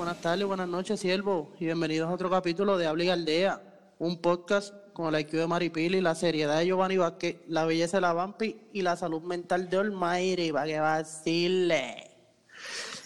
buenas 0.00 0.22
tardes, 0.22 0.46
buenas 0.46 0.66
noches, 0.66 0.98
siervo, 0.98 1.52
y 1.60 1.66
bienvenidos 1.66 2.08
a 2.08 2.14
otro 2.14 2.30
capítulo 2.30 2.78
de 2.78 2.86
Habla 2.86 3.04
y 3.04 3.08
Aldea, 3.10 3.60
un 3.98 4.18
podcast 4.22 4.74
con 4.94 5.14
el 5.14 5.20
IQ 5.20 5.32
de 5.32 5.46
Maripili, 5.46 6.00
la 6.00 6.14
seriedad 6.14 6.58
de 6.58 6.64
Giovanni 6.64 6.96
Vázquez, 6.96 7.36
la 7.48 7.66
belleza 7.66 7.98
de 7.98 8.00
la 8.00 8.14
Vampi 8.14 8.62
y 8.72 8.80
la 8.80 8.96
salud 8.96 9.20
mental 9.20 9.68
de 9.68 9.76
Olmairi, 9.76 10.52
para 10.52 10.64
que 10.64 10.80
vacile. 10.80 12.10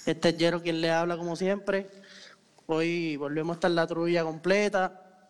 Este 0.06 0.28
es 0.28 0.38
Jero 0.38 0.62
quien 0.62 0.80
le 0.80 0.92
habla 0.92 1.16
como 1.16 1.34
siempre. 1.34 1.88
Hoy 2.66 3.16
volvemos 3.16 3.54
a 3.54 3.56
estar 3.56 3.70
la 3.72 3.88
trulla 3.88 4.22
completa. 4.22 5.26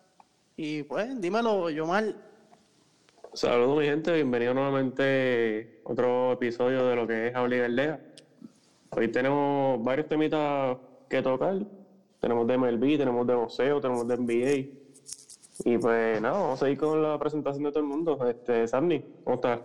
Y 0.55 0.83
pues, 0.83 1.19
dímelo, 1.19 1.71
Yomar. 1.71 2.13
Saludos 3.33 3.79
mi 3.79 3.85
gente, 3.85 4.13
bienvenido 4.13 4.53
nuevamente 4.53 5.81
a 5.83 5.91
otro 5.91 6.33
episodio 6.33 6.85
de 6.85 6.95
lo 6.95 7.07
que 7.07 7.29
es 7.29 7.35
Habla 7.35 7.55
y 7.55 7.59
Aldea. 7.61 7.99
Hoy 8.91 9.07
tenemos 9.07 9.83
varios 9.83 10.07
temitas 10.07 10.77
que 11.09 11.21
tocar. 11.21 11.59
Tenemos 12.19 12.47
de 12.47 12.57
MLB, 12.57 12.97
tenemos 12.97 13.27
de 13.27 13.35
boxeo, 13.35 13.81
tenemos 13.81 14.07
de 14.07 14.17
NBA. 14.17 14.85
Y 15.63 15.77
pues 15.77 16.21
nada, 16.21 16.37
vamos 16.37 16.61
a 16.61 16.69
ir 16.69 16.77
con 16.77 17.01
la 17.01 17.17
presentación 17.17 17.63
de 17.63 17.71
todo 17.71 17.79
el 17.79 17.89
mundo. 17.89 18.27
Este, 18.27 18.67
Sandy, 18.67 19.03
¿cómo 19.23 19.35
estás? 19.35 19.59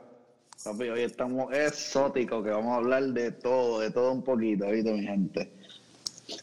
Papi, 0.63 0.91
hoy 0.91 1.01
estamos 1.01 1.53
exóticos, 1.55 2.45
que 2.45 2.51
vamos 2.51 2.73
a 2.73 2.77
hablar 2.77 3.03
de 3.05 3.33
todo, 3.33 3.81
de 3.81 3.91
todo 3.91 4.13
un 4.13 4.23
poquito, 4.23 4.67
¿viste, 4.67 4.93
mi 4.93 5.03
gente? 5.03 5.53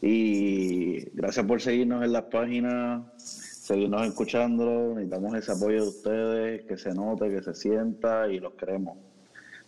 Y 0.02 1.02
gracias 1.12 1.46
por 1.46 1.62
seguirnos 1.62 2.04
en 2.04 2.14
las 2.14 2.24
páginas, 2.24 3.04
seguirnos 3.18 4.08
escuchando. 4.08 4.96
Necesitamos 4.96 5.36
ese 5.36 5.52
apoyo 5.52 5.84
de 5.84 5.88
ustedes, 5.88 6.66
que 6.66 6.78
se 6.78 6.94
note, 6.94 7.30
que 7.30 7.44
se 7.44 7.54
sienta 7.54 8.28
y 8.28 8.40
los 8.40 8.54
queremos. 8.54 8.98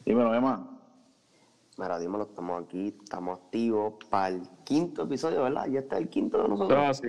Dímelo, 0.03 0.33
Emma. 0.33 0.79
Mira, 1.77 1.99
dímelo, 1.99 2.23
estamos 2.23 2.63
aquí, 2.63 2.95
estamos 3.03 3.39
activos 3.39 3.93
para 4.09 4.35
el 4.35 4.41
quinto 4.69 5.01
episodio, 5.03 5.41
¿verdad? 5.41 5.65
Ya 5.67 5.79
está 5.79 5.97
el 5.97 6.07
quinto 6.09 6.41
de 6.43 6.47
nosotros. 6.47 6.79
Ah, 6.79 6.93
sí. 6.93 7.07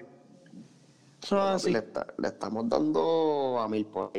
Es 1.22 1.32
así. 1.32 1.70
Le, 1.70 1.80
está- 1.80 2.06
le 2.16 2.28
estamos 2.28 2.66
dando 2.70 3.58
a 3.60 3.68
mil 3.68 3.84
por 3.84 4.10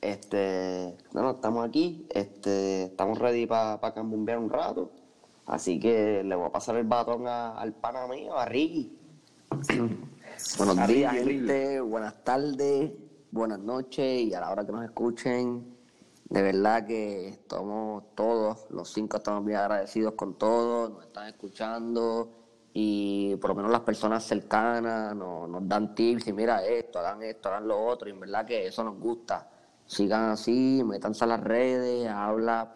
Este, 0.00 0.96
bueno, 1.12 1.30
estamos 1.30 1.68
aquí, 1.68 2.04
este, 2.10 2.84
estamos 2.86 3.16
ready 3.18 3.46
para 3.46 3.80
pa 3.80 3.94
cambumbear 3.94 4.38
un 4.40 4.50
rato. 4.50 4.90
Así 5.46 5.78
que 5.78 6.24
le 6.24 6.34
voy 6.34 6.46
a 6.46 6.50
pasar 6.50 6.76
el 6.78 6.84
batón 6.84 7.28
a- 7.28 7.52
al 7.56 7.72
pana 7.74 8.08
mío, 8.08 8.36
a 8.36 8.44
Ricky. 8.46 8.98
Buenos 10.58 10.78
A 10.78 10.86
días, 10.88 11.12
Ricky, 11.14 11.38
gente. 11.38 11.80
Buenas 11.80 12.24
tardes, 12.24 12.90
buenas 13.30 13.60
noches 13.60 14.22
y 14.22 14.34
a 14.34 14.40
la 14.40 14.50
hora 14.50 14.66
que 14.66 14.72
nos 14.72 14.84
escuchen. 14.84 15.76
De 16.28 16.42
verdad 16.42 16.86
que 16.86 17.28
estamos 17.28 18.02
todos, 18.16 18.66
los 18.70 18.92
cinco 18.92 19.18
estamos 19.18 19.44
bien 19.44 19.58
agradecidos 19.58 20.14
con 20.14 20.34
todos, 20.34 20.90
nos 20.90 21.04
están 21.04 21.28
escuchando 21.28 22.39
y 22.72 23.36
por 23.36 23.50
lo 23.50 23.56
menos 23.56 23.70
las 23.72 23.80
personas 23.80 24.24
cercanas 24.24 25.14
nos, 25.16 25.48
nos 25.48 25.68
dan 25.68 25.94
tips 25.94 26.28
y 26.28 26.32
mira 26.32 26.64
esto, 26.64 27.00
hagan 27.00 27.22
esto, 27.22 27.48
hagan 27.48 27.66
lo 27.66 27.84
otro 27.84 28.08
y 28.08 28.12
en 28.12 28.20
verdad 28.20 28.46
que 28.46 28.66
eso 28.66 28.84
nos 28.84 28.98
gusta. 28.98 29.48
Sigan 29.86 30.30
así, 30.30 30.82
métanse 30.84 31.24
a 31.24 31.26
las 31.26 31.40
redes, 31.40 32.08
habla.y.galdea, 32.08 32.70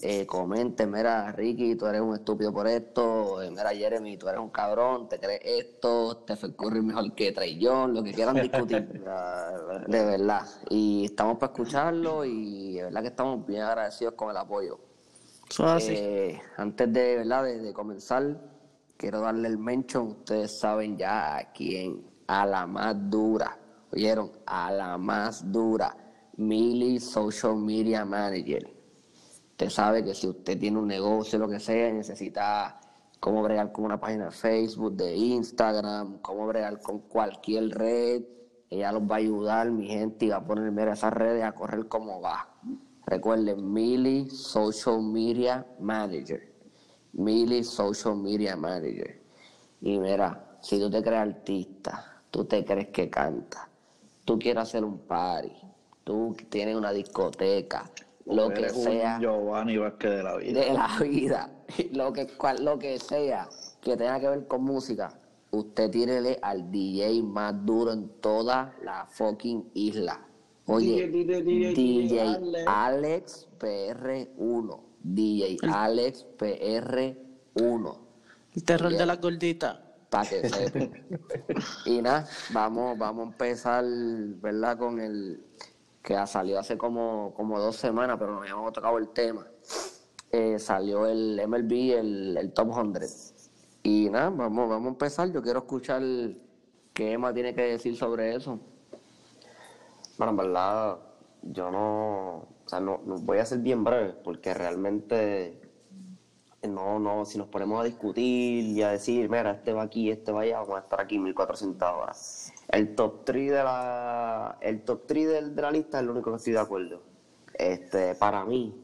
eh, 0.00 0.26
comenten, 0.26 0.90
mira 0.90 1.30
Ricky, 1.32 1.74
tú 1.74 1.84
eres 1.86 2.00
un 2.00 2.14
estúpido 2.14 2.52
por 2.54 2.66
esto, 2.68 3.42
eh, 3.42 3.50
mira 3.50 3.68
Jeremy, 3.70 4.16
tú 4.16 4.28
eres 4.28 4.40
un 4.40 4.48
cabrón, 4.48 5.06
te 5.08 5.18
crees 5.18 5.40
esto, 5.44 6.22
Stephen 6.22 6.52
Curry 6.52 6.80
mejor 6.80 7.12
que 7.14 7.34
Young, 7.58 7.92
lo 7.92 8.02
que 8.02 8.14
quieran 8.14 8.36
discutir, 8.36 8.88
de 9.88 10.04
verdad. 10.04 10.46
Y 10.70 11.04
estamos 11.04 11.36
para 11.36 11.52
escucharlo 11.52 12.24
y 12.24 12.76
de 12.76 12.84
verdad 12.84 13.02
que 13.02 13.08
estamos 13.08 13.44
bien 13.46 13.62
agradecidos 13.62 14.14
con 14.14 14.30
el 14.30 14.38
apoyo. 14.38 14.87
Eh, 15.88 16.40
antes 16.56 16.92
de, 16.92 17.16
¿verdad? 17.16 17.44
de, 17.44 17.72
comenzar, 17.72 18.40
quiero 18.96 19.20
darle 19.20 19.48
el 19.48 19.58
mention. 19.58 20.08
Ustedes 20.08 20.58
saben 20.58 20.96
ya 20.96 21.36
a 21.38 21.52
quién, 21.52 22.04
a 22.26 22.46
la 22.46 22.66
más 22.66 22.96
dura. 23.10 23.58
¿Oyeron? 23.92 24.30
A 24.46 24.70
la 24.70 24.98
más 24.98 25.50
dura. 25.50 25.96
Mili 26.36 27.00
Social 27.00 27.56
Media 27.56 28.04
Manager. 28.04 28.70
Usted 29.50 29.70
sabe 29.70 30.04
que 30.04 30.14
si 30.14 30.28
usted 30.28 30.58
tiene 30.58 30.78
un 30.78 30.86
negocio, 30.86 31.38
lo 31.38 31.48
que 31.48 31.58
sea, 31.58 31.90
necesita 31.92 32.78
cómo 33.18 33.42
bregar 33.42 33.72
con 33.72 33.86
una 33.86 33.98
página 33.98 34.26
de 34.26 34.30
Facebook, 34.30 34.94
de 34.94 35.16
Instagram, 35.16 36.18
cómo 36.18 36.46
bregar 36.46 36.80
con 36.80 37.00
cualquier 37.00 37.70
red, 37.70 38.22
ella 38.70 38.92
los 38.92 39.02
va 39.02 39.16
a 39.16 39.18
ayudar, 39.18 39.70
mi 39.70 39.88
gente, 39.88 40.26
y 40.26 40.28
va 40.28 40.36
a 40.36 40.44
poner 40.44 40.70
mira, 40.70 40.92
esas 40.92 41.12
redes 41.12 41.42
a 41.42 41.52
correr 41.52 41.88
como 41.88 42.20
va. 42.20 42.48
Recuerden, 43.08 43.72
Mili 43.72 44.28
Social 44.28 45.00
Media 45.02 45.66
Manager. 45.80 46.52
Mili 47.14 47.64
Social 47.64 48.16
Media 48.16 48.54
Manager. 48.54 49.18
Y 49.80 49.98
mira, 49.98 50.58
si 50.60 50.78
tú 50.78 50.90
te 50.90 51.02
crees 51.02 51.20
artista, 51.20 52.22
tú 52.30 52.44
te 52.44 52.64
crees 52.64 52.88
que 52.88 53.08
canta, 53.08 53.68
tú 54.26 54.38
quieres 54.38 54.64
hacer 54.64 54.84
un 54.84 54.98
party, 54.98 55.52
tú 56.04 56.36
tienes 56.50 56.76
una 56.76 56.92
discoteca, 56.92 57.90
lo 58.26 58.52
que 58.52 58.64
un 58.64 58.68
sea 58.70 59.18
Giovanni 59.18 59.78
Vázquez 59.78 60.10
de 60.10 60.22
la 60.22 60.36
vida. 60.36 60.60
de 60.60 60.72
la 60.74 60.98
vida, 61.00 61.50
lo 61.92 62.12
que, 62.12 62.26
cual- 62.26 62.62
lo 62.62 62.78
que 62.78 62.98
sea 62.98 63.48
que 63.80 63.96
tenga 63.96 64.20
que 64.20 64.28
ver 64.28 64.46
con 64.46 64.64
música, 64.64 65.18
usted 65.50 65.90
tírele 65.90 66.38
al 66.42 66.70
DJ 66.70 67.22
más 67.22 67.64
duro 67.64 67.92
en 67.92 68.08
toda 68.20 68.74
la 68.82 69.06
fucking 69.06 69.70
isla. 69.72 70.26
Oye, 70.70 71.08
DJ, 71.08 71.42
DJ, 71.42 71.74
DJ 71.74 72.20
Alex. 72.20 72.66
Alex 72.66 73.48
PR1, 73.58 74.80
DJ 75.02 75.56
Alex 75.62 76.26
PR1, 76.36 77.98
El 78.54 78.64
terror 78.64 78.92
de 78.92 79.06
las 79.06 79.18
gorditas. 79.18 79.78
para 80.10 80.28
que 80.28 80.46
sepa. 80.48 80.78
y 81.86 82.02
nada, 82.02 82.28
vamos, 82.52 82.98
vamos 82.98 83.26
a 83.26 83.30
empezar, 83.30 83.84
¿verdad? 83.86 84.76
Con 84.76 85.00
el 85.00 85.42
que 86.02 86.14
ha 86.14 86.26
salido 86.26 86.58
hace 86.58 86.76
como, 86.76 87.32
como 87.34 87.58
dos 87.58 87.76
semanas, 87.76 88.16
pero 88.18 88.34
no 88.34 88.40
habíamos 88.40 88.70
tocado 88.74 88.98
el 88.98 89.08
tema. 89.08 89.46
Eh, 90.30 90.58
salió 90.58 91.06
el 91.06 91.40
MLB, 91.48 91.98
el, 91.98 92.36
el 92.36 92.52
Top 92.52 92.74
100. 92.74 92.92
Y 93.84 94.10
nada, 94.10 94.28
vamos, 94.28 94.68
vamos 94.68 94.86
a 94.86 94.90
empezar. 94.90 95.32
Yo 95.32 95.40
quiero 95.40 95.60
escuchar 95.60 96.02
qué 96.92 97.12
Emma 97.12 97.32
tiene 97.32 97.54
que 97.54 97.62
decir 97.62 97.96
sobre 97.96 98.34
eso. 98.34 98.60
Bueno, 100.18 100.32
en 100.32 100.36
verdad, 100.36 100.98
yo 101.42 101.70
no, 101.70 102.36
o 102.38 102.68
sea, 102.68 102.80
no, 102.80 103.00
no 103.06 103.18
voy 103.18 103.38
a 103.38 103.46
ser 103.46 103.60
bien 103.60 103.84
breve, 103.84 104.14
porque 104.24 104.52
realmente 104.52 105.60
no, 106.66 106.98
no, 106.98 107.24
si 107.24 107.38
nos 107.38 107.46
ponemos 107.46 107.80
a 107.80 107.84
discutir 107.84 108.64
y 108.64 108.82
a 108.82 108.90
decir, 108.90 109.30
mira, 109.30 109.52
este 109.52 109.72
va 109.72 109.82
aquí, 109.82 110.10
este 110.10 110.32
va 110.32 110.40
allá, 110.40 110.58
vamos 110.58 110.76
a 110.76 110.80
estar 110.80 111.00
aquí 111.00 111.20
1400 111.20 111.88
horas. 111.88 112.52
El 112.68 112.96
top 112.96 113.24
3 113.24 113.50
de 113.52 113.62
la, 113.62 114.58
el 114.60 114.82
top 114.82 115.06
3 115.06 115.28
de, 115.28 115.50
de 115.50 115.62
la 115.62 115.70
lista 115.70 116.00
es 116.00 116.06
lo 116.06 116.12
único 116.12 116.30
que 116.32 116.36
estoy 116.36 116.52
de 116.54 116.58
acuerdo. 116.58 117.00
Este, 117.54 118.16
para 118.16 118.44
mí, 118.44 118.74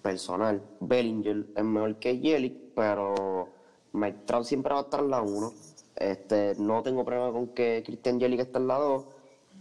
personal, 0.00 0.62
Bellinger 0.78 1.44
es 1.56 1.64
mejor 1.64 1.96
que 1.98 2.20
Yelich, 2.20 2.72
pero 2.76 3.48
Mike 3.92 4.44
siempre 4.44 4.72
va 4.72 4.80
a 4.80 4.82
estar 4.84 5.00
en 5.00 5.10
la 5.10 5.22
1. 5.22 5.52
Este, 5.96 6.54
no 6.58 6.84
tengo 6.84 7.04
problema 7.04 7.32
con 7.32 7.48
que 7.48 7.82
Christian 7.84 8.20
Yelich 8.20 8.40
esté 8.40 8.58
en 8.58 8.68
la 8.68 8.78
2 8.78 9.13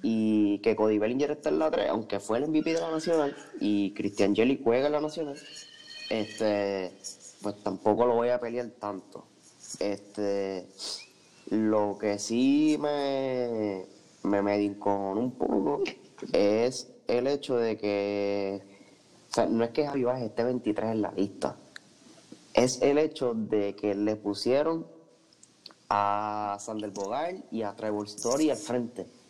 y 0.06 0.60
que 0.60 0.76
Cody 0.76 1.00
Bellinger 1.00 1.32
esté 1.32 1.50
en 1.50 1.60
la 1.60 1.72
3, 1.72 1.90
aunque 1.90 2.20
fue 2.20 2.38
el 2.38 2.50
MVP 2.50 2.74
de 2.74 2.82
la 2.82 2.92
Nacional 2.92 3.36
y 3.62 3.94
Christian 3.94 4.36
Yelich 4.36 4.62
juega 4.62 4.88
en 4.88 4.92
la 4.92 5.00
Nacional, 5.00 5.38
este, 6.10 6.92
pues 7.42 7.56
tampoco 7.64 8.06
lo 8.06 8.16
voy 8.16 8.30
a 8.30 8.40
pelear 8.40 8.70
tanto. 8.80 9.26
Este, 9.80 10.68
lo 11.50 11.98
que 11.98 12.20
sí 12.20 12.78
me, 12.80 13.86
me 14.24 14.78
con 14.78 15.18
un 15.18 15.32
poco 15.32 15.82
es 16.34 16.92
el 17.08 17.28
hecho 17.28 17.56
de 17.56 17.78
que, 17.78 18.62
o 19.32 19.34
sea, 19.34 19.46
no 19.46 19.64
es 19.64 19.70
que 19.70 19.88
Javi 19.88 20.04
Baez 20.04 20.24
esté 20.24 20.44
23 20.44 20.92
en 20.92 21.02
la 21.02 21.14
lista, 21.14 21.56
es 22.54 22.82
el 22.82 22.98
hecho 22.98 23.34
de 23.34 23.74
que 23.78 23.96
le 23.96 24.18
pusieron 24.18 24.86
a 25.90 26.58
Sander 26.60 26.92
Bogart 26.92 27.38
y 27.52 27.62
a 27.62 27.74
Trevor 27.74 28.08
Story 28.08 28.50
al 28.50 28.58
frente. 28.58 29.23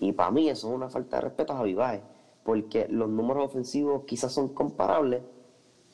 Y 0.00 0.12
para 0.12 0.30
mí 0.30 0.48
eso 0.48 0.68
es 0.68 0.74
una 0.74 0.88
falta 0.88 1.16
de 1.16 1.22
respeto 1.22 1.52
a 1.52 1.56
Javi 1.56 1.74
Baez, 1.74 2.02
porque 2.42 2.86
los 2.88 3.08
números 3.08 3.46
ofensivos 3.46 4.04
quizás 4.04 4.32
son 4.32 4.48
comparables, 4.48 5.22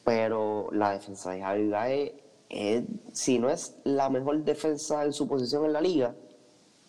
pero 0.05 0.69
la 0.73 0.93
defensa 0.93 1.33
de 1.33 1.43
Javi 1.43 1.69
Baez 1.69 2.13
es, 2.49 2.85
si 3.13 3.39
no 3.39 3.51
es 3.51 3.79
la 3.85 4.09
mejor 4.11 4.43
defensa 4.45 5.05
en 5.05 5.13
su 5.13 5.29
posición 5.29 5.65
en 5.65 5.73
la 5.73 5.81
liga, 5.81 6.15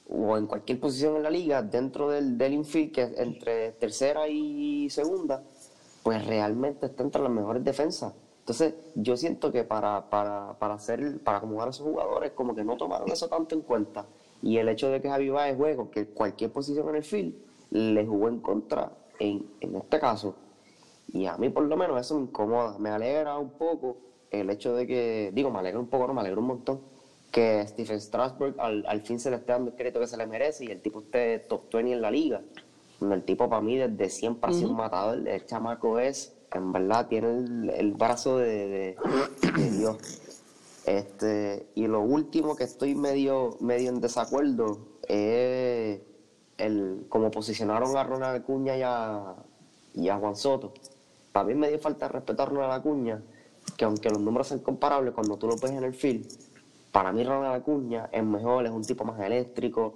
o 0.09 0.37
en 0.37 0.45
cualquier 0.45 0.79
posición 0.79 1.15
en 1.15 1.23
la 1.23 1.29
liga, 1.29 1.61
dentro 1.61 2.09
del, 2.09 2.37
del 2.37 2.53
infield, 2.53 2.91
que 2.91 3.03
es 3.03 3.17
entre 3.17 3.71
tercera 3.73 4.27
y 4.27 4.89
segunda, 4.89 5.43
pues 6.03 6.25
realmente 6.25 6.87
está 6.87 7.03
entre 7.03 7.21
las 7.21 7.31
mejores 7.31 7.63
defensas. 7.63 8.13
Entonces, 8.39 8.73
yo 8.95 9.15
siento 9.15 9.51
que 9.51 9.63
para, 9.63 10.09
para, 10.09 10.57
para 10.57 10.73
hacer, 10.73 11.19
para 11.23 11.37
acomodar 11.37 11.67
a 11.67 11.71
esos 11.71 11.85
jugadores, 11.87 12.31
como 12.31 12.55
que 12.55 12.63
no 12.63 12.75
tomaron 12.75 13.09
eso 13.09 13.27
tanto 13.27 13.55
en 13.55 13.61
cuenta. 13.61 14.05
Y 14.41 14.57
el 14.57 14.69
hecho 14.69 14.89
de 14.89 15.01
que 15.01 15.09
Javi 15.09 15.29
Baez 15.29 15.55
juegue 15.55 15.77
que 15.91 16.05
cualquier 16.07 16.51
posición 16.51 16.89
en 16.89 16.95
el 16.95 17.03
field, 17.03 17.33
le 17.71 18.05
jugó 18.05 18.27
en 18.27 18.39
contra 18.39 18.91
en, 19.19 19.45
en 19.59 19.75
este 19.75 19.99
caso. 19.99 20.35
Y 21.13 21.25
a 21.25 21.37
mí 21.37 21.49
por 21.49 21.63
lo 21.63 21.75
menos 21.77 21.99
eso 21.99 22.15
me 22.15 22.23
incomoda. 22.23 22.77
Me 22.79 22.89
alegra 22.89 23.37
un 23.37 23.49
poco 23.51 23.97
el 24.31 24.49
hecho 24.49 24.73
de 24.75 24.87
que, 24.87 25.31
digo, 25.33 25.49
me 25.51 25.59
alegra 25.59 25.79
un 25.79 25.87
poco, 25.87 26.07
no, 26.07 26.13
me 26.13 26.21
alegra 26.21 26.39
un 26.39 26.47
montón, 26.47 26.81
que 27.31 27.65
Stephen 27.67 27.99
Strasburg 28.01 28.55
al, 28.59 28.83
al 28.87 29.01
fin 29.01 29.19
se 29.19 29.29
le 29.29 29.37
esté 29.37 29.51
dando 29.53 29.69
el 29.71 29.75
crédito 29.75 29.99
que 29.99 30.07
se 30.07 30.17
le 30.17 30.25
merece 30.25 30.65
y 30.65 30.67
el 30.71 30.81
tipo 30.81 30.99
esté 31.01 31.39
top 31.39 31.61
20 31.71 31.93
en 31.93 32.01
la 32.01 32.11
liga. 32.11 32.41
El 33.01 33.23
tipo 33.23 33.49
para 33.49 33.61
mí 33.61 33.77
desde 33.77 34.09
siempre 34.09 34.49
ha 34.49 34.53
sido 34.53 34.69
un 34.69 34.75
matador. 34.77 35.27
El 35.27 35.45
chamaco 35.45 35.97
es, 35.99 36.33
en 36.53 36.71
verdad, 36.71 37.07
tiene 37.07 37.29
el, 37.29 37.69
el 37.69 37.91
brazo 37.93 38.37
de, 38.37 38.67
de- 38.67 38.95
de 39.55 39.71
Dios. 39.71 40.20
Este, 40.85 41.67
y 41.75 41.87
lo 41.87 42.01
último 42.01 42.55
que 42.55 42.63
estoy 42.63 42.95
medio, 42.95 43.57
medio 43.59 43.89
en 43.89 44.01
desacuerdo 44.01 44.79
es 45.07 46.01
el 46.57 47.05
cómo 47.09 47.31
posicionaron 47.31 47.95
a 47.97 48.03
Ronald 48.03 48.41
Acuña 48.41 48.77
y 48.77 48.81
a, 48.83 49.35
y 49.93 50.09
a 50.09 50.17
Juan 50.17 50.35
Soto. 50.35 50.73
Para 51.31 51.47
mí 51.47 51.55
me 51.55 51.69
dio 51.69 51.79
falta 51.79 52.07
de 52.07 52.13
respeto 52.13 52.43
a 52.43 52.45
Ronald 52.45 52.73
Acuña, 52.73 53.21
que 53.77 53.85
aunque 53.85 54.09
los 54.09 54.19
números 54.19 54.47
sean 54.47 54.59
comparables, 54.59 55.13
cuando 55.13 55.37
tú 55.37 55.47
lo 55.47 55.55
ves 55.55 55.71
en 55.71 55.83
el 55.83 55.93
field, 55.93 56.27
para 56.91 57.11
mí 57.11 57.23
Ronald 57.23 57.55
Acuña 57.55 58.09
es 58.11 58.23
mejor, 58.23 58.65
es 58.65 58.71
un 58.71 58.83
tipo 58.83 59.03
más 59.05 59.19
eléctrico, 59.19 59.95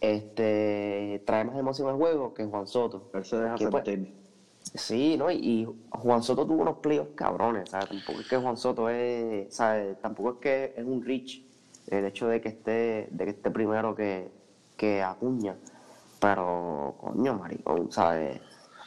este, 0.00 1.22
trae 1.26 1.44
más 1.44 1.56
emoción 1.56 1.88
al 1.88 1.96
juego 1.96 2.34
que 2.34 2.44
Juan 2.44 2.66
Soto. 2.66 3.10
Él 3.14 3.24
se 3.24 3.36
deja 3.38 3.56
Que, 3.56 3.68
pues, 3.68 3.84
sentir. 3.84 4.14
Sí, 4.74 5.16
¿no? 5.16 5.30
Y, 5.30 5.36
y 5.36 5.68
Juan 5.90 6.22
Soto 6.22 6.46
tuvo 6.46 6.62
unos 6.62 6.78
playoffs 6.78 7.12
cabrones, 7.14 7.70
¿sabes? 7.70 7.88
Tampoco 7.88 8.20
es 8.20 8.28
que 8.28 8.36
Juan 8.36 8.56
Soto 8.56 8.88
es, 8.90 9.54
¿sabes? 9.54 10.00
Tampoco 10.00 10.32
es 10.32 10.36
que 10.38 10.74
es 10.76 10.84
un 10.84 11.04
rich 11.04 11.44
el 11.90 12.04
hecho 12.04 12.28
de 12.28 12.40
que 12.40 12.48
esté, 12.50 13.08
de 13.10 13.24
que 13.24 13.30
esté 13.30 13.50
primero 13.50 13.94
que, 13.94 14.30
que 14.76 15.02
Acuña. 15.02 15.56
Pero, 16.20 16.96
coño, 17.00 17.34
maricón, 17.34 17.90
¿sabes? 17.92 18.40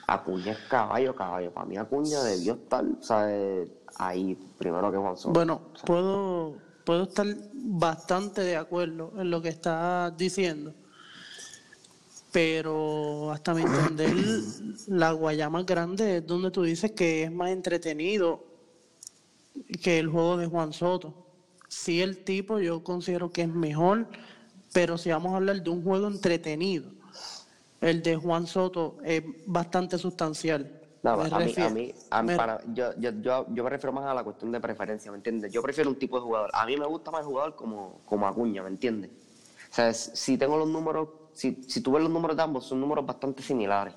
Acuña 0.07 0.51
es 0.51 0.59
caballo, 0.69 1.15
caballo. 1.15 1.51
Para 1.51 1.65
mí 1.65 1.77
Acuña 1.77 2.21
debió 2.23 2.53
estar, 2.53 2.83
¿sabes? 2.99 3.67
Ahí 3.95 4.35
primero 4.57 4.91
que 4.91 4.97
Juan 4.97 5.17
Soto. 5.17 5.33
Bueno, 5.33 5.61
puedo, 5.85 6.55
puedo 6.85 7.03
estar 7.03 7.27
bastante 7.53 8.41
de 8.41 8.57
acuerdo 8.57 9.13
en 9.17 9.31
lo 9.31 9.41
que 9.41 9.49
estás 9.49 10.15
diciendo, 10.17 10.73
pero 12.31 13.31
hasta 13.31 13.53
mi 13.53 13.63
entender, 13.63 14.13
la 14.87 15.11
Guayama 15.11 15.63
grande 15.63 16.17
es 16.17 16.27
donde 16.27 16.51
tú 16.51 16.63
dices 16.63 16.91
que 16.91 17.23
es 17.23 17.31
más 17.31 17.49
entretenido 17.49 18.45
que 19.81 19.99
el 19.99 20.07
juego 20.07 20.37
de 20.37 20.47
Juan 20.47 20.71
Soto. 20.73 21.13
Sí, 21.67 22.01
el 22.01 22.23
tipo 22.23 22.59
yo 22.59 22.83
considero 22.83 23.31
que 23.31 23.43
es 23.43 23.49
mejor, 23.49 24.07
pero 24.73 24.97
si 24.97 25.09
vamos 25.09 25.33
a 25.33 25.37
hablar 25.37 25.61
de 25.61 25.69
un 25.69 25.83
juego 25.83 26.07
entretenido, 26.07 26.89
el 27.81 28.01
de 28.01 28.15
Juan 28.15 28.47
Soto 28.47 28.97
es 29.03 29.23
bastante 29.45 29.97
sustancial. 29.97 30.79
No, 31.03 31.13
a 31.13 31.39
mí, 31.39 31.53
a 31.57 31.69
mí, 31.69 31.93
a 32.11 32.21
mí 32.21 32.35
para, 32.35 32.61
yo, 32.73 32.93
yo, 32.99 33.09
yo, 33.21 33.47
yo 33.51 33.63
me 33.63 33.69
refiero 33.71 33.91
más 33.91 34.05
a 34.05 34.13
la 34.13 34.23
cuestión 34.23 34.51
de 34.51 34.59
preferencia, 34.59 35.09
¿me 35.11 35.17
entiendes? 35.17 35.51
Yo 35.51 35.61
prefiero 35.63 35.89
un 35.89 35.97
tipo 35.97 36.17
de 36.17 36.23
jugador. 36.23 36.51
A 36.53 36.65
mí 36.67 36.77
me 36.77 36.85
gusta 36.85 37.09
más 37.09 37.21
el 37.21 37.27
jugador 37.27 37.55
como, 37.55 38.01
como 38.05 38.27
Acuña, 38.27 38.61
¿me 38.61 38.69
entiendes? 38.69 39.09
O 39.71 39.73
sea, 39.73 39.93
si 39.93 40.37
tengo 40.37 40.57
los 40.57 40.69
números, 40.69 41.07
si, 41.33 41.63
si 41.67 41.81
tú 41.81 41.91
ves 41.93 42.03
los 42.03 42.11
números 42.11 42.35
de 42.37 42.43
ambos, 42.43 42.65
son 42.65 42.79
números 42.79 43.05
bastante 43.05 43.41
similares. 43.43 43.93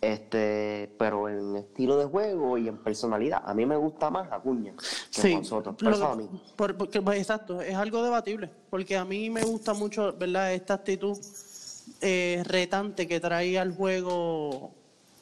Este, 0.00 0.94
pero 0.98 1.28
en 1.28 1.56
estilo 1.56 1.96
de 1.98 2.04
juego 2.04 2.58
y 2.58 2.68
en 2.68 2.76
personalidad, 2.78 3.42
a 3.44 3.54
mí 3.54 3.64
me 3.64 3.76
gusta 3.76 4.10
más 4.10 4.30
Acuña 4.30 4.72
que 5.10 5.22
Sí, 5.22 5.32
Juan 5.32 5.44
Soto. 5.44 5.72
Por 5.76 5.92
eso 5.92 6.06
a 6.06 6.16
mí. 6.16 6.28
por- 6.54 6.76
porque, 6.76 7.00
pues, 7.00 7.18
exacto, 7.18 7.60
es 7.60 7.74
algo 7.74 8.02
debatible, 8.02 8.50
porque 8.70 8.96
a 8.96 9.04
mí 9.04 9.30
me 9.30 9.42
gusta 9.42 9.72
mucho, 9.72 10.12
¿verdad? 10.16 10.52
Esta 10.52 10.74
actitud 10.74 11.16
eh, 12.02 12.42
retante 12.46 13.08
que 13.08 13.20
trae 13.20 13.58
al 13.58 13.74
juego, 13.74 14.72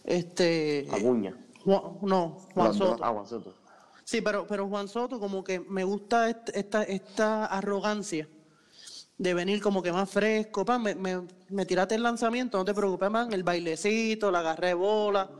este, 0.04 0.86
Acuña. 0.90 1.36
Juan- 1.64 1.82
no, 2.02 2.38
Juan 2.52 2.74
Soto. 2.74 3.04
ah, 3.04 3.12
Juan 3.12 3.26
Soto. 3.26 3.54
Sí, 4.02 4.20
pero, 4.20 4.46
pero 4.46 4.68
Juan 4.68 4.88
Soto 4.88 5.18
como 5.20 5.44
que 5.44 5.60
me 5.60 5.84
gusta 5.84 6.28
est- 6.28 6.50
esta, 6.54 6.82
esta 6.82 7.46
arrogancia 7.46 8.28
de 9.16 9.34
venir 9.34 9.62
como 9.62 9.82
que 9.82 9.92
más 9.92 10.10
fresco, 10.10 10.64
pa, 10.64 10.78
me, 10.78 10.94
me, 10.94 11.22
me 11.48 11.66
tiraste 11.66 11.94
el 11.94 12.02
lanzamiento, 12.02 12.58
no 12.58 12.64
te 12.64 12.74
preocupes 12.74 13.10
man, 13.10 13.32
el 13.32 13.44
bailecito, 13.44 14.30
la 14.30 14.40
agarré 14.40 14.74
bola, 14.74 15.30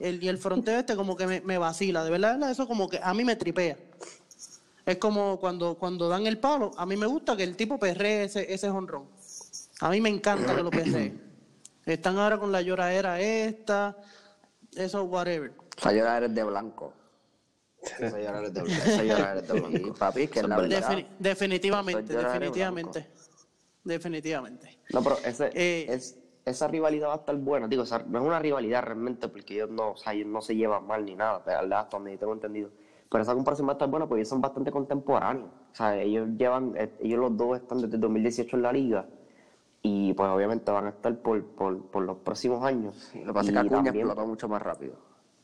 el, 0.00 0.22
y 0.22 0.28
el 0.28 0.38
fronteo 0.38 0.78
este 0.78 0.96
como 0.96 1.16
que 1.16 1.40
me, 1.40 1.58
vacila, 1.58 2.04
de 2.04 2.10
verdad, 2.10 2.50
eso 2.50 2.66
como 2.66 2.88
que 2.88 3.00
a 3.02 3.14
mí 3.14 3.24
me 3.24 3.36
tripea. 3.36 3.76
Es 4.84 4.98
como 4.98 5.40
cuando, 5.40 5.76
cuando 5.76 6.08
dan 6.08 6.26
el 6.26 6.38
palo, 6.38 6.72
a 6.76 6.84
mí 6.84 6.96
me 6.96 7.06
gusta 7.06 7.36
que 7.36 7.44
el 7.44 7.56
tipo 7.56 7.78
perree 7.78 8.24
ese, 8.24 8.52
ese 8.52 8.68
jonrón. 8.68 9.08
A 9.80 9.88
mí 9.88 10.00
me 10.00 10.10
encanta 10.10 10.54
que 10.54 10.62
lo 10.62 10.70
perree. 10.70 11.14
Están 11.86 12.18
ahora 12.18 12.38
con 12.38 12.52
la 12.52 12.60
lloradera 12.60 13.18
esta, 13.20 13.96
eso, 14.74 15.04
whatever. 15.04 15.52
Esa 15.76 15.92
llorar 15.92 16.24
es 16.24 16.34
de 16.34 16.44
blanco. 16.44 16.92
Llorar 18.00 18.44
es 18.44 18.54
de 18.54 18.62
blanco. 18.62 18.82
Esa 18.86 19.02
llorar 19.04 19.36
es 19.38 19.48
de 19.48 19.60
blanco. 19.60 19.94
papi, 19.98 20.28
que 20.28 20.38
es 20.40 20.48
la 20.48 20.56
verdad. 20.56 20.82
Defini- 20.90 21.06
definitivamente, 21.18 22.12
definitivamente. 22.16 23.06
Definitivamente. 23.82 24.78
No, 24.92 25.02
pero 25.02 25.16
ese, 25.24 25.50
Eh, 25.54 25.86
es, 25.88 26.18
esa 26.44 26.68
rivalidad 26.68 27.08
va 27.08 27.14
a 27.14 27.16
estar 27.16 27.36
buena. 27.36 27.68
Digo, 27.68 27.82
esa- 27.82 28.02
no 28.06 28.18
es 28.20 28.24
una 28.24 28.38
rivalidad 28.38 28.82
realmente 28.82 29.28
porque 29.28 29.54
ellos 29.54 29.70
no, 29.70 29.90
o 29.92 29.96
sea, 29.96 30.12
ellos 30.14 30.26
no 30.28 30.40
se 30.40 30.56
llevan 30.56 30.86
mal 30.86 31.04
ni 31.04 31.14
nada, 31.14 31.42
pero 31.44 31.58
hasta 31.76 31.96
donde 31.96 32.12
yo 32.12 32.18
tengo 32.18 32.32
entendido. 32.32 32.70
Pero 33.10 33.22
esa 33.22 33.34
comparación 33.34 33.68
va 33.68 33.72
a 33.72 33.74
estar 33.74 33.88
buena 33.88 34.06
porque 34.08 34.20
ellos 34.22 34.28
son 34.30 34.40
bastante 34.40 34.70
contemporáneos. 34.72 35.48
O 35.72 35.74
sea, 35.76 36.00
ellos 36.00 36.28
llevan, 36.36 36.74
eh, 36.76 36.90
ellos 37.00 37.18
los 37.20 37.36
dos 37.36 37.56
están 37.58 37.80
desde 37.80 37.94
el 37.96 38.00
2018 38.00 38.56
en 38.56 38.62
la 38.62 38.72
liga 38.72 39.06
y 39.82 40.14
pues 40.14 40.28
obviamente 40.30 40.70
van 40.72 40.86
a 40.86 40.88
estar 40.90 41.14
por, 41.20 41.44
por, 41.54 41.84
por 41.90 42.02
los 42.04 42.16
próximos 42.18 42.64
años. 42.64 43.10
Lo 43.14 43.26
que 43.26 43.32
pasa 43.34 43.48
es 43.48 43.52
que 43.52 43.58
Acuña 43.58 43.82
también- 43.84 44.06
explotó 44.06 44.26
mucho 44.26 44.48
más 44.48 44.62
rápido. 44.62 44.94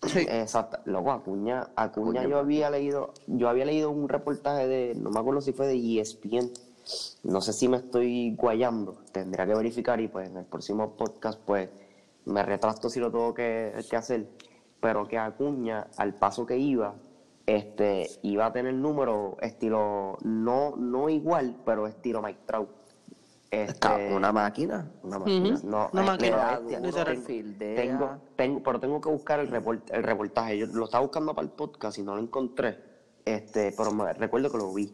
Sí. 0.06 0.20
Exacto. 0.28 0.78
Luego 0.86 1.12
Acuña, 1.12 1.68
Acuña 1.76 2.20
Acuña, 2.20 2.28
yo 2.28 2.38
había 2.38 2.70
leído, 2.70 3.12
yo 3.26 3.48
había 3.48 3.66
leído 3.66 3.90
un 3.90 4.08
reportaje 4.08 4.66
de, 4.66 4.94
no 4.94 5.10
me 5.10 5.20
acuerdo 5.20 5.40
si 5.40 5.52
fue 5.52 5.66
de 5.66 6.00
ESPN, 6.00 6.50
no 7.24 7.40
sé 7.40 7.52
si 7.52 7.68
me 7.68 7.76
estoy 7.76 8.34
guayando, 8.34 8.96
tendría 9.12 9.46
que 9.46 9.54
verificar 9.54 10.00
y 10.00 10.08
pues 10.08 10.30
en 10.30 10.38
el 10.38 10.46
próximo 10.46 10.96
podcast 10.96 11.38
pues 11.44 11.68
me 12.24 12.42
retrasto 12.42 12.88
si 12.88 12.98
lo 12.98 13.10
tengo 13.10 13.34
que, 13.34 13.74
que 13.88 13.96
hacer, 13.96 14.26
pero 14.80 15.06
que 15.06 15.18
Acuña 15.18 15.88
al 15.98 16.14
paso 16.14 16.46
que 16.46 16.56
iba, 16.56 16.94
este, 17.46 18.08
iba 18.22 18.46
a 18.46 18.52
tener 18.52 18.74
número 18.74 19.36
estilo, 19.42 20.16
no, 20.22 20.76
no 20.76 21.08
igual, 21.10 21.56
pero 21.64 21.86
estilo 21.86 22.22
Mike 22.22 22.40
Trout. 22.46 22.79
Está 23.50 24.00
Este, 24.00 24.14
una 24.14 24.30
máquina, 24.32 24.88
una 25.02 25.18
máquina. 25.18 25.54
Ujú. 25.56 25.66
no, 25.68 25.90
Una 25.92 26.02
es 26.02 26.06
máquina. 26.06 26.60
Tengo, 27.58 28.18
tengo, 28.36 28.62
pero 28.62 28.78
tengo 28.80 29.00
que 29.00 29.08
buscar 29.08 29.40
el, 29.40 29.50
report- 29.50 29.90
el 29.90 30.02
reportaje. 30.04 30.58
Yo 30.58 30.66
lo 30.66 30.84
estaba 30.84 31.02
buscando 31.02 31.34
para 31.34 31.46
el 31.46 31.52
podcast 31.52 31.98
y 31.98 32.02
no 32.02 32.14
lo 32.14 32.22
encontré. 32.22 32.78
Este, 33.24 33.74
pero 33.76 33.90
me 33.92 34.12
recuerdo 34.12 34.50
que 34.52 34.58
lo 34.58 34.72
vi. 34.72 34.86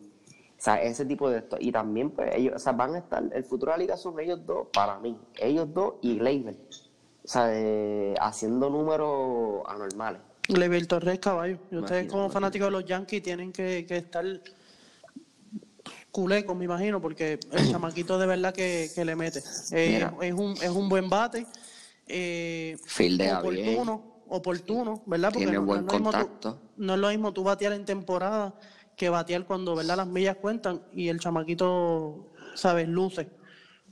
O 0.59 0.59
sea, 0.63 0.81
ese 0.83 1.05
tipo 1.05 1.29
de 1.29 1.39
esto. 1.39 1.59
Y 1.61 1.71
también, 1.71 2.11
pues, 2.11 2.35
ellos, 2.35 2.55
o 2.57 2.59
sea, 2.59 2.73
van 2.73 2.95
a 2.95 2.99
estar, 2.99 3.23
el 3.31 3.45
futuro 3.45 3.73
de 3.73 3.79
la 3.79 3.83
liga 3.83 3.97
son 3.99 4.19
ellos 4.21 4.41
dos, 4.47 4.69
para 4.73 4.99
mí. 5.01 5.19
Ellos 5.39 5.73
dos 5.75 5.95
y 6.01 6.19
Gleyber. 6.19 6.57
O 7.25 7.29
sea, 7.29 7.47
de- 7.49 8.15
haciendo 8.21 8.71
números 8.71 9.65
anormales. 9.67 10.23
Level 10.49 10.89
Torres 10.89 11.19
caballo. 11.19 11.59
Y 11.71 11.77
ustedes 11.77 12.11
como 12.11 12.31
fanáticos 12.31 12.69
de 12.69 12.71
los 12.73 12.85
Yankees 12.87 13.23
tienen 13.23 13.53
que, 13.53 13.85
que 13.85 13.99
estar 13.99 14.25
culecos, 16.17 16.57
me 16.57 16.65
imagino, 16.65 16.99
porque 17.01 17.39
el 17.53 17.71
chamaquito 17.71 18.19
de 18.19 18.27
verdad 18.27 18.55
que, 18.55 18.91
que 18.95 19.05
le 19.05 19.15
mete. 19.15 19.43
Eh, 19.73 20.09
es, 20.23 20.33
un, 20.33 20.53
es 20.53 20.71
un 20.71 20.89
buen 20.89 21.11
bate. 21.11 21.47
Eh, 22.09 22.79
Fildea 22.87 23.41
oportuno, 23.41 24.23
oportuno, 24.29 25.03
¿verdad? 25.07 25.29
Porque 25.33 25.45
Tiene 25.45 25.59
buen 25.59 25.87
es 25.87 25.93
mismo 25.93 26.11
contacto. 26.11 26.59
no 26.79 26.95
es 26.95 27.01
lo 27.01 27.09
mismo 27.11 27.33
tú 27.33 27.43
batear 27.45 27.73
en 27.75 27.85
temporada 27.85 28.55
que 28.97 29.11
batear 29.11 29.45
cuando, 29.45 29.75
¿verdad? 29.77 29.99
Las 29.99 30.07
millas 30.07 30.37
cuentan 30.37 30.81
y 30.95 31.09
el 31.09 31.21
chamaquito, 31.21 32.33
¿sabes? 32.55 32.89
Luce. 32.89 33.29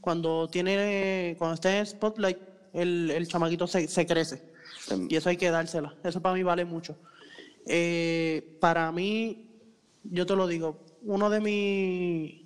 Cuando 0.00 0.49
tiene, 0.49 1.35
cuando 1.38 1.54
está 1.54 1.76
en 1.78 1.85
spotlight, 1.87 2.38
el, 2.73 3.11
el 3.11 3.28
chamaquito 3.28 3.66
se, 3.66 3.87
se 3.87 4.07
crece. 4.07 4.43
Em, 4.90 5.09
Y 5.11 5.16
eso 5.16 5.28
hay 5.28 5.37
que 5.37 5.50
dársela. 5.50 5.95
Eso 6.02 6.23
para 6.23 6.35
mí 6.35 6.43
vale 6.43 6.64
mucho. 6.64 6.97
Eh, 7.66 8.57
para 8.61 8.90
mí, 8.93 9.50
yo 10.04 10.25
te 10.25 10.37
lo 10.37 10.47
digo, 10.47 10.84
uno 11.04 11.30
de 11.30 11.40
mis 11.40 12.44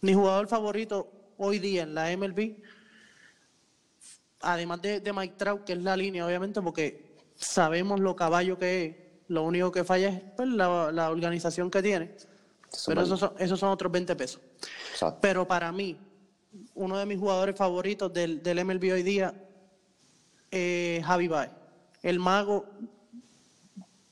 mi 0.00 0.14
jugador 0.14 0.48
favorito 0.48 1.10
hoy 1.38 1.60
día 1.60 1.84
en 1.84 1.94
la 1.94 2.14
MLB, 2.16 2.56
además 4.40 4.82
de, 4.82 5.00
de 5.00 5.12
Mike 5.12 5.34
Trout, 5.36 5.64
que 5.64 5.74
es 5.74 5.82
la 5.82 5.96
línea, 5.96 6.26
obviamente, 6.26 6.60
porque 6.60 7.14
sabemos 7.36 8.00
lo 8.00 8.16
caballo 8.16 8.58
que 8.58 8.84
es, 8.84 8.96
lo 9.28 9.44
único 9.44 9.70
que 9.70 9.84
falla 9.84 10.08
es 10.08 10.20
pues, 10.36 10.48
la, 10.48 10.90
la 10.90 11.10
organización 11.10 11.70
que 11.70 11.82
tiene. 11.82 12.16
Pero 12.86 13.02
esos 13.02 13.20
son, 13.20 13.34
esos 13.38 13.60
son 13.60 13.70
otros 13.70 13.92
20 13.92 14.16
pesos. 14.16 14.40
Exacto. 14.90 15.18
Pero 15.20 15.46
para 15.46 15.70
mí, 15.70 15.96
uno 16.74 16.98
de 16.98 17.06
mis 17.06 17.18
jugadores 17.18 17.56
favoritos 17.56 18.12
del, 18.12 18.42
del 18.42 18.64
MLB 18.64 18.92
hoy 18.92 19.02
día 19.02 19.34
es 20.50 21.04
Javi 21.04 21.28
Baez. 21.28 21.50
El 22.02 22.18
mago, 22.18 22.66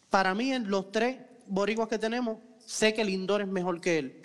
para 0.09 0.35
mí, 0.35 0.53
en 0.53 0.71
los 0.71 0.93
tres 0.93 1.17
boricuas 1.47 1.89
que 1.89 1.99
tenemos, 1.99 2.39
sé 2.71 2.95
que 2.95 3.05
Lindor 3.05 3.43
es 3.43 3.49
mejor 3.49 3.81
que 3.81 3.99
él. 3.99 4.21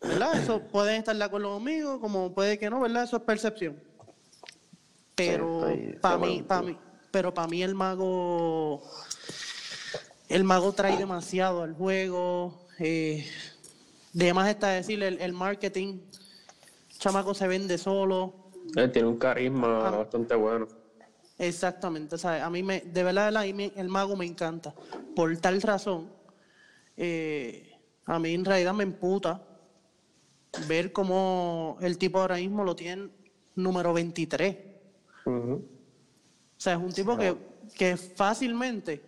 ¿Verdad? 0.00 0.38
Eso 0.38 0.60
pueden 0.62 0.96
estar 0.96 1.14
de 1.16 1.24
acuerdo 1.24 1.54
conmigo, 1.54 2.00
como 2.00 2.32
puede 2.34 2.58
que 2.58 2.70
no, 2.70 2.80
¿verdad? 2.80 3.04
Eso 3.04 3.16
es 3.18 3.22
percepción. 3.22 3.78
Pero 5.14 5.68
para 6.00 6.18
mí, 6.18 6.42
para 6.42 6.62
mí, 6.62 6.76
pero 7.10 7.32
para 7.32 7.46
mí 7.48 7.62
el 7.62 7.74
mago 7.74 8.82
el 10.28 10.42
mago 10.44 10.72
trae 10.72 10.96
demasiado 10.96 11.62
al 11.62 11.74
juego. 11.74 12.66
Eh, 12.78 13.26
de 14.12 14.34
más 14.34 14.48
está 14.48 14.68
decir, 14.70 15.02
el, 15.02 15.20
el 15.20 15.32
marketing, 15.32 16.00
chamaco 16.98 17.34
se 17.34 17.46
vende 17.46 17.78
solo. 17.78 18.34
Él 18.74 18.90
tiene 18.90 19.08
un 19.08 19.18
carisma 19.18 19.86
Ah. 19.88 19.90
bastante 19.90 20.34
bueno. 20.34 20.66
Exactamente, 21.38 22.14
o 22.14 22.18
sea, 22.18 22.44
a 22.44 22.50
mí 22.50 22.62
me, 22.62 22.80
de 22.80 23.02
verdad, 23.02 23.32
de 23.32 23.72
el 23.76 23.88
mago 23.88 24.16
me 24.16 24.24
encanta. 24.24 24.74
Por 25.16 25.36
tal 25.38 25.60
razón, 25.62 26.12
eh, 26.96 27.76
a 28.06 28.18
mí 28.18 28.34
en 28.34 28.44
realidad 28.44 28.72
me 28.72 28.84
emputa 28.84 29.42
ver 30.68 30.92
cómo 30.92 31.76
el 31.80 31.98
tipo 31.98 32.20
ahora 32.20 32.36
mismo 32.36 32.62
lo 32.62 32.76
tiene 32.76 33.08
número 33.56 33.92
23. 33.92 34.56
Ujú. 35.26 35.54
O 35.54 36.60
sea, 36.60 36.74
es 36.74 36.78
un 36.78 36.92
tipo 36.92 37.16
que, 37.16 37.36
que 37.76 37.96
fácilmente 37.96 39.02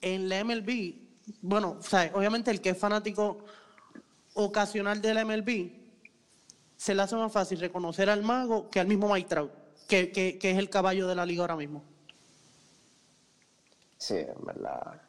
en 0.00 0.28
la 0.28 0.40
MLB, 0.40 0.94
bueno, 1.40 1.76
o 1.78 1.82
sea, 1.82 2.10
obviamente 2.14 2.50
el 2.50 2.60
que 2.60 2.70
es 2.70 2.78
fanático 2.78 3.38
ocasional 4.34 5.00
de 5.00 5.14
la 5.14 5.24
MLB, 5.24 5.70
se 6.76 6.94
le 6.94 7.02
hace 7.02 7.16
más 7.16 7.32
fácil 7.32 7.60
reconocer 7.60 8.10
al 8.10 8.22
mago 8.22 8.68
que 8.68 8.80
al 8.80 8.86
mismo 8.86 9.12
Mike 9.12 9.28
Trout, 9.28 9.52
que, 9.88 10.10
que, 10.12 10.38
que 10.38 10.50
es 10.50 10.58
el 10.58 10.68
caballo 10.70 11.06
de 11.06 11.14
la 11.14 11.26
liga 11.26 11.42
ahora 11.42 11.56
mismo. 11.56 11.82
Sí, 13.96 14.16
en 14.16 14.44
verdad. 14.44 15.00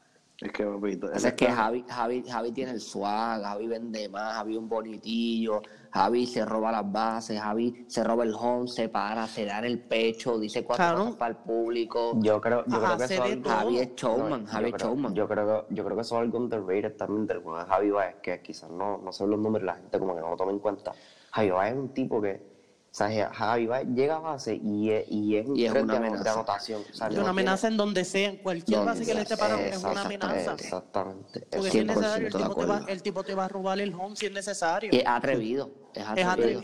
Es 0.42 0.52
que, 0.52 0.66
papito, 0.66 1.10
es 1.14 1.34
que 1.34 1.50
Javi, 1.50 1.86
Javi, 1.88 2.22
Javi 2.28 2.52
tiene 2.52 2.72
el 2.72 2.82
swag, 2.82 3.42
Javi 3.42 3.68
vende 3.68 4.10
más, 4.10 4.34
Javi 4.36 4.54
es 4.54 4.60
un 4.60 4.68
bonitillo, 4.68 5.62
Javi 5.92 6.28
se 6.28 6.44
roba 6.44 6.74
las 6.74 6.92
bases, 6.92 7.40
Javi 7.40 7.86
se 7.88 8.04
roba 8.04 8.26
el 8.26 8.34
home, 8.38 8.68
se 8.68 8.90
para, 8.90 9.28
se 9.28 9.46
da 9.46 9.60
en 9.60 9.66
el 9.66 9.80
pecho, 9.80 10.38
dice 10.38 10.66
cuatro 10.66 10.84
Claro. 10.86 10.98
cosas 11.00 11.16
para 11.16 11.32
el 11.32 11.38
público. 11.38 12.20
Yo 12.22 12.42
creo, 12.42 12.66
yo 12.68 12.80
creo 12.82 12.98
que. 13.08 13.42
Javi 13.50 13.80
es 13.80 13.96
showman, 13.96 14.44
No, 14.44 14.50
Javi 14.50 14.64
yo 14.64 14.68
es 14.68 14.74
creo- 14.76 14.88
showman. 14.90 15.16
Yo 15.16 15.28
creo, 15.30 15.66
que, 15.70 15.74
yo 15.74 15.84
creo 15.86 15.96
que 15.96 16.02
eso 16.02 16.16
es 16.16 16.22
algo 16.22 16.38
underrated 16.38 16.98
también 16.98 17.28
del 17.28 17.42
de 17.42 17.50
Javi 17.70 17.92
Baez, 17.92 18.16
que 18.22 18.42
quizás 18.42 18.70
no, 18.70 18.98
no 18.98 19.14
son 19.14 19.30
los 19.30 19.40
números 19.40 19.66
la 19.66 19.76
gente 19.76 19.98
como 20.00 20.16
que 20.16 20.22
no 20.22 20.32
lo 20.32 20.36
toma 20.36 20.52
en 20.52 20.60
cuenta. 20.60 20.92
Javi 21.32 21.50
Baez 21.50 21.74
es 21.74 21.80
un 21.80 21.94
tipo 21.94 22.22
que, 22.22 22.55
o 22.96 22.98
sea, 22.98 23.30
Javi 23.34 23.68
llega 23.94 24.16
a 24.16 24.20
base 24.20 24.56
y 24.56 24.90
es, 24.90 25.06
y 25.10 25.36
es 25.36 25.46
un 25.46 25.58
Y 25.58 25.66
es 25.66 25.72
una 25.74 25.98
amenaza. 25.98 26.24
de 26.24 26.30
anotación. 26.30 26.82
O 26.90 26.94
sea, 26.96 27.08
Es 27.08 27.16
no 27.16 27.20
una 27.24 27.32
amenaza 27.32 27.68
en 27.68 27.76
donde 27.76 28.06
sea, 28.06 28.30
en 28.30 28.38
cualquier 28.38 28.78
Donde 28.78 28.92
base 28.94 29.06
que 29.06 29.14
le 29.14 29.22
esté 29.24 29.36
parando, 29.36 29.66
es 29.66 29.84
una 29.84 30.02
amenaza. 30.02 30.54
Exactamente. 30.54 31.46
Porque 31.52 31.72
si 31.72 31.80
es 31.80 31.86
necesario, 31.88 32.28
el 32.28 32.34
100% 32.34 32.38
de 32.38 32.48
tipo, 32.48 32.56
te 32.56 32.66
va, 32.66 32.86
el 32.88 33.02
tipo 33.04 33.24
te 33.26 33.36
va 33.36 33.46
a 33.46 33.48
robar 33.50 33.82
el 33.82 33.94
home 33.94 34.16
si 34.16 34.28
es 34.28 34.32
necesario. 34.32 34.92
Y 34.94 35.00
es 35.00 35.04
atrevido, 35.06 35.72
es 35.94 36.06
Es 36.16 36.26
atrevido. 36.26 36.62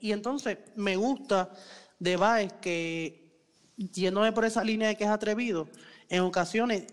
y 0.00 0.10
entonces 0.10 0.58
me 0.74 0.96
gusta 0.96 1.52
de 2.00 2.16
Baez 2.16 2.54
que, 2.54 3.30
yéndome 3.76 4.32
por 4.32 4.44
esa 4.44 4.64
línea 4.64 4.88
de 4.88 4.96
que 4.96 5.04
es 5.04 5.10
atrevido, 5.10 5.68
en 6.08 6.22
ocasiones 6.22 6.86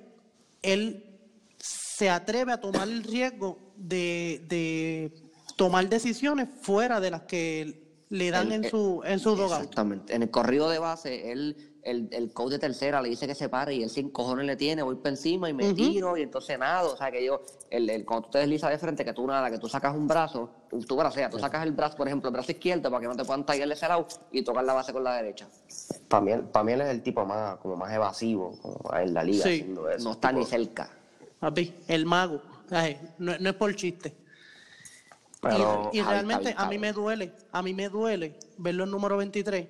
él 0.61 1.19
se 1.57 2.07
atreve 2.11 2.51
a 2.53 2.61
tomar 2.61 2.87
el 2.87 3.03
riesgo 3.03 3.57
de, 3.75 4.45
de 4.47 5.11
tomar 5.55 5.89
decisiones 5.89 6.47
fuera 6.61 6.99
de 6.99 7.09
las 7.09 7.23
que 7.23 7.88
le 8.09 8.31
dan 8.31 8.51
en 8.51 8.65
eh, 8.65 8.69
su 8.69 9.01
en 9.05 9.19
su 9.19 9.35
dogout. 9.35 9.59
Exactamente. 9.59 10.15
En 10.15 10.23
el 10.23 10.31
corrido 10.31 10.69
de 10.69 10.79
base, 10.79 11.31
él, 11.31 11.55
el, 11.83 12.09
el 12.11 12.33
coach 12.33 12.51
de 12.53 12.59
tercera 12.59 13.01
le 13.01 13.09
dice 13.09 13.27
que 13.27 13.35
se 13.35 13.49
pare 13.49 13.75
y 13.75 13.83
él 13.83 13.89
sin 13.89 14.09
cojones 14.09 14.45
le 14.47 14.55
tiene, 14.55 14.81
voy 14.81 14.95
para 14.95 15.11
encima 15.11 15.47
y 15.49 15.53
me 15.53 15.73
tiro 15.73 16.17
y 16.17 16.23
entonces 16.23 16.57
nado. 16.57 16.93
O 16.93 16.97
sea, 16.97 17.11
que 17.11 17.23
yo, 17.23 17.41
el, 17.69 17.87
el, 17.89 18.05
cuando 18.05 18.25
tú 18.25 18.31
te 18.31 18.39
deslizas 18.39 18.71
de 18.71 18.79
frente, 18.79 19.05
que 19.05 19.13
tú 19.13 19.27
nada, 19.27 19.49
que 19.51 19.59
tú 19.59 19.69
sacas 19.69 19.95
un 19.95 20.07
brazo, 20.07 20.49
tú 20.87 20.95
bracea, 20.95 21.29
tú 21.29 21.37
sacas 21.37 21.63
el 21.63 21.71
brazo, 21.71 21.97
por 21.97 22.07
ejemplo, 22.07 22.29
el 22.29 22.33
brazo 22.33 22.51
izquierdo 22.51 22.89
para 22.89 23.01
que 23.01 23.07
no 23.07 23.15
te 23.15 23.23
puedan 23.23 23.45
tallar 23.45 23.71
ese 23.71 23.87
lado 23.87 24.07
y 24.31 24.41
tocar 24.43 24.63
la 24.63 24.73
base 24.73 24.91
con 24.91 25.03
la 25.03 25.13
derecha. 25.15 25.47
Para 26.07 26.21
mí, 26.21 26.31
para 26.51 26.63
mí 26.63 26.71
él 26.73 26.81
es 26.81 26.87
el 26.89 27.03
tipo 27.03 27.23
más, 27.25 27.57
como 27.57 27.75
más 27.75 27.93
evasivo 27.93 28.57
como 28.59 28.97
en 28.97 29.13
la 29.13 29.23
liga 29.23 29.43
Sí. 29.43 29.49
haciendo 29.61 29.87
eso. 29.89 30.03
No 30.03 30.11
está 30.13 30.29
tipo- 30.29 30.39
ni 30.39 30.45
cerca. 30.45 30.89
Papi, 31.39 31.73
el 31.87 32.05
mago. 32.05 32.41
Ay, 32.71 32.99
no, 33.19 33.37
no 33.39 33.49
es 33.49 33.55
por 33.55 33.73
chiste. 33.75 34.15
Y- 35.39 35.41
Pero 35.41 35.89
y, 35.93 35.99
Javi, 35.99 36.09
realmente 36.11 36.53
a 36.57 36.69
mí 36.69 36.77
me 36.77 36.91
duele, 36.93 37.33
a 37.51 37.61
mí 37.61 37.73
me 37.73 37.89
duele 37.89 38.37
verlo 38.57 38.83
en 38.83 38.91
número 38.91 39.17
23. 39.17 39.67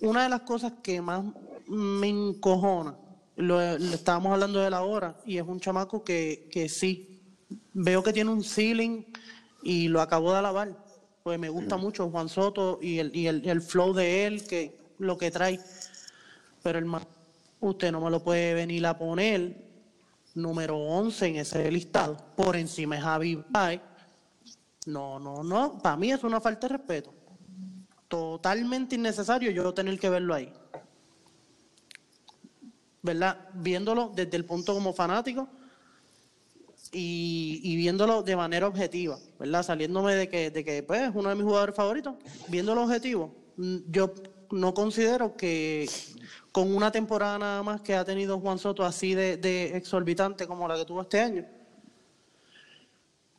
Una 0.00 0.24
de 0.24 0.28
las 0.28 0.40
cosas 0.40 0.72
que 0.82 1.00
más 1.00 1.22
me 1.68 2.08
encojona, 2.08 2.96
lo, 3.36 3.56
lo 3.78 3.94
estábamos 3.94 4.32
hablando 4.32 4.58
de 4.60 4.68
la 4.70 4.82
hora, 4.82 5.16
y 5.24 5.38
es 5.38 5.44
un 5.46 5.60
chamaco 5.60 6.02
que, 6.02 6.48
que 6.50 6.68
sí, 6.68 7.20
veo 7.72 8.02
que 8.02 8.12
tiene 8.12 8.30
un 8.30 8.42
ceiling 8.42 9.04
y 9.62 9.86
lo 9.88 10.00
acabo 10.00 10.32
de 10.32 10.38
alabar, 10.38 10.76
pues 11.22 11.38
me 11.38 11.48
gusta 11.50 11.76
mucho 11.76 12.10
Juan 12.10 12.28
Soto 12.28 12.80
y 12.82 12.98
el, 12.98 13.14
y 13.14 13.28
el, 13.28 13.48
el 13.48 13.62
flow 13.62 13.92
de 13.92 14.26
él, 14.26 14.44
que 14.46 14.76
lo 14.98 15.16
que 15.16 15.30
trae. 15.30 15.60
Pero 16.62 16.80
el 16.80 16.90
usted 17.60 17.92
no 17.92 18.00
me 18.00 18.10
lo 18.10 18.24
puede 18.24 18.54
venir 18.54 18.84
a 18.86 18.98
poner 18.98 19.54
número 20.34 20.76
11 20.78 21.26
en 21.26 21.36
ese 21.36 21.70
listado, 21.70 22.16
por 22.36 22.56
encima 22.56 22.96
de 22.96 23.02
Javi. 23.02 23.44
No, 24.86 25.18
no, 25.18 25.42
no. 25.42 25.78
Para 25.78 25.96
mí 25.96 26.10
es 26.10 26.24
una 26.24 26.40
falta 26.40 26.66
de 26.66 26.76
respeto. 26.76 27.12
Totalmente 28.08 28.96
innecesario 28.96 29.50
yo 29.50 29.74
tener 29.74 29.98
que 29.98 30.08
verlo 30.08 30.34
ahí. 30.34 30.52
¿Verdad? 33.02 33.48
Viéndolo 33.54 34.12
desde 34.14 34.36
el 34.36 34.44
punto 34.44 34.74
como 34.74 34.92
fanático 34.92 35.48
y, 36.92 37.76
viéndolo 37.76 38.22
de 38.22 38.36
manera 38.36 38.66
objetiva, 38.66 39.18
¿verdad? 39.38 39.62
Saliéndome 39.62 40.14
de 40.14 40.28
que, 40.28 40.50
de 40.50 40.64
que 40.64 40.82
pues, 40.82 41.02
es 41.02 41.10
uno 41.14 41.28
de 41.28 41.34
mis 41.34 41.44
jugadores 41.44 41.74
favoritos, 41.74 42.16
viéndolo 42.48 42.82
objetivo, 42.82 43.34
mm, 43.56 43.76
yo 43.88 44.12
no 44.50 44.74
considero 44.74 45.36
que 45.36 45.88
con 46.52 46.74
una 46.74 46.90
temporada 46.90 47.38
nada 47.38 47.62
más 47.62 47.80
que 47.80 47.94
ha 47.94 48.04
tenido 48.04 48.40
Juan 48.40 48.58
Soto 48.58 48.84
así 48.84 49.14
de 49.14 49.76
exorbitante 49.76 50.46
como 50.48 50.66
la 50.66 50.76
que 50.76 50.84
tuvo 50.84 51.02
este 51.02 51.20
año, 51.20 51.46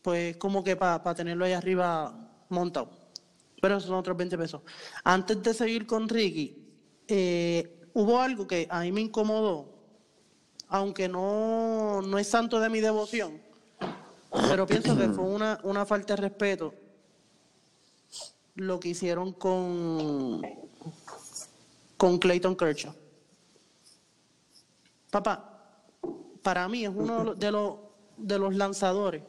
pues 0.01 0.37
como 0.37 0.63
que 0.63 0.75
para 0.75 1.15
tenerlo 1.15 1.45
ahí 1.45 1.53
arriba 1.53 2.13
montado. 2.49 2.89
Pero 3.61 3.79
son 3.79 3.95
otros 3.95 4.17
20 4.17 4.37
pesos. 4.37 4.61
Antes 5.03 5.41
de 5.43 5.53
seguir 5.53 5.85
con 5.85 6.09
Ricky, 6.09 6.57
eh, 7.07 7.89
hubo 7.93 8.19
algo 8.19 8.47
que 8.47 8.67
a 8.69 8.81
mí 8.81 8.91
me 8.91 9.01
incomodó, 9.01 9.69
aunque 10.67 11.07
no, 11.07 12.01
no 12.01 12.17
es 12.17 12.27
santo 12.27 12.59
de 12.59 12.69
mi 12.69 12.79
devoción, 12.79 13.39
pero 14.47 14.65
pienso 14.65 14.97
que 14.97 15.09
fue 15.09 15.25
una, 15.25 15.59
una 15.63 15.85
falta 15.85 16.15
de 16.15 16.21
respeto 16.21 16.73
lo 18.55 18.79
que 18.79 18.89
hicieron 18.89 19.33
con, 19.33 20.41
con 21.97 22.17
Clayton 22.17 22.55
Kershaw. 22.55 22.93
Papá, 25.09 25.83
para 26.41 26.67
mí 26.69 26.85
es 26.85 26.91
uno 26.93 27.35
de 27.35 27.51
los, 27.51 27.75
de 28.17 28.39
los 28.39 28.55
lanzadores 28.55 29.23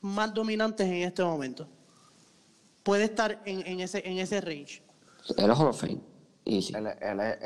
más 0.00 0.32
dominantes 0.32 0.86
en 0.86 1.02
este 1.02 1.22
momento. 1.22 1.68
Puede 2.82 3.04
estar 3.04 3.40
en, 3.44 3.66
en 3.66 3.80
ese, 3.80 4.06
en 4.08 4.18
ese 4.18 4.40
range. 4.40 4.82
Es 5.36 5.36
Hall 5.44 5.66
of 5.68 5.80
Fame. 5.80 6.00
Easy. 6.44 6.72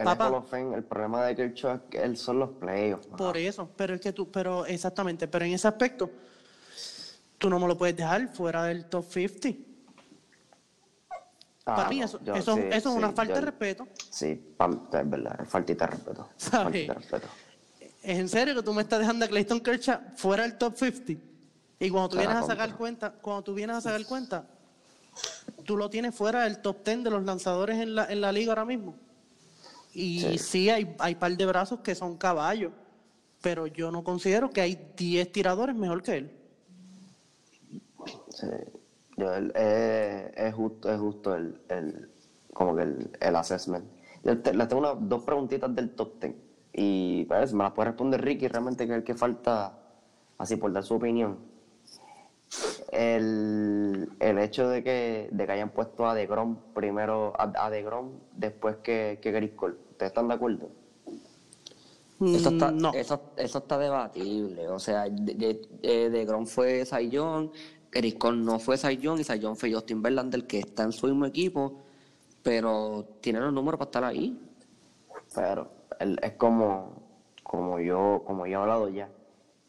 Papá. 0.04 0.28
Hall 0.28 0.34
of 0.34 0.48
Fame. 0.48 0.76
El 0.76 0.84
problema 0.84 1.24
de 1.26 1.34
Kershaw 1.34 1.74
es 1.76 1.80
que 1.90 2.02
él 2.02 2.16
son 2.16 2.38
los 2.38 2.50
playoffs. 2.50 3.06
Por 3.08 3.36
eso, 3.36 3.68
pero 3.76 3.94
es 3.94 4.00
que 4.00 4.12
tú, 4.12 4.30
pero 4.30 4.64
exactamente, 4.66 5.26
pero 5.28 5.44
en 5.44 5.52
ese 5.52 5.66
aspecto, 5.68 6.10
tú 7.38 7.50
no 7.50 7.58
me 7.58 7.66
lo 7.66 7.76
puedes 7.76 7.96
dejar 7.96 8.28
fuera 8.32 8.64
del 8.64 8.86
top 8.86 9.04
50. 9.10 9.48
Ah, 11.66 11.76
Para 11.76 11.88
mí 11.88 11.98
no, 11.98 12.04
eso, 12.04 12.20
yo 12.22 12.34
eso, 12.34 12.54
sí, 12.56 12.60
eso 12.70 12.90
es 12.90 12.96
una 12.96 13.12
falta 13.12 13.34
yo- 13.34 13.40
de 13.40 13.46
respeto. 13.46 13.88
Sí, 14.10 14.26
es 14.60 15.10
verdad, 15.10 15.40
es 15.42 15.48
faltita 15.48 15.86
de 15.86 15.90
respeto. 15.92 16.28
¿Sabes? 16.36 16.62
Faltita 16.64 16.92
de 16.94 16.98
respeto. 17.00 17.26
¿Es 18.02 18.18
en 18.18 18.28
serio 18.28 18.54
que 18.54 18.62
tú 18.62 18.74
me 18.74 18.82
estás 18.82 19.00
dejando 19.00 19.24
a 19.24 19.28
Clayton 19.28 19.60
Kershaw 19.60 19.98
fuera 20.14 20.42
del 20.42 20.58
top 20.58 20.76
50? 20.76 21.24
Y 21.78 21.90
cuando 21.90 22.10
tú 22.10 22.16
vienes 22.18 22.36
a 22.36 22.42
sacar 22.42 22.76
cuenta, 22.76 23.12
cuando 23.12 23.42
tú 23.42 23.54
vienes 23.54 23.76
a 23.76 23.80
sacar 23.80 24.04
cuenta, 24.06 24.46
tú 25.64 25.76
lo 25.76 25.90
tienes 25.90 26.14
fuera 26.14 26.44
del 26.44 26.58
top 26.62 26.84
10 26.84 27.04
de 27.04 27.10
los 27.10 27.24
lanzadores 27.24 27.78
en 27.80 27.94
la, 27.94 28.06
en 28.06 28.20
la 28.20 28.32
liga 28.32 28.52
ahora 28.52 28.64
mismo. 28.64 28.94
Y 29.92 30.20
sí, 30.20 30.38
Sí. 30.38 30.70
hay, 30.70 30.94
hay 30.98 31.14
par 31.14 31.36
de 31.36 31.46
brazos 31.46 31.80
que 31.80 31.94
son 31.94 32.16
caballos, 32.16 32.72
pero 33.42 33.66
yo 33.66 33.90
no 33.90 34.02
considero 34.02 34.50
que 34.50 34.60
hay 34.60 34.92
10 34.96 35.30
tiradores 35.30 35.76
mejor 35.76 36.02
que 36.02 36.16
él. 36.16 36.30
Sí. 38.30 38.46
Yo, 39.16 39.32
el- 39.34 39.52
eh, 39.54 40.32
es 40.36 40.54
justo, 40.54 40.90
es 40.92 40.98
justo 40.98 41.34
el, 41.34 41.60
el- 41.68 42.10
como 42.52 42.74
que 42.74 42.82
el, 42.82 43.10
el 43.20 43.36
assessment. 43.36 43.84
Yo 44.24 44.38
te- 44.40 44.54
les 44.54 44.68
tengo 44.68 44.80
unas 44.80 45.08
dos 45.08 45.22
preguntitas 45.22 45.72
del 45.74 45.90
top 45.90 46.20
10. 46.20 46.34
Y 46.72 47.24
pues, 47.26 47.52
me 47.52 47.62
las 47.62 47.72
puede 47.72 47.90
responder 47.90 48.20
Ricky, 48.22 48.48
realmente 48.48 48.86
que 48.86 48.92
es 48.92 48.98
el 48.98 49.04
que 49.04 49.14
falta, 49.14 49.78
así 50.38 50.56
por 50.56 50.72
dar 50.72 50.82
su 50.82 50.94
opinión. 50.94 51.38
El, 52.92 54.08
el 54.20 54.38
hecho 54.38 54.68
de 54.68 54.82
que, 54.84 55.28
de 55.30 55.46
que 55.46 55.52
hayan 55.52 55.70
puesto 55.70 56.06
a 56.06 56.14
DeGrom 56.14 56.56
primero, 56.74 57.32
a, 57.38 57.52
a 57.66 57.70
DeGrom 57.70 58.12
después 58.32 58.76
que, 58.78 59.18
que 59.22 59.32
Chris 59.32 59.52
Cole. 59.52 59.74
¿Ustedes 59.92 60.10
están 60.10 60.28
de 60.28 60.34
acuerdo? 60.34 60.68
Eso 62.32 62.48
está, 62.50 62.70
Mm, 62.70 62.80
no. 62.80 62.90
eso, 62.92 63.32
eso 63.36 63.58
está 63.58 63.78
debatible. 63.78 64.68
O 64.68 64.78
sea, 64.78 65.04
de, 65.08 65.34
de, 65.34 65.60
de- 65.82 66.10
de 66.10 66.24
Grom 66.24 66.46
fue 66.46 66.84
Sayon, 66.84 67.52
Chris 67.90 68.14
Cole 68.16 68.38
no 68.38 68.58
fue 68.58 68.76
Sayon 68.76 69.20
y 69.20 69.24
Sayon 69.24 69.56
fue 69.56 69.72
Justin 69.72 70.02
Verlander, 70.02 70.46
que 70.46 70.60
está 70.60 70.84
en 70.84 70.92
su 70.92 71.06
mismo 71.06 71.26
equipo, 71.26 71.82
pero 72.42 73.18
tiene 73.20 73.40
los 73.40 73.52
números 73.52 73.78
para 73.78 73.88
estar 73.88 74.04
ahí. 74.04 74.38
Pero 75.34 75.70
es 76.22 76.32
como, 76.32 77.02
como 77.42 77.80
yo, 77.80 78.22
como 78.26 78.46
yo 78.46 78.58
he 78.58 78.62
hablado 78.62 78.88
ya. 78.88 79.08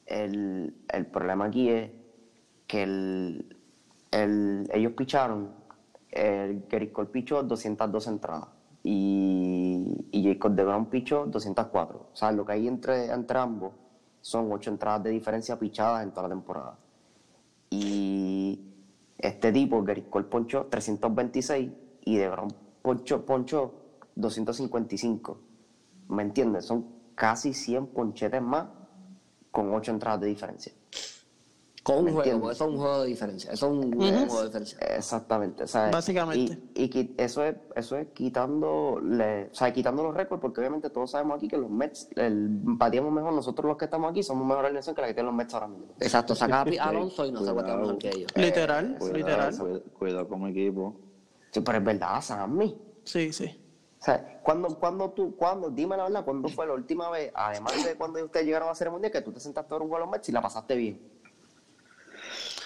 el, 0.05 0.75
el 0.89 1.05
problema 1.07 1.45
aquí 1.45 1.69
es 1.69 1.91
que 2.67 2.83
el, 2.83 3.57
el- 4.11 4.69
ellos 4.73 4.93
picharon, 4.93 5.51
el 6.11 6.65
Gerrit 6.69 6.91
Cole 6.93 7.09
pichó 7.09 7.43
202 7.43 8.07
entradas 8.07 8.47
y, 8.83 10.07
y 10.11 10.23
Jacob 10.23 10.53
DeGrom 10.53 10.85
pichó 10.87 11.25
204. 11.25 12.09
O 12.13 12.15
sea, 12.15 12.31
lo 12.31 12.45
que 12.45 12.53
hay 12.53 12.67
entre, 12.67 13.11
entre 13.11 13.39
ambos 13.39 13.73
son 14.21 14.51
8 14.51 14.69
entradas 14.71 15.03
de 15.03 15.09
diferencia 15.11 15.57
pichadas 15.59 16.03
en 16.03 16.11
toda 16.11 16.23
la 16.23 16.35
temporada. 16.35 16.77
Y 17.69 18.59
este 19.17 19.51
tipo, 19.51 19.83
Gerrit 19.85 20.09
Cole 20.09 20.25
ponchó 20.25 20.65
326 20.67 21.71
y 22.05 22.17
DeGrom 22.17 22.49
ponchó, 22.81 23.25
ponchó 23.25 23.73
255. 24.15 25.37
¿Me 26.09 26.23
entiendes? 26.23 26.65
Son 26.65 26.85
casi 27.15 27.53
100 27.53 27.87
ponchetes 27.87 28.41
más 28.41 28.67
con 29.51 29.73
8 29.73 29.91
entradas 29.91 30.21
de 30.21 30.27
diferencia. 30.27 30.71
Con 31.85 31.99
un 31.99 32.05
¿Me 32.05 32.11
juego, 32.13 32.49
eso 32.49 32.65
es 32.65 32.71
un 32.71 32.77
juego 32.77 33.01
de 33.03 33.07
diferencia. 33.09 33.51
Eso 33.51 33.67
es 33.67 33.71
un, 33.71 33.93
juego 33.93 34.39
de 34.39 34.45
diferencia. 34.47 34.79
Exactamente. 34.79 35.65
Básicamente. 35.91 36.59
Y, 36.73 37.13
eso 37.15 37.43
es, 37.43 37.57
eso 37.75 37.95
es 37.95 38.07
quitando, 38.07 38.93
o 38.95 39.01
sea, 39.51 39.71
quitando 39.71 40.01
los 40.01 40.15
récords, 40.15 40.41
porque 40.41 40.61
obviamente 40.61 40.89
todos 40.89 41.11
sabemos 41.11 41.37
aquí 41.37 41.47
que 41.47 41.57
los 41.57 41.69
Mets, 41.69 42.09
el, 42.15 42.47
batíamos 42.49 43.13
mejor, 43.13 43.33
nosotros 43.33 43.67
los 43.67 43.77
que 43.77 43.85
estamos 43.85 44.09
aquí 44.09 44.23
somos 44.23 44.47
mejor 44.47 44.65
alineación 44.65 44.95
que 44.95 45.01
la 45.01 45.07
que 45.09 45.13
tienen 45.13 45.27
los 45.27 45.35
Mets 45.35 45.53
ahora 45.53 45.67
mismo. 45.67 45.85
Exacto, 45.99 46.33
saca 46.33 46.61
a 46.61 46.63
Alonso 46.89 47.23
y 47.23 47.31
no 47.31 47.43
se 47.43 47.51
Cuidado. 47.53 47.67
vuelve 47.67 47.81
mejor 47.81 47.97
que 47.99 48.09
ellos. 48.09 48.31
Literal, 48.35 48.95
Cuidado, 48.97 49.17
literal. 49.19 49.55
cuida- 49.55 49.79
cuidado 49.93 50.27
con 50.27 50.41
mi 50.41 50.49
equipo. 50.49 50.95
Sí, 51.51 51.61
pero 51.61 51.77
es 51.77 51.83
verdad, 51.83 52.19
Sammy. 52.19 52.75
Sí, 53.03 53.31
sí. 53.31 53.61
O 54.01 54.03
sea, 54.03 54.41
cuando, 54.41 54.69
cuando 54.79 55.11
tú, 55.11 55.35
cuando, 55.35 55.69
dime 55.69 55.97
la 55.97 56.05
verdad, 56.05 56.25
¿cuándo 56.25 56.49
fue 56.49 56.65
la 56.65 56.73
última 56.73 57.11
vez, 57.11 57.31
además 57.35 57.85
de 57.85 57.95
cuando 57.95 58.23
ustedes 58.25 58.47
llegaron 58.47 58.69
a 58.69 58.71
la 58.71 58.75
Serie 58.75 58.89
Mundial, 58.89 59.11
que 59.11 59.21
tú 59.21 59.31
te 59.31 59.39
sentaste 59.39 59.71
a 59.71 59.77
ver 59.77 59.83
un 59.83 59.89
juego 59.89 59.99
de 60.03 60.05
los 60.07 60.11
Mets 60.11 60.29
y 60.29 60.31
la 60.31 60.41
pasaste 60.41 60.75
bien? 60.75 61.14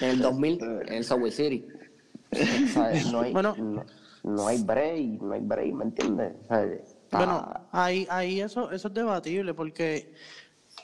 En 0.01 0.09
el 0.09 0.19
2000, 0.21 0.61
en 0.87 0.93
el 0.93 1.03
Subway 1.03 1.31
City. 1.31 1.65
No 3.11 3.21
hay, 3.21 3.33
Bueno. 3.33 3.55
no, 3.57 3.85
no 4.23 4.47
hay 4.47 4.61
break, 4.63 5.21
no 5.21 5.33
hay 5.33 5.41
break, 5.41 5.73
¿me 5.73 5.85
entiendes? 5.85 6.33
Bueno, 7.11 7.51
ahí, 7.71 8.07
ahí 8.09 8.39
eso, 8.41 8.71
eso 8.71 8.87
es 8.87 8.93
debatible 8.93 9.53
porque 9.53 10.13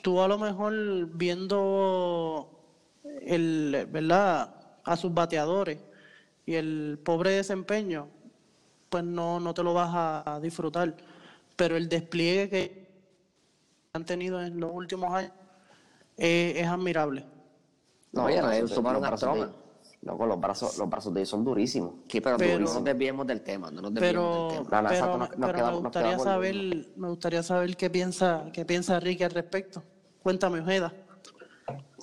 tú 0.02 0.20
a 0.20 0.28
lo 0.28 0.38
mejor 0.38 0.72
viendo 1.16 2.50
el, 3.22 3.86
¿verdad? 3.90 4.52
a 4.84 4.96
sus 4.96 5.12
bateadores 5.12 5.78
y 6.44 6.54
el 6.54 6.98
pobre 7.04 7.30
desempeño, 7.30 8.08
pues 8.88 9.02
no, 9.04 9.40
no 9.40 9.52
te 9.54 9.62
lo 9.62 9.74
vas 9.74 9.90
a, 9.92 10.34
a 10.36 10.40
disfrutar. 10.40 10.94
Pero 11.56 11.76
el 11.76 11.88
despliegue 11.88 12.48
que 12.48 12.86
han 13.92 14.04
tenido 14.04 14.40
en 14.42 14.60
los 14.60 14.70
últimos 14.72 15.12
años 15.12 15.32
eh, 16.18 16.54
es 16.56 16.66
admirable. 16.66 17.24
No, 18.16 18.30
ya 18.30 18.42
los 18.42 18.50
le 18.50 18.56
brazos 18.58 18.70
de- 18.70 18.74
sumaron 18.74 19.02
los 19.02 19.22
a. 19.22 19.50
No, 20.02 20.16
con 20.16 20.28
los 20.28 20.38
brazos, 20.40 20.78
los 20.78 20.88
brazos 20.88 21.12
de 21.14 21.20
ellos 21.20 21.28
son 21.30 21.44
durísimos. 21.44 21.94
Sí, 22.08 22.20
pero, 22.20 22.36
Pero- 22.36 22.58
no 22.60 22.74
nos 22.74 22.84
desviemos 22.84 23.26
del 23.26 23.40
tema, 23.42 23.70
no 23.70 23.80
nos 23.82 23.94
desviemos 23.94 24.24
Pero, 24.24 24.42
del 24.42 24.58
tema. 24.68 24.70
Pero, 24.82 24.92
exacto, 24.94 25.18
nos- 25.18 25.28
nos 25.30 25.38
pero 25.46 25.52
quedamos- 25.58 25.74
me 25.80 25.88
gustaría 25.88 26.18
saber, 26.18 26.54
me 26.96 27.08
gustaría 27.08 27.42
saber 27.42 27.76
qué 27.76 27.90
piensa, 27.90 28.44
qué 28.52 28.64
piensa 28.64 29.00
Ricky 29.00 29.24
al 29.24 29.30
respecto. 29.32 29.82
Cuéntame, 30.22 30.60
Ojeda. 30.60 30.92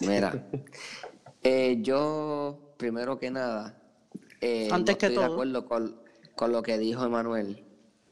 Mira, 0.02 0.46
eh, 1.44 1.78
yo, 1.82 2.74
primero 2.78 3.18
que 3.20 3.32
nada, 3.32 3.78
eh, 4.42 4.68
Antes 4.72 4.96
no 4.96 5.00
que 5.00 5.06
estoy 5.08 5.24
de 5.26 5.32
acuerdo 5.32 5.66
con, 5.66 5.96
con 6.36 6.52
lo 6.52 6.62
que 6.64 6.78
dijo 6.78 7.06
Emanuel 7.06 7.64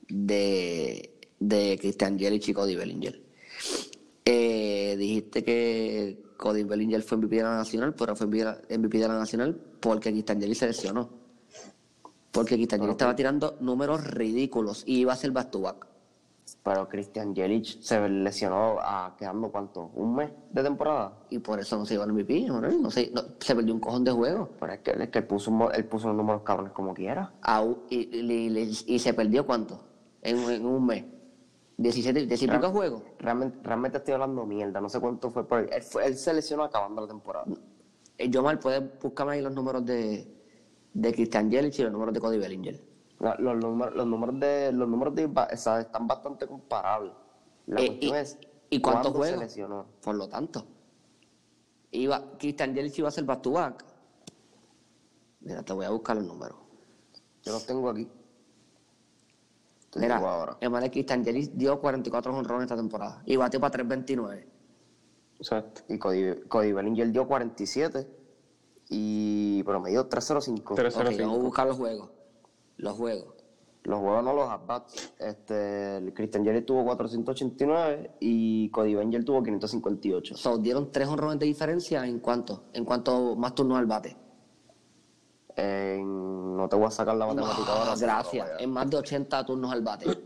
de, 0.08 1.20
de 1.40 1.78
Christian 1.82 2.18
Yelich 2.18 2.48
y 2.50 2.54
Cody 2.54 2.76
Bellinger. 2.76 3.22
Eh, 4.26 4.96
dijiste 4.98 5.44
que 5.44 6.24
Cody 6.38 6.64
Bellinger 6.64 7.02
fue 7.02 7.18
MVP 7.18 7.38
de 7.38 7.44
la 7.44 7.56
Nacional, 7.58 7.94
pero 7.96 8.16
fue 8.16 8.28
MVP 8.28 8.98
de 8.98 9.08
la 9.08 9.18
Nacional 9.18 9.56
porque 9.80 10.12
Christian 10.12 10.40
Yelich 10.40 10.58
se 10.58 10.68
lesionó. 10.68 11.10
Porque 12.32 12.56
Christian 12.56 12.82
Yelich 12.82 12.92
estaba 12.94 13.16
tirando 13.16 13.58
números 13.60 14.06
ridículos 14.06 14.84
y 14.86 15.00
iba 15.00 15.14
a 15.14 15.16
ser 15.16 15.32
back 15.32 15.52
to 15.52 15.62
back. 15.62 15.88
Pero 16.64 16.88
Christian 16.90 17.34
Jelic 17.34 17.82
se 17.82 18.08
lesionó 18.10 18.78
a 18.82 19.16
quedando 19.18 19.50
cuánto, 19.52 19.90
un 19.96 20.16
mes 20.16 20.32
de 20.52 20.62
temporada. 20.62 21.14
Y 21.30 21.40
por 21.40 21.60
eso 21.60 21.78
no 21.78 21.86
se 21.86 21.94
llevó 21.96 22.04
el 22.04 22.14
MVP. 22.14 22.42
No 22.48 22.92
se, 22.92 23.10
no- 23.12 23.24
se 23.40 23.56
perdió 23.56 23.74
un 23.74 23.80
cojón 23.80 24.04
de 24.04 24.12
juego. 24.12 24.50
Pero 24.60 24.74
es 24.74 24.80
que, 24.80 24.92
es 24.92 25.10
que 25.10 25.20
él, 25.20 25.26
puso, 25.26 25.50
un 25.50 25.70
él 25.74 25.86
puso 25.86 26.08
los 26.10 26.18
números 26.18 26.42
cabrones 26.44 26.74
como 26.74 26.94
quiera. 26.94 27.34
Au- 27.42 27.80
y, 27.90 27.96
y- 28.16 28.60
y- 28.60 28.96
y 28.96 29.00
se 29.00 29.14
perdió 29.14 29.46
cuánto 29.46 29.80
en, 30.22 30.38
en 30.52 30.66
un 30.66 30.86
mes 30.86 31.06
17 31.82 32.26
17 32.28 32.54
y 32.54 32.58
pico 32.58 32.72
juegos 32.72 33.02
Realmente, 33.20 33.60
realmente 33.64 33.98
estoy 33.98 34.14
hablando 34.14 34.46
mierda, 34.46 34.80
no 34.82 34.90
sé 34.90 35.00
cuánto 35.00 35.30
fue, 35.30 35.48
pero 35.48 35.62
él, 35.62 35.84
él 36.04 36.16
se 36.16 36.34
lesionó 36.34 36.64
acabando 36.64 37.02
la 37.02 37.08
temporada. 37.08 37.46
Eh, 38.18 38.30
yo 38.30 38.44
mal 38.44 38.60
puedes 38.60 39.00
buscarme 39.02 39.34
ahí 39.34 39.42
los 39.42 39.54
números 39.54 39.86
de 39.86 40.28
de 40.94 41.14
Christian 41.14 41.50
Yelich 41.50 41.80
y 41.80 41.84
los 41.84 41.92
números 41.92 42.14
de 42.14 42.20
Cody 42.20 42.38
Bellinger 42.38 42.80
La- 43.20 43.36
Los, 43.40 43.56
números, 43.58 43.96
los 43.96 44.06
números 44.08 44.40
de 44.40 44.72
los 44.74 44.88
números 44.90 45.16
de 45.16 45.28
ba- 45.28 45.48
o 45.54 45.56
sea, 45.58 45.80
están 45.80 46.06
bastante 46.06 46.46
comparables. 46.48 47.14
La 47.68 47.80
Eh, 47.82 47.88
cuestión 47.88 48.16
y- 48.16 48.20
es 48.20 48.38
¿y 48.70 48.82
cuántos 48.82 49.04
cuándo 49.12 49.24
se 49.24 49.30
juegos? 49.32 49.40
lesionó. 49.44 49.86
por 50.02 50.16
lo 50.16 50.28
tanto 50.28 50.66
iba 51.92 52.32
Christian 52.38 52.74
Yelich 52.76 53.00
iba 53.00 53.08
a 53.08 53.12
ser 53.12 53.24
back 53.24 53.42
to 53.42 53.52
back 53.52 53.86
mira 55.42 55.64
te 55.64 55.74
voy 55.74 55.86
a 55.86 55.90
buscar 55.90 56.16
los 56.18 56.26
números 56.26 56.58
Yo 57.44 57.54
los 57.54 57.66
tengo 57.66 57.90
aquí. 57.90 58.08
Mira 59.96 60.18
ahora. 60.18 60.58
Emanuel 60.62 60.92
Christian 60.92 61.24
Yelich 61.24 61.52
dio 61.54 61.80
44 61.80 62.36
honrones 62.36 62.64
esta 62.66 62.76
temporada 62.76 63.22
y 63.26 63.36
batió 63.36 63.60
para 63.60 63.72
329 63.72 64.48
Exacto. 65.38 65.82
Y 65.90 65.98
Cody, 65.98 66.42
Cody 66.48 66.72
Bellinger 66.72 67.12
dio 67.12 67.28
47 67.28 68.08
y 68.90 69.64
promedió 69.64 70.06
305. 70.06 70.76
Tres- 70.76 70.96
ok 70.96 71.02
0.05. 71.04 71.18
vamos 71.22 71.40
a 71.40 71.44
buscar 71.44 71.68
los 71.68 71.78
juegos 71.78 72.10
los 72.78 72.94
juegos 72.94 73.36
Los 73.84 74.00
juegos 74.00 74.24
no 74.24 74.34
los 74.34 74.50
at-bats. 74.50 75.14
Este, 75.18 75.98
el 75.98 76.14
Christian 76.14 76.66
tuvo 76.66 76.84
489 76.86 78.12
y 78.20 78.70
Cody 78.70 78.94
Bellinger 78.96 79.26
tuvo 79.26 79.42
558. 79.42 80.36
So, 80.38 80.58
dieron 80.60 80.92
tres 80.92 81.08
honrones 81.08 81.40
de 81.40 81.48
diferencia 81.48 82.06
en 82.06 82.20
cuanto, 82.20 82.66
en 82.74 82.86
cuanto 82.86 83.36
más 83.36 83.56
turnos 83.56 83.80
al 83.80 83.88
bate. 83.88 84.16
No 86.04 86.68
te 86.70 86.76
voy 86.76 86.86
a 86.86 86.92
sacar 86.92 87.16
la 87.16 87.28
matemática 87.28 87.72
ahora. 87.72 87.92
Ah, 87.92 87.96
gracias. 87.98 88.48
En 88.60 88.72
más 88.72 88.90
de 88.90 88.98
80 88.98 89.46
turnos 89.46 89.72
al 89.72 89.82
bate. 89.82 90.06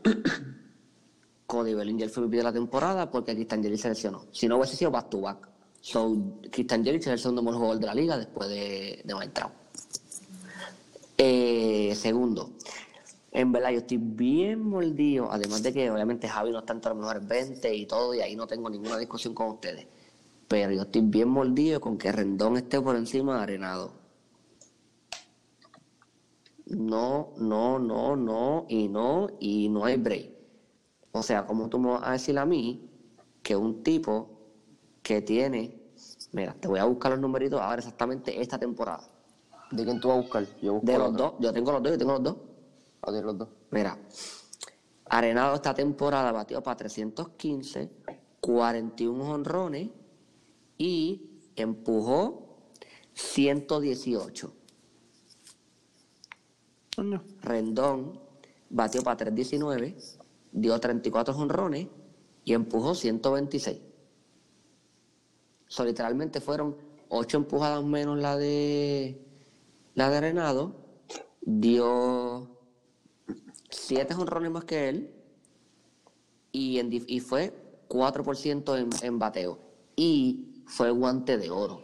Cody 1.48 1.74
Bellinger 1.74 2.10
fue 2.10 2.24
MVP 2.24 2.38
de 2.38 2.44
la 2.44 2.54
temporada 2.54 3.10
porque 3.10 3.34
Christian 3.34 3.62
Jerry 3.62 3.78
se 3.78 3.90
lesionó. 3.90 4.26
Si 4.32 4.48
no 4.48 4.58
hubiese 4.58 4.76
sido 4.76 4.92
back 4.92 5.10
to 5.10 5.22
back. 5.22 5.50
So, 5.82 6.16
Christian 6.52 6.84
Jerry 6.84 6.98
es 6.98 7.08
el 7.08 7.20
segundo 7.20 7.44
mejor 7.44 7.60
jugador 7.60 7.80
de 7.80 7.86
la 7.86 7.94
liga 7.94 8.18
después 8.18 8.50
de, 8.50 9.02
de 9.04 9.14
Mike 9.14 9.34
Trout. 9.34 9.52
Eh, 11.18 11.94
segundo, 11.96 12.52
en 13.32 13.52
verdad 13.52 13.72
yo 13.72 13.80
estoy 13.80 13.98
bien 13.98 14.62
mordido, 14.62 15.32
además 15.32 15.62
de 15.62 15.72
que 15.72 15.92
obviamente 15.92 16.28
Javi 16.28 16.52
no 16.52 16.60
está 16.60 16.74
entre 16.74 16.90
los 16.90 17.00
mejores 17.00 17.28
20 17.28 17.76
y 17.76 17.86
todo, 17.86 18.14
y 18.14 18.22
ahí 18.22 18.36
no 18.36 18.48
tengo 18.48 18.70
ninguna 18.70 18.98
discusión 18.98 19.34
con 19.34 19.48
ustedes. 19.50 19.88
Pero 20.48 20.72
yo 20.72 20.84
estoy 20.84 21.02
bien 21.02 21.30
mordido 21.30 21.80
con 21.80 21.98
que 21.98 22.12
Rendón 22.12 22.58
esté 22.58 22.82
por 22.82 22.96
encima 22.96 23.38
de 23.38 23.44
Arenado. 23.44 24.05
No, 26.68 27.34
no, 27.38 27.80
no, 27.80 28.16
no, 28.16 28.66
y 28.70 28.88
no, 28.88 29.28
y 29.40 29.70
no 29.70 29.86
hay 29.86 29.98
break. 29.98 30.32
O 31.12 31.22
sea, 31.22 31.46
como 31.46 31.70
tú 31.70 31.80
me 31.80 31.92
vas 31.92 32.04
a 32.04 32.12
decir 32.14 32.38
a 32.38 32.46
mí 32.46 32.90
que 33.44 33.56
un 33.56 33.84
tipo 33.84 34.30
que 35.04 35.22
tiene, 35.22 35.80
mira, 36.32 36.56
te 36.60 36.68
voy 36.68 36.80
a 36.80 36.86
buscar 36.86 37.12
los 37.12 37.22
numeritos 37.22 37.62
ahora 37.62 37.78
exactamente 37.78 38.42
esta 38.42 38.58
temporada. 38.58 39.08
¿De 39.72 39.84
quién 39.84 40.00
tú 40.00 40.08
vas 40.08 40.18
a 40.18 40.22
buscar? 40.22 40.48
Yo 40.62 40.74
busco 40.74 40.86
De 40.88 40.98
los 40.98 41.16
dos, 41.16 41.34
yo 41.40 41.54
tengo 41.54 41.72
los 41.72 41.84
dos, 41.84 41.92
yo 41.92 41.98
tengo 41.98 42.14
los 42.14 42.24
dos. 42.24 42.38
Ah, 43.02 43.12
de 43.12 43.22
los 43.22 43.38
dos. 43.38 43.50
Mira, 43.70 43.98
Arenado 45.08 45.54
esta 45.56 45.74
temporada 45.74 46.32
batió 46.32 46.64
para 46.64 46.78
315, 46.78 47.92
41 48.40 49.24
honrones 49.24 49.90
y 50.78 51.42
empujó 51.56 52.58
118. 53.14 54.52
Rendón 57.42 58.20
batió 58.70 59.02
para 59.04 59.18
319, 59.18 59.96
dio 60.52 60.80
34 60.80 61.36
honrones 61.36 61.88
y 62.44 62.54
empujó 62.54 62.96
126. 62.96 63.80
So, 65.68 65.84
literalmente 65.84 66.42
fueron 66.42 66.78
8 67.10 67.38
empujadas 67.38 67.84
menos 67.84 68.18
la 68.20 68.38
de 68.38 69.22
la 69.96 70.10
de 70.10 70.18
Arenado, 70.18 70.76
dio 71.42 72.50
7 73.70 74.14
honrones 74.14 74.52
más 74.52 74.66
que 74.66 74.90
él 74.90 75.12
y, 76.52 76.80
en 76.80 76.92
dif- 76.92 77.06
y 77.08 77.20
fue 77.20 77.54
4% 77.88 78.78
en, 78.78 78.90
en 79.06 79.20
bateo 79.20 79.60
y 79.96 80.64
fue 80.66 80.92
guante 80.92 81.38
de 81.38 81.50
oro. 81.50 81.84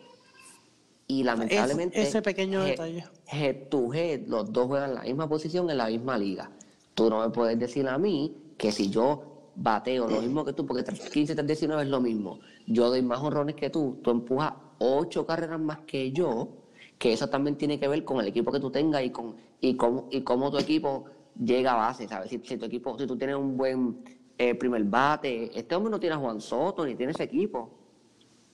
Y 1.07 1.23
lamentablemente 1.23 2.01
ese 2.07 2.21
pequeño 2.21 2.63
detalle. 2.71 3.05
Head 3.31 3.69
to 3.69 3.91
head, 3.93 4.27
los 4.27 4.51
dos 4.51 4.67
juegan 4.67 4.95
la 4.95 5.01
misma 5.03 5.27
posición 5.27 5.69
en 5.69 5.77
la 5.77 5.87
misma 5.87 6.17
liga. 6.17 6.51
Tú 6.93 7.09
no 7.09 7.21
me 7.21 7.29
puedes 7.29 7.57
decir 7.57 7.87
a 7.87 7.97
mí 7.97 8.35
que 8.57 8.71
si 8.71 8.89
yo 8.89 9.51
bateo, 9.55 10.07
lo 10.07 10.21
mismo 10.21 10.45
que 10.45 10.53
tú, 10.53 10.65
porque 10.65 10.83
15, 10.83 11.35
319 11.35 11.83
es 11.83 11.89
lo 11.89 12.01
mismo. 12.01 12.39
Yo 12.67 12.89
doy 12.89 13.01
más 13.01 13.19
honrones 13.19 13.55
que 13.55 13.69
tú, 13.69 13.99
tú 14.01 14.11
empujas 14.11 14.53
ocho 14.79 15.25
carreras 15.25 15.59
más 15.59 15.79
que 15.79 16.11
yo, 16.11 16.49
que 16.97 17.13
eso 17.13 17.27
también 17.27 17.55
tiene 17.55 17.79
que 17.79 17.87
ver 17.87 18.03
con 18.03 18.19
el 18.19 18.27
equipo 18.27 18.51
que 18.51 18.59
tú 18.59 18.69
tengas 18.69 19.03
y 19.03 19.09
con 19.09 19.35
y 19.61 19.75
cómo, 19.75 20.07
y 20.11 20.21
cómo 20.21 20.51
tu 20.51 20.57
equipo 20.57 21.05
llega 21.39 21.73
a 21.73 21.75
base, 21.75 22.07
¿sabes? 22.07 22.29
Si, 22.29 22.37
tu 22.39 22.65
equipo, 22.65 22.97
si 22.97 23.05
tú 23.05 23.15
tienes 23.15 23.35
un 23.35 23.55
buen 23.55 24.03
eh, 24.37 24.55
primer 24.55 24.83
bate, 24.83 25.57
este 25.57 25.75
hombre 25.75 25.91
no 25.91 25.99
tiene 25.99 26.15
a 26.15 26.19
Juan 26.19 26.41
Soto 26.41 26.85
ni 26.85 26.95
tiene 26.95 27.11
ese 27.11 27.23
equipo. 27.23 27.69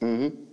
Ujú. 0.02 0.47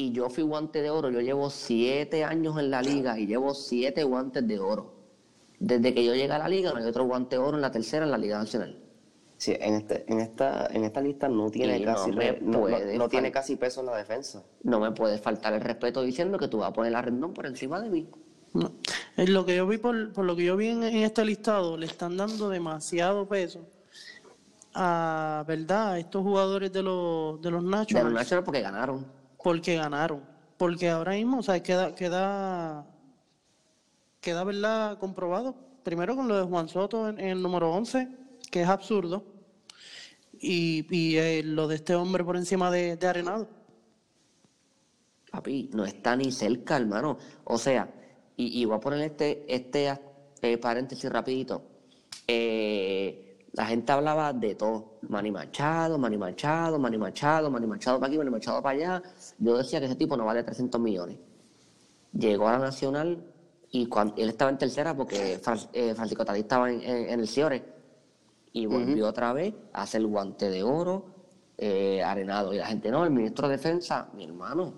Y 0.00 0.12
yo 0.12 0.30
fui 0.30 0.44
guante 0.44 0.80
de 0.80 0.90
oro, 0.90 1.10
yo 1.10 1.20
llevo 1.20 1.50
siete 1.50 2.22
años 2.22 2.56
en 2.56 2.70
la 2.70 2.80
liga 2.80 3.18
y 3.18 3.26
llevo 3.26 3.52
siete 3.52 4.04
guantes 4.04 4.46
de 4.46 4.60
oro. 4.60 4.94
Desde 5.58 5.92
que 5.92 6.04
yo 6.04 6.14
llegué 6.14 6.32
a 6.32 6.38
la 6.38 6.48
liga, 6.48 6.70
no 6.72 6.78
hay 6.78 6.84
otro 6.84 7.04
guante 7.04 7.34
de 7.34 7.42
oro 7.42 7.56
en 7.56 7.62
la 7.62 7.72
tercera 7.72 8.04
en 8.04 8.12
la 8.12 8.16
Liga 8.18 8.38
Nacional. 8.38 8.78
Sí, 9.38 9.56
en, 9.58 9.74
este, 9.74 10.04
en, 10.06 10.20
esta, 10.20 10.68
en 10.68 10.84
esta 10.84 11.00
lista 11.00 11.28
no 11.28 11.50
tiene, 11.50 11.80
Y 11.80 11.84
casi, 11.84 12.12
re- 12.12 12.38
no, 12.40 12.68
no- 12.68 13.08
tiene 13.08 13.32
casi 13.32 13.56
peso 13.56 13.80
en 13.80 13.86
la 13.86 13.96
defensa. 13.96 14.44
No 14.62 14.78
me 14.78 14.92
puedes 14.92 15.20
faltar 15.20 15.52
el 15.54 15.60
respeto 15.62 16.00
diciendo 16.02 16.38
que 16.38 16.46
tú 16.46 16.58
vas 16.58 16.70
a 16.70 16.72
poner 16.72 16.94
a 16.94 17.02
Rendón 17.02 17.34
por 17.34 17.46
encima 17.46 17.80
de 17.80 17.90
mí. 17.90 18.08
No. 18.54 18.70
En 19.16 19.32
lo 19.34 19.44
que 19.44 19.56
yo 19.56 19.66
vi 19.66 19.78
por, 19.78 20.12
por 20.12 20.24
lo 20.26 20.36
que 20.36 20.44
yo 20.44 20.56
vi 20.56 20.68
en, 20.68 20.84
en 20.84 20.98
este 20.98 21.24
listado, 21.24 21.76
le 21.76 21.86
están 21.86 22.16
dando 22.16 22.48
demasiado 22.48 23.26
peso 23.26 23.66
a 24.74 25.44
verdad 25.48 25.94
a 25.94 25.98
estos 25.98 26.22
jugadores 26.22 26.72
de 26.72 26.84
los 26.84 27.42
de 27.42 27.50
los 27.50 27.64
De 27.64 27.68
Nationals 27.70 28.04
los 28.12 28.14
Nationals 28.14 28.44
porque 28.44 28.60
ganaron. 28.60 29.17
Porque 29.42 29.76
ganaron. 29.76 30.22
Porque 30.56 30.88
ahora 30.90 31.12
mismo, 31.12 31.38
o 31.38 31.42
sea, 31.42 31.62
queda, 31.62 31.94
queda, 31.94 32.86
queda 34.20 34.44
verdad 34.44 34.98
comprobado. 34.98 35.54
Primero 35.84 36.16
con 36.16 36.28
lo 36.28 36.36
de 36.36 36.44
Juan 36.44 36.68
Soto 36.68 37.08
en, 37.08 37.20
el 37.20 37.40
número 37.40 37.72
11, 37.72 38.08
que 38.50 38.62
es 38.62 38.68
absurdo. 38.68 39.24
Y, 40.40 40.86
y 40.94 41.16
eh, 41.16 41.42
lo 41.44 41.68
de 41.68 41.76
este 41.76 41.94
hombre 41.94 42.24
por 42.24 42.36
encima 42.36 42.70
de, 42.70 42.96
de 42.96 43.06
Arenado. 43.06 43.48
Papi, 45.30 45.70
no 45.72 45.84
está 45.84 46.16
ni 46.16 46.32
cerca, 46.32 46.76
hermano. 46.76 47.18
O 47.44 47.58
sea, 47.58 47.88
y, 48.36 48.60
y 48.60 48.64
voy 48.64 48.76
a 48.76 48.80
poner 48.80 49.00
este, 49.02 49.44
este 49.48 49.98
eh, 50.42 50.58
paréntesis 50.58 51.10
rapidito. 51.10 51.62
Eh, 52.26 53.27
la 53.58 53.66
gente 53.66 53.90
hablaba 53.92 54.32
de 54.32 54.54
todo. 54.54 54.98
Manny 55.08 55.30
Machado, 55.32 55.98
Manny 55.98 56.16
Machado, 56.16 56.78
Manny 56.78 56.96
Machado, 56.96 57.50
Manny 57.50 57.66
Machado 57.66 57.98
para 57.98 58.08
aquí, 58.08 58.16
Manny 58.18 58.30
Machado 58.30 58.62
para 58.62 58.76
allá. 58.78 59.02
Yo 59.38 59.56
decía 59.58 59.80
que 59.80 59.86
ese 59.86 59.96
tipo 59.96 60.16
no 60.16 60.24
vale 60.24 60.42
300 60.44 60.80
millones. 60.80 61.16
Llegó 62.12 62.48
a 62.48 62.52
la 62.52 62.58
Nacional 62.60 63.22
y 63.70 63.86
cuando 63.86 64.14
él 64.16 64.28
estaba 64.30 64.50
en 64.50 64.58
tercera 64.58 64.96
porque 64.96 65.40
eh, 65.72 65.94
Francisco 65.94 66.24
Tadí 66.24 66.40
estaba 66.40 66.70
en, 66.70 66.80
en- 66.82 67.10
en 67.10 67.20
el 67.20 67.26
Ciore 67.28 67.62
y 68.52 68.66
volvió 68.66 69.08
otra 69.08 69.32
vez 69.32 69.52
a 69.72 69.82
hacer 69.82 70.00
el 70.00 70.06
guante 70.06 70.48
de 70.50 70.62
oro, 70.62 71.04
eh, 71.58 72.02
arenado. 72.02 72.54
Y 72.54 72.58
la 72.58 72.66
gente, 72.66 72.90
no, 72.90 73.04
el 73.04 73.10
ministro 73.10 73.48
de 73.48 73.56
Defensa, 73.56 74.08
mi 74.14 74.24
hermano, 74.24 74.72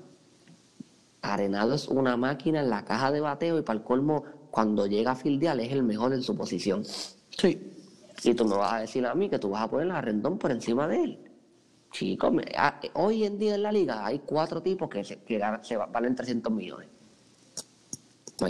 Arenado 1.22 1.74
es 1.74 1.86
una 1.88 2.16
máquina 2.16 2.60
en 2.60 2.70
la 2.70 2.84
caja 2.84 3.12
de 3.12 3.20
bateo 3.20 3.58
y 3.58 3.62
para 3.62 3.78
el 3.78 3.84
colmo, 3.84 4.24
cuando 4.50 4.86
llega 4.86 5.10
a 5.12 5.16
fildear 5.16 5.60
es 5.60 5.70
el 5.70 5.82
mejor 5.82 6.14
en 6.14 6.22
su 6.22 6.34
posición. 6.34 6.82
Sí. 6.84 7.74
Y 8.24 8.35
tú 8.35 8.44
me 8.44 8.56
vas 8.56 8.72
a 8.74 8.80
decir 8.80 9.04
a 9.06 9.14
mí 9.14 9.28
que 9.28 9.38
tú 9.38 9.50
vas 9.50 9.62
a 9.62 9.68
poner 9.70 9.90
a 9.92 10.00
Rendón 10.00 10.38
por 10.38 10.50
encima 10.50 10.87
de 10.87 11.02
él. 11.04 11.18
Chicos, 11.92 12.33
ah, 12.56 12.80
hoy 12.94 13.24
en 13.24 13.38
día 13.38 13.54
en 13.56 13.62
la 13.62 13.72
liga 13.72 14.04
hay 14.06 14.20
cuatro 14.20 14.62
tipos 14.62 14.88
que, 14.88 15.02
se, 15.02 15.18
que 15.22 15.40
se 15.62 15.76
va- 15.76 15.87
valen 15.87 16.14
300 16.14 16.52
millones. 16.52 16.88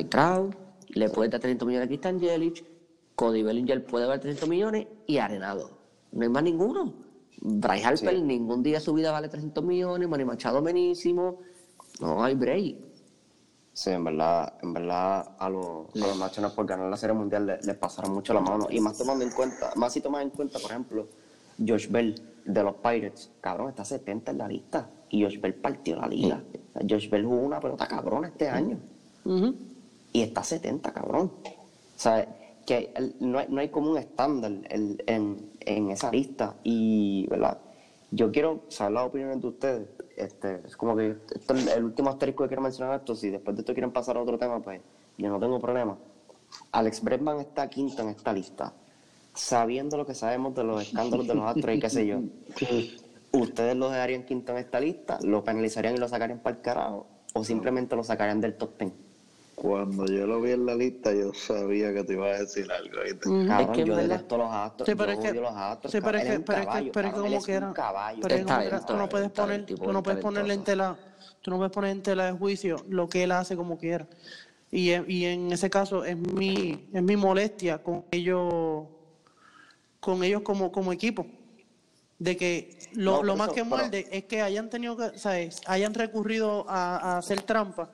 Trout, 0.08 0.54
le 0.88 1.08
puede 1.08 1.30
dar 1.30 1.40
300 1.40 1.66
millones 1.66 1.86
a 1.86 1.88
Christian 1.88 2.20
Yelich, 2.20 2.64
Cody 3.14 3.42
Bellinger 3.42 3.84
puede 3.84 4.06
dar 4.06 4.20
300 4.20 4.48
millones 4.48 4.86
y 5.06 5.18
Arenado. 5.18 5.70
No 6.12 6.22
hay 6.22 6.28
más 6.28 6.42
ninguno. 6.42 6.94
Bryce 7.42 7.84
Harper 7.84 8.20
ningún 8.22 8.62
día 8.62 8.74
de 8.78 8.80
su 8.84 8.92
vida 8.92 9.10
vale 9.12 9.28
300 9.28 9.64
millones, 9.64 10.08
Manny 10.08 10.24
Machado 10.24 10.60
menísimo. 10.60 11.40
No 12.00 12.22
hay 12.22 12.34
break. 12.34 12.76
Sí, 13.72 13.90
en 13.90 14.04
verdad, 14.04 14.54
en 14.62 14.72
verdad 14.74 15.30
a 15.38 15.48
los, 15.48 15.86
a 15.94 16.06
los 16.08 16.18
Nationals 16.18 16.54
por 16.54 16.66
ganar 16.66 16.90
la 16.90 16.96
Serie 16.96 17.14
Mundial 17.14 17.46
le- 17.46 17.60
les 17.62 17.76
pasaron 17.76 18.12
mucho 18.12 18.34
la 18.34 18.40
mano. 18.40 18.66
Y 18.70 18.80
más 18.80 18.98
tomando 18.98 19.24
en 19.24 19.30
cuenta, 19.30 19.72
más 19.76 19.92
si 19.92 20.00
tomas 20.00 20.22
en 20.22 20.30
cuenta, 20.30 20.58
por 20.58 20.70
ejemplo, 20.70 21.06
Josh 21.66 21.88
Bell 21.88 22.20
de 22.44 22.62
los 22.62 22.74
Pirates, 22.76 23.30
cabrón, 23.40 23.68
está 23.70 23.84
70 23.84 24.32
en 24.32 24.38
la 24.38 24.48
lista. 24.48 24.88
Y 25.08 25.22
Josh 25.22 25.40
Bell 25.40 25.54
partió 25.54 25.96
la 25.96 26.06
liga. 26.08 26.42
O 26.52 26.72
sea, 26.78 26.82
Josh 26.88 27.08
Bell 27.08 27.24
jugó 27.24 27.40
una 27.42 27.60
pelota 27.60 27.86
cabrón 27.86 28.24
este 28.24 28.48
año. 28.48 28.78
Y 30.12 30.22
está 30.22 30.42
70, 30.42 30.92
cabrón. 30.92 31.30
O 31.44 31.50
sea, 31.96 32.26
que 32.66 32.92
el- 32.96 33.14
no, 33.20 33.38
hay, 33.38 33.46
no 33.48 33.60
hay 33.60 33.68
como 33.68 33.90
un 33.92 33.98
estándar 33.98 34.52
el- 34.68 35.02
en, 35.06 35.50
en 35.60 35.90
esa 35.90 36.10
lista. 36.10 36.56
Y, 36.64 37.26
¿verdad? 37.28 37.58
Yo 38.10 38.30
quiero 38.32 38.62
saber 38.68 38.92
las 38.94 39.06
opiniones 39.06 39.40
de 39.40 39.46
ustedes. 39.48 39.88
Este, 40.20 40.60
es 40.66 40.76
como 40.76 40.94
que 40.94 41.16
esto 41.34 41.54
es 41.54 41.66
el 41.68 41.84
último 41.84 42.10
asterisco 42.10 42.42
que 42.42 42.48
quiero 42.48 42.62
mencionar 42.62 43.00
esto. 43.00 43.14
Si 43.14 43.30
después 43.30 43.56
de 43.56 43.62
esto 43.62 43.72
quieren 43.72 43.90
pasar 43.90 44.16
a 44.18 44.22
otro 44.22 44.38
tema, 44.38 44.60
pues 44.60 44.80
yo 45.16 45.28
no 45.30 45.40
tengo 45.40 45.58
problema. 45.58 45.96
Alex 46.72 47.02
Bregman 47.02 47.40
está 47.40 47.68
quinto 47.70 48.02
en 48.02 48.10
esta 48.10 48.32
lista. 48.32 48.74
Sabiendo 49.32 49.96
lo 49.96 50.04
que 50.04 50.14
sabemos 50.14 50.54
de 50.54 50.64
los 50.64 50.82
escándalos 50.82 51.26
de 51.26 51.34
los 51.34 51.44
astros 51.44 51.74
y 51.74 51.80
qué 51.80 51.90
sé 51.90 52.06
yo. 52.06 52.20
¿Ustedes 53.32 53.76
lo 53.76 53.88
dejarían 53.88 54.24
quinto 54.24 54.52
en 54.52 54.58
esta 54.58 54.80
lista? 54.80 55.18
¿Lo 55.22 55.42
penalizarían 55.42 55.94
y 55.94 55.98
lo 55.98 56.08
sacarían 56.08 56.40
para 56.40 56.56
el 56.56 56.62
carajo? 56.62 57.06
¿O 57.32 57.44
simplemente 57.44 57.96
lo 57.96 58.02
sacarían 58.02 58.40
del 58.40 58.56
top 58.56 58.76
ten? 58.76 58.92
Cuando 59.60 60.06
yo 60.06 60.26
lo 60.26 60.40
vi 60.40 60.52
en 60.52 60.64
la 60.64 60.74
lista, 60.74 61.12
yo 61.12 61.34
sabía 61.34 61.92
que 61.92 62.02
te 62.04 62.14
iba 62.14 62.26
a 62.28 62.38
decir 62.40 62.66
algo. 62.72 63.02
¿viste? 63.04 63.28
Cabrón, 63.46 63.72
que 63.72 63.80
en 63.82 63.86
yo 63.88 63.96
detesto 63.96 64.38
los 64.38 64.50
astros. 64.50 64.88
Sí, 64.88 64.94
pero 64.94 65.12
yo 65.12 65.18
es 65.18 65.24
que, 65.24 65.30
odio 65.32 65.40
los 65.42 65.54
astros. 65.54 65.92
sí, 65.92 65.98
pero 66.00 66.16
es 66.18 66.24
que, 66.24 66.36
un 66.38 66.42
pero 66.44 66.58
es 66.58 66.60
que, 66.62 66.66
caballo, 66.70 66.92
pero 66.92 67.08
es 67.08 67.12
que 67.12 67.16
cabrón, 67.20 67.22
como 67.30 67.38
es 67.38 67.44
quiera, 67.44 67.66
un 67.68 67.74
caballo. 67.74 68.18
pero 68.22 68.34
es 68.36 68.40
que 68.40 68.46
como 68.46 68.86
tú 68.86 68.96
no 68.96 69.08
puedes 69.10 69.30
poner, 69.30 69.66
tú 69.66 69.92
no 69.92 70.02
puedes 70.02 70.20
ponerle 70.22 70.54
en 70.54 70.64
tela, 70.64 70.96
tú 71.42 71.50
no 71.50 71.58
puedes 71.58 71.72
poner 71.72 71.90
en 71.90 72.02
tela 72.02 72.24
de 72.24 72.32
juicio 72.32 72.76
lo 72.88 73.06
que 73.10 73.22
él 73.24 73.32
hace 73.32 73.54
como 73.54 73.76
quiera. 73.76 74.06
Y, 74.70 74.92
en- 74.92 75.04
y 75.08 75.26
en 75.26 75.52
ese 75.52 75.68
caso 75.68 76.06
es 76.06 76.16
mi, 76.16 76.88
es 76.94 77.02
mi 77.02 77.16
molestia 77.16 77.82
con 77.82 78.04
ellos, 78.12 78.86
con 80.00 80.24
ellos 80.24 80.40
como, 80.40 80.72
como 80.72 80.90
equipo. 80.90 81.26
De 82.18 82.34
que 82.36 82.78
lo, 82.94 83.16
No, 83.18 83.22
lo 83.24 83.36
más 83.36 83.48
eso, 83.48 83.54
que 83.56 83.64
pero- 83.64 83.76
muerde 83.76 84.08
es 84.10 84.24
que 84.24 84.40
hayan 84.40 84.70
tenido 84.70 84.96
que, 84.96 85.18
¿sabes? 85.18 85.60
hayan 85.66 85.92
recurrido 85.92 86.64
a, 86.66 86.96
a 86.96 87.18
hacer 87.18 87.42
trampa 87.42 87.90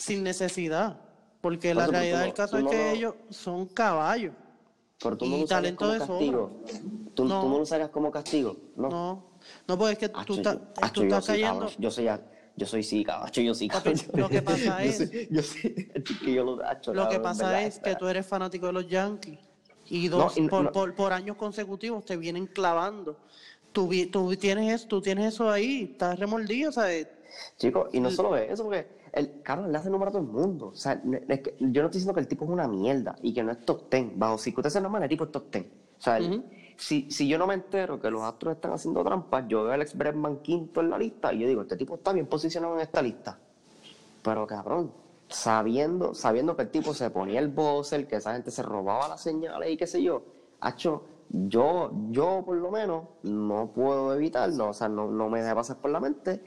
sin 0.00 0.22
necesidad. 0.24 0.98
Porque 1.40 1.68
Por 1.74 1.78
la 1.78 1.86
realidad 1.86 2.18
no- 2.18 2.24
del 2.24 2.34
caso 2.34 2.58
es 2.58 2.64
no 2.64 2.70
que 2.70 2.76
lo- 2.76 2.90
ellos 2.90 3.14
son 3.30 3.66
caballos. 3.66 4.34
Pero 5.02 5.16
tú 5.16 5.24
y 5.24 5.30
no 5.30 5.36
lo 5.38 5.44
usarías 5.44 5.76
talento 5.76 5.78
como 5.78 5.92
de 5.92 5.98
castigo. 5.98 6.60
¿Tú 7.14 7.24
No. 7.24 7.40
tú 7.42 7.48
no 7.48 7.56
lo 7.56 7.62
usarías 7.62 7.88
como 7.90 8.10
castigo? 8.10 8.56
No. 8.76 8.88
No, 8.90 9.24
no, 9.66 9.78
porque 9.78 9.92
es 9.92 9.98
que 9.98 10.04
Acho, 10.06 10.24
tú, 10.24 10.34
yo- 10.34 10.40
estás- 10.42 10.58
acho, 10.82 10.92
tú 10.92 11.00
yo 11.02 11.06
estás 11.06 11.26
cayendo. 11.26 11.70
Yo 11.78 11.90
soy, 11.90 12.08
yo 12.56 12.66
soy 12.66 12.82
sí, 12.82 13.04
caballo, 13.04 13.40
yo 13.42 13.54
sí, 13.54 13.68
cabrón. 13.68 13.94
lo 14.14 14.28
que 14.28 14.42
pasa 14.42 14.84
es- 14.84 15.10
yo 15.30 15.40
que 16.24 16.32
yo 16.34 16.44
lo 16.44 16.62
acho, 16.66 16.92
Lo 16.92 17.08
que 17.08 17.20
pasa 17.20 17.44
verdad, 17.48 17.62
es 17.64 17.78
que 17.78 17.94
tú 17.96 18.06
eres 18.08 18.26
fanático 18.26 18.66
de 18.66 18.72
los 18.74 18.86
Yankees 18.88 19.38
y 19.86 20.08
dos 20.08 20.36
y 20.36 20.42
no- 20.42 20.50
por, 20.50 20.64
no- 20.64 20.72
por, 20.72 20.94
por 20.94 21.12
años 21.14 21.36
consecutivos 21.36 22.04
te 22.04 22.18
vienen 22.18 22.46
clavando. 22.46 23.16
Tú, 23.72 23.88
tú 24.12 24.36
tienes 24.36 24.74
eso, 24.74 24.86
tú 24.88 25.00
tienes 25.00 25.32
eso 25.32 25.48
ahí, 25.48 25.90
estás 25.92 26.18
remordido, 26.18 26.70
¿sabes? 26.72 27.06
Chicos, 27.56 27.88
y 27.94 28.00
no 28.00 28.10
solo 28.10 28.36
eso, 28.36 28.64
porque 28.64 28.99
el 29.12 29.42
Carlos 29.42 29.68
le 29.70 29.76
hace 29.78 29.90
número 29.90 30.08
a 30.10 30.12
todo 30.12 30.22
el 30.22 30.28
mundo. 30.28 30.66
O 30.68 30.74
sea, 30.74 31.00
no- 31.04 31.18
es 31.28 31.40
que 31.40 31.54
yo 31.58 31.82
no 31.82 31.88
estoy 31.88 31.98
diciendo 31.98 32.14
que 32.14 32.20
el 32.20 32.28
tipo 32.28 32.44
es 32.44 32.50
una 32.50 32.68
mierda 32.68 33.16
y 33.22 33.32
que 33.34 33.42
no 33.42 33.52
es 33.52 33.64
top 33.64 33.88
ten. 33.88 34.12
Bajo 34.18 34.38
circunstancias 34.38 34.82
normales, 34.82 35.04
el 35.06 35.10
tipo 35.10 35.24
es 35.24 35.32
top 35.32 35.50
ten. 35.50 35.70
O 35.98 36.02
sea, 36.02 36.16
el- 36.18 36.24
si, 36.76 37.10
si 37.10 37.28
yo 37.28 37.36
no 37.38 37.46
me 37.46 37.54
entero 37.54 38.00
que 38.00 38.10
los 38.10 38.22
astros 38.22 38.54
están 38.54 38.72
haciendo 38.72 39.04
trampas, 39.04 39.44
yo 39.48 39.62
veo 39.64 39.72
a 39.72 39.74
Alex 39.74 39.96
Bregman 39.96 40.38
quinto 40.38 40.80
en 40.80 40.88
la 40.90 40.96
lista 40.98 41.32
y 41.32 41.40
yo 41.40 41.46
digo, 41.48 41.62
este 41.62 41.76
tipo 41.76 41.96
está 41.96 42.12
bien 42.12 42.26
posicionado 42.26 42.74
en 42.76 42.80
esta 42.80 43.02
lista. 43.02 43.38
Pero 44.22 44.46
cabrón, 44.46 44.90
sabiendo, 45.28 46.14
sabiendo 46.14 46.56
que 46.56 46.62
el 46.62 46.70
tipo 46.70 46.92
se 46.94 47.10
ponía 47.10 47.38
el 47.40 47.48
buzzer, 47.48 48.06
que 48.06 48.16
esa 48.16 48.32
gente 48.32 48.50
se 48.50 48.62
robaba 48.62 49.08
las 49.08 49.22
señales 49.22 49.70
y 49.70 49.76
qué 49.76 49.86
sé 49.86 50.02
yo, 50.02 50.22
hacho, 50.60 51.04
yo, 51.28 51.90
yo 52.10 52.42
por 52.44 52.56
lo 52.56 52.70
menos 52.70 53.04
no 53.22 53.70
puedo 53.74 54.14
evitarlo, 54.14 54.70
o 54.70 54.72
sea, 54.72 54.88
no, 54.88 55.08
no 55.10 55.28
me 55.28 55.40
deja 55.42 55.54
pasar 55.54 55.76
por 55.78 55.90
la 55.90 56.00
mente 56.00 56.42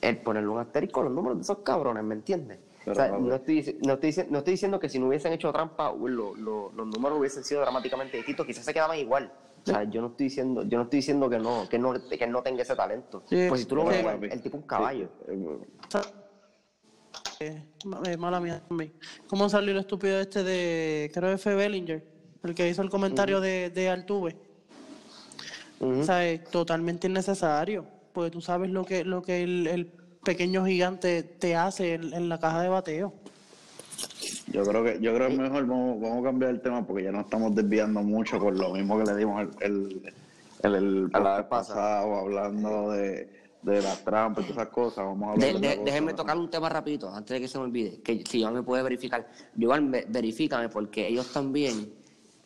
el 0.00 0.18
ponerle 0.18 0.48
un 0.48 0.58
asterisco 0.58 1.00
a 1.00 1.04
los 1.04 1.12
números 1.12 1.38
de 1.38 1.42
esos 1.42 1.58
cabrones, 1.58 2.02
¿me 2.04 2.14
entiendes? 2.14 2.58
o 2.86 2.94
sea, 2.94 3.06
Pero, 3.06 3.18
no 3.20 3.34
estoy, 3.34 3.78
no, 3.86 3.94
estoy, 3.94 4.26
no 4.30 4.38
estoy 4.38 4.50
diciendo 4.52 4.78
que 4.78 4.88
si 4.90 4.98
no 4.98 5.08
hubiesen 5.08 5.32
hecho 5.32 5.50
trampa, 5.52 5.90
lo- 5.92 6.34
lo- 6.34 6.70
los 6.72 6.86
números 6.86 7.18
hubiesen 7.18 7.42
sido 7.42 7.62
dramáticamente 7.62 8.16
distintos, 8.18 8.44
quizás 8.46 8.64
se 8.64 8.74
quedaban 8.74 8.98
igual. 8.98 9.32
O 9.62 9.66
sea, 9.66 9.84
yo 9.84 10.02
no 10.02 10.08
estoy 10.08 10.24
diciendo, 10.24 10.62
yo 10.64 10.76
no 10.76 10.84
estoy 10.84 10.98
diciendo 10.98 11.30
que 11.30 11.38
no, 11.38 11.66
que 11.70 11.78
no, 11.78 11.94
que 11.94 12.22
él 12.24 12.30
no 12.30 12.42
tenga 12.42 12.62
ese 12.62 12.76
talento. 12.76 13.22
Sí, 13.26 13.46
pues 13.48 13.62
si 13.62 13.66
tú 13.66 13.76
lo 13.76 13.82
sí. 13.84 13.88
ves, 13.88 14.00
igual, 14.00 14.24
el 14.24 14.42
tipo 14.42 14.56
es 14.58 14.62
un 14.62 14.68
caballo. 14.68 15.08
Eh, 17.40 17.62
ma- 17.86 18.00
eh, 18.06 18.16
mala 18.16 18.40
mía 18.40 18.62
también. 18.68 18.92
¿Cómo 19.26 19.48
salió 19.48 19.72
el 19.72 19.78
estúpido 19.78 20.20
este 20.20 20.44
de, 20.44 21.10
creo 21.12 21.30
que 21.32 21.38
fue 21.38 21.54
Bellinger, 21.54 22.04
el 22.42 22.54
que 22.54 22.68
hizo 22.68 22.82
el 22.82 22.90
comentario 22.90 23.40
de, 23.40 23.70
de 23.70 23.88
Altuve? 23.88 24.36
O 25.80 26.02
sea, 26.04 26.26
es 26.26 26.44
totalmente 26.44 27.06
innecesario, 27.08 27.86
porque 28.14 28.30
tú 28.30 28.40
sabes 28.40 28.70
lo 28.70 28.84
que, 28.86 29.04
lo 29.04 29.20
que 29.20 29.42
el, 29.42 29.66
el 29.66 29.86
pequeño 30.24 30.64
gigante 30.64 31.22
te 31.24 31.56
hace 31.56 31.94
en, 31.94 32.14
en 32.14 32.28
la 32.30 32.38
caja 32.38 32.62
de 32.62 32.68
bateo. 32.68 33.12
Yo 34.52 34.62
creo 34.64 34.84
que 34.84 34.98
yo 35.00 35.14
creo 35.14 35.28
que 35.28 35.36
mejor 35.36 35.66
vamos, 35.66 36.00
vamos 36.00 36.20
a 36.20 36.24
cambiar 36.30 36.50
el 36.52 36.60
tema 36.62 36.86
porque 36.86 37.02
ya 37.02 37.12
nos 37.12 37.24
estamos 37.24 37.54
desviando 37.54 38.00
mucho 38.02 38.38
por 38.38 38.56
lo 38.56 38.72
mismo 38.72 38.98
que 38.98 39.04
le 39.04 39.16
dimos 39.16 39.42
el, 39.42 39.50
el, 39.60 40.12
el, 40.62 40.74
el 40.74 41.10
A 41.12 41.20
la 41.20 41.36
vez 41.38 41.46
pasado 41.46 42.14
hablando 42.14 42.90
de, 42.92 43.28
de 43.62 43.82
las 43.82 44.04
trampas 44.04 44.44
y 44.44 44.48
todas 44.48 44.62
esas 44.62 44.72
cosas. 44.72 45.04
Vamos 45.04 45.28
a 45.28 45.32
hablar 45.32 45.48
De- 45.48 45.52
de, 45.54 45.60
de- 45.60 45.66
otra 45.68 45.74
cosa, 45.76 45.84
déjenme 45.90 46.12
¿no? 46.12 46.16
tocar 46.16 46.36
un 46.38 46.50
tema 46.50 46.68
rapidito, 46.68 47.12
antes 47.12 47.34
de 47.34 47.40
que 47.40 47.48
se 47.48 47.58
me 47.58 47.64
olvide, 47.64 48.00
que 48.00 48.22
si 48.28 48.40
Iván 48.40 48.54
me 48.54 48.62
puede 48.62 48.82
verificar. 48.84 49.28
Ve- 49.54 50.06
verifícame, 50.08 50.68
porque 50.68 51.08
ellos 51.08 51.32
también 51.32 51.92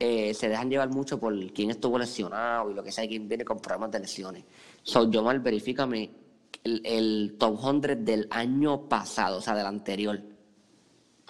eh, 0.00 0.32
se 0.32 0.48
dejan 0.48 0.70
llevar 0.70 0.88
mucho 0.90 1.18
por 1.20 1.34
quién 1.52 1.70
estuvo 1.70 1.98
lesionado 1.98 2.70
y 2.70 2.74
lo 2.74 2.82
que 2.82 2.90
sea, 2.92 3.04
y 3.04 3.08
quién 3.08 3.28
viene 3.28 3.44
con 3.44 3.58
problemas 3.58 3.90
de 3.90 4.00
lesiones. 4.00 4.44
So, 4.88 5.10
Yomar, 5.10 5.38
verifícame 5.40 6.10
el, 6.64 6.80
el 6.82 7.36
top 7.38 7.60
100 7.60 8.04
del 8.06 8.26
año 8.30 8.88
pasado, 8.88 9.36
o 9.36 9.40
sea, 9.42 9.54
del 9.54 9.66
anterior. 9.66 10.18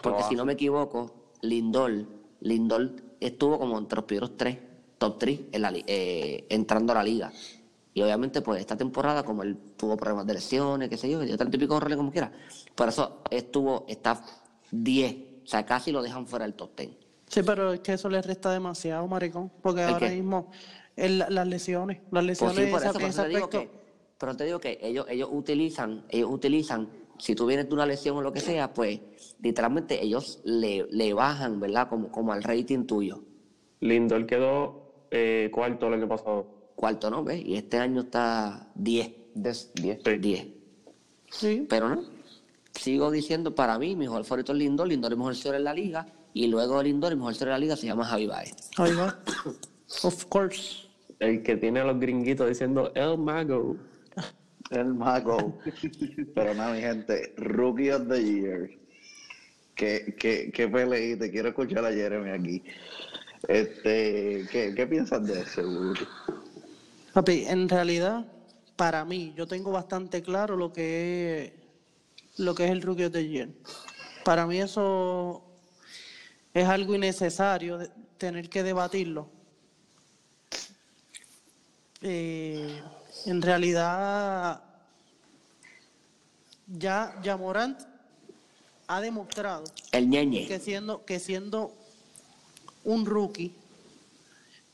Porque 0.01 0.23
si 0.23 0.37
no 0.37 0.45
me 0.45 0.53
equivoco, 0.53 1.33
Lindor, 1.43 2.07
Lindor 2.41 2.93
estuvo 3.19 3.59
como 3.59 3.77
entre 3.77 3.97
los 3.97 4.05
primeros 4.05 4.37
tres, 4.37 4.59
top 4.97 5.19
3, 5.19 5.41
en 5.51 5.63
la 5.63 5.73
li- 5.73 5.85
eh, 5.89 6.47
entrando 6.51 6.93
a 6.93 6.97
la 6.97 7.03
liga. 7.03 7.33
Y 7.95 8.01
obviamente, 8.01 8.43
pues 8.43 8.61
esta 8.61 8.77
temporada, 8.77 9.25
como 9.25 9.43
él 9.43 9.57
tuvo 9.77 9.97
problemas 9.97 10.25
de 10.29 10.35
lesiones, 10.35 10.89
qué 10.89 10.97
sé 10.97 11.11
yo, 11.11 11.19
dio 11.19 11.37
tanto 11.37 11.57
y 11.57 11.59
pico 11.61 11.75
de 11.75 11.81
roles 11.81 11.97
como 11.97 12.13
quiera, 12.13 12.31
por 12.77 12.89
eso 12.91 13.23
estuvo, 13.29 13.87
está 13.89 14.23
10, 14.71 15.17
o 15.43 15.47
sea, 15.49 15.67
casi 15.67 15.91
lo 15.91 16.01
dejan 16.01 16.29
fuera 16.29 16.45
del 16.45 16.55
top 16.55 16.77
10. 16.79 16.91
Sí, 17.27 17.43
pero 17.43 17.73
es 17.73 17.81
que 17.81 17.95
eso 17.95 18.09
le 18.09 18.23
resta 18.23 18.53
demasiado, 18.53 19.05
maricón. 19.09 19.51
Porque 19.61 19.83
¿El 19.83 19.89
ahora 19.95 20.09
qué? 20.09 20.15
mismo 20.15 20.51
el- 20.99 21.19
las 21.29 21.47
lesiones, 21.47 21.99
las 21.99 22.09
Pues 22.11 22.25
lesiones 22.25 22.57
sí, 22.57 22.71
por 22.71 22.81
esa- 22.81 22.91
eso, 22.91 22.99
por 22.99 23.09
eso 23.09 23.23
te 23.23 23.29
digo 23.29 23.49
que, 23.51 23.71
pero 24.19 24.37
te 24.37 24.45
digo 24.45 24.59
que 24.61 24.79
ellos, 24.83 25.07
ellos 25.09 25.29
utilizan, 25.33 26.05
ellos 26.09 26.31
utilizan, 26.31 26.89
si 27.19 27.35
tú 27.35 27.47
vienes 27.47 27.69
de 27.69 27.75
una 27.75 27.87
lesión 27.87 28.17
o 28.17 28.23
lo 28.23 28.33
que 28.33 28.41
sea, 28.41 28.73
pues 28.73 29.01
literalmente 29.43 30.03
ellos 30.03 30.41
le, 30.45 30.87
le 30.91 31.13
bajan, 31.15 31.61
¿verdad? 31.61 31.89
Como, 31.89 32.11
como 32.11 32.33
al 32.33 32.43
rating 32.43 32.85
tuyo. 32.87 33.23
Lindor 33.81 34.27
quedó 34.27 35.07
eh, 35.11 35.51
cuarto 35.53 35.87
el 35.89 35.95
año 35.95 36.09
pasado. 36.09 36.47
Cuarto, 36.75 37.11
¿no? 37.11 37.25
¿Ves? 37.25 37.43
Y 37.45 37.55
este 37.57 37.79
año 37.79 38.03
está 38.03 38.69
10. 38.75 39.11
Des- 39.35 39.71
diez. 39.75 40.01
Sí. 40.05 40.17
10. 40.19 40.47
Sí, 41.31 41.67
Pero 41.69 41.89
no. 41.89 42.03
Sigo 42.73 43.11
diciendo, 43.11 43.55
para 43.55 43.79
mí, 43.79 43.89
mi 43.97 44.05
mejor 44.07 44.25
favorito 44.25 44.53
es 44.53 44.59
Lindor. 44.59 44.87
Lindor 44.89 45.13
es 45.13 45.19
mejor 45.19 45.35
señor 45.37 45.57
en 45.57 45.65
la 45.65 45.75
liga. 45.75 46.07
Y 46.35 46.47
luego 46.47 46.81
Lindor, 46.83 47.13
el 47.13 47.19
mejor 47.19 47.35
señor 47.35 47.49
en 47.49 47.53
la 47.53 47.59
liga 47.59 47.77
se 47.77 47.87
llama 47.87 48.05
Javi 48.05 48.27
Baez. 48.27 48.55
ahí 48.77 48.95
va. 48.95 49.19
of 50.05 50.25
course. 50.27 50.88
El 51.19 51.43
que 51.43 51.57
tiene 51.57 51.81
a 51.81 51.85
los 51.85 51.99
gringuitos 51.99 52.49
diciendo 52.49 52.93
El 52.95 53.19
Mago. 53.19 53.77
El 54.71 54.93
mago. 54.95 55.59
Pero 56.35 56.55
nada, 56.55 56.75
mi 56.75 56.81
gente, 56.81 57.33
Rookie 57.39 57.91
of 57.91 58.07
the 58.09 58.23
Year. 58.23 58.71
¿Qué, 59.75 60.15
qué, 60.19 60.51
qué 60.53 60.69
peleita? 60.69 61.31
Quiero 61.31 61.49
escuchar 61.49 61.85
a 61.87 61.93
Jeremy 61.93 62.31
aquí. 62.31 62.63
Este, 63.49 64.47
¿qué, 64.51 64.75
¿Qué 64.77 64.87
piensas 64.87 65.27
de 65.27 65.41
eso? 65.41 65.63
Papi, 67.15 67.45
en 67.47 67.69
realidad, 67.69 68.27
para 68.77 69.05
mí, 69.07 69.33
yo 69.37 69.47
tengo 69.47 69.71
bastante 69.73 70.21
claro 70.23 70.57
lo 70.57 70.73
que 70.73 71.45
es, 71.47 71.53
lo 72.41 72.55
que 72.55 72.67
es 72.67 72.71
el 72.71 72.83
Rookie 72.83 73.05
of 73.05 73.13
the 73.13 73.27
Year. 73.27 73.49
Para 74.25 74.47
mí 74.47 74.61
eso 74.61 75.45
es 76.53 76.67
algo 76.69 76.95
innecesario 76.95 77.79
de- 77.79 77.91
tener 78.19 78.51
que 78.51 78.63
debatirlo. 78.63 79.31
Eh, 82.01 82.81
en 83.27 83.43
realidad, 83.43 84.63
ya, 86.67 87.19
ya 87.23 87.37
Morant 87.37 87.81
ha 88.87 89.01
demostrado 89.01 89.65
El 89.93 90.09
ñeñe. 90.09 90.47
que 90.47 90.59
siendo, 90.61 91.05
que 91.05 91.19
siendo 91.19 91.75
un 92.85 93.05
rookie, 93.05 93.55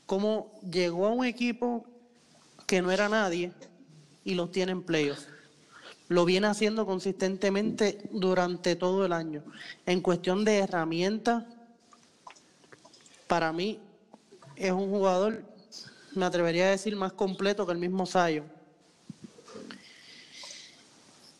como 0.05 0.51
llegó 0.69 1.07
a 1.07 1.11
un 1.11 1.25
equipo 1.25 1.85
que 2.67 2.81
no 2.81 2.91
era 2.91 3.09
nadie 3.09 3.51
y 4.23 4.35
los 4.35 4.51
tiene 4.51 4.71
en 4.71 4.83
playoffs. 4.83 5.27
Lo 6.07 6.23
viene 6.23 6.47
haciendo 6.47 6.85
consistentemente 6.85 7.97
durante 8.11 8.75
todo 8.75 9.05
el 9.05 9.13
año. 9.13 9.43
En 9.87 10.01
cuestión 10.01 10.45
de 10.45 10.59
herramientas, 10.59 11.43
para 13.27 13.51
mí 13.51 13.79
es 14.55 14.71
un 14.71 14.89
jugador, 14.89 15.43
me 16.15 16.25
atrevería 16.25 16.65
a 16.65 16.71
decir, 16.71 16.95
más 16.95 17.13
completo 17.13 17.65
que 17.65 17.71
el 17.71 17.77
mismo 17.77 18.05
Zion. 18.05 18.45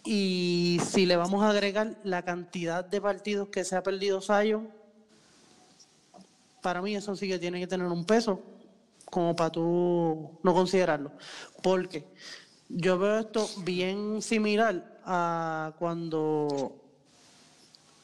Y 0.03 0.79
si 0.87 1.05
le 1.05 1.15
vamos 1.15 1.43
a 1.43 1.49
agregar 1.49 1.97
la 2.03 2.23
cantidad 2.23 2.85
de 2.85 3.01
partidos 3.01 3.49
que 3.49 3.63
se 3.63 3.75
ha 3.75 3.81
perdido 3.81 4.21
Zion, 4.21 4.69
para 6.61 6.81
mí 6.81 6.95
eso 6.95 7.15
sí 7.15 7.27
que 7.27 7.39
tiene 7.39 7.59
que 7.59 7.67
tener 7.67 7.87
un 7.87 8.05
peso 8.05 8.41
como 9.05 9.35
para 9.35 9.51
tú 9.51 10.31
no 10.43 10.53
considerarlo. 10.53 11.11
Porque 11.61 12.05
yo 12.69 12.99
veo 12.99 13.19
esto 13.19 13.47
bien 13.63 14.21
similar 14.21 14.99
a 15.05 15.73
cuando 15.79 16.75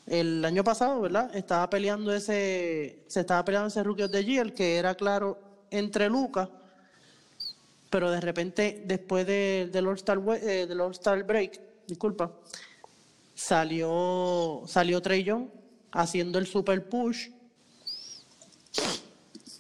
el 0.08 0.44
año 0.44 0.64
pasado, 0.64 1.02
¿verdad? 1.02 1.36
Estaba 1.36 1.70
peleando 1.70 2.14
ese, 2.14 3.04
se 3.08 3.20
estaba 3.22 3.46
peleando 3.46 3.68
ese 3.68 3.84
Rookie 3.84 4.10
the 4.10 4.26
Year, 4.26 4.54
que 4.54 4.78
era 4.78 4.96
claro 4.96 5.40
entre 5.70 6.10
Lucas, 6.10 6.50
pero 7.92 8.10
de 8.10 8.22
repente, 8.22 8.84
después 8.86 9.28
de- 9.28 9.70
del 9.72 9.86
All-Star 9.86 10.20
eh, 10.42 10.66
del 10.66 10.80
All-Star 10.80 11.24
Break, 11.24 11.60
disculpa, 11.86 12.32
salió, 13.36 14.64
salió 14.66 15.02
Trey 15.02 15.24
Young 15.26 15.48
haciendo 15.92 16.40
el 16.40 16.48
super 16.48 16.88
push 16.88 17.28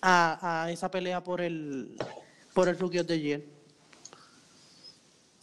a, 0.02 0.70
esa 0.72 0.90
pelea 0.90 1.22
por 1.22 1.42
el, 1.42 1.98
por 2.54 2.70
el 2.70 2.80
Rookie 2.80 3.00
of 3.00 3.08
the 3.08 3.20
Year. 3.20 3.42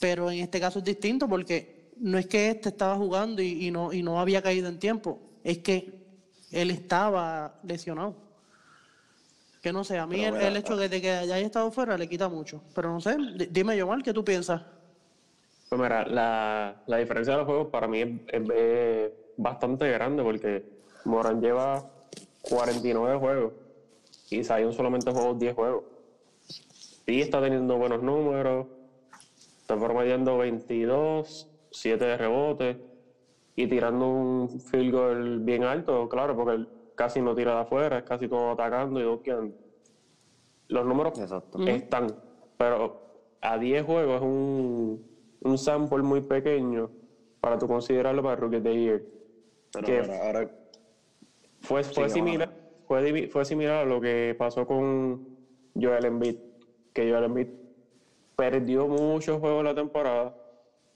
Pero 0.00 0.30
en 0.30 0.38
este 0.38 0.58
caso 0.58 0.78
es 0.78 0.84
distinto 0.86 1.28
porque 1.28 1.90
no 1.98 2.16
es 2.16 2.26
que 2.26 2.48
este 2.48 2.70
estaba 2.70 2.96
jugando 2.96 3.42
y 3.42 3.70
no, 3.70 3.92
y 3.92 4.02
no 4.02 4.18
había 4.18 4.40
caído 4.40 4.68
en 4.68 4.78
tiempo, 4.78 5.20
es 5.44 5.58
que 5.58 5.92
él 6.50 6.70
estaba 6.70 7.60
lesionado. 7.64 8.27
Que 9.68 9.72
no 9.74 9.84
sé, 9.84 9.98
a 9.98 10.06
mí 10.06 10.24
el, 10.24 10.34
el 10.40 10.56
hecho 10.56 10.76
de 10.78 10.88
que 10.98 11.10
haya 11.10 11.36
estado 11.40 11.70
fuera 11.70 11.98
le 11.98 12.08
quita 12.08 12.26
mucho. 12.26 12.62
Pero 12.74 12.90
no 12.90 13.02
sé, 13.02 13.18
di- 13.36 13.48
dime 13.50 13.76
yo 13.76 13.86
mal, 13.86 14.02
¿qué 14.02 14.14
tú 14.14 14.24
piensas? 14.24 14.62
Pues 15.68 15.78
mira, 15.78 16.06
la, 16.06 16.74
la 16.86 16.96
diferencia 16.96 17.34
de 17.34 17.38
los 17.40 17.46
juegos 17.46 17.68
para 17.68 17.86
mí 17.86 18.00
es, 18.00 18.08
es- 18.28 18.48
es 18.48 19.12
bastante 19.36 19.90
grande 19.90 20.22
porque 20.22 20.64
Moran 21.04 21.42
lleva 21.42 21.84
49 22.40 23.18
juegos 23.18 23.52
y 24.30 24.42
Zion 24.42 24.72
solamente 24.72 25.10
jugó 25.10 25.34
10 25.34 25.54
juegos. 25.54 25.84
Sí 26.40 27.20
está 27.20 27.42
teniendo 27.42 27.76
buenos 27.76 28.02
números, 28.02 28.68
está 29.60 29.76
promediando 29.78 30.38
22, 30.38 31.46
7 31.70 32.06
de 32.06 32.16
rebote 32.16 32.78
y 33.54 33.66
tirando 33.66 34.08
un 34.08 34.48
field 34.62 34.92
goal 34.94 35.38
bien 35.40 35.64
alto, 35.64 36.08
claro, 36.08 36.34
porque 36.34 36.54
él 36.54 36.68
casi 36.98 37.22
no 37.22 37.32
tira 37.32 37.54
de 37.54 37.60
afuera, 37.60 37.98
es 37.98 38.04
casi 38.04 38.26
todo 38.26 38.50
atacando 38.50 38.98
y 38.98 39.04
doqueando. 39.04 39.54
Los 40.66 40.84
números 40.84 41.16
Exacto. 41.16 41.64
están, 41.64 42.08
pero 42.56 43.00
a 43.40 43.56
10 43.56 43.84
juegos 43.84 44.16
es 44.16 44.22
un, 44.22 45.06
un 45.40 45.58
sample 45.58 46.02
muy 46.02 46.20
pequeño 46.22 46.90
para 47.40 47.56
tú 47.56 47.68
considerarlo 47.68 48.20
para 48.20 48.34
el 48.34 48.40
Rookie 48.40 48.56
of 48.56 48.62
the 48.64 48.74
Year. 48.74 49.02
Pero 49.72 49.86
Que 49.86 50.00
ahora, 50.00 50.26
ahora 50.26 50.50
fue, 51.60 51.84
fue, 51.84 52.08
similar, 52.08 52.50
fue, 52.84 53.28
fue 53.28 53.44
similar 53.44 53.76
a 53.76 53.84
lo 53.84 54.00
que 54.00 54.34
pasó 54.36 54.66
con 54.66 55.20
Joel 55.80 56.04
Embiid, 56.04 56.36
que 56.92 57.08
Joel 57.08 57.24
Embiid 57.24 57.46
perdió 58.34 58.88
muchos 58.88 59.38
juegos 59.38 59.62
la 59.62 59.74
temporada 59.74 60.34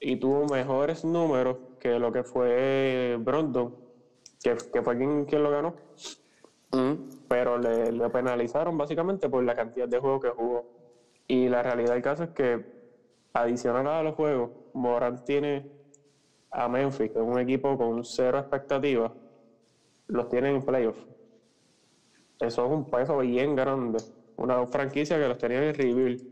y 0.00 0.16
tuvo 0.16 0.46
mejores 0.46 1.04
números 1.04 1.58
que 1.78 1.96
lo 2.00 2.12
que 2.12 2.24
fue 2.24 3.16
Brondon, 3.20 3.81
que, 4.42 4.56
que 4.72 4.82
fue 4.82 4.96
quien, 4.96 5.24
quien 5.24 5.42
lo 5.42 5.50
ganó, 5.50 5.74
Mm. 6.74 7.26
pero 7.28 7.58
le, 7.58 7.92
le 7.92 8.08
penalizaron 8.08 8.78
básicamente 8.78 9.28
por 9.28 9.44
la 9.44 9.54
cantidad 9.54 9.86
de 9.86 9.98
juegos 9.98 10.22
que 10.22 10.30
jugó. 10.30 10.64
Y 11.28 11.48
la 11.48 11.62
realidad 11.62 11.92
del 11.92 12.02
caso 12.02 12.24
es 12.24 12.30
que, 12.30 12.64
adicional 13.34 13.86
a 13.88 14.02
los 14.02 14.14
juegos, 14.14 14.50
Morant 14.72 15.22
tiene 15.22 15.66
a 16.50 16.68
Memphis, 16.68 17.10
que 17.10 17.18
es 17.18 17.24
un 17.24 17.38
equipo 17.38 17.76
con 17.76 18.02
cero 18.04 18.38
expectativas, 18.38 19.12
los 20.08 20.28
tienen 20.30 20.56
en 20.56 20.62
playoff. 20.62 20.96
Eso 22.40 22.64
es 22.64 22.70
un 22.72 22.90
peso 22.90 23.18
bien 23.18 23.54
grande. 23.54 24.02
Una 24.36 24.66
franquicia 24.66 25.18
que 25.18 25.28
los 25.28 25.38
tenía 25.38 25.62
en 25.68 25.74
rebuild. 25.74 26.22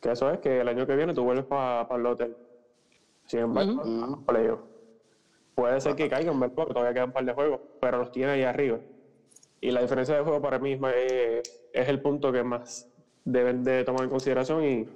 Que 0.00 0.10
eso 0.12 0.30
es 0.30 0.38
que 0.38 0.60
el 0.60 0.68
año 0.68 0.86
que 0.86 0.96
viene 0.96 1.12
tú 1.14 1.24
vuelves 1.24 1.44
para 1.44 1.86
el 1.94 2.06
hotel. 2.06 2.36
Sin 3.26 3.40
embargo, 3.40 3.82
a 3.82 4.06
los 4.06 4.18
playoffs. 4.20 4.64
Puede 5.54 5.80
ser 5.80 5.94
que 5.94 6.08
caigan, 6.08 6.38
¿verdad? 6.40 6.54
Porque 6.54 6.72
todavía 6.74 6.94
quedan 6.94 7.08
un 7.10 7.12
par 7.12 7.24
de 7.24 7.32
juegos, 7.32 7.60
pero 7.80 7.98
los 7.98 8.10
tiene 8.12 8.32
ahí 8.32 8.42
arriba. 8.42 8.78
Y 9.60 9.70
la 9.70 9.80
diferencia 9.82 10.16
de 10.16 10.22
juego 10.22 10.42
para 10.42 10.58
mí 10.58 10.72
es, 10.96 11.50
es 11.72 11.88
el 11.88 12.00
punto 12.00 12.32
que 12.32 12.42
más 12.42 12.86
deben 13.24 13.62
de 13.64 13.84
tomar 13.84 14.04
en 14.04 14.10
consideración. 14.10 14.64
Y 14.64 14.88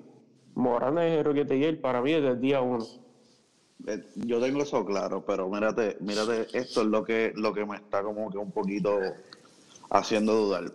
Morán 0.55 0.99
es 0.99 1.25
el 1.25 1.59
year 1.61 1.81
para 1.81 2.03
mí 2.03 2.13
desde 2.13 2.29
el 2.31 2.41
día 2.41 2.61
uno. 2.61 2.85
Eh, 3.87 4.03
Yo 4.17 4.41
tengo 4.41 4.63
eso 4.63 4.85
claro, 4.85 5.25
pero 5.25 5.49
mírate, 5.49 5.97
mírate, 6.01 6.49
esto 6.53 6.83
es 6.83 6.87
lo 6.89 7.05
que, 7.05 7.33
lo 7.37 7.55
que 7.55 7.65
me 7.65 7.77
está 7.77 8.03
como 8.03 8.29
que 8.31 8.39
un 8.39 8.51
poquito 8.51 8.99
haciendo 9.91 10.35
dudar. 10.35 10.73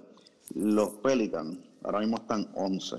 Los 0.56 0.90
Pelicans 0.96 1.58
ahora 1.84 2.00
mismo 2.00 2.18
están 2.18 2.48
11 2.56 2.96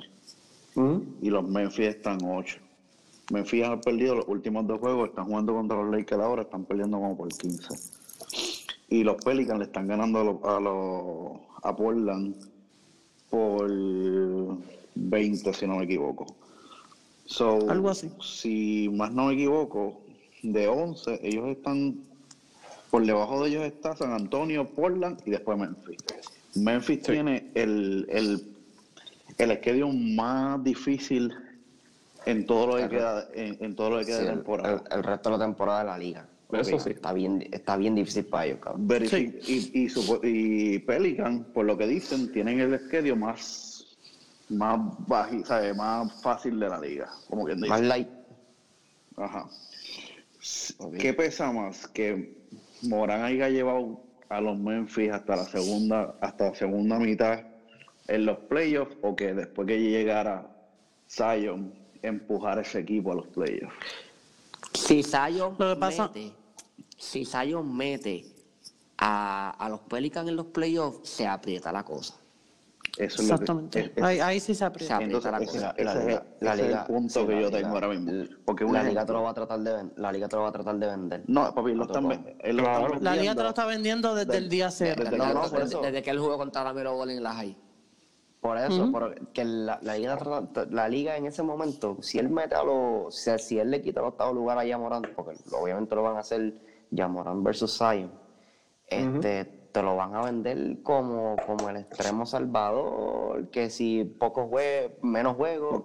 Ujú. 0.76 1.04
y 1.22 1.30
los 1.30 1.48
Memphis 1.48 1.88
están 1.88 2.18
8. 2.22 2.58
Memphis 3.30 3.64
ha 3.64 3.80
perdido 3.80 4.16
los 4.16 4.28
últimos 4.28 4.66
dos 4.66 4.80
juegos, 4.80 5.08
están 5.08 5.24
jugando 5.26 5.54
contra 5.54 5.82
los 5.82 5.90
Lakers 5.94 6.20
ahora, 6.22 6.42
están 6.42 6.64
perdiendo 6.64 6.98
como 6.98 7.16
por 7.16 7.28
15. 7.28 7.68
Y 8.90 9.02
los 9.02 9.16
Pelicans 9.24 9.58
le 9.58 9.64
están 9.64 9.88
ganando 9.88 10.20
a 10.20 10.24
los, 10.24 10.44
a, 10.44 10.60
los- 10.60 11.40
a 11.62 11.74
Portland 11.74 12.34
por 13.30 13.68
20, 14.94 15.54
si 15.54 15.66
no 15.66 15.76
me 15.76 15.84
equivoco. 15.84 16.26
So, 17.26 17.70
Algo 17.70 17.88
así. 17.90 18.10
Si 18.20 18.90
más 18.92 19.10
no 19.12 19.26
me 19.26 19.34
equivoco, 19.34 20.00
de 20.42 20.68
11, 20.68 21.20
ellos 21.22 21.48
están, 21.48 21.96
por 22.90 23.04
debajo 23.06 23.42
de 23.42 23.50
ellos 23.50 23.64
está 23.64 23.96
San 23.96 24.12
Antonio, 24.12 24.68
Portland 24.68 25.20
y 25.24 25.30
después 25.30 25.58
Memphis. 25.58 25.96
Memphis 26.54 27.02
tiene 27.02 27.50
el, 27.54 28.06
el, 28.10 28.46
el 29.38 29.56
schedule 29.58 30.14
más 30.14 30.62
difícil 30.62 31.32
en 32.26 32.46
todo 32.46 32.66
lo 32.66 32.76
que 32.76 32.88
queda, 32.88 33.28
en, 33.34 33.56
en 33.60 33.74
todo 33.76 33.90
lo 33.90 33.98
que 33.98 34.06
queda 34.06 34.18
Sí, 34.18 34.24
de 34.24 34.30
el, 34.30 34.34
temporada. 34.36 34.82
el- 34.90 34.96
el 34.98 35.02
resto 35.04 35.30
de 35.30 35.38
la 35.38 35.44
temporada 35.44 35.78
de 35.80 35.84
la 35.86 35.98
liga. 35.98 36.28
Eso 36.52 36.78
sí. 36.78 36.90
Está 36.90 37.12
bien, 37.12 37.48
está 37.50 37.76
bien 37.76 37.94
difícil 37.96 38.26
para 38.26 38.46
ellos, 38.46 38.58
cabrón. 38.60 38.86
Verifi- 38.88 39.40
y, 39.46 39.82
y, 39.84 39.88
supo- 39.88 40.20
y 40.22 40.78
Pelican, 40.80 41.44
por 41.52 41.64
lo 41.66 41.76
que 41.76 41.86
dicen, 41.86 42.30
tienen 42.30 42.60
el 42.60 42.78
schedule 42.78 43.16
más, 43.16 43.96
más, 44.50 44.78
baji- 45.08 45.44
¿sabe? 45.44 45.74
más 45.74 46.22
fácil 46.22 46.60
de 46.60 46.68
la 46.68 46.78
liga. 46.78 47.10
Como 47.28 47.44
quien 47.44 47.56
dice. 47.58 47.68
Más 47.70 47.80
light. 47.80 48.08
Ajá. 49.16 49.48
¿Qué 50.98 51.12
pesa 51.14 51.50
más? 51.52 51.88
Que 51.88 52.36
Morán 52.82 53.22
haya 53.22 53.48
llevado 53.48 54.02
a 54.28 54.40
los 54.40 54.58
Memphis 54.58 55.10
hasta 55.10 55.36
la 55.36 55.44
segunda, 55.46 56.14
hasta 56.20 56.50
la 56.50 56.54
segunda 56.54 56.98
mitad 56.98 57.40
en 58.06 58.26
los 58.26 58.38
playoffs 58.40 58.96
o 59.02 59.16
que 59.16 59.32
después 59.34 59.66
que 59.66 59.80
llegara 59.80 60.46
Zion 61.08 61.72
empujar 62.08 62.58
ese 62.58 62.80
equipo 62.80 63.12
a 63.12 63.14
los 63.16 63.26
playoffs. 63.28 63.74
Si 64.74 65.02
Zion 65.02 65.54
Lo 65.58 65.74
que 65.74 65.76
pasa- 65.80 66.08
mete, 66.14 66.32
si 66.96 67.24
Zion 67.24 67.76
mete 67.76 68.26
a, 68.98 69.50
a 69.50 69.68
los 69.68 69.80
Pelicans 69.80 70.28
en 70.28 70.36
los 70.36 70.46
playoffs, 70.46 71.08
se 71.08 71.26
aprieta 71.26 71.72
la 71.72 71.84
cosa. 71.84 72.14
Eso 72.96 73.22
es 73.22 73.28
lo 73.28 73.36
que- 73.38 73.42
Exactamente. 73.42 73.80
es- 73.80 73.90
es- 73.96 74.02
ahí, 74.04 74.20
ahí 74.20 74.38
sí 74.40 74.54
se 74.54 74.64
aprieta. 74.64 74.98
Se 74.98 75.02
entonces, 75.04 75.32
aprieta 75.32 75.52
la 75.52 75.72
cosa. 75.72 75.74
ese 75.76 75.84
La 75.84 75.92
es, 75.92 76.06
liga- 76.06 76.24
ese 76.36 76.44
la 76.44 76.54
es 76.54 76.60
el 76.60 76.66
liga- 76.68 76.86
punto 76.86 77.20
sí, 77.20 77.26
que 77.26 77.32
la 77.34 77.40
yo 77.40 77.46
liga- 77.48 77.58
tengo 77.60 77.74
ahora 77.74 77.88
mismo. 77.88 78.12
Porque 78.44 78.64
un 78.64 78.72
la 78.72 78.82
liga 78.84 79.04
te 79.06 79.12
lo 79.12 79.22
va 79.24 79.30
a 79.30 79.34
tratar 79.34 79.60
de 79.60 79.72
ven- 79.74 79.92
la 79.96 80.12
liga 80.12 80.28
te 80.28 80.36
lo 80.36 80.42
va 80.42 80.48
a 80.48 80.52
tratar 80.52 80.76
de 80.76 80.86
vender. 80.86 81.22
No, 81.26 81.52
papi, 81.54 81.74
lo 81.74 81.82
están, 81.86 82.36
él 82.38 82.56
lo 82.56 82.62
Claro. 82.62 82.86
están 82.86 83.04
La 83.04 83.16
liga 83.16 83.34
te 83.34 83.42
lo 83.42 83.48
está 83.48 83.66
vendiendo 83.66 84.14
desde 84.14 84.36
el 84.36 84.48
día 84.48 84.70
cero. 84.70 85.02
desde- 85.04 85.16
no, 85.18 85.26
no, 85.26 85.40
por 85.42 85.50
desde, 85.50 85.64
eso. 85.64 85.80
desde 85.80 86.02
que 86.04 86.10
él 86.10 86.18
jugó 86.20 86.36
contra 86.38 86.62
la 86.62 86.72
Melo 86.72 86.96
Ball 86.96 87.10
en 87.10 87.22
la 87.22 87.32
high. 87.34 87.56
Por 88.44 88.58
eso, 88.58 88.82
Ujú. 88.82 88.92
por- 88.92 89.14
que 89.32 89.42
la, 89.42 89.78
la 89.80 89.96
liga, 89.96 90.18
la 90.68 90.86
liga 90.86 91.16
en 91.16 91.24
ese 91.24 91.42
momento, 91.42 91.96
si 92.02 92.18
él 92.18 92.28
mete 92.28 92.54
a 92.54 92.62
los, 92.62 93.06
o 93.06 93.10
sea, 93.10 93.38
si 93.38 93.58
él 93.58 93.70
le 93.70 93.80
quita 93.80 94.00
el 94.00 94.06
octavo 94.08 94.34
lugar 94.34 94.58
a 94.58 94.66
Yamoran, 94.66 95.00
porque 95.16 95.38
obviamente 95.50 95.94
lo 95.94 96.02
van 96.02 96.16
a 96.16 96.20
hacer 96.20 96.52
Yamoran 96.90 97.42
versus 97.42 97.74
Zion, 97.78 98.12
este, 98.86 99.46
te 99.72 99.82
lo 99.82 99.96
van 99.96 100.14
a 100.14 100.24
vender 100.24 100.82
como, 100.82 101.36
como 101.46 101.70
el 101.70 101.78
extremo 101.78 102.26
salvador, 102.26 103.48
que 103.48 103.70
si 103.70 104.04
pocos 104.04 104.46
juegos, 104.50 104.92
menos 105.00 105.36
juegos, 105.36 105.84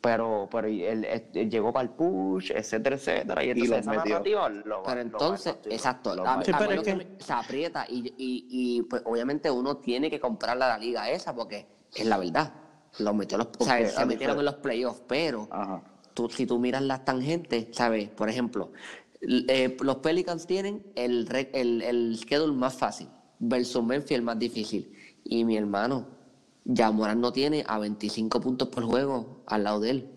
pero, 0.00 0.48
pero 0.50 0.66
él, 0.66 1.04
él 1.04 1.48
llegó 1.48 1.72
para 1.72 1.84
el 1.84 1.90
push, 1.90 2.50
etcétera, 2.50 2.96
etcétera, 2.96 3.44
y 3.44 3.50
entonces 3.50 3.70
los 3.70 3.78
esa 3.78 3.90
metió. 3.92 4.10
narrativa 4.14 4.48
lo 4.48 4.82
Pero 4.82 4.96
lo 4.96 5.00
entonces, 5.02 5.52
a- 5.52 5.68
exacto, 5.70 6.16
lo 6.16 6.22
a- 6.24 6.34
va 6.34 6.40
a- 6.40 6.44
Sí, 6.44 6.52
pero 6.58 6.72
es 6.72 6.82
que 6.82 7.06
se 7.20 7.32
aprieta 7.32 7.86
y, 7.88 8.00
y, 8.18 8.46
y, 8.50 8.82
pues 8.82 9.00
obviamente 9.04 9.48
uno 9.48 9.76
tiene 9.76 10.10
que 10.10 10.18
comprarle 10.18 10.64
a 10.64 10.68
la 10.70 10.78
liga 10.78 11.08
esa 11.08 11.32
porque 11.32 11.78
es 11.94 12.06
la 12.06 12.18
verdad. 12.18 12.52
Lo 12.98 13.14
metió 13.14 13.38
los, 13.38 13.48
o 13.58 13.64
sea, 13.64 13.76
Porque, 13.78 13.90
se 13.90 14.00
a 14.00 14.06
metieron 14.06 14.38
en 14.38 14.44
los 14.44 14.54
playoffs, 14.56 15.02
pero 15.06 15.48
Ajá. 15.50 15.82
tú, 16.14 16.28
si 16.28 16.44
tú 16.46 16.58
miras 16.58 16.82
las 16.82 17.04
tangentes, 17.04 17.68
¿sabes? 17.72 18.08
Por 18.10 18.28
ejemplo, 18.28 18.72
eh, 19.22 19.76
los 19.80 19.96
Pelicans 19.96 20.46
tienen 20.46 20.84
el, 20.96 21.28
el, 21.52 21.82
el 21.82 22.18
schedule 22.18 22.52
más 22.52 22.74
fácil 22.74 23.08
versus 23.38 23.82
Memphis 23.84 24.12
el 24.12 24.22
más 24.22 24.38
difícil. 24.38 24.92
Y 25.24 25.44
mi 25.44 25.56
hermano, 25.56 26.08
Yamoran 26.64 27.20
no 27.20 27.32
tiene 27.32 27.64
a 27.66 27.78
25 27.78 28.40
puntos 28.40 28.68
por 28.68 28.84
juego 28.84 29.42
al 29.46 29.64
lado 29.64 29.80
de 29.80 29.90
él. 29.90 30.10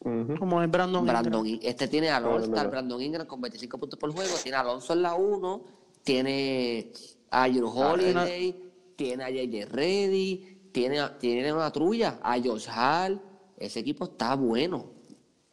Ujú. 0.00 0.36
Como 0.38 0.62
es 0.62 0.70
Brandon. 0.70 1.00
Ingram. 1.02 1.22
Brandon, 1.22 1.46
In- 1.46 1.60
este 1.62 1.88
tiene 1.88 2.10
al 2.10 2.24
Ah, 2.24 2.28
All-Star, 2.28 2.50
verdad. 2.54 2.70
Brandon 2.70 3.00
Ingram 3.02 3.26
con 3.26 3.40
25 3.40 3.78
puntos 3.78 3.98
por 3.98 4.10
juego, 4.12 4.34
tiene 4.42 4.56
a 4.56 4.60
Alonso 4.60 4.92
en 4.92 5.02
la 5.02 5.14
1, 5.14 5.64
tiene 6.02 6.92
a 7.30 7.48
Drew 7.48 7.68
Holiday, 7.68 8.54
tiene 8.96 9.24
a 9.24 9.30
JJ 9.30 9.64
Reddy, 9.70 10.53
tiene, 10.74 10.98
a- 10.98 11.16
tiene 11.16 11.52
una 11.52 11.70
trulla, 11.70 12.18
a 12.20 12.36
Josh 12.38 12.66
Hall. 12.68 13.20
Ese 13.56 13.78
equipo 13.78 14.04
está 14.06 14.34
bueno. 14.34 14.90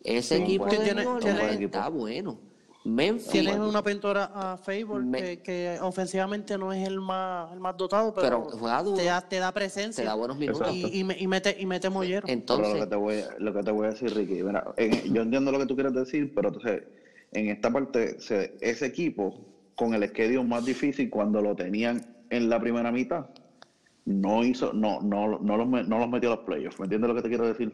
Ese 0.04 0.38
Sí, 0.38 0.44
equipo 0.44 0.66
tiene- 0.66 0.96
New 0.96 1.10
Orleans 1.12 1.48
tiene- 1.50 1.66
está 1.66 1.88
bueno. 1.90 2.40
Memphis, 2.84 3.30
Tienes 3.30 3.58
una 3.60 3.84
pintora 3.84 4.32
a 4.34 4.58
Favor 4.58 5.04
Me- 5.06 5.22
que, 5.22 5.42
que 5.44 5.78
ofensivamente 5.84 6.58
no 6.58 6.74
es 6.74 6.88
el 6.88 7.00
más, 7.00 7.54
el 7.54 7.60
más 7.60 7.78
dotado, 7.78 8.12
pero, 8.16 8.48
Pero 8.48 8.58
juega 8.58 8.82
duro. 8.82 8.98
te, 8.98 9.04
da, 9.06 9.22
te 9.22 9.38
da 9.38 9.52
presencia 9.52 10.04
te 10.04 10.08
da 10.08 10.16
buenos 10.16 10.40
minutos. 10.40 10.68
Y, 10.74 10.88
y, 11.02 11.04
me- 11.04 11.16
y 11.16 11.28
mete, 11.28 11.56
y 11.60 11.68
mete 11.68 11.92
mollero. 11.92 12.26
Pero 12.26 12.34
lo 12.36 12.42
Entonces, 12.42 12.74
que, 12.84 12.88
te 12.88 12.96
voy, 12.96 13.18
a- 13.20 13.36
lo 13.38 13.54
que 13.54 13.62
te 13.62 13.72
voy 13.72 13.86
a 13.86 13.90
decir, 13.92 14.12
Ricky, 14.16 14.42
mira, 14.42 14.64
en- 14.78 15.14
yo 15.14 15.22
entiendo 15.22 15.52
lo 15.52 15.60
que 15.60 15.68
tú 15.68 15.76
quieres 15.76 15.94
decir, 15.94 16.34
pero 16.34 16.48
entonces, 16.48 16.82
en 17.34 17.50
esta 17.50 17.72
parte, 17.72 18.20
se- 18.20 18.58
ese 18.62 18.88
equipo, 18.88 19.46
con 19.76 19.94
el 19.94 20.04
schedule 20.10 20.44
más 20.44 20.66
difícil, 20.66 21.12
cuando 21.12 21.40
lo 21.40 21.56
tenían 21.56 22.02
en 22.32 22.50
la 22.50 22.60
primera 22.60 22.92
mitad, 22.92 23.28
no 24.06 24.44
hizo, 24.44 24.74
no, 24.74 25.02
no, 25.02 25.40
no, 25.40 25.58
los, 25.58 25.88
no 25.88 26.00
los 26.00 26.10
metió 26.10 26.32
a 26.32 26.36
los 26.36 26.46
playoffs. 26.46 26.80
¿Me 26.80 26.86
entiendes 26.86 27.10
lo 27.10 27.16
que 27.16 27.22
te 27.22 27.30
quiero 27.30 27.48
decir? 27.48 27.74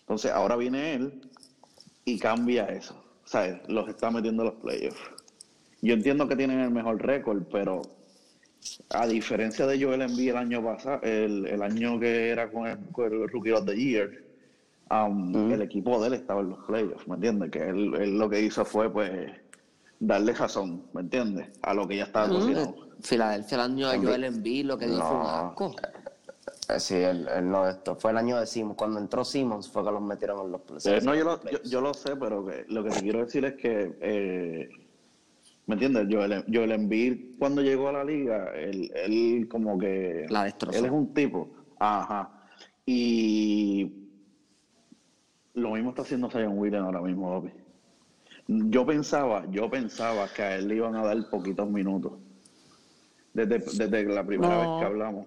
Entonces, 0.00 0.30
ahora 0.30 0.56
viene 0.56 0.94
él 0.94 1.20
y 2.04 2.18
cambia 2.18 2.66
eso. 2.66 3.00
¿Sabes? 3.24 3.60
Los 3.68 3.88
está 3.88 4.10
metiendo 4.10 4.42
a 4.42 4.46
los 4.46 4.54
playoffs. 4.56 5.00
Yo 5.80 5.94
entiendo 5.94 6.28
que 6.28 6.36
tienen 6.36 6.60
el 6.60 6.70
mejor 6.70 7.00
récord, 7.02 7.42
pero 7.50 7.82
a 8.90 9.06
diferencia 9.06 9.66
de 9.66 9.82
Joel 9.82 10.02
Embiid 10.02 10.30
el 10.30 10.36
año 10.36 10.62
pasado, 10.62 11.00
el, 11.02 11.46
el 11.46 11.62
año 11.62 11.98
que 11.98 12.28
era 12.30 12.50
con 12.50 12.66
el, 12.66 12.78
con 12.92 13.12
el 13.12 13.28
Rookie 13.28 13.52
of 13.52 13.64
the 13.66 13.76
Year, 13.76 14.10
um, 14.90 15.52
el 15.52 15.62
equipo 15.62 16.00
de 16.00 16.08
él 16.08 16.14
estaba 16.14 16.40
en 16.40 16.50
los 16.50 16.58
playoffs, 16.66 17.06
¿me 17.08 17.14
entiendes? 17.14 17.50
Que 17.50 17.68
él, 17.68 17.94
él 17.94 18.18
lo 18.18 18.28
que 18.28 18.40
hizo 18.40 18.64
fue, 18.64 18.90
pues, 18.90 19.30
darle 20.00 20.32
razón, 20.32 20.82
¿me 20.92 21.02
entiendes? 21.02 21.48
A 21.62 21.74
lo 21.74 21.86
que 21.88 21.96
ya 21.96 22.04
estaba 22.04 22.28
cocinado. 22.28 22.83
Filadelfia 23.04 23.56
el 23.56 23.60
año 23.60 23.88
de 23.90 23.98
Joel 23.98 24.24
Embiid 24.24 24.64
lo 24.66 24.78
que 24.78 24.86
dijo 24.86 24.96
un 25.12 25.18
No. 25.18 25.28
asco. 25.28 25.76
Eh, 26.68 26.80
Sí, 26.80 26.94
él, 26.94 27.28
él 27.28 27.50
no 27.50 27.68
esto. 27.68 27.94
Fue 27.96 28.10
el 28.10 28.16
año 28.16 28.40
de 28.40 28.46
Simmons. 28.46 28.76
Cuando 28.78 28.98
entró 28.98 29.22
Simmons 29.22 29.68
fue 29.68 29.84
que 29.84 29.90
los 29.90 30.00
metieron 30.00 30.46
en 30.46 30.52
los 30.52 30.62
playoffs. 30.62 30.86
Eh, 30.86 31.00
no, 31.04 31.14
yo 31.14 31.24
lo, 31.24 31.44
yo, 31.50 31.62
yo 31.62 31.80
lo 31.82 31.92
sé, 31.92 32.16
pero 32.16 32.44
que, 32.46 32.64
lo 32.68 32.82
que 32.82 32.90
te 32.90 33.00
quiero 33.02 33.18
decir 33.22 33.44
es 33.44 33.54
que, 33.54 33.94
eh, 34.00 34.70
¿me 35.66 35.74
entiendes? 35.74 36.06
Joel, 36.10 36.42
Joel 36.50 36.72
Embiid, 36.72 37.38
cuando 37.38 37.60
llegó 37.60 37.90
a 37.90 37.92
la 37.92 38.04
liga, 38.04 38.50
él, 38.54 38.90
él 38.94 39.46
como 39.50 39.76
que... 39.78 40.24
La 40.30 40.44
destrozó. 40.44 40.78
Él 40.78 40.86
es 40.86 40.90
un 40.90 41.12
tipo, 41.12 41.50
ajá. 41.78 42.30
Y 42.86 43.92
lo 45.52 45.72
mismo 45.72 45.90
está 45.90 46.00
haciendo 46.00 46.30
Zion 46.30 46.58
Williams 46.58 46.86
ahora 46.86 47.02
mismo, 47.02 47.42
papi. 47.42 47.54
Yo 48.46 48.86
pensaba, 48.86 49.44
yo 49.50 49.70
pensaba 49.70 50.28
que 50.34 50.42
a 50.42 50.56
él 50.56 50.68
le 50.68 50.76
iban 50.76 50.96
a 50.96 51.04
dar 51.04 51.28
poquitos 51.28 51.68
minutos. 51.68 52.12
Desde, 53.34 53.58
desde 53.58 54.04
la 54.04 54.24
primera 54.24 54.62
No. 54.64 54.76
vez 54.76 54.80
que 54.80 54.86
hablamos. 54.86 55.26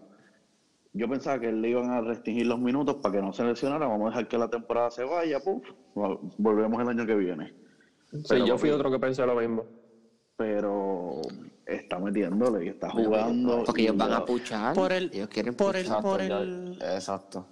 Yo 0.93 1.07
pensaba 1.09 1.39
que 1.39 1.51
le 1.51 1.69
iban 1.69 1.91
a 1.91 2.01
restringir 2.01 2.47
los 2.47 2.57
minutos 2.57 2.95
para 2.95 3.15
que 3.17 3.21
no 3.21 3.31
se 3.33 3.43
lesionara. 3.43 3.85
Vamos 3.85 4.07
a 4.07 4.09
dejar 4.09 4.27
que 4.27 4.37
la 4.37 4.49
temporada 4.49 4.89
se 4.89 5.03
vaya, 5.03 5.39
puf, 5.41 5.63
vol- 5.93 6.19
volvemos 6.37 6.81
el 6.81 6.87
año 6.87 7.05
que 7.05 7.15
viene. 7.15 7.53
Sí, 8.11 8.23
Pero, 8.29 8.45
yo 8.47 8.57
fui 8.57 8.69
otro 8.71 8.89
que 8.89 8.97
pensé 8.97 9.25
lo 9.25 9.35
mismo. 9.35 9.65
Pero 10.37 11.21
está 11.65 11.99
metiéndole 11.99 12.65
y 12.65 12.69
está 12.69 12.89
jugando. 12.89 13.63
Porque 13.65 13.81
y 13.81 13.85
ellos 13.85 13.97
van 13.97 14.13
a 14.13 14.25
puchar. 14.25 14.73
Por 14.73 14.91
el- 14.93 15.11
ellos 15.13 15.27
quieren 15.27 15.53
por 15.55 15.75
el- 15.75 15.87
por 16.01 16.21
el- 16.21 16.79
Exacto. 16.81 17.47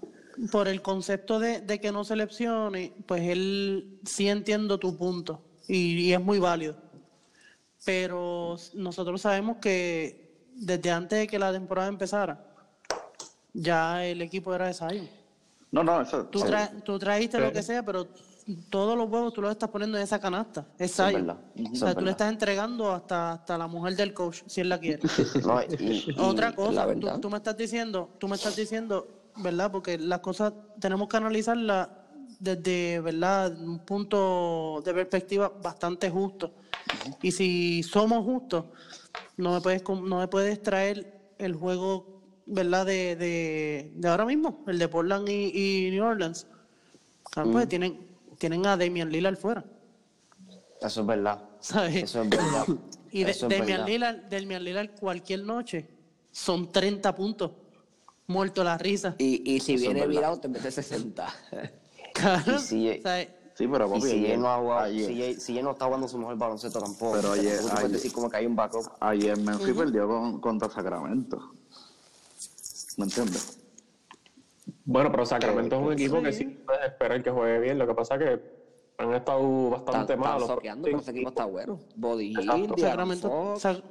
por 0.52 0.68
el 0.68 0.82
concepto 0.82 1.38
de, 1.40 1.62
de 1.62 1.80
que 1.80 1.92
no 1.92 2.04
se 2.04 2.16
lesione, 2.16 2.94
pues 3.06 3.22
él 3.24 4.00
sí 4.06 4.28
entiendo 4.30 4.78
tu 4.80 4.98
punto 4.98 5.42
y, 5.68 5.98
y 6.00 6.14
es 6.14 6.22
muy 6.22 6.40
válido. 6.40 6.76
Pero 7.86 8.56
nosotros 8.74 9.22
sabemos 9.22 9.58
que 9.58 10.25
desde 10.56 10.92
antes 10.92 11.20
de 11.20 11.28
que 11.28 11.38
la 11.40 11.52
temporada 11.52 11.88
empezara, 11.88 12.44
ya 13.54 14.06
el 14.06 14.22
equipo 14.22 14.54
era 14.54 14.68
de 14.68 14.74
Zion. 14.74 15.10
No, 15.72 15.84
no, 15.84 16.02
eso. 16.02 16.26
Tú, 16.26 16.40
sí. 16.40 16.46
tra- 16.48 16.84
tú 16.84 16.98
trajiste 17.00 17.40
lo 17.40 17.52
que 17.52 17.62
sea, 17.64 17.84
pero 17.84 18.08
todos 18.70 18.98
los 18.98 19.10
huevos 19.10 19.34
tú 19.34 19.42
los 19.42 19.52
estás 19.52 19.70
poniendo 19.70 19.98
en 19.98 20.04
esa 20.04 20.20
canasta. 20.20 20.66
Es 20.78 20.92
es 20.92 20.96
Zion. 20.96 21.30
eso 21.30 21.40
O 21.58 21.74
es 21.74 21.80
sea, 21.80 21.96
tú 21.96 22.06
le 22.06 22.12
estás 22.12 22.32
entregando 22.32 22.92
hasta, 22.92 23.34
hasta 23.34 23.58
la 23.58 23.68
mujer 23.68 23.96
del 23.96 24.14
coach, 24.14 24.44
si 24.46 24.62
él 24.62 24.70
la 24.70 24.80
quiere. 24.80 25.02
No, 25.46 25.62
y- 25.62 26.06
y- 26.08 26.16
Otra 26.20 26.54
cosa, 26.56 26.88
tú 27.20 27.30
me 27.30 27.38
estás 27.38 27.58
diciendo, 27.58 28.10
tú 28.20 28.28
me 28.28 28.36
estás 28.36 28.56
diciendo, 28.56 29.08
¿verdad? 29.38 29.72
Porque 29.72 29.98
las 29.98 30.20
cosas 30.20 30.54
tenemos 30.80 31.08
que 31.10 31.18
analizarlas 31.18 31.90
desde, 32.40 33.00
¿verdad? 33.02 33.52
Un 33.58 33.80
punto 33.80 34.82
de 34.86 34.94
perspectiva 34.94 35.52
bastante 35.62 36.10
justo. 36.10 36.52
Y 37.22 37.32
si 37.32 37.84
somos 37.84 38.24
justos, 38.24 38.66
no 39.38 39.54
me 39.54 39.62
puedes 39.62 39.84
no 39.88 40.20
me 40.20 40.28
puedes 40.28 40.62
traer 40.62 41.34
el 41.38 41.54
juego 41.56 42.16
¿verdad? 42.48 42.86
De, 42.86 43.16
de, 43.16 43.92
de 43.96 44.08
ahora 44.08 44.24
mismo, 44.26 44.64
el 44.68 44.78
de 44.78 44.88
Portland 44.88 45.28
y, 45.30 45.88
y 45.88 45.90
New 45.92 46.06
Orleans, 46.06 46.46
ah, 47.36 47.44
pues 47.52 47.68
tienen, 47.68 48.06
tienen 48.38 48.66
a 48.68 48.78
Damian 48.78 49.10
Lillard 49.12 49.36
fuera. 49.36 49.66
Eso 50.80 51.02
es 51.02 51.08
verdad. 51.08 51.44
¿Sabes? 51.60 52.04
Eso 52.04 52.22
es 52.22 52.30
verdad. 52.30 52.66
Y 53.12 53.24
de, 53.24 53.32
Eso 53.32 53.48
es 53.48 53.58
Damian, 53.58 53.68
verdad. 53.80 53.88
Lillard, 53.88 54.30
Damian 54.30 54.64
Lillard 54.64 54.90
cualquier 55.00 55.44
noche 55.44 55.88
son 56.32 56.72
30 56.72 57.16
puntos. 57.16 57.52
Muerto 58.28 58.64
la 58.64 58.78
risa. 58.78 59.16
Y, 59.18 59.42
y 59.56 59.60
si 59.60 59.74
Eso 59.74 59.86
viene 59.86 60.06
virado, 60.08 60.40
te 60.40 60.48
mete 60.48 60.70
60. 60.72 61.28
Claro. 62.14 62.56
Y 62.56 62.60
si- 62.60 63.02
¿sabes? 63.02 63.30
Sí, 63.56 63.68
pero 63.70 63.88
Y 63.88 63.90
papi, 63.90 64.02
si 64.02 64.12
ayer, 64.12 64.32
él 64.32 64.42
no 64.42 64.50
ha 64.50 64.58
jugado, 64.58 64.80
ayer, 64.82 65.06
si 65.08 65.24
él- 65.24 65.40
si 65.40 65.58
él 65.58 65.64
no 65.64 65.72
está 65.72 65.86
jugando 65.86 66.08
su 66.10 66.18
mejor 66.18 66.38
baloncesto 66.38 66.80
tampoco. 66.80 67.14
Pero 67.16 67.32
ayer- 67.32 67.56
tampoco 67.58 67.78
ayer- 67.80 67.92
decir 67.92 68.12
como 68.14 68.30
que 68.30 68.38
hay 68.38 68.46
un 68.46 68.56
backup. 68.56 68.86
ayer 69.00 69.38
Memphis 69.40 69.74
perdió 69.74 70.08
con, 70.08 70.42
contra 70.42 70.70
Sacramento. 70.70 71.54
¿Me 72.98 73.06
entiendes? 73.06 73.60
Bueno, 74.84 75.10
pero 75.12 75.26
Sacramento 75.26 75.78
es 75.78 75.82
un 75.86 75.94
equipo 75.94 76.22
que 76.22 76.34
sí. 76.34 76.46
puedes 76.46 76.86
esperar 76.86 77.24
que 77.24 77.32
juegue 77.32 77.60
bien. 77.60 77.78
Lo 77.80 77.88
que 77.88 77.94
pasa 77.94 78.16
es 78.16 78.20
que 78.22 78.56
han 78.98 79.14
estado 79.14 79.70
bastante 79.70 80.14
Están 80.14 80.20
malos. 80.20 80.48
soqueando, 80.48 80.84
pero 80.86 81.00
ese 81.00 81.12
equipo 81.12 81.30
está 81.30 81.46
bueno. 81.46 81.80
Body 81.96 82.34
Exacto. 82.38 82.76
Sacramento. 82.78 83.54
Sac- 83.56 83.84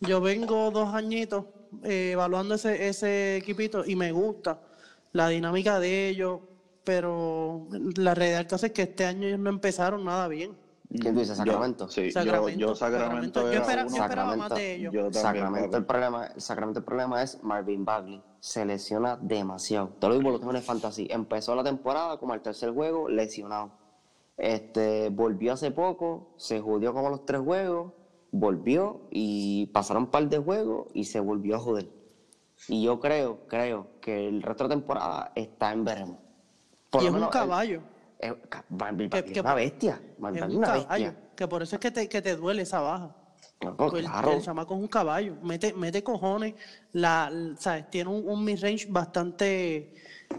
yo 0.00 0.20
vengo 0.20 0.70
dos 0.70 0.94
añitos 0.94 1.46
eh, 1.82 2.10
evaluando 2.12 2.54
ese, 2.54 2.88
ese 2.88 3.36
equipito 3.38 3.84
y 3.86 3.96
me 3.96 4.12
gusta 4.12 4.60
la 5.12 5.28
dinámica 5.28 5.80
de 5.80 6.08
ellos, 6.10 6.40
pero 6.86 7.66
la 7.96 8.14
realidad 8.14 8.46
es 8.64 8.70
que 8.72 8.82
este 8.82 9.04
año 9.04 9.26
ellos 9.26 9.40
no 9.40 9.50
empezaron 9.50 10.04
nada 10.04 10.28
bien. 10.28 10.56
¿Quién 10.88 11.14
tú 11.14 11.20
dices? 11.20 11.36
Sacramento. 11.36 11.86
Yo, 11.86 11.90
sí, 11.90 12.12
Sacramento, 12.12 12.50
yo, 12.60 12.68
yo 12.68 12.74
Sacramento, 12.76 13.40
Sacramento. 13.40 13.40
Yo 13.42 13.48
era 13.50 13.60
espera- 13.60 13.82
uno- 13.86 13.96
yo 13.96 14.02
esperaba 14.04 14.36
más 14.36 14.54
de 14.54 14.74
ellos. 14.76 14.94
Yo 14.94 15.00
también, 15.10 15.22
Sacramento, 15.22 15.76
el 15.78 15.84
problema, 15.84 16.28
Sacramento 16.36 16.78
el 16.78 16.84
problema 16.84 17.22
es 17.24 17.42
Marvin 17.42 17.84
Bagley. 17.84 18.22
Se 18.38 18.64
lesiona 18.64 19.16
demasiado. 19.20 19.88
Todo 19.98 20.12
lo 20.20 20.30
lo 20.30 20.38
tengo 20.38 20.52
en 20.52 20.58
el 20.58 20.62
fantasy. 20.62 21.08
Empezó 21.10 21.56
la 21.56 21.64
temporada 21.64 22.18
como 22.18 22.34
al 22.34 22.40
tercer 22.40 22.70
juego, 22.72 23.08
lesionado. 23.08 23.72
Este, 24.36 25.08
volvió 25.08 25.54
hace 25.54 25.72
poco, 25.72 26.34
se 26.36 26.60
jodió 26.60 26.94
como 26.94 27.10
los 27.10 27.26
tres 27.26 27.40
juegos, 27.40 27.92
volvió 28.30 29.00
y 29.10 29.66
pasaron 29.72 30.04
un 30.04 30.10
par 30.10 30.28
de 30.28 30.38
juegos 30.38 30.86
y 30.94 31.04
se 31.04 31.18
volvió 31.18 31.56
a 31.56 31.58
joder. 31.58 31.88
Y 32.68 32.84
yo 32.84 33.00
creo, 33.00 33.40
creo 33.48 33.88
que 34.00 34.28
el 34.28 34.40
resto 34.42 34.64
de 34.68 34.76
temporada 34.76 35.32
está 35.34 35.72
en 35.72 35.84
veremos. 35.84 36.18
Por 36.90 37.02
y 37.02 37.06
es 37.06 37.10
un 37.10 37.16
menos 37.16 37.28
él- 37.28 37.32
caballo. 37.32 37.82
eh, 38.18 38.34
ca- 38.48 38.64
Marvin 38.70 39.10
Que- 39.10 39.18
es 39.18 39.38
una 39.38 39.54
bestia. 39.54 40.00
Es 40.16 40.18
un 40.22 40.36
es 40.36 40.42
una 40.54 40.66
caballo. 40.66 40.88
bestia. 40.88 41.16
Que 41.36 41.48
por 41.48 41.62
eso 41.62 41.76
es 41.76 41.80
que 41.80 41.90
te, 41.90 42.08
que 42.08 42.22
te 42.22 42.36
duele 42.36 42.62
esa 42.62 42.80
baja. 42.80 43.14
No, 43.62 43.76
pues, 43.76 43.90
Pues 43.90 44.04
el- 44.04 44.10
claro. 44.10 44.32
El, 44.32 44.42
chamaco 44.42 44.74
es 44.74 44.80
un 44.80 44.88
caballo, 44.88 45.34
mete, 45.42 45.72
mete 45.72 46.02
cojones, 46.02 46.54
la, 46.92 47.30
¿sabes? 47.58 47.88
tiene 47.90 48.10
un, 48.10 48.28
un 48.28 48.44
mid-range 48.44 48.86
bastante 48.90 49.94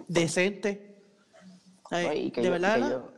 decente. 0.08 0.96
¿sabes? 1.90 2.08
No, 2.08 2.14
y 2.14 2.32
que 2.32 2.42
de 2.42 2.48
ellos, 2.48 2.62
verdad, 2.62 2.76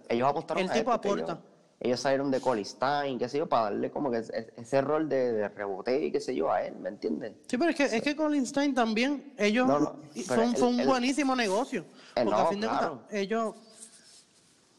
que 0.08 0.14
ellos, 0.16 0.30
apostaron 0.30 0.64
el 0.64 0.70
a 0.70 0.74
tipo 0.74 0.94
esto, 0.94 1.10
aporta. 1.10 1.42
Ellos, 1.82 2.02
salieron 2.02 2.30
de 2.30 2.42
Colin 2.42 2.66
Stein, 2.66 3.18
qué 3.18 3.30
sé 3.30 3.38
yo, 3.38 3.48
para 3.48 3.64
darle 3.66 3.90
como 3.90 4.12
que 4.12 4.18
ese, 4.18 4.52
ese 4.58 4.82
rol 4.82 5.08
de, 5.08 5.32
de 5.32 5.48
rebote 5.48 6.06
y 6.06 6.12
qué 6.12 6.20
sé 6.20 6.36
yo 6.36 6.52
a 6.52 6.62
él, 6.62 6.76
¿me 6.76 6.90
entiendes? 6.90 7.34
Sí, 7.48 7.58
pero 7.58 7.70
es 7.72 7.76
que, 7.78 7.84
es 7.86 8.02
que 8.02 8.18
Colin 8.18 8.46
Stein 8.46 8.74
también, 8.76 9.34
ellos, 9.38 9.66
No, 9.66 9.80
no, 9.80 9.96
fue, 10.26 10.40
un- 10.40 10.86
buenísimo 10.86 11.38
negocio. 11.38 11.86
Eh, 12.18 12.24
Porque 12.26 12.30
no, 12.32 12.38
a 12.38 12.46
fin 12.48 12.60
de 12.60 12.68
claro. 12.68 12.88
cuentas, 12.98 13.14
ellos, 13.14 13.56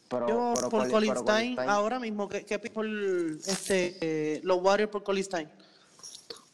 Pero, 0.09 0.27
yo 0.27 0.51
pero 0.55 0.69
por 0.69 0.79
Colin- 0.81 0.91
Colin 0.91 1.09
pero 1.09 1.21
Stein, 1.21 1.53
Stein- 1.55 1.69
ahora 1.69 1.99
mismo, 1.99 2.29
¿qué, 2.29 2.45
qué 2.45 2.59
por 2.59 2.85
este, 2.85 3.97
eh, 4.01 4.41
los 4.43 4.61
Warriors 4.61 4.91
por 4.91 5.01
Colin 5.03 5.23
Stein? 5.23 5.49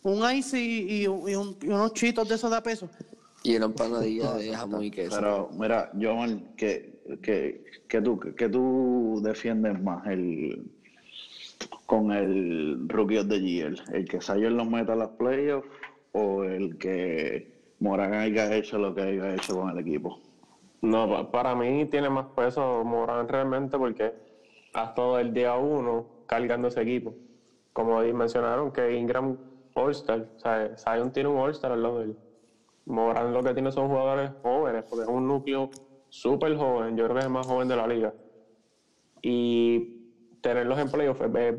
Un 0.03 0.31
ice 0.31 0.57
y, 0.57 1.01
y 1.01 1.07
un- 1.07 1.27
y 1.29 1.35
un- 1.35 1.57
y 1.61 1.67
unos 1.67 1.91
chitos 1.93 2.25
de 2.29 2.35
esos 2.35 2.49
de 2.49 2.55
a 2.55 2.63
peso. 2.63 2.89
Y 3.43 3.55
una 3.57 3.65
empanadilla 3.65 4.33
de 4.33 4.55
jamón 4.55 4.83
y 4.83 4.91
queso. 4.91 5.15
Pero 5.15 5.49
mira, 5.53 5.91
Jomal, 5.99 6.53
que, 6.55 6.96
que, 7.21 7.63
que, 7.87 8.01
tú, 8.01 8.19
que 8.19 8.49
tú 8.49 9.19
defiendes 9.23 9.81
más 9.81 10.05
el 10.07 10.63
con 11.85 12.11
el 12.11 12.87
Rookie 12.87 13.17
of 13.17 13.27
the 13.29 13.39
Year, 13.39 13.73
el 13.93 14.07
que 14.07 14.21
Sayer 14.21 14.51
los 14.51 14.67
meta 14.67 14.93
a 14.93 14.95
las 14.97 15.09
playoffs 15.09 15.67
o 16.11 16.43
el 16.43 16.77
que 16.77 17.47
Morán 17.79 18.13
haya 18.13 18.53
hecho 18.55 18.77
lo 18.77 18.93
que 18.93 19.01
haya 19.01 19.33
hecho 19.33 19.55
con 19.55 19.69
el 19.69 19.79
equipo. 19.79 20.19
No, 20.81 21.09
pa- 21.09 21.31
para 21.31 21.55
mí 21.55 21.85
tiene 21.85 22.09
más 22.09 22.27
peso 22.35 22.83
Morán 22.83 23.27
realmente 23.27 23.77
porque 23.77 24.13
ha 24.73 24.83
estado 24.83 25.17
el 25.19 25.33
día 25.33 25.55
uno 25.55 26.05
cargando 26.27 26.67
ese 26.67 26.81
equipo. 26.81 27.15
Como 27.73 27.99
mencionaron 28.01 28.71
que 28.71 28.95
Ingram 28.97 29.37
All-Star, 29.73 30.27
Zion 30.77 31.11
tiene 31.11 31.29
un 31.29 31.37
All-Star 31.39 31.71
al 31.71 31.83
lado 31.83 31.99
de 31.99 32.05
él. 32.05 32.17
Morán 32.85 33.33
lo 33.33 33.43
que 33.43 33.53
tiene 33.53 33.71
son 33.71 33.87
jugadores 33.87 34.31
jóvenes, 34.41 34.83
porque 34.89 35.03
es 35.03 35.09
un 35.09 35.27
núcleo 35.27 35.69
súper 36.21 36.55
joven, 36.55 36.97
yo 36.97 37.03
creo 37.05 37.15
que 37.15 37.19
es 37.19 37.25
el 37.25 37.31
más 37.31 37.45
joven 37.45 37.67
de 37.67 37.75
la 37.75 37.87
liga. 37.87 38.13
Y 39.21 39.87
tenerlos 40.41 40.79
en 40.79 40.89
playoff 40.89 41.21
es, 41.21 41.55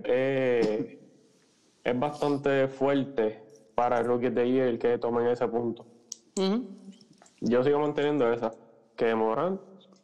es- 1.84 1.98
bastante 1.98 2.68
fuerte 2.68 3.40
para 3.74 3.98
el 4.00 4.06
Rookie 4.06 4.28
de 4.30 4.50
Year 4.50 4.78
que 4.78 4.98
tomen 4.98 5.26
ese 5.28 5.48
punto. 5.48 5.86
Yo 7.40 7.62
sigo 7.64 7.78
manteniendo 7.78 8.30
esa, 8.32 8.52
que 8.96 9.14
Morant 9.14 9.60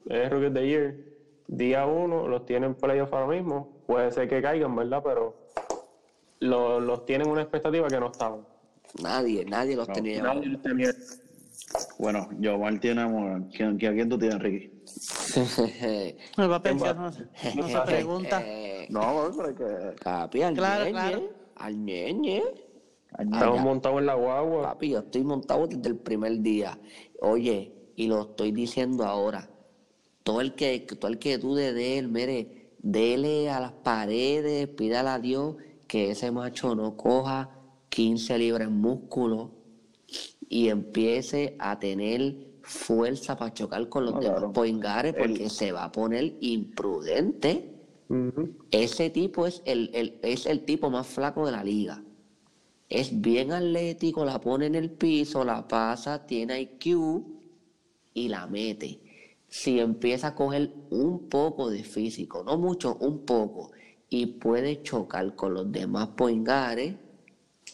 es 0.07 0.31
Rookie 0.31 0.47
of 0.47 0.55
the 0.55 0.67
Year. 0.67 0.97
Día 1.47 1.85
uno 1.85 2.27
los 2.27 2.47
tienen 2.47 2.71
en 2.71 2.75
playoff 2.77 3.13
ahora 3.13 3.27
mismo. 3.27 3.69
Puede 3.87 4.11
ser 4.13 4.29
que 4.29 4.41
caigan, 4.41 4.75
¿verdad? 4.75 5.03
Pero 5.05 5.35
lo- 6.41 6.81
los 6.81 7.05
tienen 7.05 7.29
una 7.29 7.43
expectativa 7.43 7.89
que 7.89 8.01
no 8.01 8.07
estaban. 8.07 8.47
Nadie, 9.03 9.45
nadie 9.45 9.77
los 9.77 9.87
tenía. 9.93 10.23
Nadie 10.23 10.47
los 10.49 10.63
tenía. 10.63 10.91
Bueno, 11.99 12.29
Jomal 12.43 12.79
tiene 12.81 13.01
a 13.03 13.09
Morán. 13.09 13.49
¿Quién, 13.49 13.77
quién- 13.79 13.93
¿A 13.93 13.95
quién 13.95 14.09
tú 14.09 14.19
tienes, 14.19 14.39
Ricky? 14.41 14.71
Me 16.37 16.47
va 16.47 16.57
a 16.57 16.62
pensar, 16.62 16.97
no, 16.97 17.11
se- 17.12 17.25
no 17.57 17.69
se 17.69 17.81
pregunta. 17.81 18.43
Eh, 18.45 18.87
No, 18.91 19.31
pero 19.37 19.49
hay 19.49 19.55
que... 19.55 20.03
papi, 20.03 20.43
al 20.43 20.55
Claro, 20.55 20.85
ñeñe, 20.85 20.93
claro. 20.93 21.23
al 21.57 21.85
ñeñe. 21.85 22.43
Estamos 23.19 23.61
montados 23.61 23.99
en 24.01 24.07
la 24.07 24.15
guagua. 24.15 24.62
Papi, 24.62 24.91
yo 24.91 24.99
estoy 25.01 25.25
montado 25.25 25.67
desde 25.67 25.89
el 25.89 25.97
primer 25.97 26.41
día. 26.41 26.79
Oye, 27.21 27.73
y 27.97 28.07
lo 28.09 28.23
estoy 28.23 28.53
diciendo 28.53 29.05
ahora. 29.05 29.49
Todo 30.23 30.41
el 30.41 30.55
que, 30.55 30.81
todo 30.81 31.11
el 31.11 31.19
que 31.19 31.39
dude 31.39 31.73
de 31.73 31.99
él, 31.99 32.09
mire, 32.09 32.73
dele 32.79 33.51
a 33.51 33.61
las 33.61 33.73
paredes, 33.73 34.69
pídale 34.69 35.09
a 35.11 35.19
Dios 35.19 35.57
que 35.87 36.11
ese 36.11 36.31
macho 36.31 36.75
no 36.75 36.97
coja 36.97 37.51
15 37.89 38.39
libras 38.39 38.69
en 38.69 38.81
músculo 38.81 39.53
y 40.55 40.69
empiece 40.69 41.57
a 41.59 41.81
tener 41.81 42.37
fuerza 42.63 43.37
para 43.37 43.53
chocar 43.53 43.89
con 43.89 44.05
los 44.05 44.15
No, 44.15 44.21
demás 44.21 44.37
claro. 44.37 44.53
poingares 44.53 45.13
porque 45.13 45.47
El- 45.47 45.51
se 45.51 45.73
va 45.73 45.83
a 45.83 45.91
poner 45.91 46.37
imprudente. 46.43 47.73
Ese 48.71 49.11
tipo 49.11 49.49
es 49.49 49.63
el, 49.65 49.91
el- 49.93 50.21
es 50.23 50.47
el 50.47 50.65
tipo 50.65 50.91
más 50.91 51.09
flaco 51.09 51.45
de 51.45 51.51
la 51.51 51.65
liga. 51.65 52.05
Es 52.89 53.21
bien 53.21 53.51
atlético, 53.51 54.25
la 54.25 54.41
pone 54.41 54.67
en 54.67 54.77
el 54.77 54.91
piso, 54.91 55.45
la 55.45 55.67
pasa, 55.67 56.25
tiene 56.25 56.61
IQ 56.61 57.25
y 58.15 58.29
la 58.29 58.47
mete. 58.47 59.01
Si 59.49 59.81
empieza 59.81 60.29
a 60.29 60.35
coger 60.37 60.71
un 60.91 61.29
poco 61.29 61.69
de 61.69 61.83
físico, 61.83 62.45
no 62.45 62.57
mucho, 62.59 62.97
un 63.01 63.25
poco, 63.27 63.73
y 64.09 64.27
puede 64.27 64.83
chocar 64.83 65.35
con 65.35 65.53
los 65.53 65.73
demás 65.73 66.11
poingares, 66.11 66.95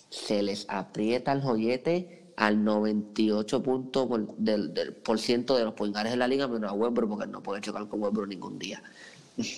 se 0.09 0.43
les 0.43 0.65
aprieta 0.71 1.33
el 1.33 1.43
joyete 1.43 2.20
al 2.41 2.65
98 2.65 3.63
punto 3.63 4.09
por, 4.09 4.35
del, 4.37 4.73
del 4.73 4.95
por 4.95 5.19
ciento 5.19 5.57
de 5.59 5.65
los 5.65 5.75
poingares 5.75 6.11
de 6.13 6.17
la 6.17 6.27
liga, 6.27 6.49
menos 6.49 6.71
a 6.71 6.73
Westbrook, 6.73 7.11
porque 7.11 7.27
no 7.27 7.43
puede 7.43 7.61
chocar 7.61 7.87
con 7.87 8.03
Westbrook 8.03 8.29
ningún 8.29 8.59
día. 8.59 8.83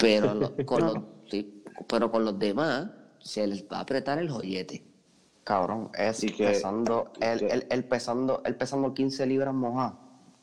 Pero, 0.01 0.35
lo- 0.35 0.53
con, 0.67 0.81
los, 0.85 0.99
sí, 1.31 1.63
pero 1.87 2.11
con 2.11 2.25
los 2.25 2.37
demás 2.39 2.89
se 3.21 3.47
les 3.47 3.63
va 3.65 3.79
a 3.79 3.81
apretar 3.83 4.19
el 4.19 4.29
joyete. 4.29 4.85
Cabrón, 5.45 5.91
es 5.97 6.25
Y 6.25 6.31
que- 6.31 6.45
pesando, 6.45 7.13
que- 7.13 7.33
él- 7.33 7.67
él 7.71 7.85
pesando, 7.85 8.43
él 8.45 8.57
pesando 8.57 8.93
15 8.93 9.27
libras 9.27 9.55
mojadas. 9.55 9.95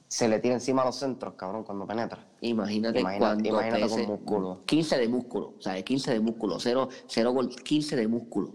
Se 0.08 0.28
le 0.30 0.40
tira 0.40 0.56
encima 0.56 0.82
a 0.82 0.86
los 0.86 0.96
centros, 0.96 1.34
cabrón, 1.36 1.64
cuando 1.66 1.86
penetra. 1.86 2.26
Imagínate, 2.42 3.02
cuando 3.20 3.48
imagínate 3.50 3.84
pese 3.84 3.96
con 3.96 4.06
músculo. 4.08 4.62
15 4.66 4.98
de 4.98 5.08
músculo, 5.10 5.54
o 5.60 5.62
sea, 5.62 5.80
15 5.84 6.12
de 6.14 6.20
músculo, 6.22 6.58
cero, 6.60 6.88
cero 7.06 7.32
gol, 7.34 7.50
15 7.50 7.96
de 7.98 8.08
músculo. 8.08 8.54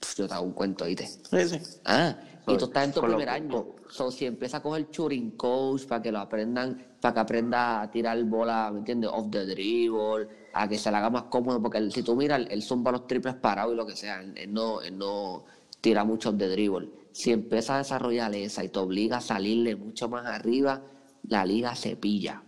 Pff, 0.00 0.16
yo 0.16 0.26
te 0.26 0.34
hago 0.34 0.46
un 0.46 0.52
cuento, 0.52 0.86
¿viste? 0.86 1.06
Sí, 1.06 1.48
sí. 1.48 1.60
Ah, 1.84 2.16
y 2.46 2.56
tú 2.56 2.64
estás 2.66 2.84
en 2.88 2.92
tu 2.92 3.00
con 3.00 3.10
lo- 3.10 3.16
primer 3.16 3.28
año. 3.34 3.66
So, 3.88 4.10
si 4.10 4.26
empieza 4.26 4.56
a 4.58 4.62
coger 4.62 4.88
shooting 4.90 5.32
coach 5.32 5.84
para 5.86 6.02
que 6.02 6.10
lo 6.12 6.18
aprendan, 6.20 6.96
para 7.00 7.14
que 7.14 7.20
aprenda 7.20 7.82
a 7.82 7.90
tirar 7.90 8.22
bola, 8.24 8.70
¿me 8.72 8.78
entiendes? 8.80 9.10
Off 9.12 9.30
the 9.30 9.44
dribble, 9.46 10.28
a 10.52 10.68
que 10.68 10.76
se 10.78 10.90
le 10.90 10.96
haga 10.96 11.10
más 11.10 11.24
cómodo, 11.24 11.60
porque 11.62 11.78
él- 11.78 11.92
si 11.92 12.02
tú 12.02 12.16
miras, 12.16 12.42
él, 12.50 12.62
zumba 12.62 12.90
los 12.92 13.06
triples 13.06 13.34
parados 13.34 13.74
y 13.74 13.76
lo 13.76 13.86
que 13.86 13.94
sea, 13.96 14.20
él, 14.20 14.32
él 14.36 14.52
no, 14.52 14.80
él 14.82 14.98
no 14.98 15.44
tira 15.80 16.04
mucho 16.04 16.30
off 16.30 16.36
the 16.38 16.48
dribble. 16.48 16.88
Si 17.12 17.30
empieza 17.32 17.74
a 17.74 17.78
desarrollar 17.78 18.34
esa 18.34 18.64
y 18.64 18.68
te 18.70 18.78
obliga 18.78 19.18
a 19.18 19.20
salirle 19.20 19.76
mucho 19.76 20.08
más 20.08 20.26
arriba, 20.26 20.82
la 21.28 21.44
liga 21.44 21.74
se 21.74 21.96
pilla. 21.96 22.42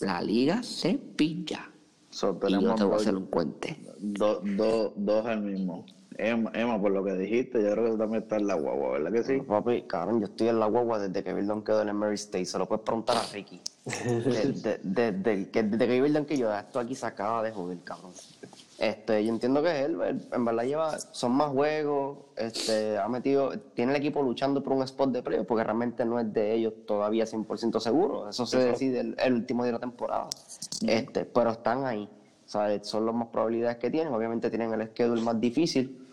La 0.00 0.22
liga 0.22 0.62
se 0.62 0.94
pilla. 0.94 1.70
So, 2.10 2.38
Y 2.46 2.52
yo 2.52 2.60
te 2.60 2.64
voy 2.66 2.70
a 2.72 2.74
dos- 2.86 3.02
hacer 3.02 3.16
un 3.16 3.26
cuente. 3.26 3.78
do- 4.00 4.40
do- 4.40 4.92
dos 4.96 5.26
al 5.26 5.40
mismo. 5.42 5.84
Emma, 6.18 6.50
Emma, 6.52 6.80
por 6.80 6.90
lo 6.90 7.04
que 7.04 7.12
dijiste, 7.12 7.62
yo 7.62 7.70
creo 7.70 7.84
que 7.84 7.90
tú 7.92 7.98
también 7.98 8.24
está 8.24 8.36
en 8.36 8.48
la 8.48 8.54
guagua, 8.54 8.98
¿verdad 8.98 9.12
que 9.12 9.22
sí? 9.22 9.40
Papi, 9.40 9.82
cabrón, 9.82 10.20
yo 10.20 10.26
estoy 10.26 10.48
en 10.48 10.58
la 10.58 10.66
guagua 10.66 10.98
desde 10.98 11.22
que 11.22 11.32
Bill 11.32 11.62
quedó 11.64 11.82
en 11.82 11.88
el 11.88 11.94
Mary 11.94 12.16
State. 12.16 12.44
Se 12.44 12.58
lo 12.58 12.66
puedes 12.66 12.84
preguntar 12.84 13.16
a 13.16 13.22
Ricky. 13.32 13.60
Desde, 14.04 14.80
desde 14.82 15.48
que, 15.48 15.62
desde 15.62 15.86
que 15.86 16.02
Bill 16.02 16.26
que 16.26 16.36
yo, 16.36 16.52
esto 16.52 16.78
aquí 16.78 16.94
se 16.94 17.06
acaba 17.06 17.42
de 17.42 17.52
joder, 17.52 17.78
cabrón. 17.84 18.12
Este, 18.76 19.24
yo 19.24 19.32
entiendo 19.32 19.62
que 19.62 19.84
él, 19.84 19.98
él, 20.02 20.28
en 20.30 20.44
verdad 20.44 20.64
lleva, 20.64 20.98
son 20.98 21.32
más 21.32 21.50
juegos, 21.52 22.18
este, 22.36 22.98
ha 22.98 23.08
metido, 23.08 23.58
tiene 23.74 23.92
el 23.92 23.96
equipo 23.96 24.20
luchando 24.22 24.62
por 24.62 24.74
un 24.74 24.82
spot 24.82 25.10
de 25.10 25.22
playoff, 25.22 25.46
porque 25.46 25.64
realmente 25.64 26.04
no 26.04 26.20
es 26.20 26.30
de 26.34 26.52
ellos 26.52 26.74
todavía 26.86 27.24
100% 27.24 27.80
seguro. 27.80 28.28
Eso 28.28 28.44
se 28.44 28.58
decide 28.58 29.00
el, 29.00 29.16
el 29.18 29.32
último 29.32 29.62
día 29.62 29.72
de 29.72 29.78
la 29.78 29.80
temporada. 29.80 30.28
Este, 30.86 31.24
pero 31.24 31.52
están 31.52 31.86
ahí. 31.86 32.08
Sea, 32.44 32.82
son 32.82 33.06
las 33.06 33.14
más 33.14 33.28
probabilidades 33.28 33.78
que 33.78 33.90
tienen. 33.90 34.12
Obviamente 34.12 34.50
tienen 34.50 34.72
el 34.72 34.88
schedule 34.88 35.22
más 35.22 35.40
difícil. 35.40 36.07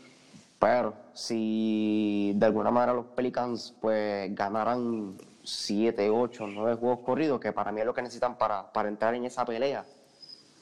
Pero 0.60 0.94
si 1.14 2.34
de 2.36 2.46
alguna 2.46 2.72
manera 2.72 2.94
los 2.94 3.06
Pelicans 3.08 3.76
pues 3.82 4.34
ganaran 4.34 5.18
7, 5.44 6.10
8, 6.10 6.48
9 6.48 6.76
juegos 6.78 7.00
corridos, 7.06 7.40
que 7.40 7.52
para 7.52 7.72
mí 7.72 7.82
es 7.82 7.86
lo 7.86 7.94
que 7.94 8.02
necesitan 8.02 8.38
para, 8.38 8.72
para 8.72 8.90
entrar 8.90 9.14
en 9.16 9.26
esa 9.26 9.46
pelea, 9.46 9.86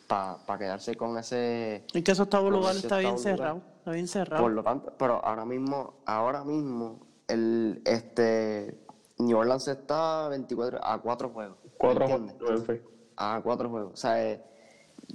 para 0.08 0.58
quedarse 0.60 0.96
con 0.96 1.18
ese... 1.18 1.86
Es 1.94 2.04
que 2.04 2.12
ese 2.12 2.22
octavo 2.22 2.50
lugar 2.52 2.76
está 2.76 2.98
bien 2.98 3.12
lugar. 3.16 3.24
cerrado. 3.24 3.62
Está 3.80 3.92
bien 3.92 4.08
cerrado. 4.08 4.44
Por 4.44 4.52
lo 4.52 4.64
tanto, 4.64 4.94
pero 4.98 5.24
ahora 5.24 5.46
mismo, 5.46 5.94
ahora 6.06 6.44
mismo, 6.44 7.00
el 7.28 7.82
este 7.86 8.78
New 9.20 9.38
Orleans 9.38 9.68
está 9.68 10.28
24 10.30 10.80
a 10.84 11.00
4 11.02 11.30
juegos. 11.30 11.58
¿me 11.64 11.70
Cuatro 11.78 12.04
entiendes? 12.06 12.36
juegos, 12.40 12.68
Memphis. 12.68 12.88
a 13.18 13.42
cuatro 13.44 13.70
juegos. 13.70 13.94
O 13.94 13.98
sea, 13.98 14.24
eh, 14.24 14.44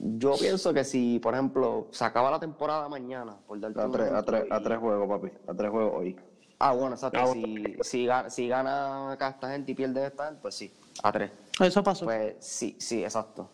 yo 0.01 0.35
pienso 0.39 0.73
que 0.73 0.85
si, 0.85 1.19
por 1.19 1.35
ejemplo, 1.35 1.89
se 1.91 2.05
acaba 2.05 2.31
la 2.31 2.39
temporada 2.41 2.89
mañana, 2.89 3.37
por 3.47 3.59
darte 3.61 3.81
A 3.81 3.91
tres, 3.91 4.11
a, 4.13 4.23
tres, 4.25 4.45
a 4.51 4.63
tres 4.63 4.79
juegos, 4.79 5.09
papi. 5.09 5.33
A 5.47 5.55
tres 5.55 5.71
juegos 5.71 5.93
hoy. 5.97 6.17
Ah, 6.61 6.73
bueno, 6.73 6.95
exacto. 6.95 7.19
Ah, 7.21 7.27
Si, 7.33 7.77
si, 7.83 8.07
gana, 8.07 8.31
si 8.31 8.49
gana 8.49 9.13
acá 9.13 9.29
esta 9.31 9.51
gente 9.51 9.73
y 9.73 9.75
pierde 9.75 10.07
esta 10.07 10.27
gente, 10.27 10.41
pues 10.43 10.55
sí, 10.55 10.73
a 11.03 11.13
tres. 11.13 11.31
Eso 11.61 11.83
pasó. 11.83 12.05
Pues 12.05 12.37
sí, 12.41 12.77
sí, 12.79 13.03
exacto. 13.03 13.49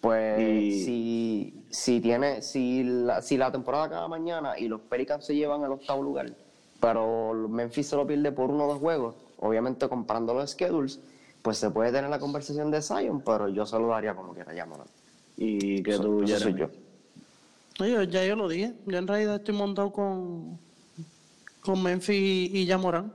Pues 0.00 0.40
Y- 0.40 0.84
si, 0.84 1.66
si 1.70 2.00
tiene, 2.00 2.40
si 2.42 2.82
la, 2.84 3.20
si 3.22 3.36
la 3.36 3.52
temporada 3.52 3.84
acaba 3.84 4.08
mañana 4.08 4.58
y 4.58 4.66
los 4.68 4.80
Pelicans 4.80 5.24
se 5.26 5.34
llevan 5.34 5.62
al 5.64 5.72
octavo 5.72 6.02
lugar, 6.02 6.32
pero 6.80 7.32
Memphis 7.34 7.88
se 7.88 7.96
lo 7.96 8.06
pierde 8.06 8.32
por 8.32 8.50
uno 8.50 8.64
o 8.64 8.68
dos 8.68 8.78
juegos, 8.78 9.14
obviamente 9.38 9.88
comparando 9.88 10.32
los 10.32 10.50
schedules, 10.50 11.00
pues 11.42 11.58
se 11.58 11.70
puede 11.70 11.92
tener 11.92 12.08
la 12.10 12.18
conversación 12.18 12.70
de 12.70 12.80
Zion, 12.80 13.20
pero 13.22 13.48
yo 13.48 13.66
se 13.66 13.78
lo 13.78 13.88
daría 13.88 14.14
como 14.14 14.32
quiera 14.32 14.52
llamar. 14.54 14.80
Y 15.42 15.82
que 15.82 15.92
Eso- 15.92 16.02
tú, 16.02 16.22
eso 16.22 16.38
soy 16.38 16.54
yo. 16.54 16.70
Oye, 17.80 18.06
ya 18.08 18.24
yo 18.26 18.36
lo 18.36 18.46
dije. 18.48 18.74
Yo 18.86 18.98
en 18.98 19.06
realidad 19.08 19.36
estoy 19.36 19.54
montado 19.54 19.90
con, 19.90 20.58
con 21.62 21.82
Memphis 21.82 22.50
y 22.54 22.66
Yamorán. 22.66 23.12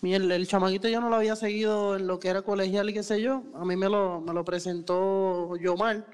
Mi- 0.00 0.14
El, 0.14 0.30
el 0.32 0.48
chamaquito 0.48 0.88
yo 0.88 1.00
no 1.00 1.08
lo 1.08 1.14
había 1.16 1.36
seguido 1.36 1.96
en 1.96 2.08
lo 2.08 2.18
que 2.18 2.26
era 2.28 2.42
colegial 2.42 2.90
y 2.90 2.92
qué 2.94 3.04
sé 3.04 3.22
yo. 3.22 3.44
A 3.54 3.64
mí 3.64 3.76
me 3.76 3.88
lo, 3.88 4.20
me 4.20 4.32
lo 4.34 4.44
presentó 4.44 5.56
Yomar, 5.56 6.04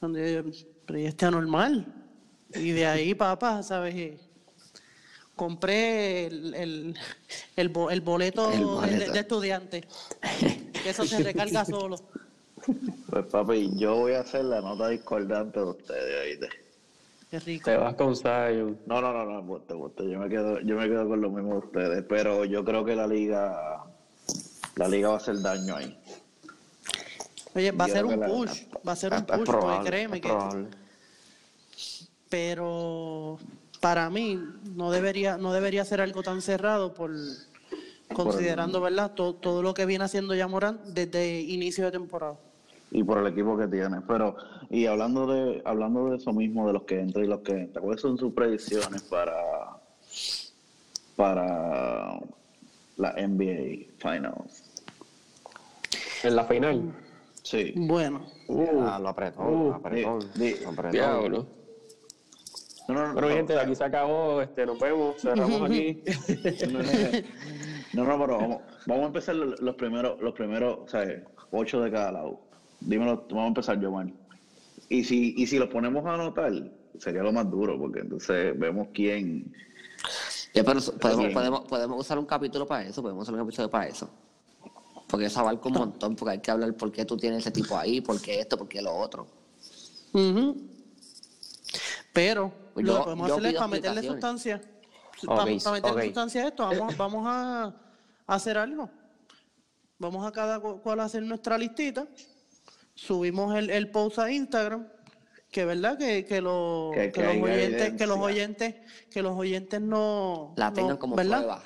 donde 0.00 0.44
pero 0.86 0.98
¿y 0.98 1.06
este 1.06 1.24
anormal. 1.24 1.86
Y 2.54 2.72
de 2.72 2.86
ahí, 2.86 3.14
papá, 3.16 3.62
¿sabes? 3.62 3.94
Eh, 3.94 4.18
Compré 5.34 6.26
el, 6.26 6.54
el, 6.54 6.94
el, 7.56 7.68
bo- 7.70 7.90
el 7.90 8.00
boleto, 8.02 8.52
El 8.52 8.58
de- 8.60 8.64
boleto. 8.66 9.12
De, 9.12 9.18
estudiante. 9.20 9.84
Que 10.84 10.90
eso 10.90 11.06
se 11.06 11.22
recarga 11.22 11.64
solo. 11.64 11.96
Pues, 13.10 13.26
papi, 13.26 13.70
yo 13.76 13.96
voy 13.96 14.12
a 14.14 14.20
hacer 14.20 14.44
la 14.44 14.60
nota 14.60 14.88
discordante 14.88 15.60
de 15.60 15.66
ustedes, 15.66 16.22
¿oíste? 16.40 16.48
Qué 17.30 17.38
rico. 17.40 17.64
Te 17.70 17.76
vas 17.76 17.94
con 17.94 18.16
Zion. 18.16 18.78
No, 18.86 19.00
no, 19.00 19.12
no, 19.12 19.24
no, 19.24 19.38
embuste, 19.40 19.72
embuste. 19.72 20.08
Yo 20.10 20.18
me 20.18 20.28
quedo, 20.28 20.60
yo 20.60 20.76
me 20.76 20.86
quedo 20.88 21.08
con 21.08 21.20
lo 21.20 21.30
mismo 21.30 21.52
de 21.54 21.58
ustedes, 21.66 22.04
pero 22.08 22.44
yo 22.44 22.64
creo 22.64 22.84
que 22.84 22.94
la 22.96 23.06
liga, 23.06 23.84
la 24.76 24.88
liga 24.88 25.08
va 25.08 25.14
a 25.14 25.18
hacer 25.18 25.40
daño 25.40 25.76
ahí. 25.76 25.98
Oye, 27.54 27.70
va 27.72 27.84
a 27.84 27.88
ser 27.88 28.04
un 28.04 28.18
la- 28.20 28.26
push. 28.26 28.62
Va 28.86 28.92
a 28.92 28.96
ser 28.96 29.12
un 29.12 29.18
es 29.18 29.24
push, 29.24 29.36
porque 29.36 29.50
probable, 29.58 29.90
créeme 29.90 30.16
es 30.16 30.22
que. 30.22 30.28
probable. 30.28 30.68
pero 32.28 33.38
para 33.80 34.10
mí 34.10 34.40
no 34.74 34.90
debería 34.90 35.36
no 35.36 35.52
debería 35.52 35.84
ser 35.84 36.00
algo 36.00 36.22
tan 36.22 36.40
cerrado 36.42 36.94
por 36.94 37.10
considerando 38.12 38.80
verdad 38.80 39.12
todo, 39.14 39.34
todo 39.34 39.62
lo 39.62 39.74
que 39.74 39.86
viene 39.86 40.04
haciendo 40.04 40.34
ya 40.34 40.48
Morán 40.48 40.80
desde 40.94 41.40
inicio 41.40 41.84
de 41.84 41.92
temporada 41.92 42.36
Y 42.90 43.02
por 43.02 43.18
el 43.18 43.26
equipo 43.26 43.56
que 43.56 43.66
tiene. 43.66 44.00
Pero, 44.06 44.36
y 44.70 44.86
hablando 44.86 45.26
de, 45.26 45.62
hablando 45.64 46.10
de 46.10 46.16
eso 46.16 46.32
mismo, 46.32 46.66
de 46.66 46.72
los 46.74 46.82
que 46.84 47.00
entran 47.00 47.24
y 47.24 47.28
los 47.28 47.40
que 47.40 47.52
entran, 47.52 47.84
¿cuáles 47.84 48.00
son 48.00 48.16
sus 48.18 48.32
predicciones 48.32 49.02
para, 49.02 49.32
para 51.16 52.18
la 52.96 53.12
NBA 53.16 53.86
Finals? 53.98 54.82
En 56.22 56.36
la 56.36 56.44
final. 56.44 56.94
Sí. 57.42 57.74
bueno 57.76 58.24
Uh, 58.48 58.80
Ah, 58.82 58.98
lo 58.98 59.08
apretó, 59.08 59.42
uh, 59.42 59.68
lo 59.70 59.74
apretó, 59.74 60.18
di- 60.34 60.54
lo 60.62 60.68
apretó. 60.70 60.92
diablo. 60.92 61.46
No, 62.88 62.94
no, 62.94 63.12
no, 63.14 63.20
no, 63.22 63.28
gente, 63.28 63.58
aquí 63.58 63.74
se 63.74 63.84
acabó. 63.84 64.42
Este, 64.42 64.66
nos 64.66 64.78
vemos. 64.78 65.16
Cerramos 65.20 65.62
aquí. 65.62 66.02
No, 67.94 68.02
no, 68.04 68.18
pero 68.18 68.38
vamos, 68.38 68.62
vamos 68.86 69.04
a 69.04 69.06
empezar 69.06 69.36
los 69.36 69.60
los 69.60 69.76
primeros, 69.76 70.20
los 70.20 70.34
primeros, 70.34 70.78
o 70.80 70.88
sea, 70.88 71.06
ocho 71.52 71.80
de 71.80 71.92
cada 71.92 72.10
lado. 72.10 72.40
Dímelo, 72.84 73.24
vamos 73.30 73.44
a 73.44 73.48
empezar, 73.48 73.80
Giovanni. 73.80 74.14
Y 74.88 75.04
si, 75.04 75.34
y 75.36 75.46
si 75.46 75.58
los 75.58 75.68
ponemos 75.68 76.04
a 76.06 76.14
anotar, 76.14 76.52
sería 76.98 77.22
lo 77.22 77.32
más 77.32 77.50
duro, 77.50 77.78
porque 77.78 78.00
entonces 78.00 78.58
vemos 78.58 78.88
quién. 78.92 79.52
Ya, 80.52 80.62
pero 80.62 80.80
podemos, 81.00 81.32
podemos, 81.32 81.60
podemos 81.62 82.00
usar 82.00 82.18
un 82.18 82.26
capítulo 82.26 82.66
para 82.66 82.84
eso, 82.86 83.02
podemos 83.02 83.22
usar 83.22 83.34
un 83.34 83.40
capítulo 83.40 83.70
para 83.70 83.88
eso. 83.88 84.08
Porque 85.08 85.26
eso 85.26 85.40
abarca 85.40 85.68
un 85.68 85.74
montón, 85.74 86.16
porque 86.16 86.32
hay 86.32 86.38
que 86.40 86.50
hablar 86.50 86.74
por 86.74 86.90
qué 86.92 87.04
tú 87.04 87.16
tienes 87.16 87.40
ese 87.40 87.50
tipo 87.50 87.76
ahí, 87.76 88.00
por 88.00 88.20
qué 88.20 88.40
esto, 88.40 88.56
por 88.56 88.68
qué 88.68 88.80
lo 88.82 88.94
otro. 88.94 89.26
Ujú. 90.12 90.56
pero 92.12 92.52
Pues 92.74 92.86
lo 92.86 92.92
yo- 92.92 92.98
que 92.98 93.04
podemos 93.04 93.30
hacer 93.30 93.46
es 93.46 93.54
para 93.54 93.68
meterle 93.68 94.02
sustancia 94.02 94.60
para, 95.26 95.36
para 95.44 95.72
meterle 95.72 95.90
ok. 96.00 96.04
sustancia 96.04 96.42
a 96.44 96.46
esto 96.48 96.62
vamos, 96.68 96.96
vamos 96.98 97.24
a, 97.26 97.64
a 98.26 98.34
hacer 98.34 98.56
algo 98.58 98.88
vamos 99.98 100.24
a 100.24 100.30
cada 100.30 100.60
cu- 100.60 100.80
cual 100.82 101.00
hacer 101.00 101.22
nuestra 101.24 101.58
listita 101.58 102.06
subimos 102.94 103.54
el, 103.56 103.70
el 103.70 103.90
post 103.90 104.18
a 104.18 104.30
Instagram 104.30 104.86
que 105.50 105.64
verdad 105.64 105.96
que, 105.98 106.24
que, 106.24 106.40
lo- 106.40 106.90
Que 106.94 107.12
que 107.12 107.22
los 107.22 107.36
oyentes 107.42 107.92
que 107.94 108.06
los 108.06 108.18
oyentes 108.18 108.74
que 109.10 109.22
los 109.22 109.32
oyentes 109.38 109.80
no 109.80 110.52
La 110.56 110.72
tengan 110.72 110.94
no- 110.94 110.98
como 110.98 111.16
¿verdad? 111.16 111.38
prueba. 111.38 111.62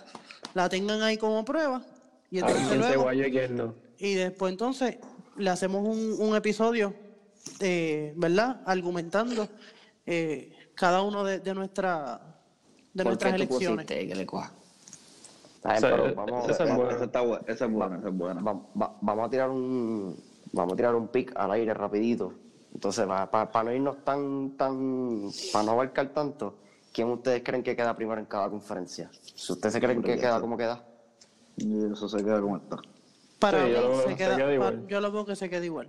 la 0.55 0.69
tengan 0.69 1.03
ahí 1.03 1.17
como 1.17 1.45
prueba 1.45 1.83
y 2.31 2.39
entonces 2.39 2.77
luego 2.79 3.11
no. 3.51 3.75
y 3.99 4.15
después 4.15 4.53
entonces 4.53 4.99
le 5.37 5.51
hacemos 5.51 5.87
un, 5.87 6.17
un 6.19 6.35
episodio, 6.35 6.93
eh, 7.61 8.13
¿verdad? 8.17 8.61
Argumentando 8.67 9.49
eh, 10.05 10.53
cada 10.75 11.01
uno 11.03 11.23
de, 11.23 11.39
de, 11.39 11.55
nuestra, 11.55 12.21
de 12.93 13.05
¿Por 13.05 13.11
nuestras 13.13 13.35
elecciones. 13.35 13.87
que 13.87 14.15
le 14.17 14.27
coja? 14.27 14.53
Está 15.57 15.69
bien, 15.71 15.79
Esa- 15.79 15.91
pero 15.91 16.07
esa- 16.09 16.15
vamos, 16.17 16.43
esa 16.51 16.53
es 16.53 16.61
Esa, 16.71 16.77
buena. 16.77 16.93
esa 16.97 17.05
está 17.05 17.21
buena, 17.21 17.45
esa 17.47 17.65
es 17.67 17.71
buena, 17.71 17.97
esa 17.99 18.09
es 18.09 18.15
buena. 18.15 18.43
va- 18.43 18.97
vamos 19.01 19.27
a 19.27 19.31
tirar 19.31 19.49
un 19.51 20.17
vamos 20.53 20.73
a 20.73 20.77
tirar 20.77 20.95
un 20.95 21.09
pick 21.09 21.33
al 21.37 21.51
aire 21.53 21.75
rapidito. 21.75 22.33
Entonces, 22.75 23.07
para 23.07 23.63
no 23.65 23.73
irnos 23.73 24.05
tan, 24.05 24.51
tan, 24.57 25.31
para 25.53 25.65
no 25.65 25.73
abarcar 25.73 26.09
tanto, 26.13 26.57
¿quién 26.93 27.09
ustedes 27.09 27.43
creen 27.43 27.63
que 27.63 27.75
queda 27.75 27.95
primero 27.97 28.21
en 28.21 28.27
cada 28.27 28.49
conferencia? 28.51 29.11
Si 29.35 29.53
ustedes 29.53 29.73
se 29.73 29.81
creen 29.81 30.03
que 30.03 30.17
queda 30.17 30.29
está. 30.29 30.41
como 30.41 30.57
queda. 30.57 30.85
Y 31.57 31.93
eso 31.93 32.09
se 32.09 32.19
queda 32.23 32.41
como 32.41 32.57
está. 32.59 32.77
Para 33.39 33.59
Sí, 33.63 33.65
mí 33.69 33.73
yo 33.75 34.01
se 34.03 34.09
que 34.09 34.17
queda, 34.17 34.31
se 34.31 34.37
queda 34.37 34.47
pa- 34.49 34.55
igual. 34.55 34.87
yo 34.87 35.01
lo 35.01 35.13
veo 35.13 35.25
que 35.25 35.37
se 35.37 35.49
queda 35.51 35.65
igual. 35.65 35.89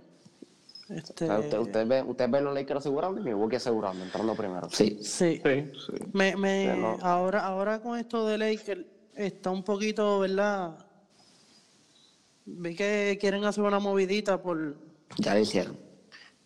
Este, 0.88 1.26
sea, 1.26 1.38
usted- 1.60 1.86
ven, 1.86 2.08
ustedes 2.08 2.30
ven 2.30 2.44
los 2.44 2.54
Lakers 2.54 2.80
asegurando 2.80 3.20
y 3.20 3.24
Milwaukee 3.24 3.56
asegurando, 3.56 4.02
entrando 4.04 4.34
primero. 4.34 4.68
Sí. 4.70 4.98
Sí. 5.02 5.40
Sí. 5.44 5.70
Me, 6.12 6.34
me, 6.36 6.72
Pero- 6.74 6.98
ahora, 7.02 7.40
ahora 7.46 7.80
con 7.80 7.96
esto 7.96 8.26
de 8.26 8.38
Lakers 8.38 8.86
está 9.14 9.50
un 9.50 9.62
poquito, 9.62 10.18
¿verdad? 10.20 10.76
Vi 12.58 12.74
que 12.74 13.18
quieren 13.20 13.44
hacer 13.44 13.64
una 13.64 13.78
movidita 13.78 14.42
por... 14.42 14.76
Ya 15.18 15.34
lo 15.34 15.40
hicieron. 15.40 15.76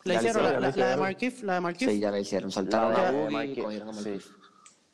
Ya 0.05 0.13
le 0.13 0.15
hicieron 0.29 0.43
hicieron, 0.43 0.43
la, 0.45 0.51
la- 0.53 0.61
la 0.61 0.67
de 0.67 0.71
hicieron. 0.71 1.01
Markif, 1.01 1.43
la 1.43 1.55
de 1.55 1.61
Markif. 1.61 1.89
Sí, 1.91 2.01
ya 2.01 2.11
lo 2.11 2.19
hicieron. 2.19 2.51
Soltaron 2.51 2.93
La 2.93 3.09
a 3.09 3.13
de 3.13 3.19
Boogie 3.19 3.31
y 3.31 3.33
Markieff, 3.35 3.65
cogieron 3.65 3.89
a 3.89 3.93
sí. 3.95 3.99
Markieff. 4.11 4.31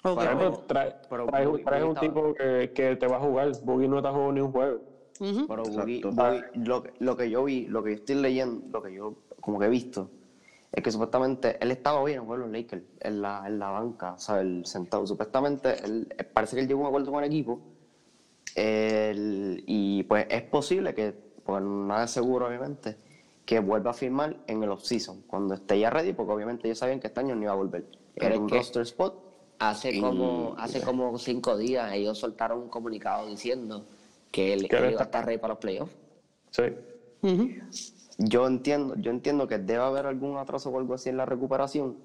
Ok, 0.03 0.15
Por 0.15 0.25
ejemplo, 0.25 0.49
ok. 0.49 0.67
trae, 0.67 0.97
Pero 1.11 1.27
trae- 1.27 1.47
Boogie- 1.47 1.65
trae 1.65 1.85
un 1.85 1.95
tipo 1.97 2.35
que, 2.35 2.73
que 2.75 2.97
te 2.97 3.07
va 3.07 3.17
a 3.17 3.21
jugar. 3.21 3.53
Boogie 3.65 3.89
no 3.89 3.97
está 3.99 4.11
jugando 4.13 4.33
ni 4.33 4.41
un 4.41 4.53
juego. 4.53 4.81
Pero 5.19 5.63
Boogie-. 5.65 6.03
Boogie- 6.03 6.45
lo, 6.67 6.83
que- 6.83 6.93
lo 7.01 7.17
que 7.17 7.29
yo 7.31 7.45
vi, 7.45 7.67
lo 7.67 7.83
que 7.83 7.91
yo 7.91 7.97
estoy 7.97 8.15
leyendo, 8.17 8.63
lo 8.73 8.83
que 8.83 8.95
yo 8.95 9.15
como 9.41 9.59
que 9.59 9.67
he 9.67 9.69
visto, 9.69 10.11
es 10.73 10.83
que 10.85 10.91
supuestamente 10.93 11.59
él 11.61 11.71
estaba 11.73 12.03
bien 12.05 12.21
en 12.21 12.27
juego 12.27 12.45
los 12.47 12.53
Lakers, 12.53 12.83
en 13.01 13.21
la, 13.21 13.43
en 13.47 13.59
la 13.59 13.71
banca, 13.71 14.13
o 14.15 14.19
sea, 14.19 14.41
el 14.41 14.65
sentado. 14.65 15.07
Supuestamente 15.07 15.85
él, 15.85 16.09
parece 16.33 16.55
que 16.57 16.63
él 16.63 16.69
llegó 16.69 16.81
a 16.81 16.83
un 16.85 16.89
acuerdo 16.89 17.11
con 17.11 17.25
el 17.25 17.29
equipo. 17.31 17.61
El- 18.55 19.63
y 19.67 20.03
pues 20.05 20.27
es 20.31 20.43
posible 20.43 20.95
que, 20.95 21.15
pues 21.45 21.63
nada 21.63 22.05
es 22.05 22.11
seguro 22.11 22.47
obviamente, 22.47 22.97
que 23.45 23.59
vuelva 23.61 23.91
a 23.91 23.95
firmar 23.95 24.37
en 24.47 24.63
el 24.63 24.71
off-season, 24.71 25.23
cuando 25.27 25.55
esté 25.55 25.79
ya 25.79 25.91
ready, 25.91 26.13
porque 26.13 26.33
obviamente 26.33 26.69
ellos 26.69 26.79
sabían 26.79 27.01
que 27.01 27.09
este 27.09 27.21
año 27.21 27.35
no 27.35 27.43
iba 27.43 27.53
a 27.53 27.57
volver. 27.57 27.85
Pero 28.15 28.27
Era 28.35 28.39
un 28.39 28.49
roster 28.49 28.83
spot 28.83 29.29
Hace 29.63 29.93
Y- 29.93 30.01
como, 30.01 30.55
hace 30.57 30.81
como 30.81 31.19
cinco 31.19 31.59
días 31.59 31.93
ellos 31.93 32.17
soltaron 32.17 32.61
un 32.61 32.69
comunicado 32.71 33.27
diciendo 33.27 33.85
que 34.33 34.55
él, 34.55 34.61
él 34.61 34.69
iba 34.71 34.87
a 34.87 34.91
está- 34.91 35.05
estar 35.05 35.27
ready 35.27 35.37
para 35.37 35.53
los 35.53 35.59
playoffs. 35.61 35.93
Sí. 36.51 36.63
Yo 38.17 38.47
entiendo, 38.47 38.95
yo 38.97 39.11
entiendo 39.11 39.47
que 39.49 39.59
debe 39.59 39.83
haber 39.83 40.07
algún 40.07 40.39
atraso 40.39 40.71
o 40.71 40.79
algo 40.79 40.95
así 40.95 41.11
en 41.11 41.19
la 41.19 41.27
recuperación. 41.27 41.97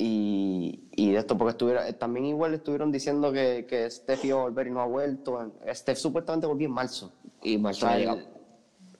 Y, 0.00 0.80
y 0.92 1.10
de 1.10 1.18
esto, 1.18 1.36
porque 1.36 1.50
estuviera, 1.50 1.88
eh, 1.88 1.92
también 1.92 2.24
igual 2.26 2.54
estuvieron 2.54 2.92
diciendo 2.92 3.32
que, 3.32 3.66
que 3.68 3.90
Steph 3.90 4.24
iba 4.24 4.38
a 4.38 4.42
volver 4.42 4.68
y 4.68 4.70
no 4.70 4.80
ha 4.80 4.86
vuelto. 4.86 5.52
Steph 5.74 5.98
supuestamente 5.98 6.46
volvió 6.46 6.68
en 6.68 6.72
marzo. 6.74 7.12
Y 7.42 7.58
Marzo 7.58 7.86
O 7.86 7.88
sea, 7.88 7.88
no 7.90 7.94
ha 7.94 7.98
llegado. 7.98 8.18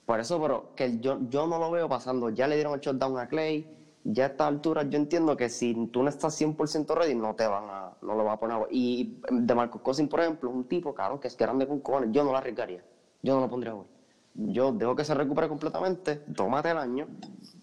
por 0.05 0.19
eso, 0.19 0.41
pero 0.41 0.75
que 0.75 0.99
yo, 0.99 1.17
yo 1.29 1.47
no 1.47 1.57
lo 1.57 1.71
veo 1.71 1.87
pasando. 1.87 2.29
Ya 2.31 2.47
le 2.47 2.55
dieron 2.55 2.73
el 2.73 2.81
shutdown 2.81 3.17
a 3.17 3.27
Clay. 3.27 3.65
Ya 4.03 4.25
a 4.25 4.27
esta 4.27 4.47
altura 4.47 4.83
yo 4.83 4.97
entiendo 4.97 5.35
que 5.37 5.49
si 5.49 5.87
tú 5.87 6.03
no 6.03 6.09
estás 6.09 6.33
100% 6.35 6.95
ready, 6.95 7.15
no 7.15 7.33
te 7.35 7.45
van 7.47 7.65
a, 7.69 7.91
no 8.01 8.15
lo 8.15 8.23
van 8.25 8.33
a 8.33 8.39
poner. 8.39 8.57
a- 8.57 8.67
Y 8.69 9.19
de 9.31 9.55
Marcos 9.55 9.81
Cousins, 9.81 10.09
por 10.09 10.19
ejemplo, 10.19 10.49
un 10.49 10.65
tipo, 10.65 10.93
claro, 10.93 11.19
que 11.19 11.27
es 11.29 11.37
grande 11.37 11.65
con 11.67 11.79
cojones, 11.79 12.09
yo 12.11 12.23
no 12.25 12.31
lo 12.31 12.37
arriesgaría. 12.37 12.83
Yo 13.21 13.35
no 13.35 13.41
lo 13.41 13.49
pondría 13.49 13.71
a 13.71 13.75
jugar. 13.75 13.89
Yo 14.35 14.71
dejo 14.71 14.95
que 14.95 15.03
se 15.03 15.13
recupere 15.13 15.47
completamente, 15.49 16.15
tómate 16.35 16.71
el 16.71 16.77
año. 16.77 17.07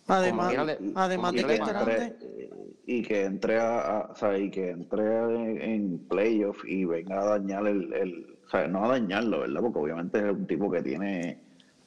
Además, 0.07 0.53
además 0.95 1.32
de 1.32 1.45
que 1.47 1.53
es 1.55 1.59
grande, 1.72 2.16
eh, 2.20 2.51
y 2.87 3.03
que 3.03 3.24
entre 3.24 3.59
a, 3.59 3.80
a- 3.80 4.01
o 4.12 4.14
sea, 4.14 4.39
y 4.39 4.51
que 4.51 4.70
entre 4.70 5.03
en, 5.05 5.61
en 5.62 5.99
playoff 6.09 6.64
y 6.66 6.84
venga 6.84 7.20
a 7.20 7.24
dañar 7.39 7.66
el, 7.66 7.93
el 7.93 8.37
o 8.47 8.49
sea, 8.49 8.68
no 8.68 8.84
a 8.84 8.89
dañarlo, 8.89 9.41
¿verdad? 9.41 9.61
Porque 9.61 9.78
obviamente 9.78 10.18
es 10.18 10.24
un 10.24 10.47
tipo 10.47 10.70
que 10.70 10.82
tiene, 10.82 11.41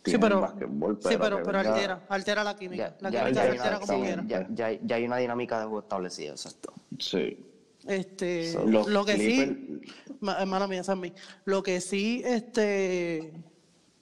sí, 0.04 0.12
tiene 0.12 0.20
pero, 0.20 0.48
sí, 0.48 1.16
pero, 1.18 1.38
que 1.38 1.44
pero 1.46 1.58
venga- 1.60 1.74
altera, 1.74 2.06
altera 2.10 2.44
la 2.44 2.56
química. 2.58 2.90
Ya, 2.90 2.98
la 3.00 3.10
ya- 3.10 3.24
química 3.26 3.44
ya 3.46 3.52
altera 3.52 3.70
una- 3.70 3.80
como 3.80 4.00
sí, 4.00 4.06
quiera. 4.06 4.24
ya- 4.28 4.80
ya- 4.84 4.96
hay 4.96 5.06
una 5.06 5.18
dinámica 5.18 5.58
de 5.60 5.64
juego 5.66 5.80
establecida, 5.80 6.32
exacto. 6.32 6.74
Sí. 7.00 7.46
Este, 7.88 8.54
lo 8.66 9.06
que 9.06 9.14
sí, 9.18 9.38
Clippers- 9.40 10.18
ma- 10.20 10.46
mala 10.46 10.68
mía, 10.68 10.84
Sammy, 10.84 11.14
lo 11.46 11.64
que 11.64 11.80
sí, 11.80 12.22
este, 12.26 13.32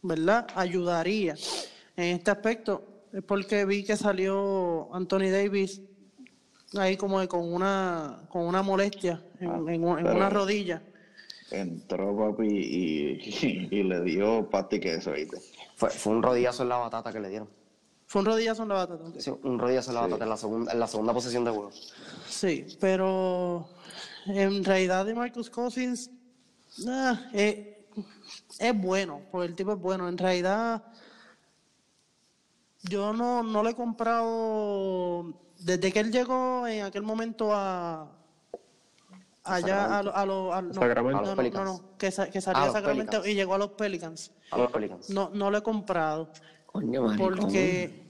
¿verdad? 0.02 0.48
Ayudaría 0.56 1.36
en 1.96 2.16
este 2.16 2.32
aspecto 2.32 3.04
es 3.14 3.22
porque 3.22 3.66
vi 3.66 3.84
que 3.84 3.96
salió 3.96 4.90
Anthony 4.96 5.30
Davis 5.32 5.80
ahí 6.76 6.98
como 6.98 7.26
con 7.28 7.54
una, 7.54 8.22
con 8.30 8.44
una 8.44 8.62
molestia 8.62 9.24
en, 9.40 9.50
Ah, 9.50 9.58
en 9.68 9.84
en 9.84 10.08
una 10.08 10.30
rodilla. 10.30 10.82
Entró 11.52 12.16
papi 12.18 12.48
y, 12.48 13.70
y, 13.72 13.84
le 13.84 14.02
dio 14.02 14.50
pati 14.50 14.80
que 14.80 14.96
eso, 14.96 15.14
¿viste? 15.14 15.38
Fue, 15.76 15.90
fue 15.90 16.14
un 16.14 16.22
rodillazo 16.22 16.64
en 16.64 16.70
la 16.70 16.78
batata 16.78 17.14
que 17.14 17.20
le 17.20 17.30
dieron. 17.30 17.50
Fue 18.06 18.22
un 18.22 18.26
rodillazo 18.26 18.64
en 18.64 18.70
la 18.70 18.76
batata. 18.76 19.04
Sí, 19.20 19.32
un 19.44 19.60
rodillazo 19.60 19.92
en 19.92 19.96
la 19.96 20.02
batata 20.02 20.24
en 20.24 20.30
la 20.30 20.38
segunda, 20.38 20.72
en 20.72 20.80
la 20.80 20.88
segunda 20.88 21.14
posesión 21.14 21.46
de 21.46 21.52
juego. 21.52 21.72
Sí, 22.28 22.66
pero 22.80 23.68
en 24.26 24.64
realidad 24.64 25.06
de 25.06 25.14
Marcus 25.14 25.50
Cousins 25.50 26.10
ah, 26.88 27.30
eh, 27.34 27.88
es 28.60 28.82
bueno, 28.82 29.22
porque 29.32 29.48
el 29.48 29.56
tipo 29.56 29.74
es 29.74 29.80
bueno. 29.80 30.08
En 30.10 30.18
realidad 30.18 30.84
yo 32.84 33.14
no, 33.14 33.44
no 33.44 33.64
le 33.64 33.72
he 33.72 33.76
comprado 33.76 35.34
desde 35.60 35.92
que 35.92 36.00
él 36.00 36.12
llegó 36.12 36.68
en 36.68 36.84
aquel 36.86 37.04
momento 37.04 37.50
a 37.54 38.12
allá 39.44 39.98
a, 40.00 40.04
lo- 40.04 40.16
a, 40.16 40.26
lo- 40.26 40.54
a- 40.54 40.62
no, 40.62 40.74
Sacramento. 40.74 41.22
no, 41.24 41.36
Pelicans. 41.36 41.82
que, 41.98 42.12
sa- 42.12 42.30
que 42.30 42.42
salió 42.42 42.64
a 42.64 42.66
los 42.66 42.74
Sacramento 42.74 43.12
Pelicans. 43.12 43.28
y 43.28 43.36
llegó 43.36 43.54
a 43.56 43.58
los 43.58 43.70
Pelicans. 43.72 44.32
A 44.52 44.58
los 44.58 44.72
Pelicans. 44.72 45.10
No, 45.10 45.30
no 45.34 45.50
lo 45.50 45.58
he 45.58 45.64
comprado. 45.64 46.30
Coño. 46.66 47.16
Porque, 47.18 48.04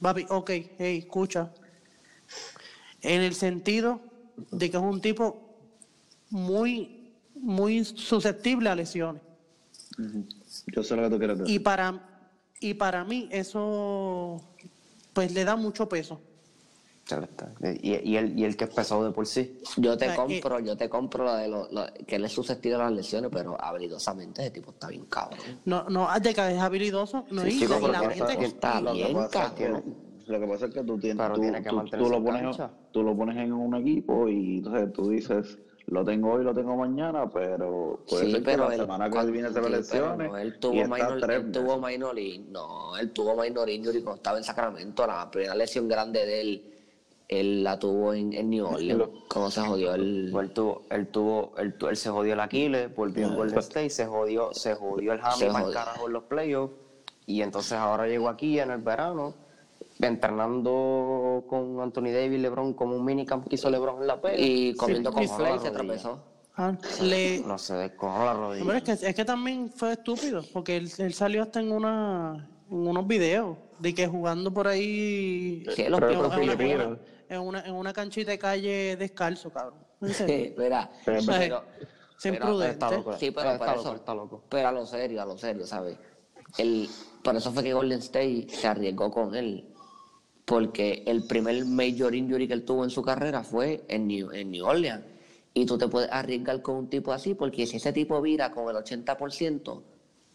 papi, 0.00 0.26
ok, 0.28 0.50
hey, 0.78 0.98
escucha. 0.98 1.50
En 3.00 3.22
el 3.22 3.34
sentido 3.34 4.00
de 4.50 4.70
que 4.70 4.76
es 4.76 4.82
un 4.82 5.00
tipo 5.00 5.56
muy, 6.30 7.14
muy 7.34 7.84
susceptible 7.84 8.68
a 8.68 8.74
lesiones. 8.74 9.22
Yo 10.66 10.82
sé 10.82 10.94
lo 10.96 11.02
que 11.04 11.10
tú 11.10 11.18
quieres 11.18 11.38
decir. 11.38 11.54
Y 11.54 11.58
para, 11.58 12.00
y 12.60 12.74
para 12.74 13.02
mí 13.04 13.28
eso, 13.32 14.42
pues 15.14 15.32
le 15.32 15.44
da 15.44 15.56
mucho 15.56 15.88
peso. 15.88 16.20
Y, 17.82 18.10
y, 18.10 18.16
el, 18.16 18.38
y 18.38 18.44
el 18.44 18.56
que 18.56 18.64
es 18.64 18.70
pesado 18.70 19.04
de 19.04 19.10
por 19.10 19.26
sí. 19.26 19.58
Yo 19.76 19.96
te 19.96 20.06
Ah, 20.06 20.16
compro, 20.16 20.60
yo 20.60 20.76
te 20.76 20.88
compro 20.88 21.24
la 21.24 21.36
de 21.38 21.48
lo, 21.48 21.68
lo- 21.70 21.86
que 22.06 22.16
él 22.16 22.24
es 22.24 22.32
susceptible 22.32 22.76
a 22.76 22.84
las 22.84 22.92
lesiones, 22.92 23.30
pero 23.32 23.56
habilidosamente 23.62 24.42
ese 24.42 24.50
tipo 24.52 24.70
está 24.70 24.88
bien 24.88 25.04
cabrón. 25.06 25.60
No, 25.64 25.84
no, 25.88 26.08
de 26.20 26.34
que 26.34 26.52
es 26.52 26.58
habilidoso. 26.58 27.24
No, 27.30 27.42
Sí, 27.42 27.48
y, 27.48 27.58
chico, 27.58 27.74
la- 27.88 27.98
y 28.04 28.08
pero 28.08 28.10
gente- 28.28 28.44
Está 28.44 28.80
lo, 28.80 28.92
que 28.92 28.98
bien, 28.98 29.14
pasa 29.14 29.46
es 29.46 29.52
que, 29.52 29.64
cabrón. 29.64 29.96
lo 30.26 30.40
que 30.40 30.46
pasa 30.46 30.66
es 30.66 30.74
que 30.74 30.82
tú 30.84 30.98
tienes 30.98 31.16
Pero 31.22 31.34
tú, 31.34 31.40
tiene 31.42 31.62
que 31.62 31.68
tú- 31.68 31.76
mantenerse 31.76 32.04
tú 32.04 32.18
lo 32.18 32.24
pones 32.24 32.56
tú 32.92 33.02
lo 33.02 33.16
pones 33.16 33.36
en 33.36 33.52
un 33.52 33.74
equipo 33.74 34.28
y 34.28 34.58
entonces 34.58 34.92
tú 34.92 35.08
dices 35.10 35.58
lo 35.86 36.04
tengo 36.04 36.32
hoy 36.32 36.44
lo 36.44 36.54
tengo 36.54 36.76
mañana 36.76 37.28
pero 37.28 38.04
puede 38.08 38.26
Sí, 38.26 38.30
ser 38.30 38.40
que 38.40 38.44
pero 38.52 38.68
la 38.68 38.74
él, 38.74 38.80
semana 38.80 39.10
que 39.10 39.30
viene 39.30 39.48
se 39.48 39.54
sí, 39.54 39.60
pero 39.60 39.68
lesiones 39.68 40.28
no, 40.30 40.38
él 40.38 40.54
y 40.56 40.60
tuvo 40.60 40.74
está 40.74 40.94
minor, 40.94 41.30
él 41.32 41.52
tuvo 41.52 41.76
no, 42.50 42.96
él 42.96 43.10
tuvo 43.12 43.36
minor 43.42 43.68
injury 43.68 44.00
cuando 44.02 44.16
estaba 44.16 44.38
en 44.38 44.44
Sacramento, 44.44 45.06
la 45.06 45.28
primera 45.30 45.54
lesión 45.56 45.88
grande 45.88 46.24
de 46.24 46.40
él, 46.40 46.71
él 47.40 47.62
la 47.64 47.78
tuvo 47.78 48.12
en, 48.14 48.32
en 48.32 48.50
New 48.50 48.66
Orleans, 48.66 49.04
cuando 49.28 49.50
se 49.50 49.60
jodió 49.62 49.94
el... 49.94 50.32
Él 50.36 50.50
tuvo, 50.52 50.82
él 50.90 51.06
tuvo, 51.08 51.52
él, 51.58 51.74
tu- 51.78 51.88
él 51.88 51.96
se 51.96 52.10
jodió 52.10 52.32
el 52.34 52.40
Aquiles, 52.40 52.94
volvió 52.94 53.26
en 53.26 53.34
Golden 53.36 53.58
State, 53.60 53.90
se 53.90 54.06
jodió, 54.06 54.52
se 54.52 54.74
jodió 54.74 55.12
el 55.12 55.20
Se 55.20 55.24
hammy 55.26 55.46
para 55.46 55.58
el 55.58 55.64
jodió. 55.64 55.74
carajo 55.74 56.06
en 56.06 56.12
los 56.12 56.22
playoffs. 56.24 56.74
Y 57.26 57.42
entonces 57.42 57.72
ahora 57.74 58.06
llegó 58.06 58.28
aquí 58.28 58.58
en 58.58 58.70
el 58.72 58.80
verano, 58.80 59.34
entrenando 60.00 61.44
con 61.48 61.80
Anthony 61.80 62.10
Davis, 62.12 62.40
LeBron, 62.40 62.74
como 62.74 62.96
un 62.96 63.04
minicamp 63.04 63.46
que 63.48 63.54
hizo 63.56 63.70
LeBron 63.70 64.00
en 64.02 64.06
la 64.06 64.20
peli. 64.20 64.70
Y 64.70 64.74
comiendo 64.74 65.10
Sí, 65.10 65.16
con 65.16 65.28
Flay 65.36 65.52
la 65.54 65.58
se 65.60 65.70
tropezó. 65.70 66.24
ah, 66.56 66.72
le, 67.02 67.40
No 67.46 67.58
se 67.58 67.74
descojonó 67.74 68.24
la 68.24 68.32
rodilla. 68.34 68.62
Hombre, 68.62 68.78
es, 68.78 68.82
que, 69.00 69.06
es 69.08 69.14
que 69.14 69.24
también 69.24 69.70
fue 69.70 69.92
estúpido, 69.92 70.42
porque 70.52 70.76
él, 70.76 70.90
él 70.98 71.14
salió 71.14 71.42
hasta 71.42 71.60
en, 71.60 71.72
una, 71.72 72.48
en 72.70 72.86
unos 72.88 73.06
videos 73.06 73.56
de 73.78 73.94
que 73.94 74.06
jugando 74.06 74.52
por 74.52 74.68
ahí 74.68 75.64
Sí, 75.74 75.84
los 75.88 76.00
en, 76.02 76.18
una, 76.18 76.98
en 77.34 77.40
una- 77.40 77.60
en 77.66 77.74
una- 77.74 77.92
canchita 77.92 78.30
de 78.30 78.38
calle 78.38 78.96
descalzo, 78.96 79.50
cabrón. 79.50 79.80
En 80.00 80.14
serio. 80.14 80.34
Espera, 80.46 80.90
Pero- 81.04 81.20
pero, 81.26 81.64
Sin 82.18 82.32
pero- 82.32 82.46
prudente. 82.46 82.72
Está 82.72 82.90
loco, 82.90 83.12
Sí, 83.18 83.30
pero 83.30 83.50
está 83.52 83.66
loco, 83.66 83.80
eso- 83.80 83.94
está 83.96 84.14
loco. 84.14 84.44
Pero 84.48 84.68
a 84.68 84.72
lo 84.72 84.86
serio, 84.86 85.22
a 85.22 85.24
lo 85.24 85.38
serio, 85.38 85.66
¿sabes? 85.66 85.96
El, 86.58 86.88
por 87.22 87.36
eso 87.36 87.50
fue 87.52 87.62
que 87.62 87.72
Golden 87.72 87.98
State 88.00 88.46
se 88.50 88.66
arriesgó 88.68 89.10
con 89.10 89.34
él. 89.34 89.68
Porque 90.44 91.04
el 91.06 91.24
primer 91.26 91.64
major 91.64 92.14
injury 92.14 92.48
que 92.48 92.54
él 92.54 92.64
tuvo 92.64 92.82
en 92.84 92.90
su 92.90 93.00
carrera 93.02 93.42
fue 93.44 93.84
en 93.88 94.08
New, 94.08 94.32
en 94.32 94.50
New 94.50 94.66
Orleans. 94.66 95.04
Y 95.54 95.66
tú 95.66 95.78
te 95.78 95.86
puedes 95.86 96.10
arriesgar 96.10 96.60
con 96.62 96.76
un 96.76 96.88
tipo 96.88 97.12
así, 97.12 97.34
porque 97.34 97.66
si 97.66 97.76
ese 97.76 97.92
tipo 97.92 98.20
vira 98.20 98.50
con 98.50 98.68
el 98.68 98.76
80%, 98.76 99.82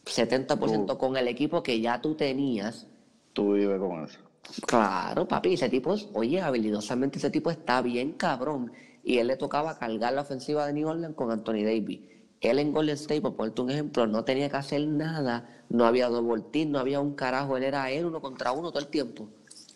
70% 0.06 0.98
con 0.98 1.18
el 1.18 1.28
equipo 1.28 1.62
que 1.62 1.82
ya 1.82 2.00
tú 2.02 2.16
tenías, 2.16 2.88
tú 3.34 3.54
vives 3.54 3.80
con 3.80 4.06
eso 4.06 4.20
Claro, 4.66 5.28
papi, 5.28 5.54
ese 5.54 5.70
tipo, 5.70 5.94
es- 5.94 6.08
oye, 6.14 6.42
habilidosamente 6.42 7.18
ese 7.20 7.30
tipo 7.30 7.52
está 7.52 7.82
bien 7.82 8.14
cabrón. 8.14 8.72
Y 9.04 9.20
él 9.20 9.28
le 9.28 9.38
tocaba 9.38 9.78
cargar 9.78 10.14
la 10.14 10.22
ofensiva 10.22 10.66
de 10.68 10.74
New 10.74 10.88
Orleans 10.88 11.16
con 11.16 11.32
Anthony 11.32 11.64
Davis. 11.64 12.02
Él 12.42 12.60
en 12.60 12.72
Golden 12.72 12.96
State, 12.96 13.22
por 13.22 13.36
ponerte 13.36 13.62
un 13.62 13.72
ejemplo, 13.72 14.06
no 14.08 14.24
tenía 14.24 14.50
que 14.50 14.58
hacer 14.58 14.86
nada, 14.88 15.64
no 15.70 15.86
había 15.86 16.08
double 16.10 16.44
team, 16.52 16.72
no 16.72 16.80
había 16.80 17.00
un 17.00 17.14
carajo, 17.16 17.58
él 17.58 17.64
era 17.64 17.90
él 17.90 18.06
uno 18.06 18.22
contra 18.22 18.52
uno 18.52 18.70
todo 18.70 18.80
el 18.80 18.88
tiempo. 18.88 19.28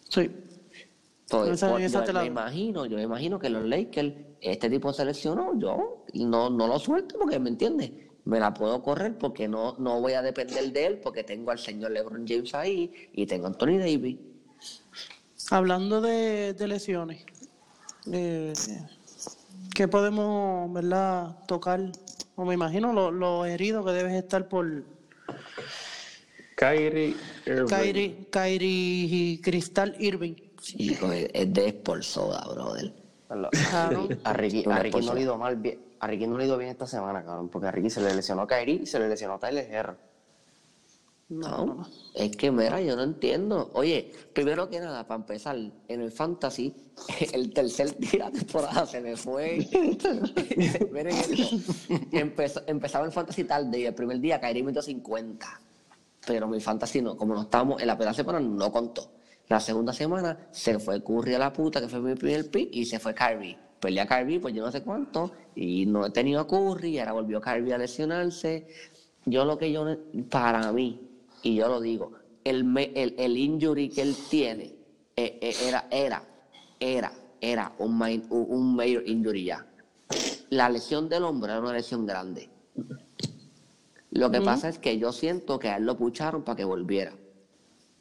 Sí. 0.10 0.30
Pues, 1.30 1.50
Esa- 1.52 1.70
pues, 1.72 1.86
esa 1.86 2.06
yo 2.06 2.14
la 2.14 2.22
me 2.22 2.28
imagino, 2.28 2.86
yo 2.86 2.98
me 2.98 3.04
imagino 3.04 3.40
que 3.40 3.50
los 3.50 3.64
Lakers, 3.66 4.14
este 4.42 4.70
tipo 4.70 4.92
se 4.92 5.06
lesionó, 5.06 5.58
yo 5.58 6.04
no, 6.14 6.50
no 6.50 6.68
lo 6.68 6.78
suelto 6.78 7.18
porque, 7.18 7.40
¿me 7.40 7.50
entiendes? 7.50 7.92
Me 8.26 8.40
la 8.40 8.54
puedo 8.54 8.84
correr 8.84 9.18
porque 9.18 9.48
no, 9.48 9.76
no 9.80 10.00
voy 10.02 10.14
a 10.14 10.22
depender 10.22 10.72
de 10.74 10.86
él 10.86 10.98
porque 11.00 11.24
tengo 11.24 11.52
al 11.52 11.58
señor 11.58 11.92
LeBron 11.92 12.26
James 12.28 12.54
ahí 12.54 12.92
y 13.14 13.26
tengo 13.26 13.46
a 13.46 13.50
Anthony 13.50 13.78
Davis. 13.80 14.18
Hablando 15.50 16.02
de, 16.02 16.54
de 16.54 16.68
lesiones, 16.68 17.26
eh, 18.12 18.54
¿qué 19.74 19.88
podemos, 19.88 20.72
verdad, 20.72 21.38
tocar? 21.48 21.92
O 22.36 22.46
me 22.46 22.54
imagino 22.54 22.94
lo, 22.94 23.12
lo 23.12 23.46
herido 23.46 23.84
que 23.84 23.92
debes 23.92 24.14
estar 24.14 24.48
por 24.48 24.84
Kyrie 26.56 27.16
Irving. 27.46 27.68
Kyrie, 27.68 28.28
Kyrie 28.30 29.08
y 29.10 29.42
Cristal 29.42 29.96
Irving. 30.00 30.36
Sí, 30.62 30.98
es 31.34 31.54
de 31.54 31.70
Sportsoda, 31.72 32.46
brother. 32.54 32.94
Claro. 33.52 34.08
A 34.24 34.34
Ricky, 34.34 34.64
Una 34.66 34.76
a 34.76 34.80
Ricky 34.80 35.06
no 35.06 35.14
le 35.14 35.20
ha 35.22 35.24
ido 35.24 35.38
mal 35.38 35.56
bien. 35.56 35.80
A 36.00 36.08
Ricky 36.08 36.28
no 36.28 36.38
le 36.38 36.44
ha 36.44 36.48
ido 36.48 36.58
bien 36.58 36.70
esta 36.70 36.86
semana, 36.86 37.24
cabrón, 37.24 37.50
porque 37.50 37.68
a 37.68 37.72
Ricky 37.72 37.90
se 37.90 38.02
le 38.02 38.14
lesionó 38.14 38.46
Kyrie 38.46 38.82
y 38.84 38.86
se 38.86 39.00
le 39.00 39.10
lesionó 39.10 39.36
a 39.36 39.40
Tyler 39.40 39.68
Herro. 39.72 39.98
No, 41.32 41.88
es 42.14 42.36
que 42.36 42.52
mira, 42.52 42.82
yo 42.82 42.94
no 42.98 43.04
entiendo. 43.04 43.72
Oye, 43.74 44.12
primero 44.34 44.70
que 44.70 44.82
nada, 44.82 45.08
para 45.08 45.22
empezar, 45.22 45.56
en 45.88 46.02
el 46.02 46.12
Fantasy, 46.12 46.76
el 47.32 47.54
tercer 47.54 47.98
día 47.98 48.30
de 48.30 48.40
temporada 48.40 48.86
se 48.86 49.00
me 49.00 49.16
fue. 49.16 49.60
Miren 50.92 51.16
esto. 51.16 51.56
Empezó- 52.12 52.64
empezaba 52.68 53.06
el 53.06 53.14
Fantasy 53.14 53.46
tarde 53.46 53.80
y 53.80 53.86
el 53.86 53.94
primer 53.94 54.20
día 54.20 54.42
Kyrie 54.42 54.62
metió 54.62 54.82
50. 54.82 55.62
Pero 56.28 56.50
mi 56.50 56.60
Fantasy 56.60 57.02
no, 57.02 57.16
como 57.16 57.34
no 57.34 57.44
estábamos 57.44 57.80
en 57.82 57.88
la 57.88 57.96
primera 57.96 58.14
semana, 58.14 58.42
no 58.42 58.70
contó. 58.70 59.14
La 59.48 59.62
segunda 59.62 59.94
semana 59.94 60.38
se 60.52 60.80
fue 60.80 61.02
Curry 61.02 61.36
a 61.36 61.40
la 61.40 61.54
puta, 61.54 61.80
que 61.80 61.88
fue 61.88 62.02
mi 62.02 62.14
primer 62.16 62.52
pick, 62.52 62.76
y 62.76 62.86
se 62.86 63.00
fue 63.00 63.14
Kyrie. 63.16 63.58
Peleé 63.80 64.02
a 64.02 64.06
Kyrie, 64.06 64.42
pues 64.42 64.54
yo 64.54 64.66
no 64.66 64.72
sé 64.72 64.84
cuánto, 64.84 65.32
y 65.56 65.86
no 65.86 66.06
he 66.06 66.10
tenido 66.12 66.42
a 66.42 66.48
Curry, 66.48 66.90
y 66.90 67.00
ahora 67.00 67.14
volvió 67.14 67.40
Kyrie 67.40 67.74
a 67.74 67.78
lesionarse. 67.78 68.68
Yo 69.26 69.46
lo 69.46 69.58
que 69.58 69.72
yo, 69.72 69.86
para 70.30 70.72
mí, 70.72 71.08
y 71.44 71.56
yo 71.56 71.68
lo 71.68 71.80
digo, 71.82 72.12
el, 72.44 72.66
el, 72.96 73.16
el 73.18 73.38
injury 73.38 73.90
que 73.90 74.02
él 74.02 74.16
tiene 74.30 74.76
eh, 75.16 75.40
eh, 75.42 75.56
era, 75.68 75.88
era, 75.92 76.24
era, 76.80 77.12
era 77.40 77.74
un, 77.80 77.98
main- 77.98 78.26
un, 78.30 78.76
major 78.76 79.04
injury 79.08 79.46
ya. 79.46 79.66
La 80.50 80.70
lesión 80.70 81.10
del 81.10 81.24
hombro 81.24 81.52
era 81.52 81.62
una 81.62 81.74
lesión 81.74 82.06
grande. 82.06 82.50
Lo 84.12 84.30
que 84.30 84.40
pasa 84.42 84.70
es 84.70 84.78
que 84.80 84.98
yo 84.98 85.12
siento 85.14 85.58
que 85.60 85.70
a 85.70 85.78
él 85.78 85.86
lo 85.86 85.98
pucharon 85.98 86.44
para 86.44 86.58
que 86.58 86.66
volviera. 86.66 87.14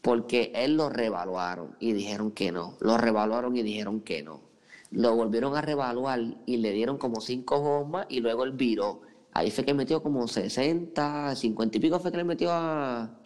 Porque 0.02 0.50
él 0.54 0.76
lo 0.76 0.88
revaluaron 0.88 1.76
y 1.78 1.92
dijeron 1.92 2.30
que 2.32 2.50
no. 2.52 2.76
Lo 2.80 2.96
revaluaron 2.96 3.56
y 3.56 3.62
dijeron 3.62 4.00
que 4.00 4.22
no. 4.22 4.40
Lo 4.90 5.14
volvieron 5.14 5.54
a 5.56 5.60
revaluar 5.60 6.20
y 6.46 6.56
le 6.56 6.72
dieron 6.72 6.98
como 6.98 7.20
cinco 7.20 7.60
juegos 7.60 7.88
más 7.88 8.06
y 8.08 8.20
luego 8.20 8.44
él 8.44 8.52
viró. 8.52 9.02
Ahí 9.32 9.50
fue 9.50 9.64
que 9.64 9.74
metió 9.74 10.02
como 10.02 10.26
60, 10.26 11.36
50 11.36 11.76
y 11.76 11.80
pico 11.80 12.00
fue 12.00 12.10
que 12.10 12.16
le 12.16 12.24
metió 12.24 12.50
a... 12.50 13.19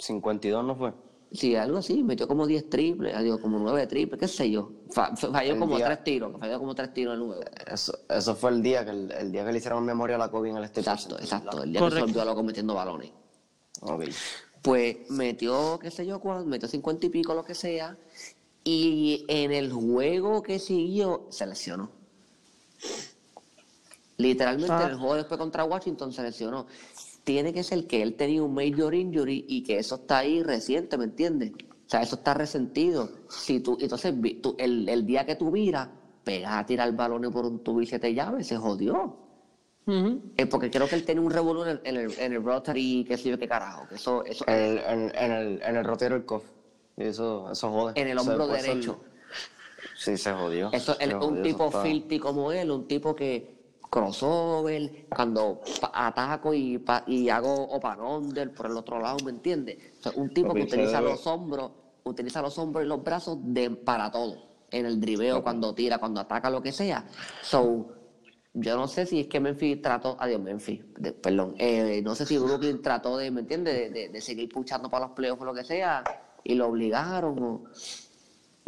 52 0.00 0.64
no 0.64 0.74
fue. 0.76 0.92
Sí, 1.32 1.54
algo 1.54 1.78
así, 1.78 2.02
metió 2.02 2.26
como 2.26 2.44
10 2.44 2.68
triples, 2.68 3.14
ah, 3.16 3.22
digo, 3.22 3.40
como 3.40 3.60
9 3.60 3.86
triples, 3.86 4.18
qué 4.18 4.26
sé 4.26 4.50
yo. 4.50 4.72
Fa- 4.90 5.14
fa- 5.14 5.30
falló 5.30 5.52
El 5.52 5.58
como 5.60 5.76
día- 5.76 5.86
3 5.86 6.02
tiros, 6.02 6.32
falló 6.40 6.58
como 6.58 6.74
3 6.74 6.92
tiros 6.92 7.14
en 7.14 7.20
nuevo. 7.20 7.40
Eso, 7.72 7.96
eso 8.08 8.34
fue 8.34 8.50
el 8.50 8.60
día 8.62 8.84
que 8.84 8.90
el, 8.90 9.12
el 9.12 9.30
día 9.30 9.44
que 9.46 9.52
le 9.52 9.58
hicieron 9.58 9.84
memoria 9.84 10.16
a 10.16 10.18
la 10.18 10.28
Kobe 10.28 10.50
en 10.50 10.56
el 10.56 10.64
State 10.64 10.80
Exacto, 10.90 11.16
exacto. 11.20 11.62
El 11.62 11.70
día 11.72 11.80
que 11.82 11.90
se 11.94 12.00
volvió 12.00 12.24
loco 12.24 12.42
metiendo 12.42 12.74
balones. 12.74 13.12
Ok. 13.82 14.06
Pues 14.62 15.08
metió, 15.10 15.78
qué 15.78 15.92
sé 15.92 16.04
yo, 16.04 16.18
cuánto, 16.18 16.46
metió 16.46 16.66
50 16.68 17.06
y 17.06 17.10
pico, 17.10 17.32
lo 17.34 17.44
que 17.44 17.54
sea. 17.54 17.96
Y 18.64 19.24
en 19.28 19.52
el 19.52 19.72
juego 19.72 20.42
que 20.42 20.58
siguió, 20.58 21.28
se 21.30 21.46
lesionó. 21.46 21.90
Literalmente 24.16 24.72
Ah. 24.72 24.88
el 24.90 24.96
juego 24.96 25.14
después 25.14 25.38
contra 25.38 25.64
Washington 25.64 26.12
se 26.12 26.22
lesionó. 26.22 26.66
Tiene 27.30 27.52
que 27.52 27.62
ser 27.62 27.86
que 27.86 28.02
él 28.02 28.14
tenía 28.16 28.42
un 28.42 28.52
major 28.52 28.92
injury 28.92 29.44
y 29.46 29.62
que 29.62 29.78
eso 29.78 29.94
está 29.94 30.18
ahí 30.18 30.42
reciente, 30.42 30.98
¿me 30.98 31.04
entiendes? 31.04 31.52
O 31.52 31.88
sea, 31.88 32.02
eso 32.02 32.16
está 32.16 32.34
resentido. 32.34 33.08
Si 33.28 33.60
tú, 33.60 33.78
entonces, 33.80 34.12
tú- 34.42 34.56
el, 34.58 34.88
el 34.88 35.06
día 35.06 35.24
que 35.24 35.36
tú 35.36 35.52
miras, 35.52 35.88
pegas 36.24 36.54
a 36.54 36.66
tirar 36.66 36.92
balones 36.96 37.30
por 37.30 37.46
un 37.46 37.62
tubo 37.62 37.80
y 37.82 37.86
se 37.86 38.00
te 38.00 38.12
llave, 38.12 38.42
se 38.42 38.56
jodió. 38.56 39.16
Eh, 40.36 40.46
porque 40.46 40.72
creo 40.72 40.88
que 40.88 40.96
él 40.96 41.04
tiene 41.04 41.20
un 41.20 41.30
revolú 41.30 41.62
en 41.62 41.68
el, 41.68 41.80
en 41.84 41.96
el, 41.98 42.12
en 42.18 42.32
el 42.32 42.42
rotary, 42.42 43.04
qué 43.06 43.16
sé 43.16 43.28
yo 43.30 43.38
qué 43.38 43.46
carajo. 43.46 43.86
Que 43.88 43.94
eso, 43.94 44.24
eso, 44.24 44.44
El- 44.48 44.78
en, 44.78 45.12
en 45.14 45.30
el, 45.32 45.62
en 45.62 45.76
el 45.76 45.84
rotero 45.84 46.16
el 46.16 46.24
cof. 46.24 46.42
Y 46.96 47.04
eso, 47.04 47.48
eso 47.52 47.70
jode. 47.70 47.92
en 47.94 48.08
el 48.08 48.18
O 48.18 48.22
sea, 48.24 48.32
hombro 48.32 48.48
derecho. 48.48 49.00
Sí, 49.96 50.16
se 50.16 50.32
jodió. 50.32 50.70
Eso, 50.72 50.94
Se 50.94 51.04
el- 51.04 51.12
jodió, 51.14 51.28
un 51.28 51.42
tipo 51.42 51.70
filthy 51.70 52.18
como 52.18 52.50
él, 52.50 52.72
un 52.72 52.88
tipo 52.88 53.14
que 53.14 53.59
crossover, 53.90 55.06
cuando 55.14 55.60
ataco 55.92 56.54
y, 56.54 56.78
pa- 56.78 57.04
y 57.06 57.28
hago 57.28 57.64
open 57.64 58.00
under 58.00 58.54
por 58.54 58.66
el 58.66 58.76
otro 58.76 59.00
lado, 59.00 59.18
¿me 59.24 59.30
entiendes? 59.32 59.78
O 59.98 60.02
sea, 60.02 60.12
un 60.14 60.32
tipo 60.32 60.54
que 60.54 60.62
utiliza 60.62 61.00
los 61.10 61.26
hombros, 61.26 61.72
utiliza 62.04 62.40
los 62.40 62.56
hombros 62.58 62.84
y 62.84 62.88
los 62.88 63.02
brazos 63.02 63.38
de, 63.42 63.70
para 63.70 64.10
todo. 64.10 64.48
En 64.70 64.86
el 64.86 65.00
driveo, 65.00 65.42
cuando 65.42 65.74
tira, 65.74 65.98
cuando 65.98 66.20
ataca, 66.20 66.48
lo 66.48 66.62
que 66.62 66.70
sea. 66.70 67.04
So, 67.42 67.88
yo 68.54 68.76
no 68.76 68.86
sé 68.86 69.04
si 69.06 69.20
es 69.20 69.26
que 69.26 69.40
Memphis 69.40 69.82
trató, 69.82 70.16
adiós 70.20 70.40
Memphis, 70.40 70.80
de- 70.96 71.12
perdón, 71.12 71.54
eh, 71.58 72.00
no 72.04 72.14
sé 72.14 72.24
si 72.26 72.38
Brooklyn 72.38 72.80
trató 72.80 73.16
de, 73.16 73.30
¿me 73.32 73.40
entiendes? 73.40 73.74
De, 73.74 73.90
de- 73.90 74.08
de 74.10 74.20
seguir 74.20 74.48
puchando 74.48 74.88
para 74.88 75.06
los 75.06 75.14
playoffs 75.16 75.42
o 75.42 75.44
lo 75.44 75.54
que 75.54 75.64
sea, 75.64 76.04
y 76.44 76.54
lo 76.54 76.68
obligaron. 76.68 77.42
o- 77.42 77.64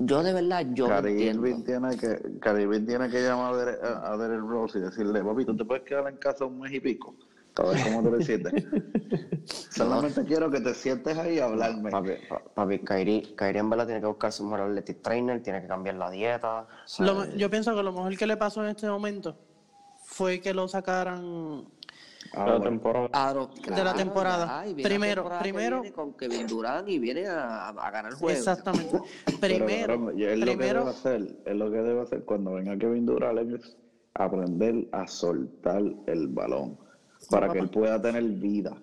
Yo 0.06 0.22
de 0.22 0.32
verdad, 0.32 0.66
yo 0.72 0.88
no 0.88 0.94
Cari 0.94 1.10
entiendo. 1.10 1.42
Tiene 1.64 1.96
que, 1.96 2.80
tiene 2.86 3.08
que 3.10 3.22
llamar 3.22 3.54
a 3.54 4.16
Derek- 4.16 4.40
Rose 4.48 4.78
y 4.78 4.82
decirle, 4.82 5.22
papi, 5.22 5.44
¿tú 5.44 5.56
te 5.56 5.64
puedes 5.64 5.84
quedar 5.84 6.08
en 6.08 6.16
casa 6.16 6.44
un 6.44 6.58
mes 6.60 6.72
y 6.72 6.80
pico? 6.80 7.14
A 7.56 7.62
ver 7.64 7.82
cómo 7.84 8.02
te 8.02 8.10
lo 8.10 8.20
sientes. 8.22 8.52
Solamente 9.70 10.24
quiero 10.24 10.50
que 10.50 10.60
te 10.60 10.74
sientes 10.74 11.16
ahí 11.18 11.38
a 11.38 11.44
hablarme. 11.46 11.90
Papi, 11.90 12.10
pa- 12.28 12.42
papi 12.54 12.78
Kyrie, 12.78 13.34
Kyrie 13.36 13.60
en 13.60 13.68
verdad 13.70 13.86
tiene 13.86 14.00
que 14.00 14.06
buscar 14.06 14.32
su 14.32 14.44
mejor 14.44 14.62
athletic 14.62 15.02
trainer, 15.02 15.42
tiene 15.42 15.60
que 15.60 15.66
cambiar 15.68 15.96
la 15.96 16.10
dieta. 16.10 16.66
Lo 17.00 17.14
me- 17.14 17.36
yo 17.36 17.50
pienso 17.50 17.74
que 17.74 17.82
lo 17.82 17.92
mejor 17.92 18.16
que 18.16 18.26
le 18.26 18.36
pasó 18.36 18.62
en 18.64 18.70
este 18.70 18.86
momento 18.88 19.36
fue 20.04 20.40
que 20.40 20.54
lo 20.54 20.66
sacaran 20.68 21.64
Ah, 22.34 22.38
la 22.38 22.44
bueno. 22.52 22.64
temporada. 22.64 23.08
Claro, 23.08 23.50
de 23.76 23.84
la 23.84 23.94
temporada. 23.94 24.62
viene 24.64 24.82
la 24.82 24.88
Primero, 24.88 25.14
temporada 25.22 25.42
que 25.42 25.48
primero- 25.52 25.80
viene 25.82 25.94
con 25.94 26.12
Kevin 26.14 26.46
Durant 26.46 26.88
y 26.88 26.98
viene 26.98 27.26
a, 27.26 27.68
a 27.68 27.90
ganar 27.90 28.12
el 28.12 28.18
juego. 28.18 28.38
exactamente. 28.38 29.00
Pero, 29.40 29.64
Primero, 29.66 29.94
cabrón, 29.94 30.20
él 30.20 30.40
lo 30.40 30.46
que 30.46 30.50
debe 30.52 30.56
primero, 30.56 30.88
hacer, 30.88 31.36
es 31.44 31.56
lo 31.56 31.70
que 31.70 31.78
debe 31.78 32.00
hacer 32.00 32.24
cuando 32.24 32.52
venga 32.52 32.76
Kevin 32.78 33.06
Durant 33.06 33.38
es 33.54 33.76
aprender 34.14 34.88
a 34.92 35.06
soltar 35.06 35.82
el 36.06 36.28
balón 36.28 36.78
para 37.30 37.50
que 37.52 37.58
él 37.58 37.70
pueda 37.70 38.00
tener 38.00 38.22
vida. 38.24 38.76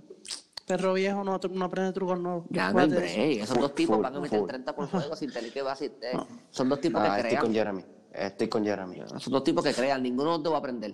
perro 0.66 0.94
viejo 0.94 1.24
no, 1.24 1.40
no 1.52 1.66
aprende 1.66 1.92
trucos 1.94 2.20
nuevos. 2.20 2.46
Ya 2.50 2.72
no 2.72 2.88
de 2.88 2.96
break. 2.98 3.42
Esos 3.44 3.58
dos 3.60 3.74
tipos 3.76 3.96
full, 3.98 4.04
van 4.04 4.16
a 4.16 4.20
meter 4.20 4.40
full. 4.40 4.48
30 4.50 4.76
por 4.76 4.88
juego 4.88 5.16
sin 5.16 5.32
tener 5.32 5.52
que 5.52 5.62
base- 5.62 5.92
eh, 6.02 6.18
Son 6.50 6.70
dos 6.70 6.80
tipos 6.82 7.02
ah, 7.04 7.16
que 7.16 7.22
estoy 7.22 7.38
con 7.38 7.52
crean. 7.52 7.66
Jeremy. 7.78 7.86
Estoy 8.12 8.48
con 8.48 8.64
Jeremy. 8.64 9.02
Son 9.18 9.32
dos 9.34 9.44
tipos 9.44 9.64
que 9.64 9.74
crean. 9.74 10.02
Ninguno 10.04 10.32
de 10.32 10.38
los 10.38 10.44
dos 10.44 10.54
va 10.54 10.58
a 10.58 10.60
aprender. 10.60 10.94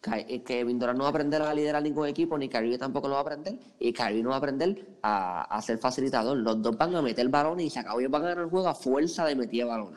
Kevin 0.00 0.78
Durant 0.78 0.96
no 0.96 1.04
va 1.04 1.08
a 1.08 1.10
aprender 1.10 1.42
a 1.42 1.52
liderar 1.52 1.82
ningún 1.82 2.06
equipo, 2.08 2.38
ni 2.38 2.48
Kyrie 2.48 2.78
tampoco 2.78 3.06
lo 3.06 3.14
va 3.14 3.20
a 3.20 3.22
aprender. 3.22 3.54
Y 3.78 3.92
Kyrie 3.92 4.22
no 4.22 4.30
va 4.30 4.36
a 4.36 4.38
aprender 4.38 4.86
a, 5.02 5.42
a 5.42 5.62
ser 5.62 5.78
facilitador. 5.78 6.38
Los 6.38 6.62
dos 6.62 6.76
van 6.76 6.94
a 6.96 7.02
meter 7.02 7.28
balones 7.28 7.66
y 7.66 7.70
se 7.70 7.80
acabó. 7.80 8.00
Ellos 8.00 8.10
van 8.10 8.22
a 8.22 8.28
ganar 8.28 8.44
el 8.44 8.50
juego 8.50 8.68
a 8.68 8.74
fuerza 8.74 9.26
de 9.26 9.36
meter 9.36 9.66
balón. 9.66 9.94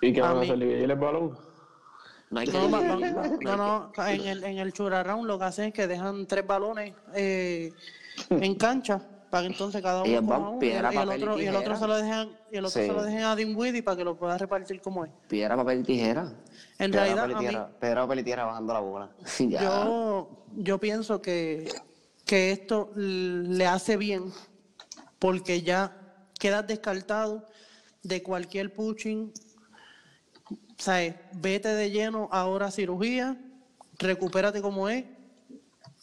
¿Y 0.00 0.12
qué 0.12 0.20
A 0.20 0.28
van 0.28 0.36
a 0.38 0.40
hacer? 0.42 0.58
¿Dividir 0.58 0.90
el 0.90 0.96
balón? 0.98 1.36
No 2.30 2.38
hay 2.40 2.46
que 2.46 2.52
No, 2.52 2.60
dividir, 2.68 3.12
no 3.42 3.56
no, 3.56 3.92
hay 3.96 4.18
no, 4.18 4.24
en 4.24 4.28
el, 4.30 4.44
en 4.44 4.58
el 4.58 4.72
round 4.72 5.26
lo 5.26 5.36
que 5.38 5.44
hacen 5.44 5.64
es 5.66 5.74
que 5.74 5.88
dejan 5.88 6.26
tres 6.26 6.46
balones 6.46 6.94
eh, 7.14 7.72
en 8.30 8.54
cancha 8.54 9.02
para 9.30 9.42
que 9.42 9.52
entonces 9.52 9.82
cada 9.82 10.04
uno 10.04 10.22
van 10.22 10.56
y, 10.56 10.58
piedra, 10.60 10.88
el- 10.90 10.94
y 10.94 10.98
el 10.98 11.04
papel 11.06 11.20
y 11.20 11.22
otro, 11.24 11.42
y 11.42 11.46
el 11.46 11.56
otro 11.56 11.76
se 11.76 11.86
lo 11.88 11.96
dejan 11.96 12.28
y 12.52 12.56
el 12.56 12.64
otro 12.64 12.80
Sí. 12.80 12.86
se 12.86 12.92
lo 12.92 13.02
dejan 13.02 13.22
a 13.24 13.34
Dinwiddie 13.36 13.82
para 13.82 13.96
que 13.96 14.04
lo 14.04 14.16
pueda 14.16 14.38
repartir 14.38 14.80
como 14.80 15.04
es. 15.04 15.10
Piedra, 15.28 15.56
papel 15.56 15.80
y 15.80 15.82
tijera. 15.82 16.32
En 16.80 16.92
Pedro 16.92 17.04
realidad, 17.04 17.36
a 17.36 17.40
mí, 17.42 17.74
Pedro 17.78 18.08
Pelitiera 18.08 18.44
bajando 18.46 18.72
la 18.72 18.80
bola. 18.80 19.10
Yo, 19.38 20.46
yo 20.56 20.78
pienso 20.78 21.20
que, 21.20 21.70
que 22.24 22.52
esto 22.52 22.90
le 22.96 23.66
hace 23.66 23.98
bien 23.98 24.32
porque 25.18 25.60
ya 25.60 25.94
quedas 26.38 26.66
descartado 26.66 27.44
de 28.02 28.22
cualquier 28.22 28.72
pushing. 28.72 29.30
Sea, 30.78 31.30
vete 31.34 31.68
de 31.68 31.90
lleno 31.90 32.30
ahora 32.32 32.66
a 32.66 32.70
cirugía, 32.70 33.38
recupérate 33.98 34.62
como 34.62 34.88
es 34.88 35.04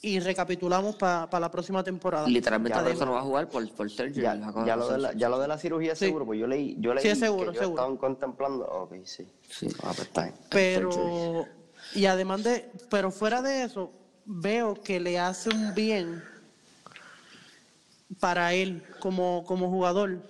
y 0.02 0.20
recapitulamos 0.20 0.96
para 0.96 1.40
la 1.40 1.50
próxima 1.50 1.84
temporada. 1.84 2.28
Literalmente 2.28 2.78
Ya 2.78 2.84
por 2.84 2.92
eso 2.92 3.06
no 3.06 3.14
va 3.14 3.20
a 3.20 3.24
jugar 3.24 3.50
por, 3.50 3.68
por 3.72 3.90
surgery. 3.90 4.22
Ya, 4.22 4.36
ya, 4.66 4.76
lo 4.76 4.88
de 4.90 4.98
la, 4.98 5.08
surgery. 5.10 5.20
ya 5.20 5.30
lo 5.30 5.40
de 5.40 5.48
la 5.48 5.58
cirugía 5.58 5.94
es 5.94 6.00
Sí. 6.00 6.06
seguro, 6.06 6.26
pues 6.26 6.40
yo 6.40 6.46
leí, 6.48 6.76
yo 6.80 6.94
leí 6.94 7.02
Sí, 7.02 7.10
es 7.10 7.20
seguro, 7.20 7.52
que 7.52 7.58
seguro. 7.58 7.82
estaban 7.82 7.98
contemplando. 7.98 8.66
Ok, 8.66 8.94
sí. 9.06 9.28
Sí. 9.50 9.68
Ah, 9.82 9.92
pues 9.96 10.02
está. 10.08 10.32
Pero, 10.52 11.46
y 11.96 12.06
además 12.06 12.44
de, 12.44 12.70
pero 12.90 13.10
fuera 13.12 13.42
de 13.42 13.64
eso, 13.64 13.92
veo 14.26 14.76
que 14.76 15.00
le 15.00 15.18
hace 15.20 15.50
un 15.50 15.74
bien 15.74 16.24
para 18.20 18.54
él 18.54 18.84
como, 19.00 19.44
como 19.46 19.70
jugador 19.70 20.22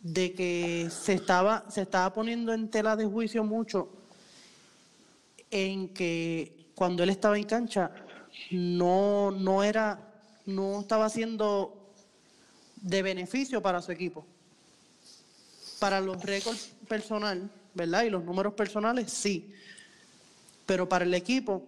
de 0.00 0.32
que 0.34 0.88
se 0.90 1.14
estaba, 1.14 1.64
se 1.70 1.82
estaba 1.82 2.12
poniendo 2.12 2.52
en 2.52 2.70
tela 2.70 2.94
de 2.94 3.06
juicio 3.06 3.42
mucho 3.42 3.88
en 5.50 5.88
que 5.88 6.63
cuando 6.74 7.02
él 7.02 7.10
estaba 7.10 7.36
en 7.36 7.44
cancha 7.44 7.90
no, 8.50 9.30
no 9.30 9.62
era, 9.62 9.98
no 10.46 10.80
estaba 10.80 11.08
siendo 11.08 11.92
de 12.76 13.02
beneficio 13.02 13.62
para 13.62 13.80
su 13.80 13.92
equipo. 13.92 14.24
Para 15.80 16.00
los 16.00 16.22
récords 16.22 16.74
personal, 16.88 17.50
¿verdad? 17.74 18.04
Y 18.04 18.10
los 18.10 18.24
números 18.24 18.54
personales, 18.54 19.10
sí. 19.10 19.52
Pero 20.66 20.88
para 20.88 21.04
el 21.04 21.14
equipo 21.14 21.62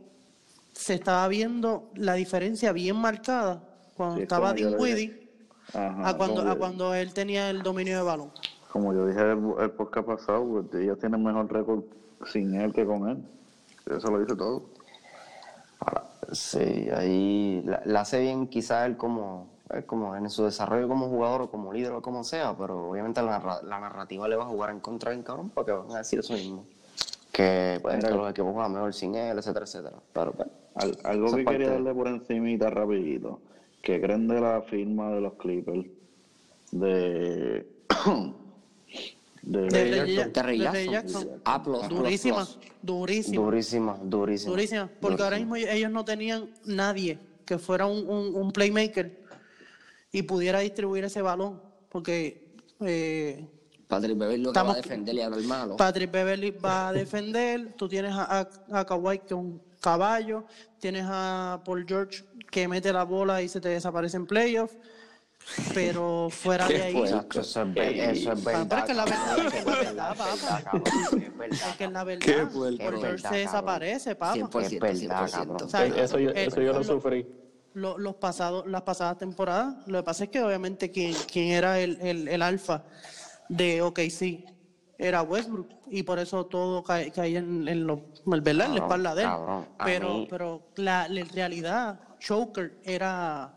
se 0.73 0.95
estaba 0.95 1.27
viendo 1.29 1.91
la 1.95 2.15
diferencia 2.15 2.73
bien 2.73 2.97
marcada 2.97 3.63
cuando 3.97 4.17
Sí, 4.17 4.23
estaba. 4.23 4.53
Dinwiddie 4.53 5.27
a 5.73 6.15
cuando, 6.17 6.43
a 6.43 6.55
cuando 6.55 6.95
él 6.95 7.13
tenía 7.13 7.51
el 7.51 7.63
dominio 7.63 7.97
de 7.97 8.03
balón. 8.03 8.31
Como 8.71 8.93
yo 8.93 9.07
dije 9.07 9.21
el, 9.21 9.39
el 9.59 9.71
podcast 9.71 10.07
pasado, 10.07 10.67
pues, 10.71 10.83
ellos 10.83 10.99
tienen 10.99 11.23
mejor 11.23 11.51
récord 11.53 11.83
sin 12.31 12.55
él 12.55 12.73
que 12.73 12.85
con 12.85 13.09
él. 13.09 13.19
Eso 13.87 14.11
lo 14.11 14.21
dice 14.21 14.37
todo. 14.37 14.76
Ahora, 15.79 16.05
sí, 16.33 16.89
ahí 16.95 17.63
la, 17.65 17.83
la 17.85 18.01
hace 18.01 18.21
bien 18.21 18.47
quizás 18.49 18.87
él 18.87 18.97
como, 18.97 19.49
él 19.71 19.85
como 19.85 20.17
en 20.17 20.29
su 20.31 20.45
desarrollo 20.45 20.89
como 20.89 21.09
jugador 21.09 21.43
o 21.43 21.51
como 21.51 21.73
líder 21.73 21.93
o 21.93 22.03
como 22.03 22.25
sea, 22.25 22.57
pero 22.57 22.91
obviamente 22.91 23.23
la, 23.23 23.39
narra- 23.39 23.63
la 23.63 23.79
narrativa 23.81 24.27
le 24.29 24.37
va 24.37 24.45
a 24.45 24.49
jugar 24.49 24.71
en 24.71 24.81
contra 24.81 25.11
bien 25.11 25.23
cabrón 25.23 25.51
porque 25.51 25.73
van 25.73 25.91
a 25.93 25.99
decir 25.99 26.19
eso 26.21 26.33
mismo. 26.33 26.65
Que, 27.33 27.79
pues, 27.83 28.03
que 28.03 28.11
los 28.11 28.31
equipos 28.31 28.53
juegan 28.55 28.73
mejor 28.73 28.95
sin 28.95 29.15
él, 29.15 29.37
etcétera, 29.39 29.65
etcétera. 29.67 29.97
Pero 30.13 30.33
pues, 30.33 30.49
Al- 30.75 30.97
algo 31.05 31.35
que 31.37 31.45
quería 31.45 31.71
darle 31.73 31.95
por 31.95 32.09
encimita 32.09 32.71
rapidito. 32.71 33.41
que 33.83 34.01
creen 34.01 34.27
de 34.27 34.41
la 34.41 34.63
firma 34.63 35.11
de 35.11 35.21
los 35.21 35.35
Clippers? 35.35 35.87
De 36.73 37.67
De, 39.47 39.61
De- 39.69 39.85
de- 39.85 40.05
de 40.05 40.59
Jackson. 40.59 40.93
Jackson. 40.93 41.29
A 41.45 41.63
plus, 41.63 41.79
plus, 41.87 41.89
Durísima, 42.01 42.37
plus. 42.45 42.59
durísima, 42.83 43.37
Durísima, 43.43 43.99
durísima. 44.03 44.51
durísima. 44.51 44.91
Porque 45.01 45.23
ahora 45.23 45.39
mismo 45.39 45.55
ellos 45.55 45.91
no 45.93 46.05
tenían 46.05 46.51
nadie 46.65 47.21
que 47.45 47.57
fuera 47.57 47.87
un, 47.87 48.09
un- 48.11 48.35
un 48.35 48.51
playmaker 48.51 49.23
y 50.11 50.23
pudiera 50.23 50.59
distribuir 50.61 51.05
ese 51.05 51.23
balón. 51.23 51.63
Porque 51.89 52.57
eh, 52.81 53.47
Patrick 53.87 54.19
Beverly 54.19 54.43
lo 54.43 54.53
que 54.53 54.59
va 54.59 54.63
Estamos- 54.63 54.75
a 54.75 54.77
defender 54.83 55.15
y 55.15 55.21
hablar 55.21 55.41
malo. 55.43 55.77
Patrick 55.77 56.11
Beverly 56.11 56.51
va 56.51 56.89
a 56.89 56.93
defender, 56.93 57.73
tú 57.77 57.89
tienes 57.89 58.13
a, 58.15 58.41
a, 58.41 58.81
a 58.81 58.85
Kawhi 58.85 59.19
que 59.21 59.27
es 59.27 59.33
un 59.33 59.63
caballo, 59.81 60.45
tienes 60.81 61.05
a 61.07 61.63
Paul 61.65 61.85
George 61.87 62.25
que 62.51 62.67
mete 62.67 62.93
la 62.93 63.05
bola 63.05 63.41
y 63.43 63.49
se 63.49 63.61
te 63.61 63.69
desaparece 63.69 64.17
en 64.17 64.27
playoff, 64.27 64.73
pero 65.75 66.29
fuera 66.31 66.67
de 66.69 66.83
ahí, 66.83 66.97
Exacto, 66.99 67.41
eso 67.41 67.63
es, 67.63 67.77
eso 68.19 68.33
es 68.33 68.45
verdad. 68.45 68.79
es 68.79 68.85
que 68.85 68.95
la 68.95 69.05
verdad- 69.05 69.39
es 69.55 69.65
la 69.65 69.75
verdad, 69.77 70.17
papá. 70.17 70.63
la 71.91 72.05
verdad, 72.05 72.19
Qué. 72.19 72.79
George 72.79 73.19
se 73.29 73.35
desaparece, 73.37 74.15
papá. 74.17 74.35
100%, 74.35 74.67
Es 74.67 74.81
verdad, 74.81 75.27
100%. 75.29 75.31
cabrón. 75.31 75.57
O 75.63 75.69
sea, 75.69 75.87
Eso 75.87 76.19
yo, 76.19 76.31
eh, 76.31 76.47
eso 76.47 76.61
yo 76.61 76.73
lo 76.73 76.79
lo- 76.79 76.85
sufrí. 76.85 77.27
lo- 77.75 77.99
los 77.99 78.15
pasados, 78.17 78.67
las 78.67 78.83
pasadas 78.83 79.19
temporadas, 79.19 79.77
lo 79.87 79.99
que 79.99 80.03
pasa 80.05 80.25
es 80.25 80.31
que 80.31 80.43
obviamente 80.43 80.91
quien, 80.91 81.15
quien 81.31 81.49
era 81.53 81.79
el, 81.79 81.99
el, 82.01 82.29
el 82.29 82.43
alfa 82.43 82.85
de 83.49 83.83
OKC 83.83 84.45
era 84.99 85.23
Westbrook 85.23 85.69
y 85.89 86.03
por 86.03 86.19
eso 86.19 86.47
todo 86.47 86.83
cae- 86.83 87.13
caía 87.13 87.39
en, 87.39 87.69
en, 87.69 87.87
lo, 87.87 88.03
¿verdad? 88.25 88.67
en 88.67 88.75
la 88.75 88.81
espalda 88.81 89.15
de 89.15 89.23
él. 89.23 89.29
cabrón, 89.29 89.67
pero 89.85 90.15
mí- 90.15 90.27
pero 90.29 90.63
la, 90.77 91.07
la 91.09 91.25
realidad, 91.25 92.01
Choker 92.19 92.79
era, 92.83 93.56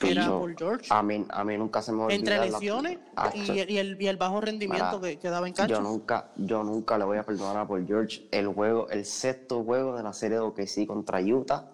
era 0.00 0.28
Paul 0.28 0.54
George. 0.56 0.86
A 0.90 1.02
mí, 1.02 1.24
a 1.28 1.44
mí 1.44 1.58
nunca 1.58 1.82
se 1.82 1.92
me 1.92 2.02
olvida. 2.02 2.16
entre 2.16 2.38
lesiones 2.38 2.98
y, 3.34 3.58
el, 3.58 3.70
y, 3.70 3.78
el, 3.78 4.00
y 4.00 4.06
el 4.06 4.16
bajo 4.16 4.40
rendimiento 4.40 5.00
Mira, 5.00 5.10
que, 5.10 5.18
que 5.18 5.28
daba 5.28 5.48
en 5.48 5.54
cancha. 5.54 5.74
Yo 5.74 5.80
nunca, 5.80 6.30
yo 6.36 6.62
nunca 6.62 6.98
le 6.98 7.04
voy 7.04 7.18
a 7.18 7.24
perdonar 7.24 7.56
a 7.56 7.66
Paul 7.66 7.86
George 7.86 8.28
el 8.30 8.48
juego, 8.48 8.88
el 8.90 9.04
sexto 9.04 9.64
juego 9.64 9.96
de 9.96 10.02
la 10.02 10.12
serie 10.12 10.38
de 10.38 10.42
OKC 10.44 10.86
contra 10.86 11.20
Utah, 11.20 11.68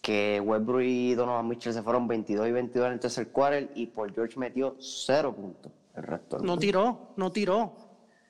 que 0.00 0.40
Westbrook 0.44 0.82
y 0.82 1.14
Donovan 1.14 1.48
Mitchell 1.48 1.72
se 1.72 1.82
fueron 1.82 2.06
22 2.06 2.48
y 2.48 2.52
22 2.52 2.86
en 2.86 2.92
el 2.92 3.00
tercer 3.00 3.28
quarter 3.28 3.70
y 3.74 3.86
Paul 3.86 4.12
George 4.14 4.38
metió 4.38 4.76
cero 4.78 5.34
puntos 5.34 5.72
el 5.96 6.02
resto 6.04 6.36
del 6.36 6.46
No 6.46 6.56
tiró, 6.56 7.12
no 7.16 7.32
tiró. 7.32 7.60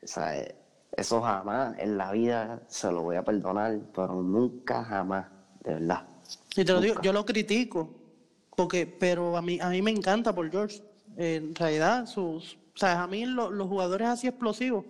O 0.03 0.07
sea, 0.07 0.39
eh, 0.39 0.57
eso 0.97 1.21
jamás 1.21 1.79
en 1.79 1.99
la 1.99 2.13
vida 2.13 2.63
se 2.67 2.91
lo 2.91 3.03
voy 3.03 3.17
a 3.17 3.23
perdonar, 3.23 3.79
pero 3.95 4.15
nunca 4.23 4.85
jamás, 4.85 5.27
de 5.63 5.75
verdad. 5.75 6.07
Y 6.57 6.65
te 6.65 6.73
lo 6.73 6.81
digo, 6.81 7.01
yo 7.03 7.13
lo 7.13 7.25
critico, 7.25 7.91
porque, 8.59 8.87
pero 8.89 9.37
a 9.37 9.41
mí, 9.41 9.61
a 9.63 9.69
mí 9.69 9.81
me 9.83 9.93
encanta 9.93 10.35
Paul 10.35 10.51
George. 10.51 10.83
En 11.17 11.55
realidad, 11.55 12.07
sus, 12.07 12.55
o 12.75 12.77
sea, 12.79 13.05
a 13.05 13.07
mí 13.07 13.25
lo- 13.25 13.53
los 13.53 13.69
jugadores 13.69 14.09
así 14.09 14.27
explosivos 14.27 14.85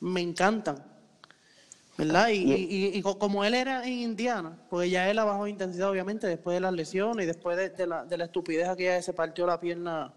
me 0.00 0.20
encantan. 0.20 0.84
¿Verdad? 1.96 2.28
Y, 2.28 2.34
Y- 2.34 2.52
y- 2.52 2.86
y- 2.88 2.98
y 2.98 3.02
co- 3.02 3.18
como 3.18 3.44
él 3.46 3.54
era 3.54 3.86
en 3.86 3.94
Indiana, 3.94 4.58
pues 4.68 4.90
ya 4.90 5.08
él 5.10 5.18
a 5.18 5.24
bajo 5.24 5.46
intensidad, 5.48 5.88
obviamente, 5.90 6.26
después 6.26 6.54
de 6.54 6.60
las 6.60 6.74
lesiones 6.74 7.24
y 7.24 7.26
después 7.26 7.56
de, 7.56 7.70
de 7.70 7.86
la, 7.86 8.04
de 8.04 8.18
la 8.18 8.24
estupidez 8.24 8.68
aquella 8.68 8.96
que 8.98 9.02
se 9.02 9.14
partió 9.14 9.46
la 9.46 9.58
pierna, 9.58 10.12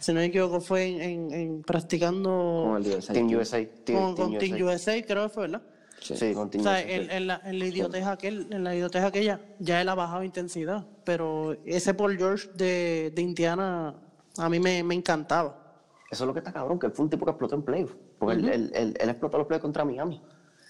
si 0.00 0.12
no 0.14 0.20
me 0.20 0.26
equivoco, 0.26 0.62
fue 0.62 0.86
en, 0.86 1.00
en- 1.02 1.32
en 1.34 1.62
practicando 1.62 2.68
Con 2.72 2.86
el 2.86 2.96
USA. 2.96 3.12
Team 3.12 3.26
USA. 3.36 3.66
Team, 3.84 3.98
con, 3.98 4.16
con 4.16 4.38
Team 4.38 4.62
USA. 4.62 4.64
USA, 4.94 5.02
creo 5.06 5.22
que 5.24 5.34
fue, 5.34 5.42
¿verdad? 5.42 5.62
Sí, 6.00 6.14
Team 6.16 6.48
O 6.60 6.62
sea, 6.62 6.80
en, 6.80 7.10
en 7.10 7.26
la, 7.26 7.40
en 7.44 7.58
la 7.58 7.66
idiotez 7.66 8.04
aquel, 8.06 8.46
en 8.50 8.64
la 8.64 8.74
idiotez 8.74 9.02
aquella, 9.04 9.40
ya 9.58 9.80
él 9.80 9.88
ha 9.88 9.94
bajado 9.94 10.22
intensidad. 10.24 10.86
Pero 11.04 11.56
ese 11.64 11.94
Paul 11.94 12.16
George 12.16 12.48
de, 12.54 13.12
de 13.14 13.22
Indiana 13.22 13.94
a 14.36 14.48
mí 14.48 14.60
me, 14.60 14.82
me 14.82 14.94
encantaba. 14.94 15.64
Eso 16.10 16.24
es 16.24 16.26
lo 16.28 16.32
que 16.32 16.38
está 16.40 16.52
cabrón, 16.52 16.78
que 16.78 16.86
él 16.86 16.92
fue 16.92 17.04
un 17.04 17.10
tipo 17.10 17.24
que 17.26 17.32
explotó 17.32 17.56
en 17.56 17.62
playoff. 17.62 17.94
Porque 18.18 18.36
él, 18.36 18.48
él, 18.48 18.72
él- 18.74 18.96
él 18.98 19.08
explotó 19.10 19.38
los 19.38 19.46
playoffs 19.46 19.62
contra 19.62 19.84
Miami. 19.84 20.22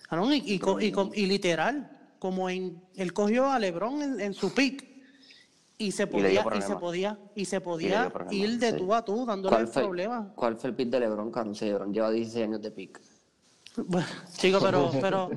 Ah, 0.08 0.16
no, 0.16 0.32
Y, 0.34 0.38
y, 0.38 0.60
y 0.80 0.94
y 1.22 1.26
literal, 1.26 1.90
como 2.18 2.48
en 2.50 2.82
él 2.96 3.12
cogió 3.12 3.50
a 3.50 3.58
LeBron 3.58 4.02
en, 4.02 4.20
en 4.20 4.34
su 4.34 4.52
pick 4.52 4.84
y 5.76 5.92
se 5.92 6.06
podía, 6.08 6.30
y, 6.32 6.34
se 6.36 6.42
problema. 6.42 6.80
podía, 6.80 7.18
y 7.36 7.44
se 7.44 7.60
podía 7.60 8.10
problema, 8.10 8.34
ir 8.34 8.58
de 8.58 8.70
sí. 8.72 8.76
tú 8.78 8.92
a 8.92 9.04
tú, 9.04 9.24
dándole 9.24 9.54
¿Cuál 9.54 9.68
fue, 9.68 9.82
problemas. 9.82 10.26
¿Cuál 10.34 10.56
fue 10.56 10.70
el 10.70 10.76
pick 10.76 10.88
de 10.88 11.00
LeBron? 11.00 11.54
Si 11.54 11.66
LeBron 11.66 11.92
lleva 11.92 12.10
16 12.10 12.44
años 12.46 12.60
de 12.62 12.70
pick. 12.72 13.00
Bueno, 13.76 14.06
chicos, 14.36 14.62
pero, 14.62 14.90
pero, 15.00 15.30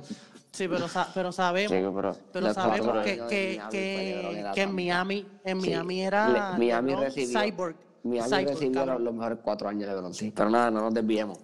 sí, 0.52 0.68
pero, 0.68 0.86
pero 1.14 1.32
sabemos, 1.32 1.72
Chico, 1.72 1.94
pero- 2.34 2.54
sabemos 2.54 3.04
que, 3.04 3.18
que, 3.30 3.62
que, 3.72 4.62
en 4.62 4.76
Miami, 4.76 5.26
en 5.44 5.62
Sí. 5.62 5.70
Miami 5.70 6.02
era 6.04 6.30
Le- 6.30 6.58
Miami 6.60 6.90
LeBron 6.92 7.06
recibió, 7.06 7.40
Cyborg. 7.40 7.76
Miami 8.04 8.30
Cyborg, 8.30 8.48
recibió 8.50 8.86
los, 8.86 9.02
los 9.02 9.14
mejores 9.14 9.40
cuatro 9.44 9.70
años 9.70 9.88
de 9.88 9.96
LeBron, 9.96 10.14
sí. 10.14 10.32
Pero 10.36 10.50
nada, 10.50 10.72
no 10.72 10.82
nos 10.82 10.94
desviemos. 10.94 11.38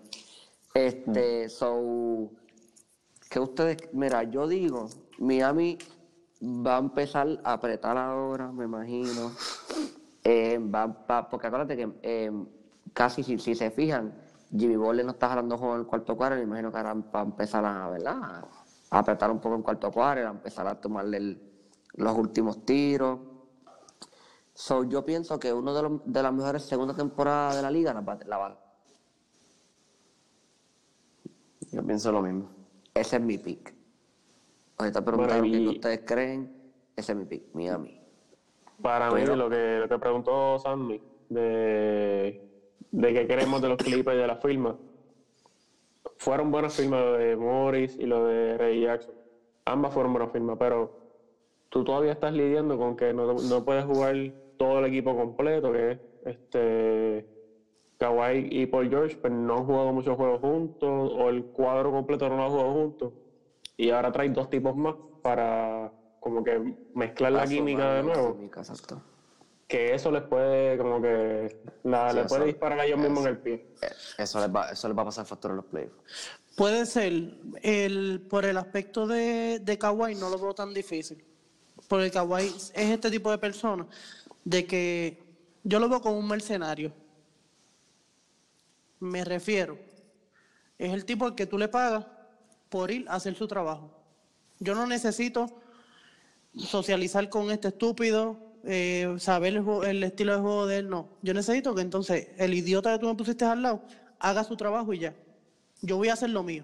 Este, 0.74 1.50
so, 1.50 2.32
que 3.30 3.40
ustedes, 3.40 3.78
mira, 3.94 4.24
yo 4.24 4.48
digo, 4.48 4.90
Miami 5.20 5.78
va 6.42 6.76
a 6.78 6.80
empezar 6.80 7.28
a 7.44 7.54
apretar 7.54 7.98
ahora, 7.98 8.52
me 8.52 8.66
imagino. 8.66 9.32
Eh, 10.24 10.60
va, 10.60 10.86
va- 10.88 11.30
porque 11.30 11.48
acuérdate 11.48 11.78
que 11.78 11.90
eh, 12.04 12.32
casi 12.94 13.24
si, 13.24 13.38
si 13.40 13.56
se 13.56 13.72
fijan, 13.72 14.14
Jimmy 14.56 14.76
Butler 14.78 15.06
no 15.06 15.12
está 15.12 15.30
jalando 15.30 15.58
juego 15.58 15.76
en 15.76 15.82
el 15.82 15.88
cuarto 15.88 16.16
cuadro, 16.16 16.38
me 16.38 16.44
imagino 16.44 16.72
que 16.72 16.78
ahora 16.78 16.94
va 16.94 17.20
a 17.22 17.24
empezar 17.24 17.66
a, 17.66 17.90
¿verdad? 17.90 18.46
a 18.90 19.00
apretar 19.00 19.30
un 19.32 19.40
poco 19.40 19.56
en 19.56 19.62
cuarto 19.64 19.92
cuadro, 19.92 20.28
a 20.28 20.32
empezar 20.32 20.66
a 20.68 20.80
tomarle 20.80 21.18
el- 21.18 21.42
los 21.96 22.18
últimos 22.18 22.64
tiros. 22.66 23.20
So, 24.54 24.86
yo 24.86 25.04
pienso 25.06 25.38
que 25.40 25.52
uno 25.54 25.74
de, 25.74 25.82
los, 25.84 26.02
de 26.06 26.24
las 26.24 26.34
mejores 26.34 26.64
segundas 26.64 26.96
temporadas 26.96 27.56
de 27.58 27.62
la 27.62 27.70
liga 27.72 27.94
la 27.94 28.02
la 28.26 28.38
va- 28.38 28.58
Yo 31.72 31.84
pienso 31.86 32.12
lo 32.12 32.22
mismo. 32.22 32.50
Ese 32.94 33.18
es 33.18 33.22
mi 33.22 33.38
pick. 33.38 33.74
Ahorita 34.78 35.02
Bueno, 35.02 35.18
preguntaron 35.18 35.46
y- 35.46 35.52
qué 35.52 35.70
ustedes 35.70 36.02
creen. 36.06 36.72
Ese 36.96 37.12
es 37.12 37.18
mi 37.18 37.26
pick, 37.26 37.54
Miami. 37.54 38.02
Para 38.82 39.10
Pero- 39.12 39.32
mí, 39.34 39.38
lo 39.38 39.50
que, 39.50 39.80
lo 39.80 39.90
que 39.90 40.00
preguntó 40.00 40.58
Sammy, 40.60 41.02
de, 41.30 42.47
de 42.92 43.14
qué 43.14 43.28
queremos 43.28 43.62
de 43.62 43.70
los 43.70 43.78
Clippers 43.78 44.18
y 44.18 44.22
de 44.22 44.28
la 44.28 44.38
firma, 44.38 44.78
fueron 46.18 46.52
buenas 46.52 46.76
firmas 46.76 47.02
lo 47.02 47.14
de 47.14 47.36
Morris 47.36 47.98
y 48.00 48.06
lo 48.06 48.26
de 48.26 48.58
Ray 48.58 48.82
Jackson. 48.82 49.14
Ambas 49.66 49.94
fueron 49.94 50.14
buenas 50.14 50.32
firmas, 50.32 50.58
pero 50.58 50.92
tú 51.70 51.84
todavía 51.84 52.14
estás 52.14 52.34
lidiando 52.34 52.78
con 52.78 52.96
que 52.96 53.14
no, 53.14 53.34
no 53.34 53.66
puedes 53.66 53.86
jugar 53.86 54.16
todo 54.58 54.80
el 54.80 54.86
equipo 54.86 55.16
completo, 55.16 55.72
que 55.72 55.92
es 55.92 56.00
este 56.26 57.28
Kawhi 57.98 58.48
y 58.52 58.66
Paul 58.66 58.90
George, 58.90 59.18
pero 59.22 59.36
no 59.36 59.58
han 59.58 59.66
jugado 59.66 59.94
muchos 59.94 60.16
juegos 60.16 60.40
juntos, 60.42 61.14
o 61.14 61.30
el 61.30 61.46
cuadro 61.46 61.92
completo 61.92 62.30
no 62.30 62.38
lo 62.38 62.44
ha 62.44 62.50
jugado 62.50 62.74
juntos. 62.74 63.14
Y 63.76 63.90
ahora 63.90 64.12
traes 64.12 64.34
dos 64.34 64.50
tipos 64.50 64.76
más 64.76 64.96
para 65.22 65.92
como 66.20 66.44
que 66.44 66.76
mezclar 66.94 67.32
la 67.32 67.46
química 67.46 67.94
de 67.94 68.04
la 68.04 68.14
nuevo 68.14 68.36
química, 68.36 68.62
exacto. 68.62 69.02
Que 69.68 69.94
eso 69.94 70.12
les 70.12 70.24
puede 70.24 70.78
como 70.78 71.02
que 71.02 71.62
la- 71.84 72.10
Sí, 72.10 72.16
le 72.16 72.22
eso- 72.22 72.30
puede 72.30 72.46
disparar 72.46 72.80
a 72.80 72.86
ellos 72.86 73.00
mismos 73.00 73.24
en 73.26 73.28
el 73.32 73.38
pie. 73.40 73.54
Eh, 73.82 73.88
Eso 74.20 74.40
les 74.40 74.50
va, 74.56 74.70
eso 74.72 74.88
les 74.88 74.98
va 74.98 75.02
a 75.02 75.06
pasar 75.06 75.26
factura 75.26 75.52
en 75.54 75.58
los 75.58 75.66
playoffs. 75.66 75.96
Puede 76.56 76.86
ser, 76.86 77.12
el, 77.62 78.26
por 78.30 78.46
el 78.46 78.58
aspecto 78.58 79.06
de, 79.06 79.60
de 79.62 79.78
Kawhi 79.78 80.16
no 80.16 80.30
lo 80.30 80.40
veo 80.40 80.54
tan 80.56 80.74
difícil. 80.74 81.24
Porque 81.88 82.10
Kawhi 82.10 82.46
es 82.48 82.72
este 82.74 83.12
tipo 83.12 83.30
de 83.30 83.38
persona 83.38 83.86
de 84.44 84.66
que 84.66 85.22
yo 85.64 85.80
lo 85.80 85.88
veo 85.90 86.02
como 86.02 86.18
un 86.18 86.28
mercenario. 86.28 86.92
Me 89.00 89.24
refiero, 89.24 89.78
es 90.80 90.92
el 90.94 91.06
tipo 91.06 91.26
al 91.26 91.36
que 91.36 91.46
tú 91.46 91.58
le 91.58 91.68
pagas 91.68 92.06
por 92.70 92.90
ir 92.90 93.06
a 93.08 93.16
hacer 93.16 93.36
su 93.36 93.48
trabajo. 93.48 93.92
Yo 94.60 94.74
no 94.74 94.88
necesito 94.88 95.48
socializar 96.56 97.30
con 97.30 97.52
este 97.52 97.68
estúpido, 97.68 98.38
eh, 98.68 99.16
saber 99.20 99.56
el, 99.56 99.66
el 99.86 100.04
estilo 100.04 100.34
de 100.36 100.40
juego 100.42 100.68
de 100.68 100.78
él, 100.80 100.90
no. 100.90 101.10
Yo 101.22 101.34
necesito 101.34 101.74
que 101.74 101.82
entonces 101.82 102.28
el 102.38 102.54
idiota 102.54 102.94
que 102.94 103.00
tú 103.00 103.08
me 103.08 103.16
pusiste 103.16 103.46
al 103.46 103.62
lado 103.62 103.82
haga 104.20 104.44
su 104.44 104.56
trabajo 104.58 104.94
y 104.94 105.00
ya. 105.00 105.16
Yo 105.82 105.98
voy 105.98 106.10
a 106.10 106.14
hacer 106.14 106.30
lo 106.30 106.44
mío. 106.44 106.64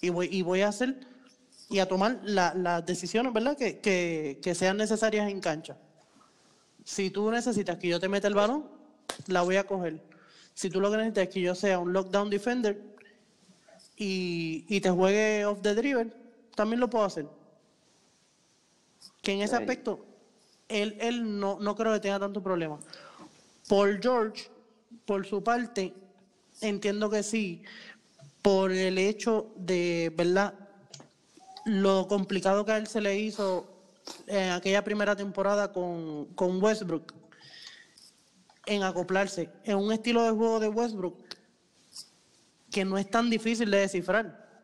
Y 0.00 0.10
voy, 0.10 0.28
y 0.30 0.42
voy 0.42 0.60
a 0.62 0.68
hacer 0.68 0.96
y 1.70 1.78
a 1.78 1.86
tomar 1.88 2.20
la- 2.24 2.54
las 2.54 2.84
decisiones, 2.84 3.32
¿verdad? 3.32 3.56
Que, 3.56 3.78
que, 3.80 4.38
que 4.42 4.54
sean 4.54 4.76
necesarias 4.76 5.30
en 5.30 5.40
cancha. 5.40 5.76
Si 6.84 7.08
tú 7.10 7.30
necesitas 7.30 7.78
que 7.78 7.88
yo 7.88 7.98
te 7.98 8.08
meta 8.08 8.28
el 8.28 8.34
balón, 8.34 8.66
la 9.28 9.40
voy 9.42 9.56
a 9.56 9.66
coger. 9.66 10.02
Si 10.52 10.68
tú 10.70 10.80
lo 10.80 10.90
que 10.90 10.98
necesitas 10.98 11.24
es 11.28 11.30
que 11.34 11.40
yo 11.40 11.54
sea 11.54 11.78
un 11.78 11.92
lockdown 11.92 12.28
defender 12.30 12.80
y, 13.96 14.64
y 14.68 14.80
te 14.80 14.90
juegue 14.90 15.46
off 15.46 15.60
the 15.62 15.74
dribble, 15.74 16.12
también 16.54 16.80
lo 16.80 16.90
puedo 16.90 17.04
hacer. 17.04 17.26
Que 19.22 19.32
en 19.32 19.40
ese 19.40 19.56
aspecto, 19.62 20.04
él, 20.68 20.96
él 21.00 21.38
no, 21.38 21.58
no 21.60 21.74
creo 21.74 21.92
que 21.92 22.00
tenga 22.00 22.18
tanto 22.18 22.42
problema. 22.42 22.78
Paul 23.68 23.98
George, 24.00 24.48
por 25.04 25.26
su 25.26 25.42
parte, 25.42 25.94
entiendo 26.60 27.10
que 27.10 27.22
sí, 27.22 27.62
por 28.42 28.72
el 28.72 28.98
hecho 28.98 29.52
de, 29.56 30.12
¿verdad? 30.16 30.54
Lo 31.64 32.06
complicado 32.08 32.64
que 32.64 32.72
a 32.72 32.76
él 32.76 32.86
se 32.86 33.00
le 33.00 33.18
hizo 33.18 33.66
en 34.26 34.50
aquella 34.50 34.84
primera 34.84 35.16
temporada 35.16 35.72
con, 35.72 36.26
con 36.34 36.62
Westbrook 36.62 37.14
en 38.66 38.82
acoplarse 38.82 39.50
en 39.64 39.76
un 39.76 39.92
estilo 39.92 40.22
de 40.22 40.30
juego 40.30 40.60
de 40.60 40.68
Westbrook 40.68 41.16
que 42.70 42.84
no 42.84 42.98
es 42.98 43.08
tan 43.08 43.30
difícil 43.30 43.70
de 43.70 43.78
descifrar. 43.78 44.62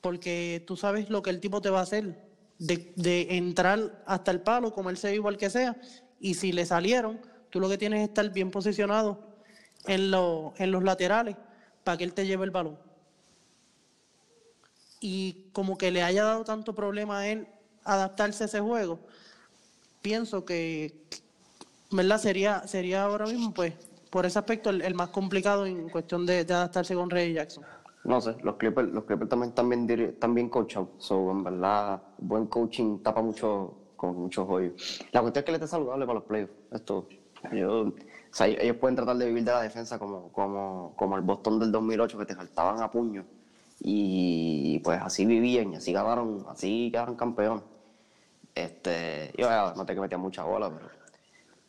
Porque 0.00 0.62
tú 0.66 0.76
sabes 0.76 1.10
lo 1.10 1.22
que 1.22 1.30
el 1.30 1.40
tipo 1.40 1.60
te 1.60 1.70
va 1.70 1.80
a 1.80 1.82
hacer, 1.82 2.29
de, 2.60 2.92
de 2.94 3.36
entrar 3.36 4.02
hasta 4.06 4.30
el 4.30 4.40
palo, 4.42 4.72
comerse 4.72 5.12
igual 5.14 5.36
que 5.36 5.50
sea, 5.50 5.76
y 6.20 6.34
si 6.34 6.52
le 6.52 6.64
salieron, 6.66 7.18
tú 7.50 7.58
lo 7.58 7.68
que 7.68 7.78
tienes 7.78 8.02
es 8.02 8.08
estar 8.08 8.30
bien 8.30 8.50
posicionado 8.52 9.18
en, 9.86 10.10
lo- 10.12 10.52
en 10.58 10.70
los 10.70 10.84
laterales 10.84 11.36
para 11.82 11.96
que 11.98 12.04
él 12.04 12.12
te 12.14 12.26
lleve 12.26 12.44
el 12.44 12.50
balón. 12.52 12.78
Y 15.00 15.46
como 15.52 15.78
que 15.78 15.90
le 15.90 16.02
haya 16.02 16.22
dado 16.24 16.44
tanto 16.44 16.74
problema 16.74 17.20
a 17.20 17.28
él 17.28 17.48
adaptarse 17.84 18.44
a 18.44 18.46
ese 18.46 18.60
juego, 18.60 19.00
pienso 20.02 20.44
que, 20.44 21.06
¿verdad? 21.90 22.18
Sería, 22.18 22.68
sería 22.68 23.04
ahora 23.04 23.24
mismo, 23.26 23.54
pues, 23.54 23.72
por 24.10 24.26
ese 24.26 24.38
aspecto, 24.38 24.68
el, 24.70 24.94
más 24.94 25.08
complicado 25.08 25.64
en 25.64 25.88
cuestión 25.88 26.26
de, 26.26 26.44
de 26.44 26.52
adaptarse 26.54 26.94
con 26.94 27.08
Ray 27.08 27.32
Jackson. 27.32 27.64
No 28.04 28.20
sé, 28.20 28.36
los 28.42 28.56
Clippers, 28.56 28.90
los 28.92 29.04
Clippers 29.04 29.28
también 29.28 29.50
están 29.50 29.68
bien, 29.68 29.88
están 30.00 30.34
bien 30.34 30.48
coachados. 30.48 30.88
So, 30.98 31.30
en 31.30 31.44
verdad, 31.44 32.02
buen 32.18 32.46
coaching 32.46 32.98
tapa 33.02 33.20
mucho, 33.20 33.74
con 33.96 34.16
muchos 34.16 34.48
hoyos. 34.48 35.04
La 35.12 35.20
cuestión 35.20 35.42
es 35.42 35.44
que 35.44 35.52
le 35.52 35.56
esté 35.56 35.68
saludable 35.68 36.06
para 36.06 36.18
los 36.20 36.24
playoffs. 36.24 36.54
Esto, 36.72 37.06
ellos 37.52 38.76
pueden 38.80 38.96
tratar 38.96 39.16
de 39.16 39.26
vivir 39.26 39.44
de 39.44 39.52
la 39.52 39.62
defensa 39.62 39.98
como, 39.98 40.32
como, 40.32 40.94
como 40.96 41.16
el 41.16 41.22
Boston 41.22 41.58
del 41.58 41.72
2008, 41.72 42.18
que 42.18 42.26
te 42.26 42.34
saltaban 42.34 42.80
a 42.80 42.90
puño. 42.90 43.24
Y 43.80 44.78
pues 44.80 45.00
así 45.02 45.26
vivían, 45.26 45.72
y 45.72 45.76
así 45.76 45.92
ganaron, 45.92 46.46
así 46.48 46.90
quedaron 46.90 47.16
campeones. 47.16 47.64
Este, 48.54 49.32
yo 49.36 49.46
ya 49.46 49.74
noté 49.76 49.94
que 49.94 50.00
metía 50.00 50.18
mucha 50.18 50.44
bola, 50.44 50.70
pero 50.70 50.88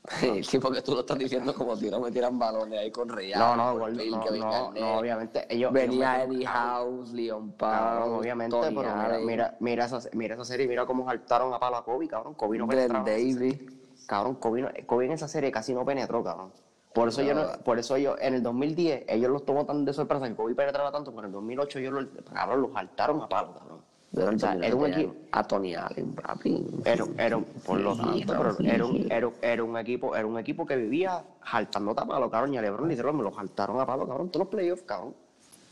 Sí, 0.43 0.57
porque 0.59 0.81
tú 0.81 0.93
lo 0.93 1.01
estás 1.01 1.17
diciendo 1.17 1.53
como 1.53 1.75
si 1.75 1.89
no 1.89 1.99
me 1.99 2.11
tiran 2.11 2.37
balones 2.39 2.79
ahí 2.79 2.91
con 2.91 3.07
Real. 3.09 3.39
No, 3.39 3.55
no, 3.55 3.85
Bill, 3.85 4.11
no, 4.11 4.19
que 4.21 4.31
no, 4.39 4.71
el 4.73 4.81
no, 4.81 4.97
obviamente. 4.97 5.45
Ellos, 5.49 5.71
Venía 5.71 6.15
ellos 6.23 6.35
Eddie 6.35 6.45
House, 6.47 7.11
Leon 7.11 7.51
Cabrón, 7.51 8.03
Powell, 8.03 8.19
obviamente, 8.19 8.57
Tony 8.57 8.75
pero 8.75 8.95
mira, 8.95 9.19
mira, 9.19 9.55
mira, 9.59 9.85
esa, 9.85 9.99
mira 10.13 10.35
esa 10.35 10.45
serie, 10.45 10.67
mira 10.67 10.85
cómo 10.85 11.05
saltaron 11.05 11.53
a 11.53 11.59
palo 11.59 11.77
a 11.77 11.83
Kobe, 11.83 12.07
cabrón. 12.07 12.33
Kobe 12.33 12.57
no 12.57 12.67
penetraba. 12.67 13.05
Davis. 13.05 13.59
Cabrón, 14.07 14.35
Kobe, 14.35 14.61
no- 14.61 14.71
Kobe 14.87 15.05
en 15.05 15.11
esa 15.11 15.27
serie 15.27 15.51
casi 15.51 15.73
no 15.73 15.85
penetró, 15.85 16.23
cabrón. 16.23 16.51
Por 16.93 17.07
eso 17.07 17.21
yo 17.21 17.33
no, 17.33 17.43
por 17.63 17.79
eso 17.79 17.95
ellos, 17.95 18.17
en 18.19 18.33
el 18.33 18.43
2010, 18.43 19.05
ellos 19.07 19.31
los 19.31 19.45
tomó 19.45 19.65
tan 19.65 19.85
de 19.85 19.93
sorpresa 19.93 20.27
que 20.27 20.35
Kobe 20.35 20.55
penetraba 20.55 20.91
tanto, 20.91 21.11
pero 21.11 21.21
en 21.21 21.25
el 21.27 21.31
2008 21.31 21.79
ellos 21.79 21.93
lo, 21.93 22.23
cabrón, 22.33 22.61
los 22.63 22.73
saltaron 22.73 23.21
a 23.21 23.29
palo, 23.29 23.53
cabrón. 23.53 23.80
Pero 24.13 24.35
O 24.35 24.39
sea, 24.39 24.57
era 24.61 24.75
un 24.75 24.85
equipo, 24.87 25.15
A 25.31 25.43
Tony 25.43 25.73
Allen, 25.73 26.13
papi. 26.13 26.65
era, 26.83 27.05
era, 27.17 27.39
por 27.65 27.79
lo 27.79 27.95
Sí, 27.95 28.01
tanto, 28.03 28.33
no, 28.33 28.39
pero 28.39 28.53
sí, 28.57 28.63
era, 28.67 28.85
un, 28.85 28.97
sí. 28.97 29.07
era, 29.09 29.31
era 29.41 29.63
un 29.63 29.77
equipo, 29.77 30.15
era 30.15 30.25
un 30.27 30.37
equipo 30.37 30.65
que 30.65 30.75
vivía 30.75 31.23
jaltando 31.41 31.91
a 31.91 32.05
palo, 32.05 32.29
cabrón, 32.29 32.53
y 32.53 32.57
a 32.57 32.61
Lebron 32.61 32.89
literal 32.89 33.13
me 33.13 33.23
lo 33.23 33.31
jaltaron 33.31 33.79
a 33.79 33.85
palo, 33.85 34.05
cabrón, 34.07 34.29
todos 34.29 34.45
los 34.47 34.51
playoffs, 34.51 34.83
cabrón. 34.83 35.15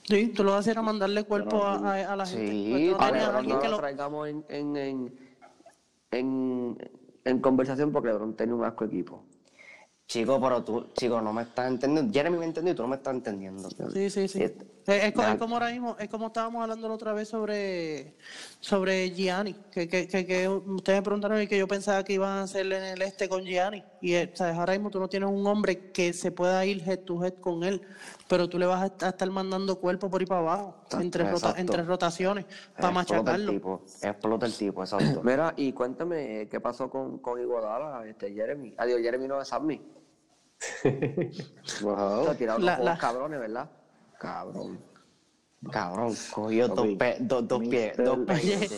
Sí, 0.04 0.30
tú 0.30 0.44
lo 0.44 0.52
vas 0.52 0.58
a 0.58 0.60
hacer 0.60 0.78
a 0.78 0.82
mandarle 0.82 1.24
cuerpo 1.24 1.64
a, 1.66 1.76
a- 1.76 2.14
a 2.14 2.16
la 2.16 2.26
gente. 2.26 2.52
Sí, 2.54 2.70
Pues 2.98 3.02
a 3.02 3.06
tenías 3.12 3.14
Lebron 3.14 3.36
alguien 3.36 3.56
no 3.58 3.62
que 3.62 3.68
lo 3.68 3.72
lo- 3.72 3.78
traigamos 3.78 4.28
en, 4.30 4.46
en, 4.48 4.78
en, 4.78 5.20
en, 6.12 6.78
en 7.26 7.40
conversación 7.40 7.92
porque 7.92 8.08
LeBron 8.08 8.34
tenía 8.36 8.56
un 8.56 8.64
asco 8.64 8.86
equipo. 8.86 9.24
Chico, 10.08 10.40
pero 10.42 10.64
tú, 10.64 10.88
chico, 10.96 11.22
no 11.22 11.32
me 11.34 11.44
estás 11.44 11.68
entendiendo. 11.70 12.12
Jeremy 12.12 12.38
me 12.38 12.46
entendió 12.46 12.74
y 12.74 12.76
tú 12.76 12.82
no 12.82 12.88
me 12.88 12.96
estás 12.96 13.14
entendiendo. 13.14 13.70
Sí, 13.94 14.10
sí, 14.10 14.28
sí. 14.28 14.44
Eh, 14.88 14.98
Es, 15.14 15.14
es 15.16 15.38
como 15.38 15.56
ahora 15.56 15.70
mismo, 15.72 15.96
es 16.00 16.10
como 16.10 16.28
estábamos 16.28 16.64
hablando 16.64 16.88
la 16.88 16.94
otra 16.96 17.14
vez 17.14 17.28
sobre, 17.30 18.16
sobre 18.60 19.12
Gianni, 19.12 19.54
que, 19.72 19.88
que, 19.88 20.08
que, 20.08 20.26
que 20.26 20.48
ustedes 20.48 21.00
me 21.00 21.04
preguntaron 21.04 21.42
y 21.42 21.48
que 21.48 21.58
yo 21.60 21.68
pensaba 21.68 22.04
que 22.04 22.14
iban 22.14 22.40
a 22.40 22.42
hacer 22.44 22.66
en 22.66 22.84
el 22.84 23.02
este 23.04 23.30
con 23.30 23.44
Gianni. 23.44 23.84
Y 24.02 24.14
eh, 24.16 24.32
¿sabes? 24.34 24.56
ahora 24.58 24.74
mismo 24.74 24.90
tú 24.90 25.00
no 25.00 25.08
tienes 25.08 25.30
un 25.30 25.46
hombre 25.46 25.92
que 25.92 26.12
se 26.14 26.32
pueda 26.32 26.66
ir 26.66 26.82
head 26.88 27.00
to 27.02 27.24
head 27.24 27.36
con 27.36 27.64
él, 27.64 27.82
pero 28.28 28.50
tú 28.50 28.58
le 28.58 28.66
vas 28.66 28.82
a 28.82 28.86
est- 28.88 29.04
a 29.04 29.10
estar 29.10 29.30
mandando 29.30 29.80
cuerpo 29.80 30.10
por 30.10 30.22
ahí 30.22 30.26
para 30.28 30.42
abajo, 30.42 30.76
entre, 31.00 31.24
rota- 31.30 31.54
entre 31.58 31.84
rotaciones, 31.84 32.46
para 32.76 32.90
explota 32.90 33.36
el 33.36 33.46
machacarlo. 33.46 33.52
tipo, 33.52 33.86
explota 34.02 34.46
el 34.48 34.54
tipo, 34.58 34.82
exacto. 34.84 35.22
Mira, 35.24 35.54
y 35.56 35.72
cuéntame 35.74 36.48
qué 36.50 36.60
pasó 36.60 36.90
con, 36.90 37.20
con 37.20 37.40
Iguodala, 37.40 38.08
este 38.08 38.34
Jeremy. 38.34 38.74
Adiós, 38.78 39.02
Jeremy 39.02 39.28
no 39.28 39.40
es 39.42 39.48
Sammy. 39.48 39.82
Wow. 41.82 42.24
Se 42.26 42.30
ha 42.32 42.36
tirado 42.36 42.60
La- 42.60 42.74
unos 42.74 42.76
juegos 42.78 42.86
la- 42.86 42.98
cabrones, 42.98 43.40
¿verdad? 43.40 43.70
Cabrón. 44.20 44.80
Cabrón, 45.72 46.16
cogió 46.32 46.68
dos, 46.70 46.88
pe- 46.98 47.18
dos, 47.20 47.48
dos 47.48 47.60
pies, 47.68 47.98
dos. 47.98 48.26
Dos 48.26 48.30
ese 48.30 48.76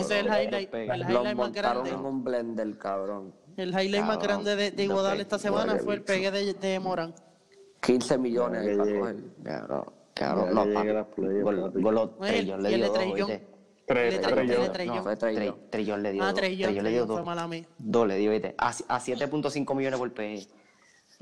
es 0.00 0.10
el 0.10 0.26
highlight, 0.26 0.72
el 0.74 0.84
highlight 0.84 1.36
más 1.36 1.52
grande. 1.52 1.90
en 1.90 1.96
un 2.00 2.24
blender, 2.24 2.78
cabrón. 2.78 3.34
El 3.58 3.70
highlight 3.70 4.04
más 4.04 4.16
Cabrón, 4.18 4.44
grande 4.44 4.56
de, 4.56 4.70
de 4.70 4.86
no 4.86 4.92
Iguodala 4.92 5.20
esta 5.20 5.38
semana 5.38 5.74
no 5.74 5.80
fue 5.80 5.94
el 5.96 6.02
pegue 6.02 6.30
de, 6.30 6.54
de 6.54 6.80
Morán. 6.80 7.14
15 7.82 8.16
millones 8.18 8.60
ahí 8.60 8.68
Ya 8.68 8.76
para 8.78 8.98
coger. 8.98 9.16
Cabrón, 9.44 9.84
cabrón, 10.14 10.54
no, 10.54 10.74
papi. 10.74 10.88
las 10.88 11.06
playoffs, 11.08 11.44
Gol- 11.44 11.60
papi. 11.60 11.82
gol- 11.82 11.98
Oye, 12.18 12.30
Trellón 12.30 12.62
le 12.62 12.68
dio 12.68 12.78
dos, 12.86 12.94
Trellón. 12.94 13.30
No, 14.96 15.02
fue 15.02 15.16
Trellón. 15.16 15.42
Tre- 15.56 15.70
Trellón 15.70 16.02
le 16.02 16.12
dio 16.12 16.22
Ah, 16.22 16.26
dos. 16.26 16.34
Trellón, 16.36 16.74
le 16.84 16.90
dio 16.90 17.06
dos. 17.06 17.20
Dos 17.78 18.08
le 18.08 18.16
dio, 18.16 18.30
¿oíste? 18.30 18.54
A, 18.58 18.68
a 18.68 19.00
7.5 19.00 19.74
millones 19.74 19.98
por 19.98 20.12
PE. 20.14 20.46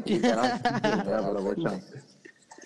Literal. 0.04 0.60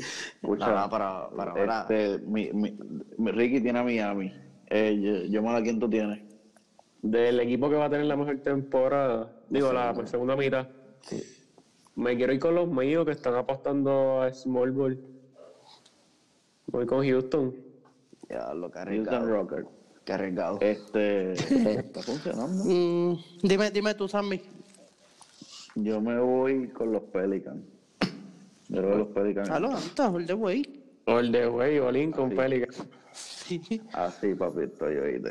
Escucha. 0.01 0.66
Nada, 0.66 0.88
para, 0.90 1.28
para, 1.30 1.55
para. 1.55 1.80
este, 1.82 2.18
mi, 2.26 2.51
mi, 2.53 2.76
mi- 3.18 3.30
Ricky 3.32 3.61
tiene 3.61 3.78
a 3.78 3.84
Miami. 3.84 4.32
Eh, 4.68 4.98
yo, 5.01 5.32
yo 5.32 5.42
mala, 5.42 5.62
¿quién 5.62 5.78
tú 5.80 5.88
tienes? 5.88 6.20
Del 7.03 7.40
equipo 7.40 7.68
que 7.70 7.76
va 7.76 7.86
a 7.86 7.90
tener 7.90 8.07
la 8.07 8.16
mejor 8.16 8.38
temporada, 8.38 9.32
digo, 9.48 9.72
la 9.72 9.94
segunda 10.07 10.36
mitad. 10.36 10.68
Me 11.94 12.16
quiero 12.16 12.32
ir 12.32 12.40
con 12.40 12.55
los 12.55 12.68
míos 12.68 13.05
que 13.05 13.12
están 13.12 13.34
apostando 13.34 14.22
a 14.22 14.32
Small 14.32 14.70
Ball. 14.72 14.98
Voy 16.66 16.86
con 16.86 17.05
Houston. 17.07 17.55
Ya, 18.28 18.55
lo 18.55 18.70
que 18.70 18.78
Houston. 18.78 19.28
Rockers. 19.28 19.66
Qué 20.05 20.12
arriesgado. 20.12 20.59
Este, 20.61 21.32
está 21.80 22.03
funcionando. 22.03 22.64
Mm, 22.64 23.18
dime, 23.42 23.70
dime 23.70 23.94
tú, 23.94 24.09
Sammy. 24.09 24.40
Yo 25.74 26.01
me 26.01 26.18
voy 26.18 26.68
con 26.68 26.92
los 26.92 27.03
Pelicans. 27.05 27.62
Yo 28.70 28.80
creo 28.82 28.90
que 28.92 28.98
los 28.98 29.08
Pelicans. 29.08 29.50
Aló, 29.50 29.68
antes, 29.68 30.00
hold 30.00 30.26
the 30.26 30.34
way. 30.34 30.84
O 31.06 31.18
el 31.18 31.32
de 31.32 31.48
Way, 31.48 31.78
Olin 31.80 32.12
con 32.12 32.30
Pelican. 32.30 32.70
Sí. 33.12 33.80
Así, 33.92 34.34
papito, 34.34 34.88
yo 34.90 35.02
oíste. 35.02 35.30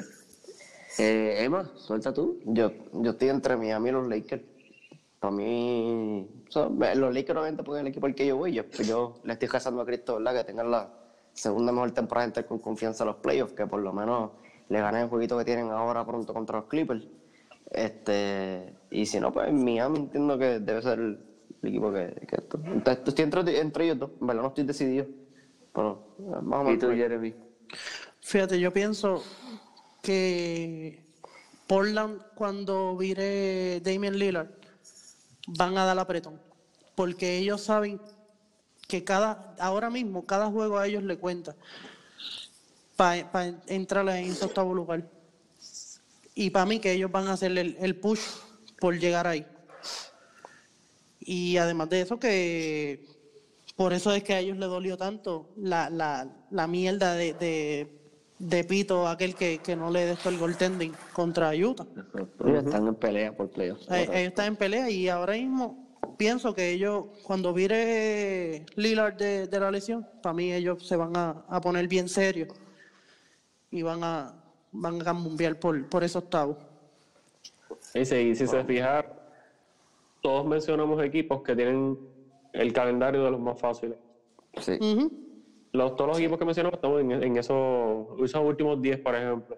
Eh, 0.97 1.43
Emma, 1.45 1.63
suelta 1.75 2.13
tú. 2.13 2.39
Yo, 2.45 2.71
yo 2.93 3.11
estoy 3.11 3.29
entre 3.29 3.55
Miami 3.55 3.89
y 3.89 3.91
los 3.93 4.07
Lakers. 4.09 4.43
Para 5.19 5.33
mí, 5.35 6.27
o 6.47 6.51
sea, 6.51 6.67
me- 6.69 6.95
los 6.95 7.13
Lakers 7.13 7.37
obviamente 7.39 7.63
porque 7.63 7.77
es 7.79 7.81
el 7.81 7.87
equipo 7.87 8.05
al 8.07 8.15
que 8.15 8.27
yo 8.27 8.35
voy. 8.37 8.53
Yo, 8.53 8.63
yo 8.85 9.21
le 9.23 9.33
estoy 9.33 9.47
rezando 9.47 9.81
a 9.81 9.85
Cristo, 9.85 10.15
¿verdad? 10.17 10.35
Que 10.35 10.43
tengan 10.43 10.69
la 10.71 10.91
segunda 11.33 11.71
mejor 11.71 11.91
temporada 11.91 12.25
entrar 12.27 12.45
con 12.45 12.59
confianza 12.59 13.03
a 13.03 13.07
los 13.07 13.15
playoffs, 13.17 13.53
que 13.53 13.65
por 13.65 13.79
lo 13.81 13.93
menos 13.93 14.31
le 14.67 14.81
ganen 14.81 15.03
el 15.03 15.09
jueguito 15.09 15.37
que 15.37 15.45
tienen 15.45 15.69
ahora 15.69 16.05
pronto 16.05 16.33
contra 16.33 16.57
los 16.59 16.67
Clippers. 16.67 17.05
Este, 17.71 18.73
y 18.91 19.05
si 19.05 19.19
no, 19.19 19.31
pues 19.31 19.53
Miami 19.53 19.99
entiendo 19.99 20.37
que 20.37 20.59
debe 20.59 20.81
ser 20.81 21.19
el, 21.61 21.69
equipo 21.69 21.91
que, 21.91 22.25
que 22.27 22.35
esto. 22.35 22.59
Entonces, 22.65 23.03
estoy 23.07 23.23
entre, 23.23 23.59
entre 23.59 23.85
ellos 23.85 23.99
dos, 23.99 24.11
en 24.19 24.27
verdad 24.27 24.41
no 24.43 24.47
estoy 24.49 24.63
decidido. 24.63 25.05
Pero 25.73 26.15
más 26.41 26.59
o 26.59 26.63
Y 26.63 26.65
menos. 26.65 26.79
tú, 26.79 26.85
por 26.87 26.91
ahí. 26.91 26.97
Jeremy. 26.97 27.35
Fíjate, 28.21 28.59
yo 28.59 28.73
pienso 28.73 29.23
que 30.01 31.03
Portland, 31.67 32.21
cuando 32.35 32.97
vire 32.97 33.79
Damian 33.81 34.17
Lillard, 34.17 34.49
van 35.47 35.77
a 35.77 35.85
dar 35.85 35.99
apretón. 35.99 36.39
Porque 36.95 37.37
ellos 37.37 37.61
saben 37.61 38.01
que 38.87 39.03
cada, 39.03 39.55
ahora 39.59 39.89
mismo, 39.89 40.25
cada 40.25 40.49
juego 40.49 40.77
a 40.77 40.87
ellos 40.87 41.03
le 41.03 41.17
cuenta 41.17 41.55
para 42.95 43.53
entrar 43.67 44.07
en 44.09 44.31
octavo 44.41 44.73
lugar. 44.73 45.07
Y 46.35 46.49
para 46.49 46.65
mí 46.65 46.79
que 46.79 46.91
ellos 46.91 47.11
van 47.11 47.27
a 47.27 47.33
hacer 47.33 47.57
el, 47.57 47.77
el 47.79 47.95
push 47.95 48.21
por 48.79 48.97
llegar 48.97 49.27
ahí. 49.27 49.45
Y 51.31 51.57
además 51.57 51.89
de 51.91 52.01
eso 52.01 52.19
que 52.19 53.05
por 53.75 53.93
eso 53.93 54.11
es 54.11 54.23
que 54.23 54.33
a 54.33 54.39
ellos 54.39 54.57
les 54.57 54.67
dolió 54.67 54.97
tanto 54.97 55.51
la, 55.57 55.87
la, 55.91 56.27
la 56.49 56.65
mierda 56.65 57.13
de, 57.13 57.35
de, 57.35 57.87
de 58.39 58.63
Pito, 58.63 59.07
aquel 59.07 59.35
que, 59.35 59.59
que 59.59 59.75
no 59.75 59.91
le 59.91 60.07
dejó 60.07 60.29
el 60.29 60.39
goaltending 60.39 60.91
contra 61.13 61.51
Utah. 61.51 61.85
Ellos 62.43 62.65
están 62.65 62.87
en 62.87 62.95
pelea 62.95 63.31
por 63.37 63.51
playoffs. 63.51 63.87
Eh, 63.91 64.09
ellos 64.11 64.29
están 64.29 64.47
en 64.47 64.55
pelea 64.55 64.89
y 64.89 65.07
ahora 65.07 65.33
mismo 65.33 65.95
pienso 66.17 66.55
que 66.55 66.71
ellos, 66.71 67.05
cuando 67.21 67.53
vire 67.53 68.65
Lillard 68.75 69.13
de, 69.17 69.45
de 69.45 69.59
la 69.59 69.69
lesión, 69.69 70.07
para 70.23 70.33
mí 70.33 70.51
ellos 70.51 70.87
se 70.87 70.95
van 70.95 71.15
a, 71.15 71.45
a 71.47 71.61
poner 71.61 71.87
bien 71.87 72.09
serios 72.09 72.49
y 73.69 73.83
van 73.83 74.03
a 74.03 74.33
van 74.71 74.99
a 74.99 75.03
cambiar 75.03 75.59
por, 75.59 75.87
por 75.89 76.03
ese 76.03 76.17
octavo. 76.17 76.57
Y 77.93 78.03
si, 78.03 78.35
si 78.35 78.47
se 78.47 78.63
fijan, 78.63 79.05
todos 80.21 80.45
mencionamos 80.45 81.03
equipos 81.03 81.41
que 81.43 81.55
tienen 81.55 81.97
el 82.53 82.73
calendario 82.73 83.23
de 83.23 83.31
los 83.31 83.39
más 83.39 83.59
fáciles. 83.59 83.97
Sí. 84.57 84.77
Los, 85.71 85.95
todos 85.95 86.09
los 86.09 86.19
equipos 86.19 86.39
que 86.39 86.45
mencionamos 86.45 86.77
estamos 86.77 87.01
en, 87.01 87.11
en 87.11 87.37
esos, 87.37 88.07
esos 88.23 88.41
últimos 88.43 88.81
10, 88.81 88.99
por 88.99 89.15
ejemplo. 89.15 89.57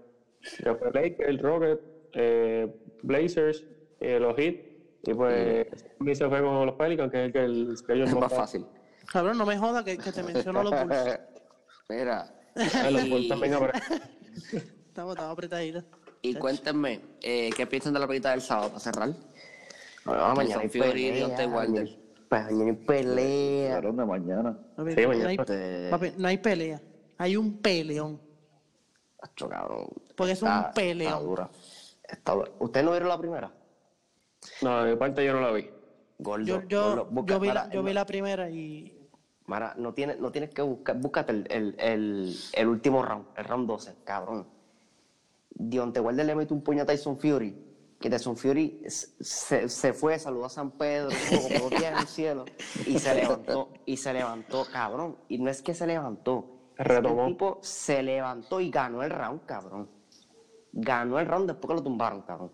Que 0.57 0.76
fue 0.76 0.91
Lakers, 0.93 1.30
el 1.30 1.39
Rocket, 1.39 1.80
eh, 2.14 2.76
Blazers, 3.03 3.64
eh, 3.99 4.20
los 4.20 4.36
Heat, 4.36 4.55
y 5.03 5.14
pues 5.14 5.68
y 6.05 6.16
se 6.16 6.28
fue 6.28 6.41
con 6.41 6.66
los 6.66 6.76
Pelicans, 6.76 7.12
que 7.12 7.20
es 7.20 7.26
el 7.28 7.34
que 7.34 7.43
el 7.45 7.78
schedule 7.78 8.03
Es 8.05 8.16
más 8.16 8.34
fácil. 8.34 8.66
Cabrón, 9.12 9.38
no 9.38 9.45
me 9.45 9.57
joda 9.57 9.84
que, 9.84 9.97
que 9.97 10.12
te 10.12 10.22
menciono 10.24 10.64
los 10.64 10.72
Bulls. 10.72 11.20
Mira, 11.89 12.36
Ah, 12.55 12.89
los 12.91 13.09
Bulls 13.09 13.30
también 13.30 13.53
estamos 14.88 15.18
apretaditos. 15.18 15.86
y 16.22 16.34
cuéntenme, 16.36 16.99
eh, 17.22 17.49
¿qué 17.55 17.66
piensan 17.66 17.93
de 17.93 17.99
la 17.99 18.07
pelita 18.07 18.32
del 18.32 18.41
sábado 18.41 18.70
para 18.70 18.80
cerrar? 18.82 19.09
No, 20.06 20.36
mañana 20.36 20.62
hay 20.62 20.70
Tyson 20.70 20.88
Fury 20.89 21.08
y 21.08 21.12
pelea. 21.12 21.36
Pues 22.30 22.43
mañana 22.45 22.72
hay 22.72 22.76
pelea. 22.86 23.74
Cabrón 23.76 23.97
de 23.97 24.06
mañana. 24.06 24.58
Papi, 24.76 24.91
Sí, 24.95 25.02
no, 25.02 25.08
mañana 25.10 25.30
hay, 25.30 25.36
este- 25.39 25.89
papi, 25.91 26.14
no 26.18 26.28
hay 26.28 26.38
pelea. 26.38 26.82
Hay 27.18 27.36
un 27.38 27.58
peleón. 27.62 28.20
Acho, 29.22 29.47
cabrón. 29.49 29.88
Porque 30.16 30.34
es 30.34 30.41
un 30.41 30.49
peleón. 30.74 31.12
Está 31.14 31.24
dura. 31.24 31.49
Está 32.04 32.34
dura. 32.34 32.52
¿Ustedes 32.60 32.86
no 32.86 32.91
vieron 32.91 33.10
la 33.10 33.18
primera? 33.20 33.52
No, 34.62 34.84
de 34.84 34.91
mi 34.91 34.97
parte 34.97 35.24
yo 35.26 35.34
no 35.34 35.41
la 35.41 35.52
vi. 35.52 35.70
Gordo. 36.18 36.45
Yo, 36.45 36.62
yo, 36.68 36.84
gordo, 36.89 37.06
busca- 37.12 37.34
yo, 37.34 37.39
vi, 37.39 37.47
Mara, 37.49 37.68
la, 37.68 37.74
yo 37.74 37.84
vi 37.84 37.89
no- 37.89 37.93
la 37.93 38.06
primera 38.06 38.49
y. 38.49 38.97
Mara, 39.45 39.74
no 39.78 39.93
tienes, 39.93 40.20
no 40.20 40.32
tienes 40.32 40.52
que 40.52 40.62
buscar, 40.62 40.97
búscate 40.97 41.32
el, 41.34 41.47
el, 41.52 41.76
el, 41.78 42.36
el 42.54 42.68
último 42.68 43.04
round, 43.04 43.26
el 43.36 43.43
round 43.45 43.68
12, 43.68 43.95
cabrón. 44.04 44.47
Deontay 45.49 46.02
Wilder 46.02 46.26
le 46.26 46.36
mete 46.36 46.54
un 46.54 46.62
puño 46.64 46.84
a 46.84 46.86
Tyson 46.86 47.20
Fury, 47.20 47.56
que 48.02 48.10
Tyson 48.10 48.36
Fury 48.36 48.82
se, 48.88 49.70
se 49.70 49.93
fue, 49.93 50.20
saludó 50.20 50.45
a 50.45 50.49
San 50.49 50.72
Pedro, 50.72 51.10
como 51.60 51.70
en 51.78 51.97
el 51.97 52.08
cielo, 52.08 52.45
y 52.86 52.99
se 52.99 53.16
levantó, 53.16 53.70
y 53.86 53.95
se 53.95 54.12
levantó, 54.12 54.66
cabrón. 54.72 55.18
Y 55.30 55.38
no 55.38 55.49
es 55.49 55.62
que 55.62 55.74
se 55.74 55.88
levantó, 55.88 56.45
Retomó. 56.78 57.28
el 57.28 57.34
tipo 57.34 57.60
se 57.62 58.02
levantó 58.04 58.60
y 58.60 58.70
ganó 58.70 59.04
el 59.04 59.12
round, 59.12 59.45
cabrón. 59.45 59.88
Ganó 60.74 61.20
el 61.20 61.28
round 61.28 61.47
después 61.47 61.70
que 61.70 61.76
lo 61.76 61.84
tumbaron, 61.84 62.22
cabrón. 62.24 62.52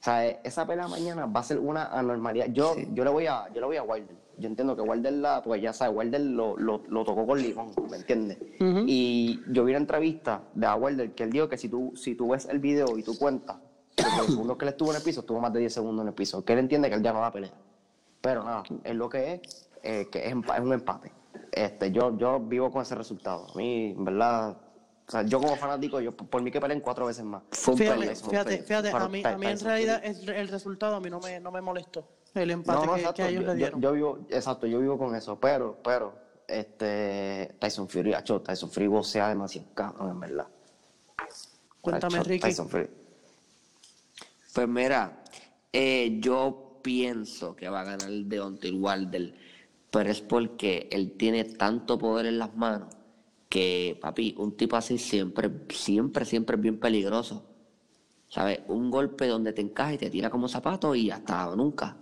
O 0.00 0.02
sea, 0.02 0.26
eh, 0.26 0.40
esa 0.44 0.64
pelea 0.66 0.86
mañana 0.86 1.26
va 1.26 1.40
a 1.40 1.42
ser 1.42 1.58
una 1.58 1.86
anormalidad. 1.86 2.46
Yo, 2.52 2.76
yo 2.92 3.04
le 3.04 3.10
voy 3.10 3.26
a, 3.26 3.48
yo 3.52 3.60
le 3.60 3.66
voy 3.66 3.76
a 3.76 3.82
Wilder. 3.82 4.16
Yo 4.38 4.46
entiendo 4.46 4.76
que 4.76 4.82
Wilder 4.82 5.14
la, 5.14 5.42
pues 5.42 5.60
ya 5.60 5.72
sabes, 5.72 5.96
Wilder 5.96 6.20
lo, 6.20 6.56
lo, 6.56 6.84
lo 6.88 7.04
tocó 7.04 7.26
con 7.26 7.42
limón, 7.42 7.72
¿me 7.90 7.96
entiendes? 7.96 8.38
Y 8.86 9.40
yo 9.50 9.64
vi 9.64 9.72
una 9.72 9.80
entrevista 9.80 10.42
de 10.54 10.66
a 10.66 10.76
Wilder 10.76 11.12
que 11.12 11.24
él 11.24 11.32
dijo 11.32 11.48
que 11.48 11.56
si 11.56 11.68
tú, 11.68 11.92
si 11.96 12.14
tú 12.14 12.28
ves 12.28 12.46
el 12.46 12.60
video 12.60 12.96
y 12.96 13.02
tú 13.02 13.18
cuentas, 13.18 13.56
que 14.04 14.16
los 14.16 14.26
segundos 14.26 14.56
que 14.56 14.64
él 14.64 14.68
estuvo 14.70 14.90
en 14.90 14.96
el 14.96 15.02
piso, 15.02 15.20
estuvo 15.20 15.40
más 15.40 15.52
de 15.52 15.60
10 15.60 15.72
segundos 15.72 16.02
en 16.02 16.08
el 16.08 16.14
piso. 16.14 16.44
Que 16.44 16.52
él 16.54 16.58
entiende 16.60 16.88
que 16.88 16.94
él 16.96 17.02
ya 17.02 17.12
no 17.12 17.20
da 17.20 17.32
pelea. 17.32 17.52
Pero 18.20 18.42
nada, 18.44 18.62
es 18.84 18.94
lo 18.96 19.08
que 19.08 19.34
es, 19.34 19.68
eh, 19.82 20.08
que 20.10 20.26
es, 20.26 20.34
un 20.34 20.72
empate. 20.72 21.12
Este, 21.52 21.90
yo, 21.92 22.16
yo 22.18 22.40
vivo 22.40 22.70
con 22.70 22.82
ese 22.82 22.94
resultado. 22.94 23.46
A 23.52 23.56
mí, 23.56 23.94
en 23.96 24.04
verdad, 24.04 24.56
o 25.06 25.10
sea, 25.10 25.22
yo 25.22 25.40
como 25.40 25.56
fanático, 25.56 26.00
yo 26.00 26.14
por 26.16 26.42
mí 26.42 26.50
que 26.50 26.60
peleen 26.60 26.80
cuatro 26.80 27.06
veces 27.06 27.24
más. 27.24 27.42
Fíjate, 27.50 28.14
fíjate, 28.16 28.58
fíjate, 28.62 28.90
Pero 28.90 29.04
a 29.04 29.08
mí, 29.08 29.22
a 29.24 29.36
mí 29.38 29.46
en 29.46 29.60
realidad 29.60 30.00
es- 30.04 30.26
el 30.26 30.48
resultado 30.48 30.96
a 30.96 31.00
mí 31.00 31.08
no 31.10 31.20
me, 31.20 31.40
no 31.40 31.50
me 31.50 31.60
molestó. 31.60 32.06
El 32.34 32.50
empate 32.50 32.78
No, 32.80 32.86
no, 32.86 32.94
que, 32.94 33.00
exacto. 33.00 33.22
que 33.22 33.28
ellos 33.30 33.42
yo, 33.42 33.46
le 33.46 33.52
yo- 33.52 33.56
dieron. 33.56 33.80
yo 33.80 33.92
vivo, 33.92 34.18
exacto, 34.28 34.66
yo 34.66 34.80
vivo 34.80 34.98
con 34.98 35.14
eso. 35.14 35.38
Pero, 35.40 35.78
pero, 35.82 36.14
este, 36.46 37.54
Tyson 37.58 37.88
Fury, 37.88 38.14
acho, 38.14 38.40
Tyson 38.42 38.70
Fury 38.70 38.86
vocea 38.88 39.28
demasiado 39.28 39.68
cabrón, 39.74 40.10
en 40.10 40.20
verdad. 40.20 40.46
Cuéntame, 41.80 42.18
Acho, 42.18 42.28
Ricky. 42.28 42.40
Tyson 42.42 42.68
Fury. 42.68 42.90
Pues 44.52 44.68
mira, 44.68 45.22
eh, 45.72 46.18
yo 46.20 46.80
pienso 46.82 47.54
que 47.54 47.68
va 47.68 47.80
a 47.82 47.84
ganar 47.84 48.08
el 48.08 48.28
Deontay 48.28 48.72
Wilder, 48.72 49.34
pero 49.90 50.10
es 50.10 50.20
porque 50.20 50.88
él 50.90 51.12
tiene 51.12 51.44
tanto 51.44 51.98
poder 51.98 52.26
en 52.26 52.38
las 52.38 52.56
manos 52.56 52.94
que, 53.48 53.98
papi, 54.00 54.34
un 54.38 54.56
tipo 54.56 54.76
así 54.76 54.98
siempre, 54.98 55.50
siempre, 55.70 56.24
siempre 56.24 56.56
es 56.56 56.62
bien 56.62 56.78
peligroso. 56.78 57.44
¿Sabes? 58.28 58.60
Un 58.68 58.90
golpe 58.90 59.26
donde 59.26 59.54
te 59.54 59.62
encaja 59.62 59.94
y 59.94 59.98
te 59.98 60.10
tira 60.10 60.28
como 60.28 60.48
zapato 60.48 60.94
y 60.94 61.10
hasta 61.10 61.54
nunca. 61.56 61.96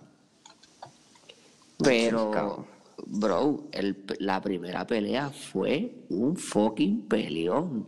Pero, 1.78 2.66
bro, 3.06 3.68
el- 3.70 4.04
la 4.18 4.40
primera 4.40 4.84
pelea 4.86 5.30
fue 5.30 6.04
un 6.08 6.36
fucking 6.36 7.02
peleón. 7.02 7.86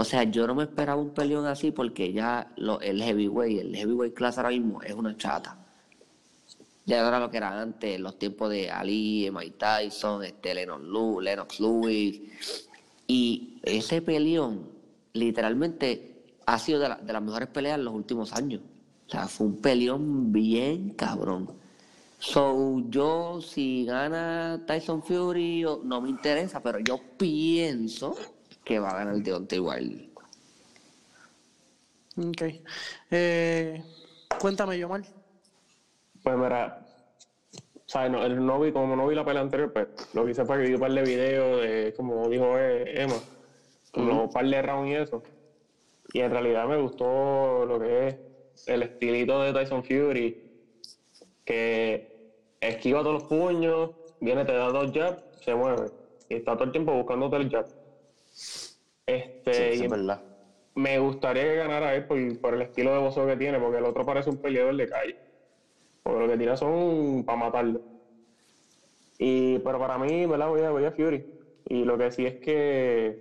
O 0.00 0.04
sea, 0.04 0.22
yo 0.24 0.46
no 0.46 0.54
me 0.54 0.62
esperaba 0.62 0.98
un 0.98 1.10
peleón 1.10 1.44
así 1.44 1.72
porque 1.72 2.10
ya 2.10 2.50
lo- 2.56 2.80
el 2.80 3.02
heavyweight, 3.02 3.60
el 3.60 3.76
heavyweight 3.76 4.14
class 4.14 4.38
ahora 4.38 4.48
mismo 4.48 4.80
es 4.80 4.94
una 4.94 5.14
chata. 5.14 5.58
Ya 6.86 7.06
era 7.06 7.20
lo 7.20 7.30
que 7.30 7.36
era 7.36 7.60
antes, 7.60 8.00
los 8.00 8.18
tiempos 8.18 8.48
de 8.48 8.70
Ali, 8.70 9.30
Mike 9.30 9.56
Tyson, 9.58 10.24
este, 10.24 10.54
Lennox, 10.54 10.82
Lew- 10.84 11.20
Lennox 11.20 11.60
Lewis. 11.60 12.18
Y 13.06 13.58
ese 13.62 14.00
peleón, 14.00 14.70
literalmente, 15.12 16.14
ha 16.46 16.58
sido 16.58 16.80
de, 16.80 16.88
de 17.02 17.12
las 17.12 17.22
mejores 17.22 17.48
peleas 17.50 17.76
en 17.76 17.84
los 17.84 17.92
últimos 17.92 18.32
años. 18.32 18.62
O 19.06 19.10
sea, 19.10 19.28
fue 19.28 19.48
un 19.48 19.56
peleón 19.60 20.32
bien 20.32 20.94
cabrón. 20.94 21.46
So, 22.20 22.82
yo, 22.88 23.42
si 23.42 23.84
gana 23.84 24.62
Tyson 24.66 25.02
Fury, 25.02 25.66
no 25.84 26.00
me 26.00 26.08
interesa, 26.08 26.62
pero 26.62 26.78
yo 26.78 26.98
pienso 27.18 28.16
que 28.70 28.78
va 28.78 28.90
a 28.90 28.98
ganar 28.98 29.14
el 29.14 29.22
Deontay 29.24 29.58
Wilder. 29.58 30.08
Ok. 32.16 32.42
Eh, 33.10 33.82
cuéntame, 34.38 34.78
Yomar. 34.78 35.02
Pues 36.22 36.36
mira, 36.36 36.86
¿sabes? 37.86 38.12
No, 38.12 38.24
el- 38.24 38.46
no 38.46 38.60
vi, 38.60 38.70
como 38.70 38.94
no 38.94 39.08
vi 39.08 39.16
la 39.16 39.24
pelea 39.24 39.42
anterior, 39.42 39.72
pues 39.72 39.88
lo 40.12 40.24
que 40.24 40.30
hice 40.30 40.44
fue 40.44 40.58
que 40.58 40.68
vi 40.68 40.74
un 40.74 40.80
par 40.80 40.92
de 40.92 41.02
videos 41.02 41.60
de, 41.62 41.92
como 41.96 42.28
dijo 42.28 42.56
eh, 42.56 43.02
Emma, 43.02 43.16
como 43.90 44.22
un 44.22 44.30
par 44.30 44.46
de 44.46 44.62
rounds 44.62 44.88
y 44.88 44.94
eso. 44.94 45.20
Y 46.12 46.20
en 46.20 46.30
realidad 46.30 46.68
me 46.68 46.76
gustó 46.80 47.64
lo 47.66 47.80
que 47.80 48.06
es 48.06 48.16
el 48.68 48.84
estilito 48.84 49.42
de 49.42 49.52
Tyson 49.52 49.82
Fury, 49.82 50.38
que 51.44 52.08
esquiva 52.60 53.00
todos 53.00 53.14
los 53.14 53.24
puños, 53.24 53.90
viene, 54.20 54.44
te 54.44 54.52
da 54.52 54.68
dos 54.68 54.92
jabs, 54.92 55.24
se 55.40 55.56
mueve. 55.56 55.90
Y 56.28 56.36
está 56.36 56.52
todo 56.54 56.64
el 56.66 56.70
tiempo 56.72 56.92
buscándote 56.94 57.34
el 57.36 57.50
jab. 57.50 57.66
Este, 59.06 59.76
Sí, 59.76 59.84
es 59.84 59.90
verdad. 59.90 60.22
me 60.74 60.98
gustaría 60.98 61.42
que 61.42 61.56
ganara 61.56 61.94
él 61.94 62.04
por, 62.04 62.40
por 62.40 62.54
el 62.54 62.62
estilo 62.62 62.92
de 62.92 62.98
boxeo 62.98 63.26
que 63.26 63.36
tiene, 63.36 63.58
porque 63.58 63.78
el 63.78 63.84
otro 63.84 64.04
parece 64.06 64.30
un 64.30 64.36
peleador 64.36 64.76
de 64.76 64.88
calle. 64.88 65.16
Porque 66.02 66.20
lo 66.20 66.28
que 66.28 66.38
tira 66.38 66.56
son 66.56 67.24
para 67.24 67.38
matarlo. 67.38 67.80
Y, 69.18 69.58
pero 69.58 69.78
para 69.78 69.98
mí, 69.98 70.24
¿verdad? 70.26 70.48
Voy 70.48 70.62
a, 70.62 70.70
voy 70.70 70.84
a 70.84 70.92
Fury. 70.92 71.24
Y 71.68 71.84
lo 71.84 71.98
que 71.98 72.10
sí 72.10 72.24
es 72.24 72.36
que, 72.36 73.18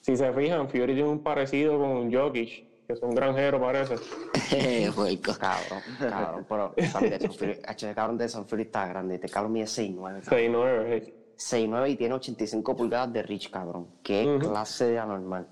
si 0.00 0.16
se 0.16 0.32
fijan, 0.32 0.68
Fury 0.68 0.94
tiene 0.94 1.08
un 1.08 1.22
parecido 1.22 1.78
con 1.78 2.12
Jokic, 2.12 2.64
que 2.86 2.92
es 2.92 3.02
un 3.02 3.14
granjero, 3.14 3.60
parece. 3.60 3.96
Puerco. 4.94 5.34
Cabrón, 5.38 5.82
cabrón, 5.98 6.46
pero 6.48 6.74
¿sabes? 6.90 7.18
Tyson 7.18 7.34
Fury, 7.34 7.58
cabrón 7.94 8.18
de 8.18 8.24
Tyson 8.26 8.46
Fury 8.46 8.62
está 8.62 8.86
grande. 8.86 9.16
Este 9.16 9.28
cabrón 9.28 9.52
mide 9.52 9.66
6'9", 9.66 10.20
cabrón. 10.22 10.40
6-9, 10.40 10.86
hey. 10.88 11.14
6'9 11.36 11.90
y 11.90 11.96
tiene 11.96 12.14
85 12.14 12.76
pulgadas 12.76 13.12
de 13.12 13.22
Rich, 13.22 13.50
cabrón. 13.50 13.86
Qué 14.02 14.38
clase 14.40 14.86
de 14.86 14.98
anormal. 14.98 15.46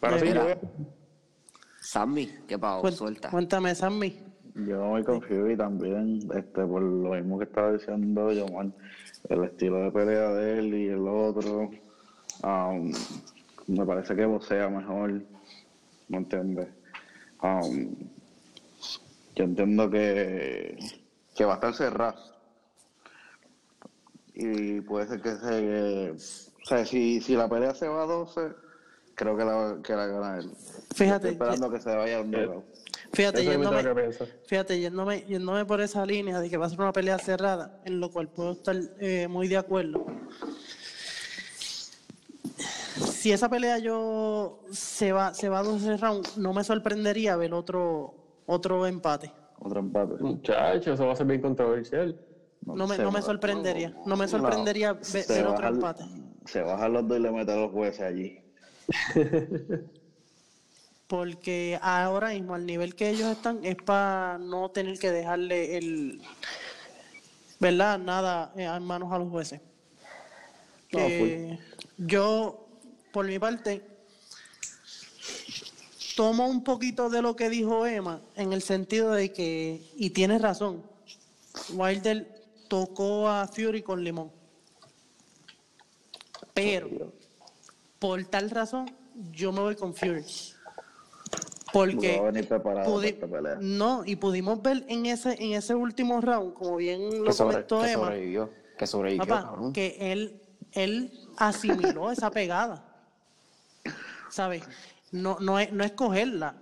Pero 0.00 0.18
sí, 0.18 0.24
Mira. 0.26 0.34
yo 0.34 0.42
voy 0.44 0.52
a- 0.52 0.58
Sammy, 1.80 2.26
¿qué 2.46 2.58
pasó? 2.58 2.82
Cuen- 2.82 2.92
Suelta. 2.92 3.30
Cuéntame, 3.30 3.74
Sammy. 3.74 4.18
Yo 4.54 4.92
me 4.92 5.04
con 5.04 5.22
Fury 5.22 5.56
también, 5.56 6.18
este, 6.34 6.64
por 6.66 6.82
lo 6.82 7.10
mismo 7.14 7.38
que 7.38 7.44
estaba 7.44 7.72
diciendo 7.72 8.32
Yomar, 8.32 8.66
el 9.28 9.44
estilo 9.44 9.76
de 9.82 9.90
pelea 9.92 10.30
de 10.32 10.58
él 10.58 10.74
y 10.74 10.88
el 10.88 11.06
otro, 11.06 11.70
um, 12.42 12.92
me 13.68 13.86
parece 13.86 14.16
que 14.16 14.26
vocea 14.26 14.68
mejor, 14.68 15.22
¿me 16.08 16.16
entiendes? 16.18 16.66
Um, 17.40 17.94
yo 19.36 19.44
entiendo 19.44 19.88
que, 19.88 20.76
que 21.36 21.44
va 21.44 21.52
a 21.52 21.54
estar 21.56 21.74
cerrado. 21.74 22.16
Y 24.38 24.80
puede 24.82 25.08
ser 25.08 25.20
que 25.20 25.34
se... 25.34 26.12
O 26.12 26.66
sea, 26.66 26.86
si, 26.86 27.20
si 27.20 27.34
la 27.34 27.48
pelea 27.48 27.74
se 27.74 27.88
va 27.88 28.04
a 28.04 28.06
12, 28.06 28.40
creo 29.16 29.36
que 29.36 29.44
la, 29.44 29.78
que 29.82 29.92
la 29.94 30.06
gana 30.06 30.38
él. 30.38 30.50
Fíjate, 30.94 31.30
Estoy 31.30 31.48
esperando 31.48 31.70
que 31.70 31.80
se 31.80 31.94
vaya 31.94 32.18
a 32.18 32.20
un 32.20 32.30
knockout. 32.30 32.64
Fíjate, 33.12 33.40
Eso 33.40 33.50
es 33.50 33.58
lo 33.58 33.64
yéndome, 33.64 34.12
fíjate 34.46 34.80
yéndome, 34.80 35.24
yéndome 35.26 35.64
por 35.64 35.80
esa 35.80 36.04
línea 36.06 36.40
de 36.40 36.50
que 36.50 36.56
va 36.56 36.66
a 36.66 36.70
ser 36.70 36.80
una 36.80 36.92
pelea 36.92 37.18
cerrada, 37.18 37.80
en 37.84 38.00
lo 38.00 38.10
cual 38.10 38.28
puedo 38.28 38.52
estar 38.52 38.76
eh, 39.00 39.26
muy 39.28 39.48
de 39.48 39.56
acuerdo. 39.56 40.06
Si 42.96 43.32
esa 43.32 43.48
pelea 43.48 43.78
yo 43.78 44.60
se 44.70 45.12
va, 45.12 45.34
se 45.34 45.48
va 45.48 45.60
a 45.60 45.62
12 45.62 45.96
rounds, 45.96 46.38
no 46.38 46.52
me 46.52 46.62
sorprendería 46.62 47.34
ver 47.36 47.54
otro, 47.54 48.14
otro 48.46 48.86
empate. 48.86 49.32
Otro 49.58 49.80
empate. 49.80 50.22
Muchacho, 50.22 50.92
eso 50.92 51.06
va 51.06 51.14
a 51.14 51.16
ser 51.16 51.26
bien 51.26 51.40
controversial. 51.40 52.16
No 52.62 52.86
me, 52.86 52.98
no 52.98 53.10
me 53.10 53.22
sorprendería. 53.22 53.94
No 54.04 54.16
me 54.16 54.28
sorprendería 54.28 54.92
ver 54.92 55.46
otro 55.46 55.68
empate. 55.68 56.04
Se 56.46 56.60
bajan 56.62 56.92
los 56.92 57.08
dos 57.08 57.18
y 57.18 57.22
le 57.22 57.30
meten 57.30 57.58
a 57.58 57.60
los 57.60 57.72
jueces 57.72 58.00
allí. 58.00 58.40
Porque 61.06 61.78
ahora 61.80 62.30
mismo, 62.30 62.54
al 62.54 62.66
nivel 62.66 62.94
que 62.94 63.08
ellos 63.08 63.30
están, 63.30 63.64
es 63.64 63.76
para 63.76 64.38
no 64.38 64.70
tener 64.70 64.98
que 64.98 65.10
dejarle 65.10 65.78
el. 65.78 66.20
¿Verdad? 67.60 67.98
Nada 67.98 68.52
eh, 68.56 68.64
en 68.64 68.82
manos 68.82 69.12
a 69.12 69.18
los 69.18 69.30
jueces. 69.30 69.60
No, 70.92 71.00
yo, 71.98 72.66
por 73.12 73.26
mi 73.26 73.38
parte, 73.38 73.82
tomo 76.16 76.46
un 76.46 76.64
poquito 76.64 77.10
de 77.10 77.20
lo 77.22 77.36
que 77.36 77.50
dijo 77.50 77.86
Emma, 77.86 78.22
en 78.36 78.52
el 78.52 78.62
sentido 78.62 79.12
de 79.12 79.32
que, 79.32 79.82
y 79.96 80.10
tiene 80.10 80.38
razón, 80.38 80.82
Wilder 81.72 82.37
tocó 82.68 83.28
a 83.28 83.46
Fury 83.48 83.82
con 83.82 84.02
limón. 84.04 84.30
Pero, 86.54 87.12
por 87.98 88.24
tal 88.26 88.50
razón, 88.50 88.90
yo 89.32 89.52
me 89.52 89.60
voy 89.60 89.76
con 89.76 89.94
Fury. 89.94 90.24
Porque 91.72 92.18
pelea. 93.30 93.58
no, 93.60 94.02
y 94.04 94.16
pudimos 94.16 94.62
ver 94.62 94.84
en 94.88 95.04
ese, 95.06 95.34
en 95.42 95.52
ese 95.52 95.74
último 95.74 96.20
round, 96.20 96.54
como 96.54 96.76
bien 96.76 97.18
lo 97.18 97.24
Que, 97.24 97.32
sobre- 97.32 97.52
comentó 97.54 97.80
que 97.82 97.92
Emma, 97.92 98.04
sobrevivió. 98.06 98.50
Que 98.78 98.86
sobrevivió, 98.86 99.26
papá, 99.26 99.42
cabrón. 99.50 99.72
que 99.72 99.96
él, 100.12 100.40
él 100.72 101.28
asimiló 101.36 102.10
esa 102.12 102.30
pegada. 102.30 102.84
¿Sabes? 104.30 104.62
No, 105.12 105.38
no, 105.40 105.58
es, 105.58 105.70
no 105.72 105.84
es 105.84 105.92
cogerla, 105.92 106.54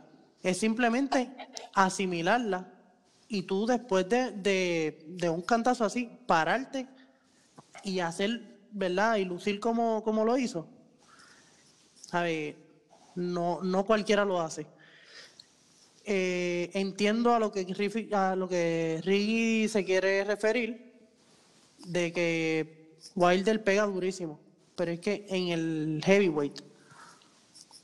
es 0.43 0.59
simplemente 0.59 1.31
asimilarla. 1.75 2.73
Y 3.29 3.43
tú 3.43 3.67
después 3.67 4.09
de, 4.09 4.31
de, 4.33 4.99
de 5.07 5.29
un 5.29 5.43
cantazo 5.43 5.85
así, 5.85 6.11
pararte 6.27 6.87
y 7.83 8.01
hacer, 8.01 8.41
¿verdad? 8.71 9.17
Y 9.17 9.25
lucir 9.25 9.59
como, 9.61 10.03
como 10.05 10.25
lo 10.25 10.37
hizo. 10.39 10.67
¿Sabes? 12.01 12.55
No, 13.17 13.61
no 13.63 13.85
cualquiera 13.85 14.25
lo 14.25 14.41
hace. 14.41 14.67
Eh, 16.05 16.71
entiendo 16.75 17.35
a 17.35 17.41
lo 17.41 17.51
que 17.51 17.67
Rifi- 17.67 18.13
a 18.15 18.37
lo 18.37 18.49
que 18.49 19.01
Riggy 19.03 19.69
se 19.69 19.85
quiere 19.85 20.23
referir 20.23 20.93
de 21.79 22.13
que 22.13 22.93
Wilder 23.17 23.65
pega 23.65 23.87
durísimo, 23.87 24.39
pero 24.77 24.93
es 24.93 25.01
que 25.01 25.27
en 25.29 25.49
el 25.49 26.01
heavyweight 26.05 26.61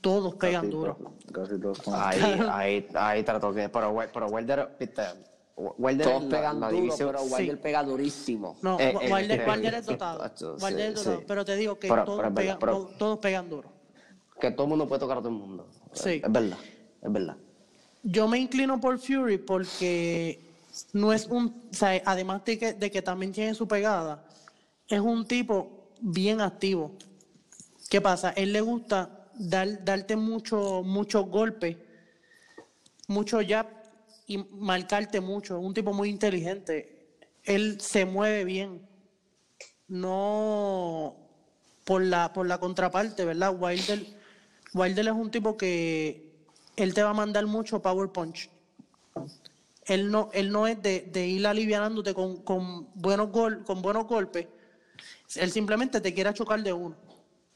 todos 0.00 0.36
pegan 0.36 0.66
Casi 0.66 0.72
duro. 0.72 0.98
Casi 1.32 1.58
todos. 1.58 1.80
Ahí, 1.88 2.20
ahí, 2.48 2.88
ahí 2.94 3.22
trató 3.24 3.52
que. 3.52 3.68
Pero, 3.68 3.96
pero 4.12 4.26
Wilder, 4.28 4.68
viste, 4.78 5.02
Wilder 5.56 6.06
Todos 6.06 6.22
la- 6.24 6.28
pegan 6.30 6.60
la 6.60 6.68
duro, 6.70 6.82
división- 6.82 7.08
pero 7.12 7.22
Wilder 7.24 7.60
pega 7.60 7.82
durísimo. 7.84 8.56
No, 8.62 8.80
Eh, 8.80 8.94
eh, 9.02 9.12
Wilder, 9.12 9.40
eh, 9.40 9.50
Wilder 9.50 9.74
es 9.74 9.86
sí, 9.86 9.92
dotado. 9.92 10.30
sí, 10.34 10.44
Wilder 10.64 10.80
es 10.88 10.94
dotado, 10.94 11.18
sí. 11.18 11.24
pero 11.28 11.44
te 11.44 11.56
digo 11.56 11.78
que 11.78 11.88
Pero- 11.88 12.04
todos, 12.04 12.20
pero 12.20 12.34
pegan, 12.34 12.58
pero- 12.58 12.72
to- 12.78 12.90
todos 12.98 13.18
pegan 13.18 13.48
duro. 13.50 13.70
que 14.40 14.50
todo 14.50 14.64
el 14.64 14.70
mundo 14.70 14.88
puede 14.88 14.98
tocar 15.00 15.18
a 15.18 15.20
todo 15.20 15.28
el 15.30 15.36
mundo. 15.38 15.68
Sí. 15.92 16.20
Es 16.24 16.32
verdad, 16.32 16.58
es 17.02 17.12
verdad. 17.12 17.36
Yo 18.02 18.26
me 18.26 18.38
inclino 18.38 18.80
por 18.80 18.98
Fury 18.98 19.38
porque 19.38 20.40
no 20.94 21.12
es 21.12 21.26
un, 21.26 21.62
o 21.70 21.74
sea, 21.74 22.02
además 22.04 22.44
de 22.44 22.58
que, 22.58 22.72
de 22.72 22.90
que 22.90 23.02
también 23.02 23.30
tiene 23.30 23.54
su 23.54 23.68
pegada, 23.68 24.24
es 24.88 24.98
un 25.00 25.24
tipo 25.26 25.90
bien 26.00 26.40
activo. 26.40 26.92
¿Qué 27.88 28.00
pasa? 28.00 28.30
Él 28.30 28.52
le 28.52 28.62
gusta 28.62 29.28
dar, 29.34 29.84
darte 29.84 30.16
mucho, 30.16 30.82
muchos 30.82 31.28
golpes, 31.28 31.76
mucho 33.06 33.38
jab 33.46 33.66
y 34.26 34.38
marcarte 34.38 35.20
mucho. 35.20 35.58
Es 35.58 35.64
un 35.64 35.74
tipo 35.74 35.92
muy 35.92 36.08
inteligente. 36.08 37.06
Él 37.44 37.80
se 37.80 38.04
mueve 38.04 38.44
bien. 38.44 38.86
No 39.88 41.16
por 41.84 42.02
la, 42.02 42.32
por 42.32 42.46
la 42.46 42.58
contraparte, 42.58 43.24
¿verdad? 43.24 43.54
Wilder, 43.58 44.06
Wilder 44.72 45.06
es 45.08 45.12
un 45.12 45.30
tipo 45.30 45.56
que 45.56 46.32
él 46.76 46.94
te 46.94 47.02
va 47.02 47.10
a 47.10 47.14
mandar 47.14 47.46
mucho 47.46 47.82
power 47.82 48.08
punch. 48.10 48.48
Él 49.86 50.10
no, 50.10 50.30
él 50.32 50.52
no 50.52 50.66
es 50.68 50.80
de, 50.80 51.00
de 51.12 51.26
ir 51.26 51.46
alivianándote 51.46 52.14
con, 52.14 52.38
con, 52.42 52.88
buenos 52.94 53.30
gol, 53.30 53.64
con 53.64 53.82
buenos 53.82 54.06
golpes. 54.06 54.46
Él 55.34 55.50
simplemente 55.50 56.00
te 56.00 56.14
quiere 56.14 56.32
chocar 56.32 56.62
de 56.62 56.72
uno. 56.72 56.94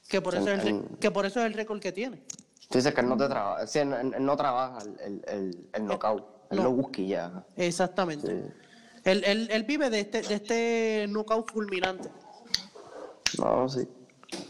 Que 0.08 0.20
por, 0.20 0.34
eso 0.34 0.50
es 0.50 0.64
el, 0.64 0.84
que 1.00 1.10
por 1.10 1.24
eso 1.26 1.40
es 1.40 1.46
el 1.46 1.54
récord 1.54 1.80
que 1.80 1.92
tiene. 1.92 2.22
Tú 2.68 2.78
dices 2.78 2.92
que 2.92 3.00
él 3.00 3.08
no 3.08 3.16
te 3.16 3.28
trabaja, 3.28 3.66
sí, 3.66 3.78
él, 3.78 3.92
él- 3.92 4.14
él 4.16 4.24
no 4.24 4.36
trabaja 4.36 4.78
el, 5.04 5.22
el, 5.28 5.68
el 5.72 5.84
knockout, 5.86 6.24
él 6.50 6.56
no. 6.58 6.64
lo 6.64 6.72
busca 6.72 7.00
y 7.00 7.08
ya. 7.08 7.44
Exactamente. 7.56 8.26
Sí. 8.26 8.52
Él, 9.04 9.22
él- 9.24 9.48
él 9.50 9.62
vive 9.64 9.88
de 9.90 10.00
este, 10.00 10.22
de 10.22 10.34
este 10.34 11.06
knockout 11.08 11.50
fulminante. 11.52 12.10
No, 13.38 13.68
sí. 13.68 13.86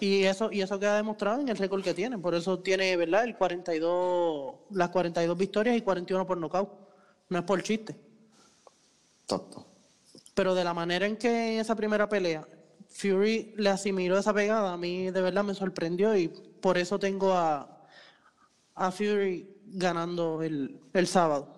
Y 0.00 0.22
eso, 0.24 0.50
y 0.50 0.62
eso 0.62 0.78
queda 0.78 0.96
demostrado 0.96 1.40
en 1.40 1.48
el 1.48 1.56
récord 1.56 1.82
que 1.82 1.92
tiene. 1.94 2.18
Por 2.18 2.34
eso 2.34 2.58
tiene, 2.60 2.96
¿verdad? 2.96 3.24
El 3.24 3.36
42, 3.36 4.54
las 4.70 4.88
42 4.90 5.36
victorias 5.36 5.76
y 5.76 5.82
41 5.82 6.26
por 6.26 6.38
nocaut. 6.38 6.70
No 7.28 7.38
es 7.38 7.44
por 7.44 7.62
chiste. 7.62 7.94
Tonto. 9.26 9.66
Pero 10.34 10.54
de 10.54 10.64
la 10.64 10.72
manera 10.74 11.06
en 11.06 11.16
que 11.16 11.54
en 11.54 11.60
esa 11.60 11.74
primera 11.74 12.08
pelea 12.08 12.46
Fury 12.88 13.54
le 13.56 13.68
asimiló 13.70 14.18
esa 14.18 14.32
pegada, 14.32 14.72
a 14.72 14.76
mí 14.76 15.10
de 15.10 15.20
verdad 15.20 15.44
me 15.44 15.54
sorprendió 15.54 16.16
y 16.16 16.28
por 16.28 16.78
eso 16.78 16.98
tengo 16.98 17.32
a, 17.34 17.84
a 18.74 18.90
Fury 18.90 19.48
ganando 19.66 20.42
el, 20.42 20.80
el 20.92 21.06
sábado. 21.06 21.55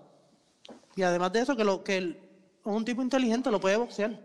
Y 0.99 1.05
además 1.05 1.33
de 1.33 1.39
eso, 1.39 1.55
que, 1.55 1.63
lo, 1.63 1.85
que 1.85 1.97
es 1.99 2.17
un 2.65 2.85
tipo 2.85 3.03
inteligente, 3.03 3.53
lo 3.53 3.61
puede 3.61 3.77
boxear. 3.77 4.19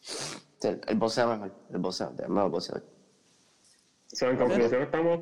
Sí, 0.00 0.68
el, 0.68 0.82
el 0.86 0.96
boxeo 0.98 1.26
mejor, 1.28 1.50
el 1.72 1.78
boxeo, 1.78 2.12
el 2.18 2.28
mejor 2.28 2.50
boxeador. 2.50 2.82
O 2.84 4.16
sea, 4.16 4.28
en 4.28 4.36
conclusión 4.36 4.82
estamos 4.82 5.20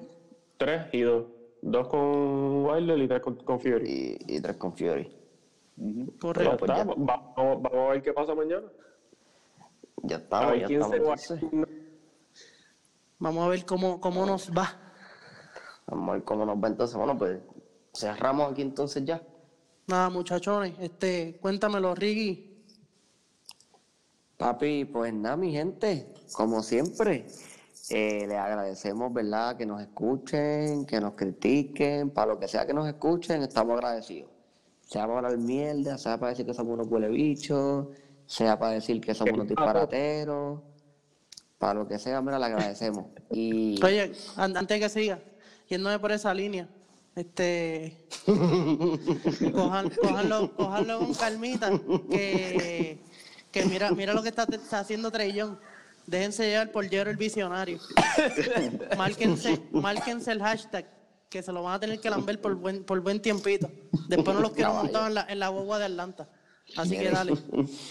3 0.57 0.89
y 0.93 1.03
2. 1.03 1.25
2 1.63 1.89
con 1.89 2.65
Wilder 2.67 2.99
y 2.99 3.07
3 3.07 3.21
con, 3.21 3.37
con 3.37 3.61
Fury. 3.61 4.19
Y, 4.27 4.37
y 4.39 4.41
tres 4.41 4.57
con 4.57 4.77
Fury. 4.77 5.09
Correcto. 6.21 6.57
pues 6.57 6.73
vamos, 6.75 6.97
vamos 7.37 7.73
a 7.73 7.91
ver 7.93 8.03
qué 8.03 8.13
pasa 8.13 8.35
mañana. 8.35 8.67
Ya 10.03 10.17
A 10.17 10.19
estamos, 10.19 10.51
ver 10.51 10.69
ya 10.69 10.79
estamos. 10.79 11.01
va. 11.01 11.67
Vamos 13.21 13.47
a 13.47 13.49
ver 13.51 13.65
cómo, 13.65 14.01
cómo 14.01 14.27
nos 14.27 14.51
va. 14.51 14.77
Vamos 15.87 16.09
a 16.09 16.13
ver 16.15 16.25
cómo 16.25 16.45
nos 16.45 16.57
va 16.57 16.67
entonces. 16.67 16.97
Bueno, 16.97 17.17
pues 17.17 17.39
cerramos 17.95 18.51
aquí 18.51 18.63
entonces 18.63 19.05
ya. 19.05 19.23
Nada, 19.87 20.11
muchachones, 20.11 20.75
este, 20.81 21.39
cuéntamelo, 21.41 21.95
Riggy. 21.95 22.57
Papi, 24.37 24.85
pues 24.85 25.15
nada, 25.15 25.37
mi 25.37 25.53
gente, 25.53 26.13
como 26.33 26.63
siempre, 26.63 27.27
eh, 27.91 28.27
les 28.27 28.37
agradecemos, 28.37 29.13
¿verdad? 29.13 29.57
Que 29.57 29.65
nos 29.65 29.81
escuchen, 29.81 30.85
que 30.87 31.01
nos 31.01 31.15
critiquen, 31.15 32.11
para 32.11 32.33
lo 32.33 32.41
que 32.41 32.49
sea 32.49 32.67
que 32.67 32.75
nos 32.75 32.87
escuchen, 32.89 33.43
estamos 33.43 33.75
agradecidos. 33.77 34.31
Sea 34.83 35.07
para 35.07 35.19
hablar 35.19 35.39
mierda, 35.39 35.97
sea 35.99 36.19
para 36.19 36.31
decir 36.31 36.45
que 36.47 36.55
somos 36.55 36.75
unos 36.75 36.89
huele 36.89 37.09
bichos, 37.09 37.87
sea 38.27 38.59
para 38.59 38.73
decir 38.73 39.01
que 39.01 39.15
somos 39.15 39.35
unos 39.35 39.49
disparateros, 39.49 40.61
para 41.59 41.75
lo 41.75 41.87
que 41.89 41.99
sea, 42.01 42.21
mira, 42.21 42.39
le 42.41 42.45
agradecemos. 42.47 43.07
Y 43.31 43.83
Oye, 43.85 44.13
an- 44.37 44.57
antes 44.57 44.81
que 44.81 44.89
siga, 44.89 45.21
yéndome 45.69 45.99
por 46.01 46.11
esa 46.13 46.35
línea, 46.35 46.69
este, 47.17 48.07
cojan, 49.53 49.91
cojanlo, 49.91 50.55
cojanlo 50.55 50.99
con 50.99 51.15
calmita, 51.15 51.71
que, 52.11 52.99
que 53.51 53.65
mira, 53.65 53.91
mira 53.91 54.13
lo 54.13 54.23
que 54.23 54.29
está, 54.29 54.45
está 54.45 54.81
haciendo 54.81 55.11
Trellón. 55.11 55.59
Déjense 56.07 56.47
llevar 56.47 56.71
por 56.71 56.89
Jero 56.89 57.11
el 57.11 57.17
visionario. 57.17 57.81
márquense, 58.97 59.61
márquense 59.73 60.31
el 60.31 60.41
hashtag, 60.41 60.87
que 61.29 61.43
se 61.43 61.51
lo 61.51 61.63
van 61.63 61.75
a 61.75 61.81
tener 61.81 61.99
que 62.01 62.11
lamber 62.11 62.41
por 62.41 62.55
buen, 62.55 62.85
por 62.85 63.01
buen 63.01 63.21
tiempito. 63.21 63.69
Después 64.09 64.37
no 64.37 64.43
los 64.43 64.53
quiero 64.53 64.75
montados 64.75 65.09
en 65.09 65.15
la, 65.15 65.27
en 65.29 65.39
la 65.41 65.49
guagua 65.49 65.79
de 65.79 65.87
Atlanta. 65.87 66.29
Así 66.77 66.99
que 66.99 67.11
dale, 67.11 67.33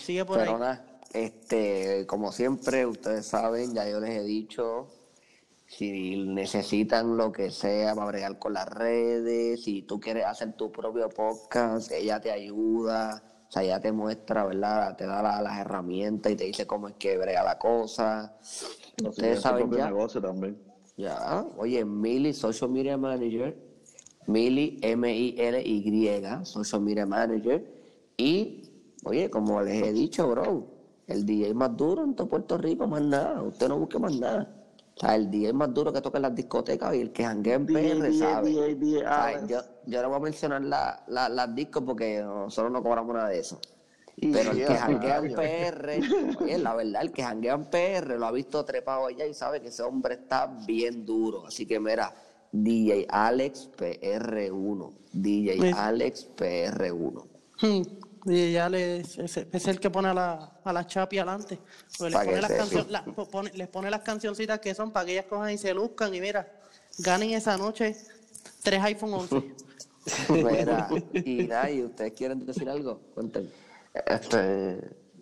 sigue 0.06 0.24
por 0.24 0.40
ahí. 0.40 0.46
Pero 0.46 0.60
nada, 0.60 0.86
este, 1.14 2.06
como 2.08 2.32
siempre, 2.32 2.86
ustedes 2.86 3.26
saben, 3.26 3.74
ya 3.74 3.90
yo 3.90 4.00
les 4.00 4.12
he 4.12 4.24
dicho, 4.24 4.88
si 5.68 6.16
necesitan 6.26 7.18
lo 7.18 7.32
que 7.32 7.50
sea 7.52 7.96
para 7.96 8.08
bregar 8.08 8.38
con 8.40 8.54
las 8.54 8.68
redes, 8.68 9.64
si 9.64 9.82
tú 9.84 10.00
quieres 10.00 10.26
hacer 10.26 10.54
tu 10.54 10.72
propio 10.72 11.10
podcast, 11.10 11.92
ella 11.92 12.20
te 12.20 12.32
ayuda, 12.32 13.24
o 13.48 13.52
sea, 13.52 13.64
ella 13.64 13.80
te 13.80 13.92
muestra, 13.92 14.46
¿verdad? 14.46 14.96
Te 14.96 15.06
da 15.06 15.22
la- 15.22 15.42
las 15.42 15.58
herramientas 15.60 16.32
y 16.32 16.36
te 16.36 16.44
dice 16.46 16.66
cómo 16.68 16.88
es 16.88 16.96
que 16.96 17.18
brega 17.18 17.44
la 17.44 17.58
cosa. 17.58 18.34
Sé, 18.42 19.08
Ustedes 19.08 19.42
saben 19.42 19.64
propio 19.64 19.78
ya. 19.80 19.86
negocio 19.88 20.22
también. 20.22 20.58
Ya, 20.98 21.46
oye, 21.58 21.84
Mili, 21.84 22.32
Social 22.34 22.70
Media 22.70 22.98
Manager, 22.98 23.58
Mili, 24.28 24.80
M-I-L-Y, 24.82 26.46
Social 26.46 26.82
Media 26.82 27.06
Manager, 27.06 27.64
y, 28.18 28.72
oye, 29.04 29.30
como 29.30 29.62
les 29.62 29.84
he 29.84 29.92
dicho, 29.94 30.28
bro, 30.30 30.68
el 31.08 31.26
DJ 31.26 31.54
más 31.54 31.76
duro 31.76 32.04
en 32.04 32.16
todo 32.16 32.30
Puerto 32.30 32.58
Rico, 32.58 32.88
más 32.88 33.02
nada, 33.02 33.42
usted 33.44 33.68
no 33.68 33.78
busque 33.78 34.00
más 34.00 34.14
nada. 34.18 34.48
O 34.96 35.00
sea, 35.00 35.16
el 35.16 35.30
DJ 35.30 35.52
más 35.54 35.74
duro 35.74 35.92
que 35.92 36.02
toca 36.02 36.18
en 36.18 36.22
las 36.22 36.36
discotecas 36.36 36.96
y 36.96 37.02
el 37.02 37.12
que 37.12 37.26
janguea 37.26 37.56
en 37.56 37.66
PR, 37.66 37.74
DJ, 38.10 38.14
¿sabe? 38.20 38.50
DJ, 38.50 38.76
DJ, 38.76 38.98
O 38.98 39.00
sea, 39.02 39.24
Alex. 39.26 39.48
yo, 39.50 39.58
yo 39.88 40.02
no 40.02 40.08
voy 40.10 40.18
a 40.18 40.22
mencionar 40.22 40.62
la- 40.62 41.04
la- 41.08 41.28
las 41.30 41.54
discos 41.54 41.84
porque 41.86 42.22
nosotros 42.22 42.72
no 42.72 42.82
cobramos 42.82 43.14
nada 43.14 43.28
de 43.30 43.40
eso. 43.40 43.60
Y 44.16 44.32
Pero 44.32 44.52
el 44.52 44.58
que 44.66 44.74
janguea 44.74 45.18
en. 45.18 45.34
PR, 45.36 46.00
oye, 46.42 46.58
la 46.60 46.74
verdad, 46.74 47.02
el 47.02 47.12
que 47.12 47.24
janguea 47.24 47.54
en 47.56 47.66
PR 47.66 48.18
lo 48.18 48.26
ha 48.26 48.32
visto 48.32 48.64
trepado 48.64 49.08
allá 49.08 49.26
y 49.26 49.34
sabe 49.34 49.62
que 49.62 49.68
ese 49.68 49.84
hombre 49.84 50.14
está 50.16 50.48
bien 50.66 51.06
duro. 51.06 51.46
Así 51.46 51.66
que 51.66 51.78
mira, 51.82 52.16
DJ 52.54 53.06
Alex 53.10 53.70
PR1. 53.78 54.94
DJ 55.12 55.60
Sí. 55.62 55.72
Alex 55.76 56.30
PR1. 56.38 57.24
Y 58.26 58.54
ya 58.54 58.68
le, 58.70 59.02
es, 59.02 59.18
es 59.20 59.68
el 59.68 59.80
que 59.80 59.90
pone 59.92 60.08
a 60.10 60.14
la, 60.14 60.60
a 60.64 60.74
la 60.74 60.88
chapi 60.88 61.20
adelante. 61.20 61.60
Pues 61.98 62.12
les, 62.12 62.26
pone 62.26 62.42
las 62.42 62.52
sepa. 62.52 62.64
cancio- 62.64 62.86
la- 62.90 63.06
po- 63.06 63.30
pone- 63.30 63.52
les 63.54 63.68
pone 63.68 63.90
las 63.92 64.02
cancioncitas 64.02 64.60
que 64.60 64.74
son 64.74 64.92
para 64.92 65.06
que 65.06 65.12
ellas 65.14 65.26
cojan 65.30 65.52
y 65.52 65.58
se 65.60 65.74
luzcan. 65.74 66.14
Y 66.16 66.22
mira, 66.22 66.52
ganen 67.00 67.32
esa 67.32 67.56
noche 67.58 67.96
tres 68.64 68.82
iPhone 68.84 69.14
11. 69.14 69.44
Mira, 70.30 70.88
y 71.14 71.44
nada, 71.48 71.70
¿y 71.72 71.84
ustedes 71.84 72.14
quieren 72.14 72.46
decir 72.46 72.70
algo? 72.70 73.00
Cuéntenme. 73.16 73.50
Este, 74.06 74.80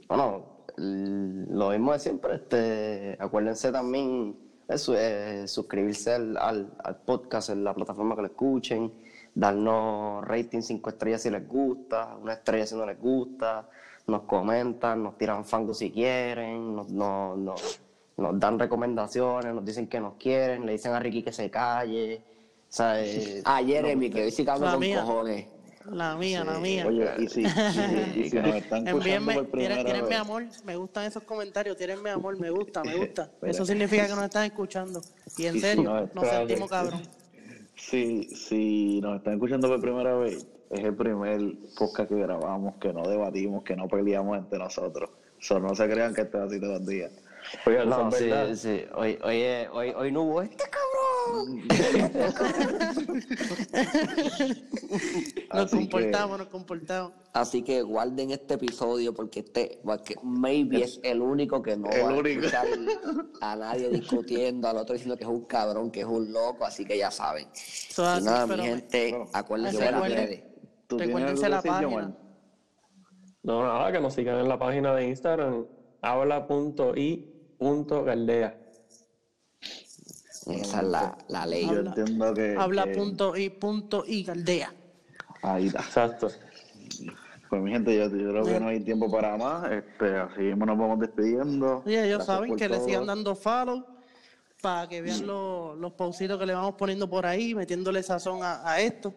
bueno, 0.08 0.66
lo 0.78 1.70
mismo 1.70 1.94
de 1.94 2.00
siempre. 2.00 2.36
Este, 2.36 3.18
acuérdense 3.20 3.72
también, 3.72 4.36
eso 4.68 4.98
es 4.98 5.52
suscribirse 5.52 6.14
al, 6.14 6.38
al, 6.38 6.74
al 6.84 6.98
podcast 7.02 7.50
en 7.50 7.64
la 7.64 7.74
plataforma 7.74 8.16
que 8.16 8.22
lo 8.24 8.28
escuchen, 8.28 8.92
darnos 9.36 10.24
rating 10.26 10.62
5 10.62 10.90
estrellas 10.90 11.22
si 11.22 11.30
les 11.30 11.48
gusta, 11.48 12.16
una 12.22 12.34
estrella 12.34 12.66
si 12.66 12.76
no 12.76 12.86
les 12.86 13.00
gusta, 13.00 13.68
nos 14.08 14.24
comentan, 14.24 15.02
nos 15.04 15.18
tiran 15.18 15.46
fango 15.46 15.74
si 15.74 15.92
quieren, 15.92 16.76
nos, 16.76 16.90
nos, 16.90 17.38
nos, 17.38 17.80
nos 18.18 18.40
dan 18.40 18.60
recomendaciones, 18.60 19.54
nos 19.54 19.66
dicen 19.66 19.88
que 19.88 20.00
nos 20.00 20.16
quieren, 20.16 20.66
le 20.66 20.74
dicen 20.74 20.92
a 20.94 21.00
Ricky 21.00 21.24
que 21.24 21.32
se 21.32 21.50
calle. 21.50 22.22
O 22.70 22.76
sea, 22.76 23.04
eh, 23.04 23.42
A 23.46 23.64
Jeremy, 23.64 24.10
que 24.10 24.24
hoy 24.24 24.32
sí 24.32 24.44
La 24.44 24.58
con 24.58 24.80
mía. 24.80 25.02
cojones. 25.02 25.48
La 25.92 26.16
mía, 26.16 26.44
la 26.46 26.60
mía. 26.60 26.86
Oye, 26.88 27.10
y 27.20 27.28
si, 27.28 27.42
y 27.42 27.50
si- 27.50 28.20
y 28.22 28.30
si 28.30 28.36
nos 28.40 28.56
están 28.56 28.88
Envíenme, 28.88 29.34
por 29.34 29.46
tienen, 29.48 29.52
primera 29.52 29.84
tienen 29.84 30.08
mi 30.08 30.16
amor, 30.16 30.46
me 30.64 30.78
gustan 30.78 31.04
esos 31.06 31.24
comentarios, 31.24 31.76
tienen 31.76 32.02
mi 32.02 32.10
amor, 32.10 32.40
me 32.40 32.50
gusta, 32.52 32.84
me 32.84 32.96
gusta. 32.96 33.30
Eso 33.42 33.66
significa 33.66 34.08
que 34.08 34.16
nos 34.16 34.24
están 34.24 34.46
escuchando. 34.46 35.02
Y 35.38 35.46
en 35.48 35.60
serio, 35.60 35.84
no, 35.84 35.94
nos 35.94 36.04
espérate. 36.06 36.38
sentimos 36.48 36.70
cabrón. 36.70 37.02
Si, 37.90 38.24
si 38.36 39.02
nos 39.02 39.18
están 39.18 39.34
escuchando 39.34 39.68
por 39.68 39.82
primera 39.82 40.16
vez, 40.16 40.48
es 40.70 40.80
el 40.80 40.96
primer 40.96 41.40
podcast 41.78 42.10
que 42.10 42.16
grabamos, 42.16 42.76
que 42.78 42.94
no 42.94 43.04
debatimos, 43.04 43.64
que 43.64 43.76
no 43.76 43.88
peleamos 43.88 44.38
entre 44.38 44.60
nosotros. 44.60 45.10
So, 45.40 45.60
no 45.60 45.76
se 45.76 45.90
crean 45.90 46.14
que 46.14 46.22
esto 46.22 46.38
es 46.38 46.44
así 46.46 46.60
todos 46.60 46.80
los 46.80 46.88
días. 46.88 47.12
Oye, 47.66 47.86
no, 47.86 48.10
sí, 48.12 48.32
sí. 48.56 48.86
Hoy, 48.96 49.20
hoy, 49.22 49.44
hoy, 49.72 49.94
hoy 49.96 50.12
no 50.12 50.24
hubo 50.24 50.42
este 50.42 50.64
cabrón. 50.64 50.93
Nos 54.24 55.50
Así 55.50 55.78
que- 55.78 55.82
comportamos, 55.90 56.38
nos 56.40 56.48
comportamos. 56.48 57.12
Así 57.34 57.62
que 57.64 57.82
guarden 57.82 58.32
este 58.32 58.54
episodio 58.56 59.14
porque 59.14 59.40
este 59.42 59.80
porque 59.84 60.16
maybe 60.24 60.84
es 60.84 61.00
el 61.04 61.22
único 61.22 61.62
que 61.62 61.76
no 61.78 61.90
El 61.90 62.04
va 62.04 62.08
único. 62.18 62.42
a 62.42 62.46
escuchar 62.46 62.68
a 63.42 63.56
nadie 63.56 63.90
discutiendo, 63.90 64.68
al 64.68 64.78
otro 64.78 64.94
diciendo 64.94 65.16
que 65.18 65.24
es 65.24 65.30
un 65.30 65.46
cabrón, 65.46 65.92
que 65.92 66.02
es 66.02 66.06
un 66.06 66.32
loco, 66.32 66.66
así 66.66 66.86
que 66.86 66.98
ya 66.98 67.12
saben. 67.12 67.48
Eso 67.54 68.04
es 68.04 68.08
y 68.16 68.18
así, 68.18 68.26
nada, 68.26 68.48
pero 68.48 68.64
mi 68.64 68.70
gente, 68.70 69.10
bueno, 69.12 69.30
acuérdense 69.34 69.78
de 69.78 69.86
las 69.92 70.02
recuerde- 70.02 70.16
redes. 70.16 70.44
¿Tú 70.88 70.98
tienes 70.98 71.16
Recuérdense 71.16 71.50
la 71.50 71.62
página. 71.62 72.16
No, 73.44 73.64
nada, 73.64 73.92
que 73.92 74.00
nos 74.00 74.14
sigan 74.14 74.40
en 74.40 74.48
la 74.48 74.58
página 74.60 74.94
de 74.96 75.08
Instagram, 75.08 75.66
habla.i.galdea. 76.02 78.60
Esa 80.48 80.82
es 80.82 80.88
la, 80.88 81.18
la 81.28 81.46
ley. 81.46 81.64
Yo 81.66 81.70
Habla- 81.72 81.94
entiendo 81.96 82.34
que... 82.34 82.56
Habla 82.58 82.84
que- 82.86 82.92
punto 82.96 83.38
y 83.38 83.50
punto 83.50 84.04
y 84.06 84.24
galdea. 84.24 84.74
Ahí 85.42 85.68
está. 85.68 85.80
Exacto. 85.80 86.30
Pues 87.50 87.62
mi 87.62 87.72
gente, 87.72 87.96
yo, 87.96 88.04
yo 88.10 88.30
creo 88.32 88.44
que 88.44 88.60
no 88.60 88.68
hay 88.70 88.80
tiempo 88.80 89.12
para 89.12 89.38
más. 89.38 89.72
Este, 89.72 90.16
así 90.18 90.42
mismo 90.42 90.66
nos 90.66 90.78
vamos 90.78 91.00
despidiendo. 91.00 91.84
Oye, 91.86 92.06
ellos 92.06 92.18
Gracias 92.20 92.26
saben 92.26 92.56
que 92.56 92.68
le 92.70 92.78
todo. 92.78 92.86
sigan 92.86 93.06
dando 93.06 93.36
follow 93.36 93.86
para 94.62 94.88
que 94.88 95.02
vean 95.02 95.28
los, 95.28 95.78
los 95.78 95.92
pausitos 95.94 96.40
que 96.40 96.46
le 96.46 96.54
vamos 96.54 96.76
poniendo 96.76 97.10
por 97.10 97.26
ahí, 97.26 97.54
metiéndole 97.54 98.02
sazón 98.02 98.42
a, 98.44 98.68
a 98.70 98.80
esto. 98.80 99.14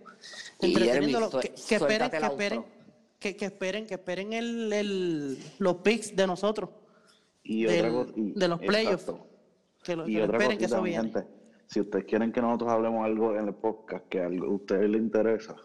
Y, 0.60 0.66
Entreteniéndolo. 0.74 1.30
Que, 1.30 1.50
que 1.50 1.74
esperen, 1.76 2.10
que 2.10 2.16
esperen, 2.16 2.64
que, 3.18 3.36
que 3.36 3.44
esperen, 3.46 3.86
que 3.86 3.94
esperen 3.94 4.32
el, 4.32 4.72
el- 4.72 5.38
los 5.58 5.76
picks 5.76 6.14
de 6.14 6.26
nosotros. 6.26 6.70
Y 7.44 7.64
del- 7.64 7.86
otra 7.86 7.90
cosa- 7.92 8.12
y- 8.16 8.32
de 8.38 8.48
los 8.48 8.60
playoffs. 8.60 9.12
Exacto. 9.86 9.92
Que 9.92 9.96
lo, 9.96 10.08
Y 10.08 10.14
que 10.14 10.22
otra 10.22 10.36
esperen 10.38 10.58
que 10.58 10.64
cosita, 10.64 10.76
eso 10.76 10.82
viene. 10.82 11.02
gente, 11.02 11.26
si 11.66 11.80
ustedes 11.80 12.04
quieren 12.04 12.32
que 12.32 12.40
nosotros 12.40 12.70
hablemos 12.72 13.04
algo 13.04 13.34
en 13.36 13.48
el 13.48 13.54
podcast 13.54 14.06
que 14.08 14.22
a 14.22 14.28
ustedes 14.28 14.88
les 14.90 15.00
interesa, 15.00 15.56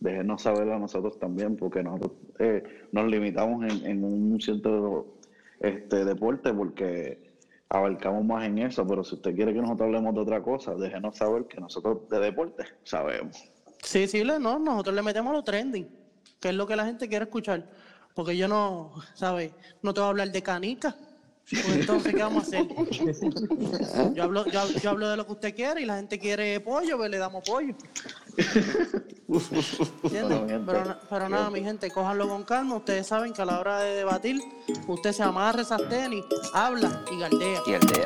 déjenos 0.00 0.42
saber 0.42 0.70
a 0.70 0.78
nosotros 0.78 1.18
también, 1.18 1.56
porque 1.56 1.82
nosotros 1.82 2.12
eh, 2.38 2.62
nos 2.92 3.06
limitamos 3.10 3.64
en, 3.64 3.86
en 3.86 4.04
un 4.04 4.40
cierto 4.40 5.18
este, 5.60 6.04
deporte, 6.04 6.52
porque 6.52 7.32
abarcamos 7.68 8.24
más 8.24 8.46
en 8.46 8.58
eso, 8.58 8.86
pero 8.86 9.02
si 9.02 9.14
usted 9.16 9.34
quiere 9.34 9.52
que 9.52 9.60
nosotros 9.60 9.86
hablemos 9.86 10.14
de 10.14 10.20
otra 10.20 10.42
cosa, 10.42 10.74
déjenos 10.74 11.16
saber 11.16 11.46
que 11.46 11.60
nosotros 11.60 12.08
de 12.08 12.20
deporte 12.20 12.64
sabemos. 12.84 13.50
Sí, 13.82 14.06
sí, 14.06 14.22
le- 14.24 14.38
no, 14.38 14.58
nosotros 14.58 14.94
le 14.94 15.02
metemos 15.02 15.32
lo 15.32 15.42
trending, 15.42 15.88
que 16.40 16.48
es 16.50 16.54
lo 16.54 16.66
que 16.66 16.76
la 16.76 16.84
gente 16.84 17.08
quiere 17.08 17.24
escuchar. 17.24 17.68
Porque 18.14 18.36
yo 18.36 18.48
no, 18.48 18.92
¿sabes? 19.14 19.52
No 19.82 19.92
te 19.92 20.00
voy 20.00 20.06
a 20.06 20.10
hablar 20.10 20.30
de 20.32 20.42
canica. 20.42 20.96
Pues 21.48 21.68
entonces, 21.68 22.12
¿qué 22.14 22.22
vamos 22.22 22.42
a 22.44 22.46
hacer? 22.46 22.66
Yo 24.14 24.22
hablo, 24.24 24.46
yo, 24.46 24.60
hab- 24.60 24.80
yo 24.80 24.90
hablo 24.90 25.08
de 25.08 25.16
lo 25.16 25.26
que 25.26 25.32
usted 25.32 25.54
quiere 25.54 25.80
y 25.82 25.84
la 25.84 25.94
gente 25.96 26.18
quiere 26.18 26.58
pollo, 26.60 26.96
pues 26.96 27.08
le 27.10 27.18
damos 27.18 27.44
pollo. 27.44 27.72
¿Entiendes? 30.02 30.60
Pero, 30.66 30.84
na- 30.84 31.00
pero 31.08 31.28
nada, 31.28 31.50
mi 31.50 31.60
gente, 31.62 31.90
cójanlo 31.90 32.28
con 32.28 32.42
calma. 32.44 32.76
Ustedes 32.76 33.06
saben 33.06 33.32
que 33.32 33.42
a 33.42 33.44
la 33.44 33.60
hora 33.60 33.78
de 33.80 33.94
debatir, 33.94 34.40
usted 34.88 35.12
se 35.12 35.22
amarra 35.22 35.62
esas 35.62 35.88
tenis, 35.88 36.24
habla 36.52 37.04
y 37.12 37.18
galdea. 37.20 37.60
Y 37.66 37.72
el 37.74 37.80
día. 37.80 38.04